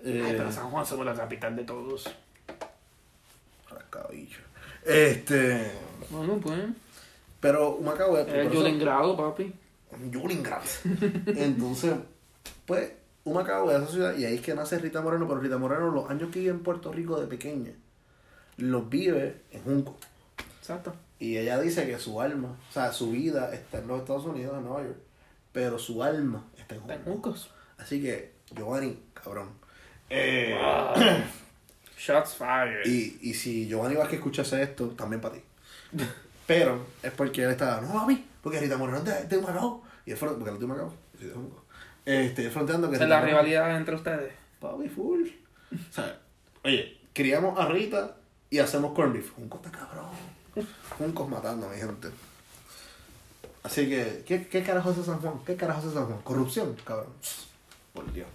Eh, 0.00 0.22
Ay, 0.26 0.34
pero 0.36 0.50
San 0.52 0.68
Juan 0.70 0.84
somos 0.84 1.06
la 1.06 1.14
capital 1.14 1.54
de 1.56 1.62
todos. 1.64 2.10
rascabicho. 3.70 4.40
Este. 4.84 5.70
Bueno, 6.10 6.38
pues. 6.42 6.58
Pero 7.40 7.76
Humacao 7.76 8.18
es. 8.18 8.26
Por 8.26 8.36
eso- 8.36 8.52
Yulingrado, 8.54 9.16
papi. 9.16 9.52
Yulingrad. 10.10 10.62
Entonces, 11.26 11.94
pues, 12.66 12.92
Humacao 13.24 13.70
es 13.70 13.82
esa 13.82 13.92
ciudad 13.92 14.16
y 14.16 14.24
ahí 14.24 14.34
es 14.36 14.40
que 14.40 14.54
nace 14.54 14.78
Rita 14.78 15.00
Moreno, 15.00 15.28
pero 15.28 15.40
Rita 15.40 15.58
Moreno 15.58 15.90
los 15.90 16.08
años 16.10 16.30
que 16.32 16.40
vive 16.40 16.50
en 16.50 16.62
Puerto 16.62 16.92
Rico 16.92 17.20
de 17.20 17.26
pequeña, 17.26 17.72
los 18.56 18.88
vive 18.88 19.42
en 19.52 19.62
Junco. 19.62 19.96
Exacto. 20.58 20.94
Y 21.22 21.38
ella 21.38 21.60
dice 21.60 21.86
que 21.86 22.00
su 22.00 22.20
alma, 22.20 22.58
o 22.68 22.72
sea, 22.72 22.92
su 22.92 23.12
vida 23.12 23.54
está 23.54 23.78
en 23.78 23.86
los 23.86 24.00
Estados 24.00 24.24
Unidos, 24.24 24.58
en 24.58 24.64
Nueva 24.64 24.82
York, 24.82 24.98
pero 25.52 25.78
su 25.78 26.02
alma 26.02 26.44
está 26.58 26.74
en 26.74 26.80
Está 26.80 26.94
en 26.94 27.04
Junco. 27.04 27.30
Juncos. 27.30 27.50
Así 27.78 28.02
que, 28.02 28.32
Giovanni, 28.50 28.98
cabrón. 29.14 29.50
Eh, 30.10 30.58
Shots 31.96 32.34
fired. 32.34 32.84
y, 32.86 33.18
y 33.20 33.34
si 33.34 33.68
Giovanni 33.68 33.94
Vázquez 33.94 34.18
escuchase 34.18 34.60
esto, 34.64 34.88
también 34.88 35.20
para 35.20 35.36
ti. 35.36 35.42
Pero 36.44 36.86
es 37.04 37.12
porque 37.12 37.44
él 37.44 37.50
estaba, 37.50 37.80
no, 37.80 37.92
papi, 37.92 38.26
porque 38.42 38.58
Rita 38.58 38.76
Moreno 38.76 38.98
es 38.98 39.04
de, 39.04 39.24
de 39.28 39.38
Humacao. 39.38 39.84
Y 40.04 40.10
él 40.10 40.16
fue, 40.16 40.36
porque 40.36 40.50
él 40.50 40.56
es 40.56 41.20
de 41.20 41.30
Junco. 41.30 41.64
Este, 42.04 42.50
fronteando 42.50 42.88
que 42.90 42.96
es 42.96 43.00
Rita 43.00 43.08
la 43.08 43.24
rivalidad 43.24 43.76
entre 43.76 43.94
ustedes. 43.94 44.32
Papi, 44.58 44.88
full. 44.88 45.28
O 45.72 45.92
sea, 45.92 46.18
oye, 46.64 46.98
criamos 47.12 47.56
a 47.60 47.68
Rita 47.68 48.16
y 48.50 48.58
hacemos 48.58 48.92
corned 48.92 49.14
beef. 49.14 49.32
Junco 49.36 49.58
está 49.58 49.70
cabrón. 49.70 50.31
Juncos 50.98 51.28
matando, 51.28 51.68
mi 51.68 51.76
gente. 51.76 52.08
Así 53.62 53.88
que, 53.88 54.24
¿qué, 54.26 54.46
qué 54.48 54.62
carajo 54.62 54.90
hace 54.90 55.02
San 55.04 55.20
Juan? 55.20 55.34
¿Qué 55.46 55.56
carajo 55.56 55.80
hace 55.80 55.92
San 55.92 56.06
Juan? 56.06 56.18
Corrupción, 56.22 56.76
cabrón. 56.84 57.12
Por 57.92 58.12
Dios. 58.12 58.26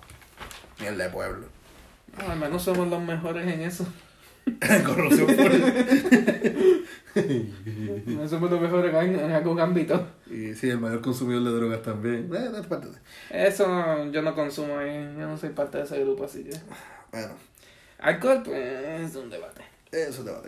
Mierda 0.80 1.03
de 1.05 1.09
pueblo. 1.09 1.47
No, 2.18 2.32
al 2.32 2.39
menos 2.39 2.63
somos 2.63 2.88
los 2.88 3.01
mejores 3.03 3.45
en 3.47 3.61
eso. 3.61 3.86
Corrupción 4.86 5.28
full. 5.28 5.51
No 8.15 8.28
somos 8.28 8.49
los 8.51 8.61
mejores 8.61 8.93
en, 8.95 9.20
en 9.20 9.32
algún 9.32 9.59
ámbito. 9.59 10.07
y 10.28 10.53
sí, 10.55 10.70
el 10.70 10.80
mayor 10.80 11.01
consumidor 11.01 11.43
de 11.43 11.51
drogas 11.51 11.82
también. 11.82 12.30
Eh, 12.34 12.49
no, 12.51 12.61
parte 12.63 12.88
de- 12.88 13.47
Eso 13.47 13.65
yo 14.11 14.22
no 14.22 14.34
consumo 14.36 14.78
ahí. 14.78 14.93
Yo 15.18 15.28
no 15.28 15.38
soy 15.38 15.49
parte 15.49 15.80
de 15.80 15.84
ese 15.84 15.99
grupo, 15.99 16.24
así 16.26 16.43
que. 16.43 16.57
Bueno, 17.11 17.34
Alcohol, 17.99 18.41
pues 18.45 19.09
es 19.09 19.15
un 19.15 19.30
debate. 19.30 19.61
eso 19.91 20.24
te 20.24 20.32
va 20.32 20.41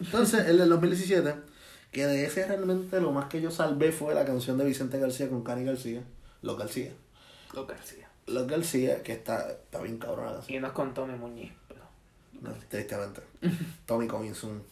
Entonces, 0.00 0.46
el 0.48 0.58
del 0.58 0.68
2017, 0.68 1.34
que 1.92 2.06
de 2.06 2.24
ese 2.24 2.46
realmente 2.46 3.00
lo 3.00 3.12
más 3.12 3.26
que 3.26 3.40
yo 3.40 3.50
salvé 3.50 3.92
fue 3.92 4.14
la 4.14 4.24
canción 4.24 4.56
de 4.58 4.64
Vicente 4.64 4.98
García 4.98 5.28
con 5.28 5.42
Cani 5.42 5.64
García. 5.64 6.02
Los 6.42 6.58
García. 6.58 6.92
Lo 7.54 7.66
García. 7.66 8.08
Los 8.26 8.46
García, 8.46 9.02
que 9.02 9.12
está, 9.12 9.50
está 9.50 9.80
bien 9.82 9.98
cabrón. 9.98 10.34
Y 10.48 10.58
no 10.58 10.68
es 10.68 10.72
con 10.72 10.94
Tommy 10.94 11.14
Muñiz, 11.18 11.52
pero. 11.68 11.80
No, 12.40 12.50
tristemente. 12.68 13.20
Tommy 13.86 14.06
Coming 14.06 14.34
Soon. 14.34 14.62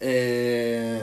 Eh, 0.00 1.02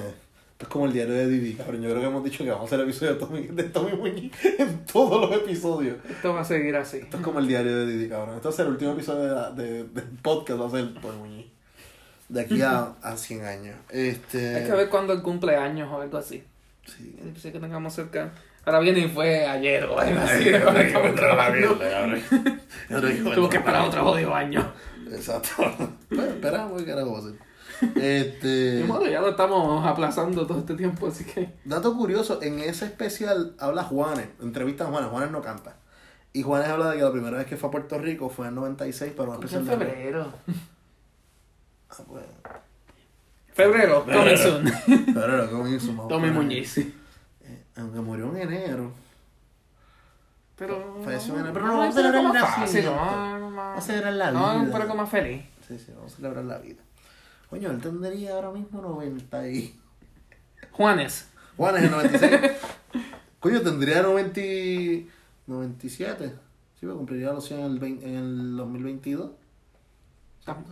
es 0.58 0.68
como 0.70 0.86
el 0.86 0.94
diario 0.94 1.14
de 1.14 1.28
Didi, 1.28 1.54
cabrón. 1.56 1.82
Yo 1.82 1.90
creo 1.90 2.02
que 2.02 2.08
hemos 2.08 2.24
dicho 2.24 2.44
que 2.44 2.50
vamos 2.50 2.64
a 2.64 2.66
hacer 2.68 2.80
el 2.80 2.86
episodio 2.90 3.14
de 3.16 3.20
Tommy, 3.20 3.42
de 3.48 3.64
Tommy 3.66 3.94
Muñiz 3.98 4.32
en 4.60 4.86
todos 4.86 5.30
los 5.30 5.40
episodios. 5.42 5.98
Esto 6.10 6.34
va 6.34 6.42
a 6.42 6.46
seguir 6.46 6.76
así. 6.78 6.98
Esto 6.98 7.18
es 7.18 7.24
como 7.24 7.40
el 7.40 7.48
diario 7.48 7.78
de 7.80 7.86
Didi, 7.86 8.08
cabrón. 8.08 8.36
Esto 8.38 8.48
va 8.50 8.54
a 8.54 8.58
ser 8.58 8.66
el 8.68 8.72
último 8.72 8.94
episodio 8.94 9.24
de 9.24 9.36
la- 9.36 9.52
de- 9.52 9.84
del 9.84 10.06
podcast, 10.24 10.62
va 10.62 10.68
a 10.68 10.72
ser 10.72 10.94
Tommy 11.02 11.18
Muñiz. 11.18 11.46
De 12.28 12.42
aquí 12.42 12.62
a, 12.62 12.94
a 13.02 13.18
100 13.18 13.46
años. 13.46 13.76
Este... 13.90 14.56
Hay 14.56 14.66
que 14.66 14.72
ver 14.72 14.90
cuándo 14.90 15.14
el 15.14 15.22
cumpleaños 15.22 15.92
o 15.92 16.02
algo 16.02 16.18
así. 16.18 16.44
Sí. 16.86 17.16
Sí 17.40 17.52
que 17.52 17.60
tengamos 17.60 17.94
cerca. 17.94 18.32
Ahora 18.66 18.80
viene 18.80 19.00
y 19.00 19.08
fue 19.08 19.46
ayer 19.46 19.86
o 19.86 20.00
algo 20.00 20.20
así. 20.20 20.54
Ahora 20.54 20.82
que 20.82 20.88
estamos 20.88 21.16
digo 23.12 23.32
Tuvo 23.36 23.50
que 23.50 23.58
esperar 23.58 23.88
otro 23.88 24.04
jodido 24.04 24.34
año. 24.34 24.74
Exacto. 25.12 25.50
Bueno, 26.10 26.24
esperamos 26.24 26.82
qué 26.82 26.90
carajo 26.90 27.12
va 27.12 27.18
a 27.18 27.22
hacer. 27.22 27.34
Este... 27.96 28.76
Ni 28.82 28.84
modo, 28.84 29.06
ya 29.08 29.22
lo 29.22 29.30
estamos 29.30 29.86
aplazando 29.86 30.48
todo 30.48 30.60
este 30.60 30.74
tiempo, 30.74 31.08
así 31.08 31.26
que. 31.26 31.50
Dato 31.64 31.96
curioso, 31.96 32.42
en 32.42 32.60
ese 32.60 32.86
especial 32.86 33.56
habla 33.60 33.84
Juanes, 33.84 34.28
entrevista 34.42 34.86
a 34.86 34.88
Juanes, 34.88 35.12
Juanes 35.12 35.32
no 35.32 35.42
canta. 35.42 35.76
Y 36.34 36.42
Juanes 36.42 36.68
habla 36.68 36.90
de 36.90 36.98
que 36.98 37.04
la 37.04 37.12
primera 37.12 37.38
vez 37.38 37.46
que 37.46 37.58
fue 37.58 37.70
a 37.70 37.72
Puerto 37.72 38.00
Rico 38.00 38.30
fue 38.30 38.46
en 38.48 38.50
el 38.50 38.56
96 38.56 39.14
para 39.14 39.30
un 39.30 39.36
En 39.38 39.44
especial 39.44 39.80
de... 39.80 40.26
febrero. 42.04 42.28
Ah, 42.44 42.52
pues. 42.54 42.66
Febrero, 43.54 44.06
coming 44.06 44.38
soon. 44.38 44.66
Que 44.66 45.76
hizo, 45.76 45.94
más 45.94 46.08
Tommy. 46.08 46.30
Muñiz. 46.32 46.70
sí. 46.72 46.94
Eh, 47.42 47.64
aunque 47.78 48.00
murió 48.00 48.36
en 48.36 48.42
enero. 48.52 48.92
Pero. 50.58 51.02
Falleció 51.04 51.34
en 51.36 51.40
enero. 51.42 51.54
Pero 51.54 51.66
no, 51.68 51.78
vamos 51.78 51.96
a 51.96 51.98
celebrar 51.98 52.26
el 52.26 52.34
nacimiento. 52.34 52.96
no, 52.96 53.40
no, 53.40 53.56
Vamos 53.56 53.78
a 53.78 53.82
celebrar 53.88 54.14
la 54.14 54.32
No, 54.32 54.60
vida. 54.62 54.70
pero 54.74 54.88
como 54.88 55.08
feliz. 55.08 55.44
Sí, 55.68 55.78
sí, 55.80 55.92
vamos 55.96 56.14
a 56.14 56.16
celebrar 56.16 56.46
la 56.46 56.58
vida. 56.60 56.82
Coño, 57.50 57.72
él 57.72 57.80
tendría 57.82 58.34
ahora 58.34 58.52
mismo 58.52 58.82
90 58.82 59.48
y... 59.50 59.80
Juanes. 60.72 61.28
Juanes 61.58 61.84
en 61.84 61.92
96. 61.92 62.52
Coño, 63.40 63.62
tendría 63.62 64.02
90... 64.02 64.42
y- 64.42 65.10
97. 65.48 66.34
Sí, 66.80 66.86
me 66.86 66.94
cumpliría 66.94 67.32
los 67.32 67.46
100 67.46 67.60
en 67.60 67.66
el, 67.68 67.80
20 67.80 68.06
en 68.08 68.16
el 68.16 68.58
2022. 68.58 69.32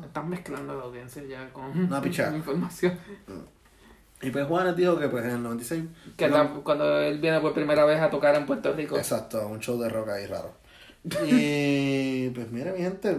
Estás 0.05 0.25
mezclando 0.25 0.75
la 0.77 0.83
audiencia 0.83 1.23
ya 1.23 1.49
con 1.51 1.89
No, 1.89 2.01
pichá. 2.01 2.31
información. 2.35 2.97
Y 4.21 4.29
pues 4.29 4.45
Juanes 4.47 4.75
dijo 4.75 4.97
que 4.99 5.09
pues 5.09 5.25
en 5.25 5.31
el 5.31 5.43
96... 5.43 5.83
Que 6.15 6.27
no- 6.29 6.37
la- 6.37 6.49
cuando 6.63 6.99
él 6.99 7.19
viene 7.19 7.39
por 7.41 7.53
primera 7.53 7.83
vez 7.85 7.99
a 7.99 8.09
tocar 8.09 8.35
en 8.35 8.45
Puerto 8.45 8.71
Rico. 8.73 8.97
Exacto, 8.97 9.47
un 9.47 9.59
show 9.59 9.79
de 9.81 9.89
rock 9.89 10.09
ahí 10.09 10.25
raro. 10.27 10.53
Y 11.25 12.29
pues 12.29 12.49
mira, 12.51 12.71
mi 12.71 12.79
gente, 12.79 13.17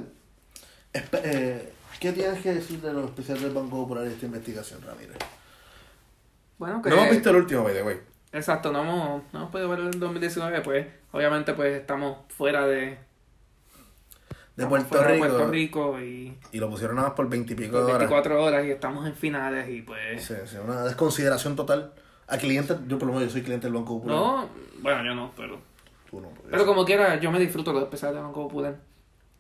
eh, 0.95 1.73
¿qué 2.01 2.13
tienes 2.13 2.41
que 2.43 2.55
decir 2.55 2.81
de 2.81 2.93
los 2.93 3.05
especiales 3.07 3.43
del 3.45 3.53
Banco 3.53 3.83
Popular 3.83 4.07
y 4.07 4.13
esta 4.13 4.25
investigación, 4.27 4.81
Ramírez? 4.83 5.17
Bueno, 6.59 6.81
que. 6.81 6.89
No 6.89 6.97
hemos 6.97 7.11
visto 7.11 7.31
el 7.31 7.37
último, 7.37 7.65
by 7.65 7.75
the 7.75 7.83
way. 7.83 8.01
Exacto, 8.33 8.73
no 8.73 8.81
hemos, 8.83 9.23
no 9.33 9.39
hemos 9.41 9.51
podido 9.51 9.69
ver 9.69 9.81
el 9.81 10.01
2019, 10.01 10.61
pues 10.63 10.87
obviamente 11.13 11.53
pues 11.53 11.79
estamos 11.81 12.19
fuera 12.29 12.67
de, 12.67 12.99
De 14.57 14.67
Puerto 14.67 14.99
de 14.99 15.05
Rico. 15.05 15.19
Puerto 15.19 15.51
Rico 15.51 16.01
y 16.01 16.39
Y 16.53 16.59
lo 16.59 16.71
pusieron 16.71 16.97
nada 16.97 17.09
más 17.09 17.17
por 17.17 17.29
20 17.29 17.53
y 17.53 17.57
pico 17.57 17.77
horas. 17.79 17.99
24 17.99 18.43
horas 18.43 18.65
y 18.65 18.71
estamos 18.71 19.07
en 19.07 19.15
finales 19.15 19.69
y 19.69 19.83
pues... 19.83 20.23
Sí, 20.25 20.35
sí, 20.47 20.57
una 20.57 20.83
desconsideración 20.85 21.57
total. 21.57 21.93
A 22.29 22.39
clientes, 22.39 22.77
yo 22.87 22.99
por 22.99 23.09
lo 23.09 23.15
menos 23.15 23.29
yo 23.29 23.33
soy 23.33 23.43
cliente 23.43 23.67
del 23.67 23.75
Banco 23.75 23.99
Popular. 23.99 24.17
No, 24.17 24.49
bueno, 24.81 25.05
yo 25.05 25.15
no, 25.15 25.33
pero... 25.37 25.59
Tú 26.11 26.21
no, 26.21 26.29
Pero 26.49 26.59
yo- 26.59 26.67
como 26.67 26.85
quiera, 26.85 27.19
yo 27.19 27.33
me 27.33 27.41
disfruto 27.41 27.73
los 27.73 27.83
especiales 27.83 28.17
de 28.17 28.23
Banco 28.23 28.43
Popular. 28.49 28.77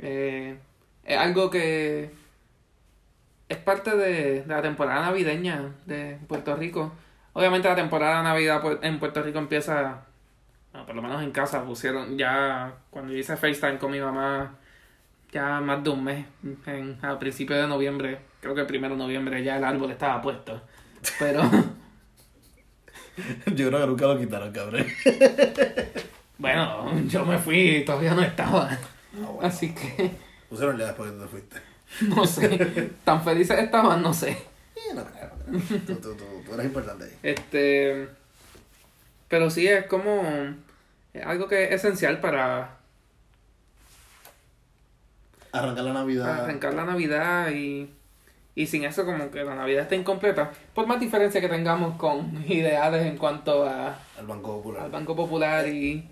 Eh, 0.00 0.58
es 1.04 1.16
algo 1.18 1.48
que 1.48 2.10
es 3.48 3.56
parte 3.58 3.96
de, 3.96 4.42
de 4.42 4.46
la 4.46 4.62
temporada 4.62 5.02
navideña 5.02 5.74
de 5.86 6.18
Puerto 6.26 6.56
Rico. 6.56 6.92
Obviamente 7.34 7.68
la 7.68 7.76
temporada 7.76 8.18
de 8.18 8.24
Navidad 8.24 8.62
pu- 8.62 8.78
en 8.82 8.98
Puerto 8.98 9.22
Rico 9.22 9.38
empieza 9.38 10.02
bueno, 10.72 10.86
por 10.86 10.96
lo 10.96 11.02
menos 11.02 11.22
en 11.22 11.30
casa 11.30 11.64
pusieron 11.64 12.18
ya, 12.18 12.74
cuando 12.90 13.12
yo 13.12 13.18
hice 13.18 13.36
FaceTime 13.36 13.78
con 13.78 13.92
mi 13.92 14.00
mamá, 14.00 14.56
ya 15.34 15.60
más 15.60 15.82
de 15.82 15.90
un 15.90 16.04
mes, 16.04 16.24
en, 16.66 16.98
a 17.02 17.18
principios 17.18 17.60
de 17.60 17.66
noviembre, 17.66 18.20
creo 18.40 18.54
que 18.54 18.62
el 18.62 18.66
primero 18.66 18.94
de 18.94 19.02
noviembre 19.02 19.42
ya 19.42 19.56
el 19.56 19.64
árbol 19.64 19.90
estaba 19.90 20.22
puesto. 20.22 20.62
Pero, 21.18 21.42
Yo 23.46 23.68
creo 23.68 23.80
que 23.80 23.86
nunca 23.86 24.06
lo 24.06 24.18
quitaron, 24.18 24.52
cabrón. 24.52 24.86
bueno, 26.38 27.00
yo 27.06 27.24
me 27.24 27.38
fui 27.38 27.76
y 27.76 27.84
todavía 27.84 28.14
no 28.14 28.22
estaba. 28.22 28.70
Ah, 28.72 28.78
bueno. 29.30 29.40
Así 29.42 29.74
que, 29.74 30.10
Pusieron 30.48 30.78
ya 30.78 30.86
después 30.86 31.10
que 31.10 31.16
tú 31.16 31.22
te 31.22 31.28
fuiste. 31.28 31.56
no 32.08 32.26
sé, 32.26 32.92
tan 33.04 33.22
felices 33.22 33.58
estaban, 33.58 34.02
no 34.02 34.12
sé. 34.12 34.30
Eh, 34.30 34.94
no 34.94 35.04
creo, 35.04 35.30
no 35.46 35.60
creo. 35.60 35.80
Tú, 35.80 35.94
tú, 35.96 36.14
tú, 36.16 36.24
tú 36.44 36.54
eres 36.54 36.66
importante 36.66 37.04
ahí. 37.04 37.18
Este, 37.22 38.08
pero 39.28 39.50
sí 39.50 39.66
es 39.66 39.86
como 39.86 40.22
es 41.12 41.24
algo 41.24 41.46
que 41.46 41.64
es 41.64 41.70
esencial 41.72 42.20
para 42.20 42.78
Arrancar 45.54 45.84
la 45.84 45.92
Navidad. 45.92 46.40
arrancar 46.44 46.74
la 46.74 46.84
Navidad 46.84 47.50
y, 47.52 47.88
y 48.54 48.66
sin 48.66 48.84
eso 48.84 49.04
como 49.04 49.30
que 49.30 49.44
la 49.44 49.54
Navidad 49.54 49.82
está 49.84 49.94
incompleta. 49.94 50.50
Por 50.74 50.86
más 50.86 50.98
diferencia 51.00 51.40
que 51.40 51.48
tengamos 51.48 51.96
con 51.96 52.44
ideales 52.48 53.06
en 53.06 53.16
cuanto 53.18 53.64
a, 53.66 53.96
Al 54.18 54.26
Banco 54.26 54.56
Popular. 54.56 54.82
al 54.84 54.90
Banco 54.90 55.14
Popular 55.16 55.68
y, 55.68 56.08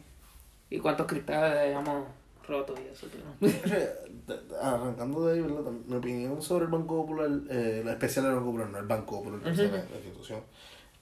y 0.71 0.79
cuántos 0.79 1.07
cristales 1.07 1.59
hayamos 1.59 2.07
roto 2.47 2.75
y 2.77 2.93
eso. 2.93 3.07
Arrancando 4.63 5.27
de 5.27 5.35
ahí, 5.35 5.41
¿verdad? 5.41 5.71
Mi 5.87 5.97
opinión 5.97 6.41
sobre 6.43 6.65
el 6.67 6.71
Banco 6.71 7.03
Popular, 7.03 7.29
eh, 7.51 7.83
la 7.85 7.93
especial 7.93 8.25
del 8.27 8.35
Banco 8.35 8.47
Popular, 8.47 8.69
no 8.71 8.79
el 8.79 8.87
Banco 8.87 9.19
Popular, 9.23 9.41
Ujú. 9.53 9.63
la 9.63 9.97
institución. 9.97 10.41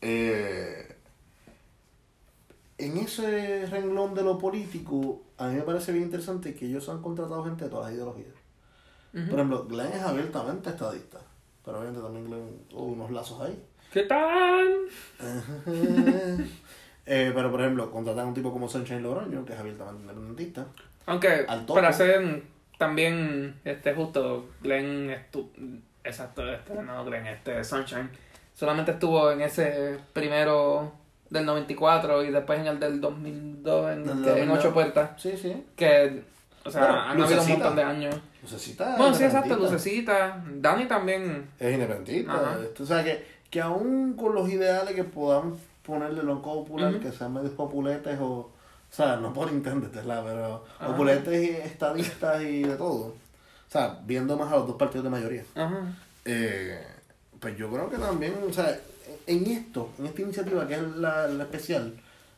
Eh, 0.00 0.96
en 2.80 2.96
ese 2.98 3.66
renglón 3.66 4.14
de 4.14 4.22
lo 4.22 4.38
político, 4.38 5.22
a 5.36 5.48
mí 5.48 5.56
me 5.56 5.62
parece 5.62 5.92
bien 5.92 6.04
interesante 6.04 6.54
que 6.54 6.66
ellos 6.66 6.88
han 6.88 7.02
contratado 7.02 7.44
gente 7.44 7.64
de 7.64 7.70
todas 7.70 7.86
las 7.86 7.94
ideologías. 7.94 8.34
Por 9.12 9.34
ejemplo, 9.34 9.66
Glenn 9.66 9.92
es 9.92 10.02
abiertamente 10.02 10.70
estadista, 10.70 11.18
pero 11.64 11.78
obviamente 11.78 12.00
también 12.00 12.26
Glenn 12.26 12.64
tuvo 12.68 12.84
unos 12.84 13.10
lazos 13.10 13.40
ahí. 13.40 13.62
¿Qué 13.92 14.04
tal? 14.04 14.68
Eh, 17.06 17.32
pero 17.34 17.50
por 17.50 17.60
ejemplo, 17.60 17.90
contratan 17.90 18.26
a 18.26 18.28
un 18.28 18.34
tipo 18.34 18.52
como 18.52 18.68
Sunshine 18.68 19.02
Logroño, 19.02 19.44
que 19.44 19.54
es 19.54 19.58
abiertamente 19.58 20.02
independentista. 20.02 20.66
Aunque 21.06 21.44
para 21.66 21.92
ser 21.92 22.44
también 22.78 23.58
este 23.64 23.94
justo, 23.94 24.46
Glenn 24.62 25.10
estu 25.10 25.50
exacto, 26.04 26.48
este 26.48 26.72
no 26.74 27.04
Glenn, 27.04 27.26
este 27.26 27.64
Sunshine, 27.64 28.10
solamente 28.54 28.92
estuvo 28.92 29.32
en 29.32 29.40
ese 29.40 29.98
primero 30.12 30.92
del 31.30 31.46
94 31.46 32.24
y 32.24 32.30
después 32.30 32.58
en 32.60 32.66
el 32.66 32.80
del 32.80 33.00
2002 33.00 33.92
en, 33.92 34.04
Del 34.04 34.12
que- 34.22 34.30
en 34.42 34.48
2002. 34.48 34.58
ocho 34.58 34.74
puertas, 34.74 35.10
Sí, 35.22 35.36
sí. 35.40 35.64
que 35.76 36.22
o 36.64 36.70
sea, 36.70 36.80
Bueno, 36.82 37.00
han 37.00 37.22
habido 37.22 37.42
un 37.42 37.48
montón 37.48 37.76
de 37.76 37.82
años. 37.82 38.16
Lucecita. 38.42 38.96
Bueno, 38.96 39.14
sí, 39.14 39.24
exacto. 39.24 39.56
Lucecita, 39.56 40.42
Dani 40.46 40.86
también, 40.86 41.48
Es 41.58 41.72
independentista. 41.72 42.58
O 42.80 42.84
sea, 42.86 43.02
que, 43.04 43.24
que 43.50 43.60
aún 43.60 44.14
con 44.14 44.34
los 44.34 44.48
ideales 44.50 44.94
que 44.94 45.04
podamos 45.04 45.58
ponerle 45.84 46.22
los 46.22 46.40
popular, 46.40 46.98
que 47.00 47.10
sean 47.12 47.32
medios 47.34 47.52
populetes 47.52 48.18
o. 48.20 48.50
O 48.92 48.92
sea, 48.92 49.16
no 49.16 49.32
por 49.32 49.48
intendetesla, 49.52 50.22
pero 50.24 50.64
populetes 50.84 51.42
y 51.42 51.50
estadistas 51.50 52.42
y 52.42 52.64
de 52.64 52.74
todo. 52.76 53.06
O 53.06 53.70
sea, 53.72 53.98
viendo 54.04 54.36
más 54.36 54.52
a 54.52 54.56
los 54.56 54.66
dos 54.66 54.76
partidos 54.76 55.04
de 55.04 55.10
mayoría. 55.10 55.44
ajá, 55.54 55.78
Eh, 56.24 56.84
pues 57.38 57.56
yo 57.56 57.70
creo 57.70 57.88
que 57.88 57.96
también, 57.98 58.34
o 58.48 58.52
sea, 58.52 58.76
en 59.26 59.46
esto, 59.46 59.90
en 59.98 60.06
esta 60.06 60.22
iniciativa 60.22 60.66
que 60.66 60.74
es 60.74 60.82
la, 60.96 61.26
la 61.28 61.44
especial, 61.44 61.94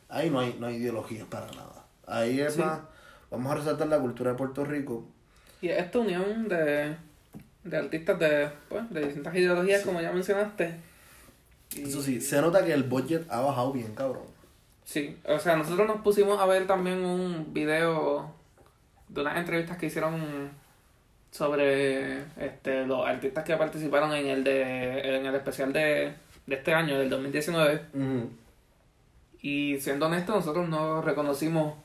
ahí 0.09 0.29
no 0.29 0.39
hay, 0.39 0.55
no 0.59 0.67
hay 0.67 0.75
ideologías 0.75 1.25
para 1.27 1.47
nada. 1.47 1.85
Ahí 2.07 2.39
es 2.39 2.53
Sí. 2.55 2.59
más, 2.61 2.79
vamos 3.31 3.51
a 3.51 3.55
resaltar 3.55 3.87
la 3.87 3.99
cultura 3.99 4.31
de 4.31 4.37
Puerto 4.37 4.63
Rico. 4.65 5.05
y 5.61 5.69
esta 5.69 5.99
unión 5.99 6.49
de, 6.49 6.95
de 7.63 7.77
artistas 7.77 8.19
de, 8.19 8.49
pues, 8.67 8.89
de 8.89 9.05
distintas 9.05 9.33
ideologías, 9.35 9.81
Sí. 9.81 9.85
como 9.87 10.01
ya 10.01 10.11
mencionaste. 10.11 10.75
Y- 11.75 11.83
Eso 11.83 12.01
sí, 12.03 12.19
se 12.21 12.41
nota 12.41 12.65
que 12.65 12.73
el 12.73 12.83
budget 12.83 13.25
ha 13.29 13.39
bajado 13.39 13.71
bien, 13.71 13.95
cabrón. 13.95 14.23
Sí, 14.83 15.17
o 15.25 15.39
sea, 15.39 15.55
nosotros 15.55 15.87
nos 15.87 16.01
pusimos 16.01 16.37
a 16.41 16.45
ver 16.45 16.67
también 16.67 17.05
un 17.05 17.53
video 17.53 18.29
de 19.07 19.21
unas 19.21 19.37
entrevistas 19.37 19.77
que 19.77 19.85
hicieron 19.85 20.49
sobre 21.31 22.23
este 22.37 22.85
los 22.85 23.05
artistas 23.07 23.43
que 23.43 23.55
participaron 23.57 24.13
en 24.13 24.27
el 24.27 24.43
de 24.43 25.17
en 25.17 25.25
el 25.25 25.33
especial 25.35 25.73
de, 25.73 26.13
de 26.45 26.55
este 26.55 26.73
año, 26.73 26.97
del 26.97 27.09
2019. 27.09 27.81
Y 29.41 29.79
siendo 29.79 30.05
honestos, 30.05 30.35
nosotros 30.35 30.69
no 30.69 31.01
reconocimos 31.01 31.75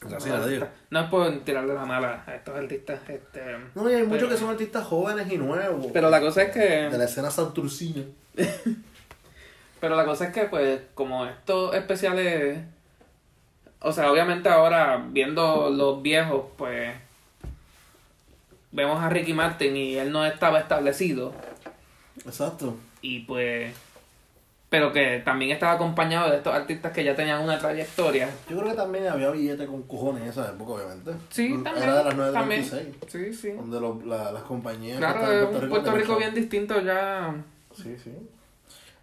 Gracias 0.00 0.32
a 0.32 0.46
Dios. 0.46 0.64
No 0.90 1.00
es 1.00 1.10
por 1.10 1.40
tirarle 1.40 1.74
la 1.74 1.84
mala 1.84 2.22
a 2.26 2.34
estos 2.36 2.54
artistas, 2.54 3.00
este 3.08 3.40
No, 3.74 3.90
y 3.90 3.94
hay 3.94 4.04
muchos 4.04 4.28
que 4.28 4.36
son 4.36 4.50
artistas 4.50 4.86
jóvenes 4.86 5.30
y 5.32 5.38
nuevos. 5.38 5.86
pero 5.92 6.08
la 6.08 6.20
cosa 6.20 6.42
es 6.42 6.52
que 6.52 6.60
De 6.60 6.98
la 6.98 7.04
escena 7.04 7.30
santurcina. 7.30 8.04
Pero 9.80 9.94
la 9.94 10.04
cosa 10.04 10.26
es 10.26 10.32
que, 10.32 10.44
pues, 10.46 10.80
como 10.94 11.24
estos 11.26 11.72
especiales. 11.74 12.58
O 13.80 13.92
sea, 13.92 14.10
obviamente 14.10 14.48
ahora, 14.48 15.06
viendo 15.10 15.70
los 15.70 16.02
viejos, 16.02 16.46
pues. 16.56 16.92
Vemos 18.72 19.00
a 19.00 19.08
Ricky 19.08 19.34
Martin 19.34 19.76
y 19.76 19.96
él 19.96 20.10
no 20.10 20.26
estaba 20.26 20.58
establecido. 20.58 21.32
Exacto. 22.26 22.76
Y 23.02 23.20
pues. 23.20 23.74
Pero 24.70 24.92
que 24.92 25.22
también 25.24 25.52
estaba 25.52 25.72
acompañado 25.72 26.30
de 26.30 26.36
estos 26.36 26.52
artistas 26.54 26.92
que 26.92 27.02
ya 27.02 27.16
tenían 27.16 27.42
una 27.42 27.58
trayectoria. 27.58 28.28
Yo 28.50 28.58
creo 28.58 28.70
que 28.70 28.76
también 28.76 29.06
había 29.08 29.30
billete 29.30 29.64
con 29.66 29.82
cojones 29.84 30.22
en 30.24 30.28
esa 30.28 30.46
época, 30.50 30.72
obviamente. 30.72 31.12
Sí, 31.30 31.54
Era 31.54 31.62
también. 31.62 31.86
de 31.90 32.04
las 32.04 32.32
también. 32.34 32.62
9.36. 32.64 32.94
Sí, 33.08 33.32
sí. 33.34 33.50
Donde 33.52 33.80
lo- 33.80 34.02
la- 34.04 34.30
las 34.30 34.42
compañías. 34.42 34.98
Claro, 34.98 35.20
que 35.26 35.56
en 35.56 35.62
un 35.64 35.68
Puerto 35.70 35.92
Rico 35.92 36.16
bien 36.18 36.34
distinto 36.34 36.78
ya. 36.82 37.34
Sí, 37.74 37.96
sí. 38.04 38.12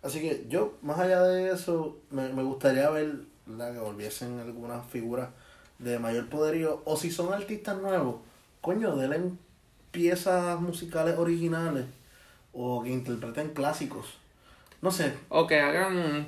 Así 0.03 0.21
que 0.21 0.45
yo, 0.47 0.73
más 0.83 0.99
allá 0.99 1.23
de 1.23 1.51
eso, 1.51 1.97
me, 2.11 2.29
me 2.29 2.43
gustaría 2.43 2.87
ver 2.91 3.15
la 3.47 3.71
que 3.71 3.79
volviesen 3.79 4.39
algunas 4.39 4.85
figuras 4.85 5.29
de 5.79 5.97
mayor 5.97 6.27
poderío. 6.29 6.83
O 6.85 6.95
si 6.95 7.09
son 7.09 7.33
artistas 7.33 7.75
nuevos, 7.81 8.17
coño, 8.61 8.95
denle 8.95 9.31
piezas 9.89 10.61
musicales 10.61 11.17
originales. 11.17 11.85
O 12.55 12.81
que 12.81 12.89
interpreten 12.89 13.49
clásicos. 13.53 14.17
No 14.81 14.89
sé. 14.89 15.13
O 15.29 15.45
que 15.45 15.59
hagan 15.59 16.25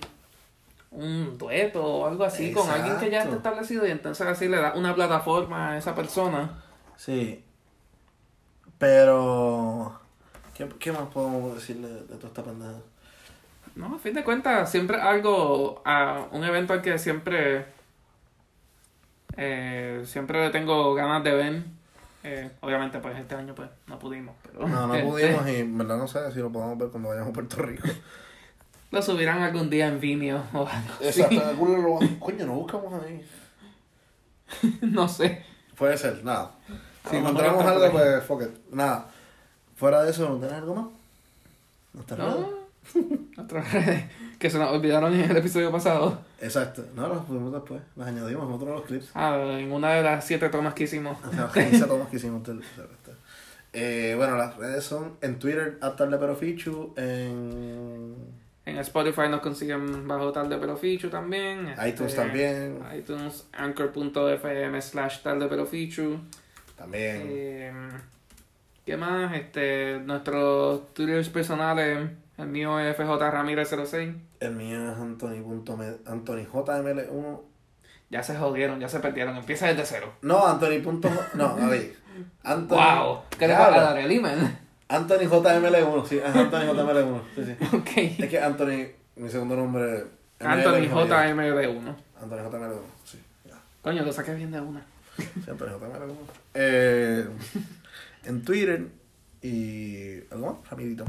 un 0.91 1.37
dueto 1.37 1.83
o 1.83 2.07
algo 2.07 2.23
así 2.23 2.51
con 2.51 2.69
alguien 2.69 2.97
que 2.97 3.09
ya 3.09 3.23
está 3.23 3.35
establecido 3.35 3.85
y 3.87 3.91
entonces 3.91 4.25
así 4.25 4.47
le 4.47 4.57
da 4.57 4.73
una 4.73 4.93
plataforma 4.93 5.71
a 5.71 5.77
esa 5.77 5.95
persona. 5.95 6.63
Sí. 6.97 7.43
Pero. 8.77 9.99
¿Qué, 10.53 10.67
qué 10.79 10.91
más 10.91 11.07
podemos 11.13 11.55
decirle 11.55 11.87
de, 11.87 12.01
toda 12.01 12.27
esta 12.27 12.43
pendeja? 12.43 12.79
No, 13.75 13.95
a 13.95 13.99
fin 13.99 14.13
de 14.13 14.23
cuentas, 14.23 14.71
siempre 14.71 14.99
algo, 14.99 15.83
a 15.85 16.25
un 16.31 16.43
evento 16.43 16.73
al 16.73 16.81
que 16.81 16.97
siempre, 16.97 17.65
eh, 19.35 20.01
siempre 20.05 20.45
le 20.45 20.49
tengo 20.49 20.95
ganas 20.95 21.23
de 21.23 21.31
ver. 21.31 21.63
Eh, 22.29 22.51
obviamente, 22.59 22.99
pues 22.99 23.17
este 23.17 23.35
año 23.35 23.55
pues 23.55 23.69
no 23.87 23.97
pudimos, 23.97 24.35
pero 24.43 24.67
No, 24.67 24.87
no 24.87 24.95
este, 24.95 25.07
pudimos 25.07 25.47
y 25.49 25.55
en 25.55 25.77
verdad 25.77 25.97
no 25.97 26.07
sé 26.07 26.31
si 26.33 26.39
lo 26.39 26.51
podemos 26.51 26.77
ver 26.77 26.89
cuando 26.89 27.09
vayamos 27.09 27.29
a 27.29 27.33
Puerto 27.33 27.61
Rico. 27.61 27.87
lo 28.91 29.01
subirán 29.01 29.41
algún 29.41 29.69
día 29.69 29.87
en 29.87 29.99
Vimeo 29.99 30.43
o 30.53 30.67
algo 30.67 30.93
así. 30.95 31.05
Exacto, 31.21 31.35
en 31.35 31.41
algún 31.47 31.75
lugar 31.83 32.01
lo- 32.09 32.19
Coño, 32.19 32.45
no 32.45 32.53
buscamos 32.55 32.93
ahí. 33.03 33.25
no 34.81 35.07
sé. 35.07 35.43
Puede 35.77 35.97
ser, 35.97 36.23
nada. 36.25 36.51
Si 37.09 37.15
encontramos 37.15 37.59
está 37.59 37.71
algo, 37.71 37.91
pues 37.91 38.23
fuck 38.25 38.41
it. 38.41 38.49
Nada. 38.73 39.07
Fuera 39.75 40.03
de 40.03 40.11
eso, 40.11 40.27
¿no 40.27 40.35
tenés 40.37 40.55
algo 40.55 40.75
más? 40.75 40.85
¿No 41.93 42.17
nada? 42.17 42.35
No, 43.37 43.47
redes 43.47 44.05
que 44.39 44.49
se 44.49 44.57
nos 44.59 44.71
olvidaron 44.71 45.13
en 45.13 45.29
el 45.31 45.37
episodio 45.37 45.71
pasado. 45.71 46.19
Exacto. 46.39 46.85
No, 46.95 47.07
los 47.07 47.25
pusimos 47.25 47.51
después. 47.51 47.81
Los 47.95 48.07
añadimos 48.07 48.47
en 48.47 48.53
otro 48.53 48.67
de 48.67 48.73
los 48.73 48.85
clips. 48.85 49.09
Ah, 49.15 49.37
en 49.59 49.71
una 49.71 49.93
de 49.93 50.03
las 50.03 50.25
siete 50.25 50.49
tomas 50.49 50.73
que 50.73 50.83
hicimos. 50.83 51.17
O 51.25 51.31
sea, 51.33 51.49
15 51.51 51.85
tomas 51.87 52.07
que 52.09 52.17
hicimos 52.17 52.43
del-. 52.43 52.61
Eh, 53.73 54.13
bueno, 54.17 54.37
las 54.37 54.55
redes 54.57 54.83
son 54.83 55.17
en 55.21 55.39
Twitter, 55.39 55.77
Tarde 55.79 56.17
Pero 56.17 56.35
Fichu, 56.35 56.93
en 56.95 58.15
En 58.65 58.77
Spotify 58.79 59.29
nos 59.29 59.41
consiguen 59.41 60.07
bajo 60.07 60.31
tarde 60.31 60.57
pero 60.59 60.75
fichu 60.77 61.09
también. 61.09 61.73
iTunes 61.85 62.11
Este, 62.13 62.15
también. 62.15 62.79
iTunes, 62.97 63.45
anchor.fm 63.53 64.81
slash 64.81 65.21
tarde 65.21 65.47
pero 65.49 65.65
fichu. 65.65 66.19
También. 66.77 67.23
Eh, 67.29 67.73
¿Qué 68.85 68.95
más? 68.97 69.33
Este, 69.35 69.99
nuestros 69.99 70.93
twitters 70.93 71.29
personales, 71.29 72.09
el 72.37 72.47
mío 72.47 72.79
es 72.79 72.95
FJ 72.95 73.17
Ramírez 73.31 73.69
06. 73.69 74.15
El 74.39 74.51
mío 74.55 74.91
es 74.91 74.97
Anthony.me- 74.97 75.97
Anthony 76.05 76.45
JML1. 76.51 77.41
Ya 78.09 78.23
se 78.23 78.37
jodieron, 78.37 78.79
ya 78.79 78.87
se 78.89 78.99
perdieron. 78.99 79.35
Empieza 79.35 79.67
desde 79.67 79.85
cero. 79.85 80.13
No, 80.21 80.47
Anthony. 80.47 80.81
punto- 80.83 81.09
No, 81.33 81.45
a 81.45 81.67
ver. 81.67 81.95
Anthony. 82.43 82.75
¡Wow! 82.77 83.19
¿Qué 83.37 83.47
le 83.47 83.53
va 83.53 83.67
a 83.67 83.71
dar 83.81 83.97
el 83.97 84.11
email? 84.11 84.39
Anthony 84.89 85.27
JML1, 85.29 86.05
sí, 86.07 86.17
es 86.17 86.23
Anthony 86.35 86.61
JML1. 86.73 87.21
Sí, 87.35 87.45
sí. 87.45 87.75
ok. 87.75 88.21
Es 88.23 88.29
que 88.29 88.39
Anthony, 88.39 88.87
mi 89.17 89.29
segundo 89.29 89.55
nombre. 89.55 90.05
Anthony 90.39 90.87
ML, 90.87 90.89
JMB1. 90.89 91.95
Antonio 92.21 92.43
J. 92.45 92.57
Melo. 92.59 92.81
Sí, 93.03 93.19
ya. 93.45 93.55
Coño, 93.81 94.03
lo 94.03 94.13
saqué 94.13 94.33
bien 94.35 94.51
de 94.51 94.61
una. 94.61 94.85
Sí, 95.17 95.49
Antonio 95.51 95.77
J. 95.79 95.87
Melo. 95.99 96.13
Eh, 96.53 97.27
en 98.25 98.43
Twitter 98.45 98.87
y. 99.41 100.19
¿Algo 100.31 100.53
más? 100.61 100.69
Rapidito. 100.71 101.05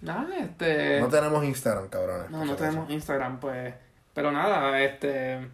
Nada, 0.00 0.38
este. 0.38 1.00
No 1.00 1.08
tenemos 1.08 1.44
Instagram, 1.44 1.88
cabrones. 1.88 2.30
No, 2.30 2.44
no 2.44 2.54
tenemos 2.54 2.90
Instagram, 2.90 3.40
pues. 3.40 3.74
Pero 4.14 4.30
nada, 4.32 4.80
este. 4.82 5.48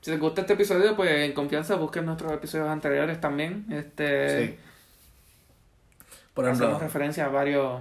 Si 0.00 0.10
les 0.10 0.20
gusta 0.20 0.42
este 0.42 0.52
episodio, 0.52 0.94
pues 0.94 1.10
en 1.10 1.32
confianza 1.32 1.74
busquen 1.76 2.06
nuestros 2.06 2.32
episodios 2.32 2.68
anteriores 2.68 3.20
también. 3.20 3.66
Este. 3.70 4.46
Sí. 4.46 4.58
Por 6.34 6.44
ejemplo, 6.44 6.66
Hacemos 6.66 6.82
referencia 6.82 7.24
a 7.24 7.28
varios 7.28 7.80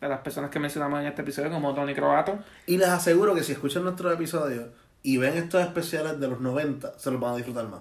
de 0.00 0.08
las 0.08 0.20
personas 0.20 0.50
que 0.50 0.58
mencionamos 0.58 1.00
en 1.00 1.06
este 1.06 1.22
episodio, 1.22 1.50
como 1.50 1.74
Tony 1.74 1.94
Croato. 1.94 2.38
y 2.66 2.76
les 2.76 2.88
aseguro 2.88 3.34
que 3.34 3.42
si 3.42 3.52
escuchan 3.52 3.82
nuestros 3.84 4.12
episodios 4.12 4.68
y 5.02 5.16
ven 5.16 5.36
estos 5.36 5.62
especiales 5.62 6.20
de 6.20 6.28
los 6.28 6.40
90, 6.40 6.98
se 6.98 7.10
los 7.10 7.18
van 7.18 7.32
a 7.32 7.36
disfrutar 7.36 7.66
más. 7.68 7.80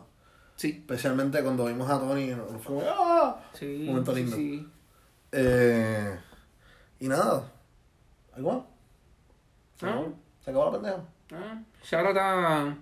Sí. 0.55 0.77
Especialmente 0.79 1.43
cuando 1.43 1.65
vimos 1.65 1.89
a 1.89 1.99
Tony, 1.99 2.33
fue 2.63 2.75
como, 2.75 2.81
¡ah! 2.87 3.41
Sí. 3.53 3.83
Momento 3.87 4.13
sí, 4.13 4.21
lindo. 4.21 4.35
sí. 4.37 4.69
Eh, 5.33 6.17
y 7.01 7.07
nada. 7.09 7.51
¿Algo 8.35 8.53
más? 8.53 8.63
¿Se 9.79 9.85
Ah. 9.85 9.89
acabó? 9.89 10.13
¿Se 10.43 10.49
acabó 10.51 10.65
la 10.65 10.71
pendeja? 10.71 10.97
Ah, 11.33 11.61
shout 11.83 12.05
out 12.05 12.17
a, 12.17 12.75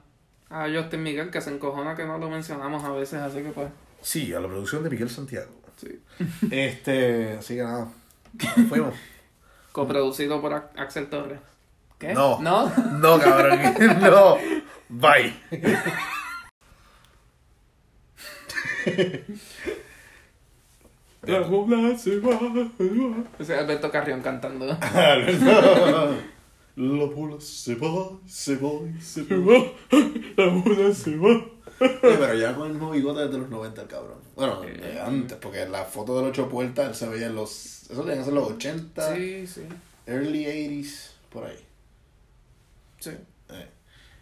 a 0.49 0.67
Justin 0.73 1.03
Miguel, 1.03 1.31
que 1.31 1.41
se 1.41 1.49
encojona 1.51 1.95
que 1.95 2.05
no 2.05 2.17
lo 2.17 2.29
mencionamos 2.29 2.83
a 2.83 2.91
veces, 2.91 3.19
así 3.21 3.41
que 3.41 3.49
pues. 3.49 3.69
Sí, 4.01 4.33
a 4.33 4.39
la 4.39 4.47
producción 4.47 4.83
de 4.83 4.89
Miguel 4.89 5.09
Santiago. 5.09 5.51
Sí. 5.77 6.01
Este, 6.51 7.33
así 7.37 7.55
que 7.55 7.63
nada. 7.63 7.87
Fuimos. 8.69 8.93
Coproducido 9.71 10.39
por 10.41 10.53
Axel 10.53 11.09
Torres. 11.09 11.39
¿Qué? 11.97 12.13
No. 12.13 12.39
¿No? 12.41 12.69
No, 12.99 13.19
cabrón. 13.19 13.59
no. 14.01 14.37
Bye. 14.89 15.33
La 21.25 21.39
bola 21.41 21.97
se 21.97 22.19
va, 22.19 22.37
Ese 23.39 23.53
es 23.53 23.59
Alberto 23.59 23.89
Carrión 23.91 24.21
cantando. 24.21 24.65
La 26.75 27.05
bola 27.05 27.39
se 27.39 27.75
va, 27.75 28.19
se 28.25 28.55
va, 28.55 28.69
se 28.99 29.23
va. 29.23 29.63
La 30.35 30.47
bola 30.47 30.93
se 30.93 31.15
va. 31.17 31.45
Sí, 31.79 31.87
pero 32.01 32.33
ya 32.35 32.55
con 32.55 32.67
el 32.67 32.73
mismo 32.73 32.91
bigote 32.91 33.21
desde 33.25 33.37
los 33.37 33.49
90 33.49 33.81
el 33.81 33.87
cabrón. 33.87 34.17
Bueno, 34.35 34.61
de 34.61 34.99
antes, 34.99 35.37
porque 35.37 35.67
la 35.67 35.83
foto 35.85 36.15
de 36.15 36.21
los 36.23 36.31
ocho 36.31 36.49
puertas 36.49 36.87
él 36.87 36.95
se 36.95 37.07
veía 37.07 37.27
en 37.27 37.35
los. 37.35 37.89
Eso 37.89 38.03
que 38.05 38.23
ser 38.23 38.33
los 38.33 38.51
80, 38.51 39.15
Sí, 39.15 39.45
sí. 39.47 39.61
early 40.07 40.45
80s, 40.45 41.11
por 41.29 41.45
ahí. 41.45 41.57
Sí. 42.99 43.11
Eh. 43.49 43.67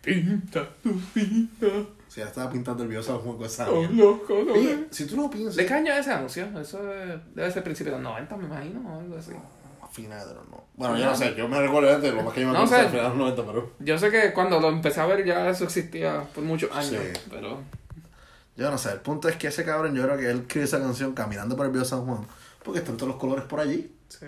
Pinta 0.01 0.67
tu 0.83 0.93
vida 1.15 1.85
O 2.11 2.13
sea, 2.13 2.25
estaba 2.25 2.49
pintando 2.51 2.83
el 2.83 2.89
video 2.89 3.01
Juan 3.03 3.38
con 3.38 3.45
esa. 3.45 3.67
colores. 3.67 3.89
Oye, 4.53 4.88
si 4.91 5.05
tú 5.07 5.15
no 5.15 5.29
piensas. 5.29 5.55
¿De 5.55 5.65
qué 5.65 5.73
año 5.75 5.93
es 5.93 5.99
ese 6.01 6.11
anuncio? 6.11 6.45
Eso 6.59 6.91
es- 6.93 7.21
debe 7.33 7.49
ser 7.49 7.63
principio 7.63 7.93
de 7.93 7.99
los 7.99 8.03
90, 8.11 8.35
me 8.35 8.45
imagino, 8.47 8.81
o 8.95 8.99
algo 8.99 9.15
así. 9.17 9.31
A 9.81 9.88
finales 9.88 10.27
de 10.27 10.33
los 10.33 10.45
no. 10.49 10.61
Bueno, 10.75 10.97
yo 10.97 11.05
no 11.05 11.15
sé, 11.15 11.33
yo 11.35 11.47
me 11.47 11.61
recuerdo 11.61 11.97
de 12.01 12.11
lo 12.11 12.23
más 12.23 12.33
que 12.33 12.41
yo 12.41 12.47
me 12.47 12.51
No 12.53 12.59
acuerdo 12.63 12.75
sé. 12.75 12.81
es 12.81 12.88
a 12.88 12.89
finales 12.91 13.11
de 13.13 13.17
los 13.17 13.35
90, 13.38 13.45
pero. 13.53 13.71
Yo 13.79 13.97
sé 13.97 14.11
que 14.11 14.33
cuando 14.33 14.59
lo 14.59 14.67
empecé 14.67 14.99
a 14.99 15.05
ver 15.05 15.23
ya 15.25 15.47
eso 15.49 15.63
existía 15.63 16.21
por 16.35 16.43
muchos 16.43 16.69
años, 16.75 17.01
Sí. 17.13 17.21
pero... 17.29 17.59
Yo 18.57 18.69
no 18.69 18.77
sé, 18.77 18.91
el 18.91 18.99
punto 18.99 19.29
es 19.29 19.38
que 19.38 19.47
ese 19.47 19.63
cabrón, 19.63 19.95
yo 19.95 20.03
creo 20.03 20.17
que 20.17 20.29
él 20.29 20.39
escribió 20.41 20.65
esa 20.65 20.79
canción 20.81 21.13
caminando 21.13 21.55
por 21.55 21.65
el 21.65 21.71
Viejo 21.71 21.85
San 21.85 22.05
Juan, 22.05 22.27
porque 22.61 22.79
están 22.79 22.97
todos 22.97 23.07
los 23.13 23.17
colores 23.21 23.45
por 23.45 23.61
allí. 23.61 23.89
Sí. 24.09 24.25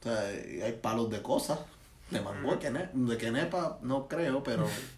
O 0.00 0.02
sea, 0.02 0.32
y 0.52 0.62
hay 0.62 0.72
palos 0.72 1.10
de 1.10 1.22
cosas. 1.22 1.60
De 2.10 2.20
mango, 2.20 2.58
que 2.58 2.70
ne- 2.70 2.90
de 2.92 3.16
que 3.16 3.30
nepa, 3.30 3.78
no 3.82 4.08
creo, 4.08 4.42
pero. 4.42 4.66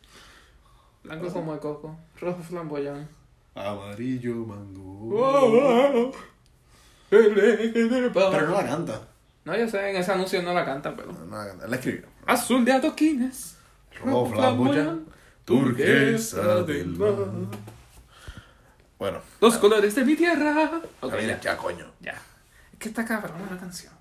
Blanco 1.09 1.33
como 1.33 1.55
el 1.55 1.61
coco, 1.61 1.97
rojo 2.21 2.43
flamboyán. 2.43 3.09
Amarillo 3.55 4.35
mango. 4.35 5.09
Oh, 5.19 6.13
Pero 7.11 8.47
no 8.47 8.53
la 8.55 8.67
canta. 8.67 9.09
No, 9.45 9.57
yo 9.57 9.67
sé, 9.67 9.89
en 9.91 9.97
ese 9.97 10.13
anuncio 10.13 10.43
no 10.43 10.53
la 10.53 10.67
canta, 10.67 10.95
pero... 10.95 11.11
No 11.13 11.39
la 11.39 11.47
canta, 11.49 11.67
la 11.67 11.77
escribió. 11.77 12.07
Azul 12.27 12.65
de 12.67 12.73
adoquines, 12.73 13.57
Rojo 14.05 14.27
flamboyán, 14.27 15.07
turquesa 15.47 16.63
del 16.65 16.89
mar. 16.89 17.15
Bueno, 18.99 19.21
Los 19.41 19.57
colores 19.57 19.95
de 19.95 20.05
mi 20.05 20.15
tierra. 20.15 20.71
Ok, 21.01 21.05
está 21.05 21.17
bien, 21.17 21.29
ya. 21.31 21.41
ya 21.41 21.57
coño. 21.57 21.87
Ya. 22.01 22.21
Es 22.73 22.79
que 22.79 22.89
está 22.91 23.05
cabrón 23.07 23.41
la 23.51 23.57
canción. 23.57 23.95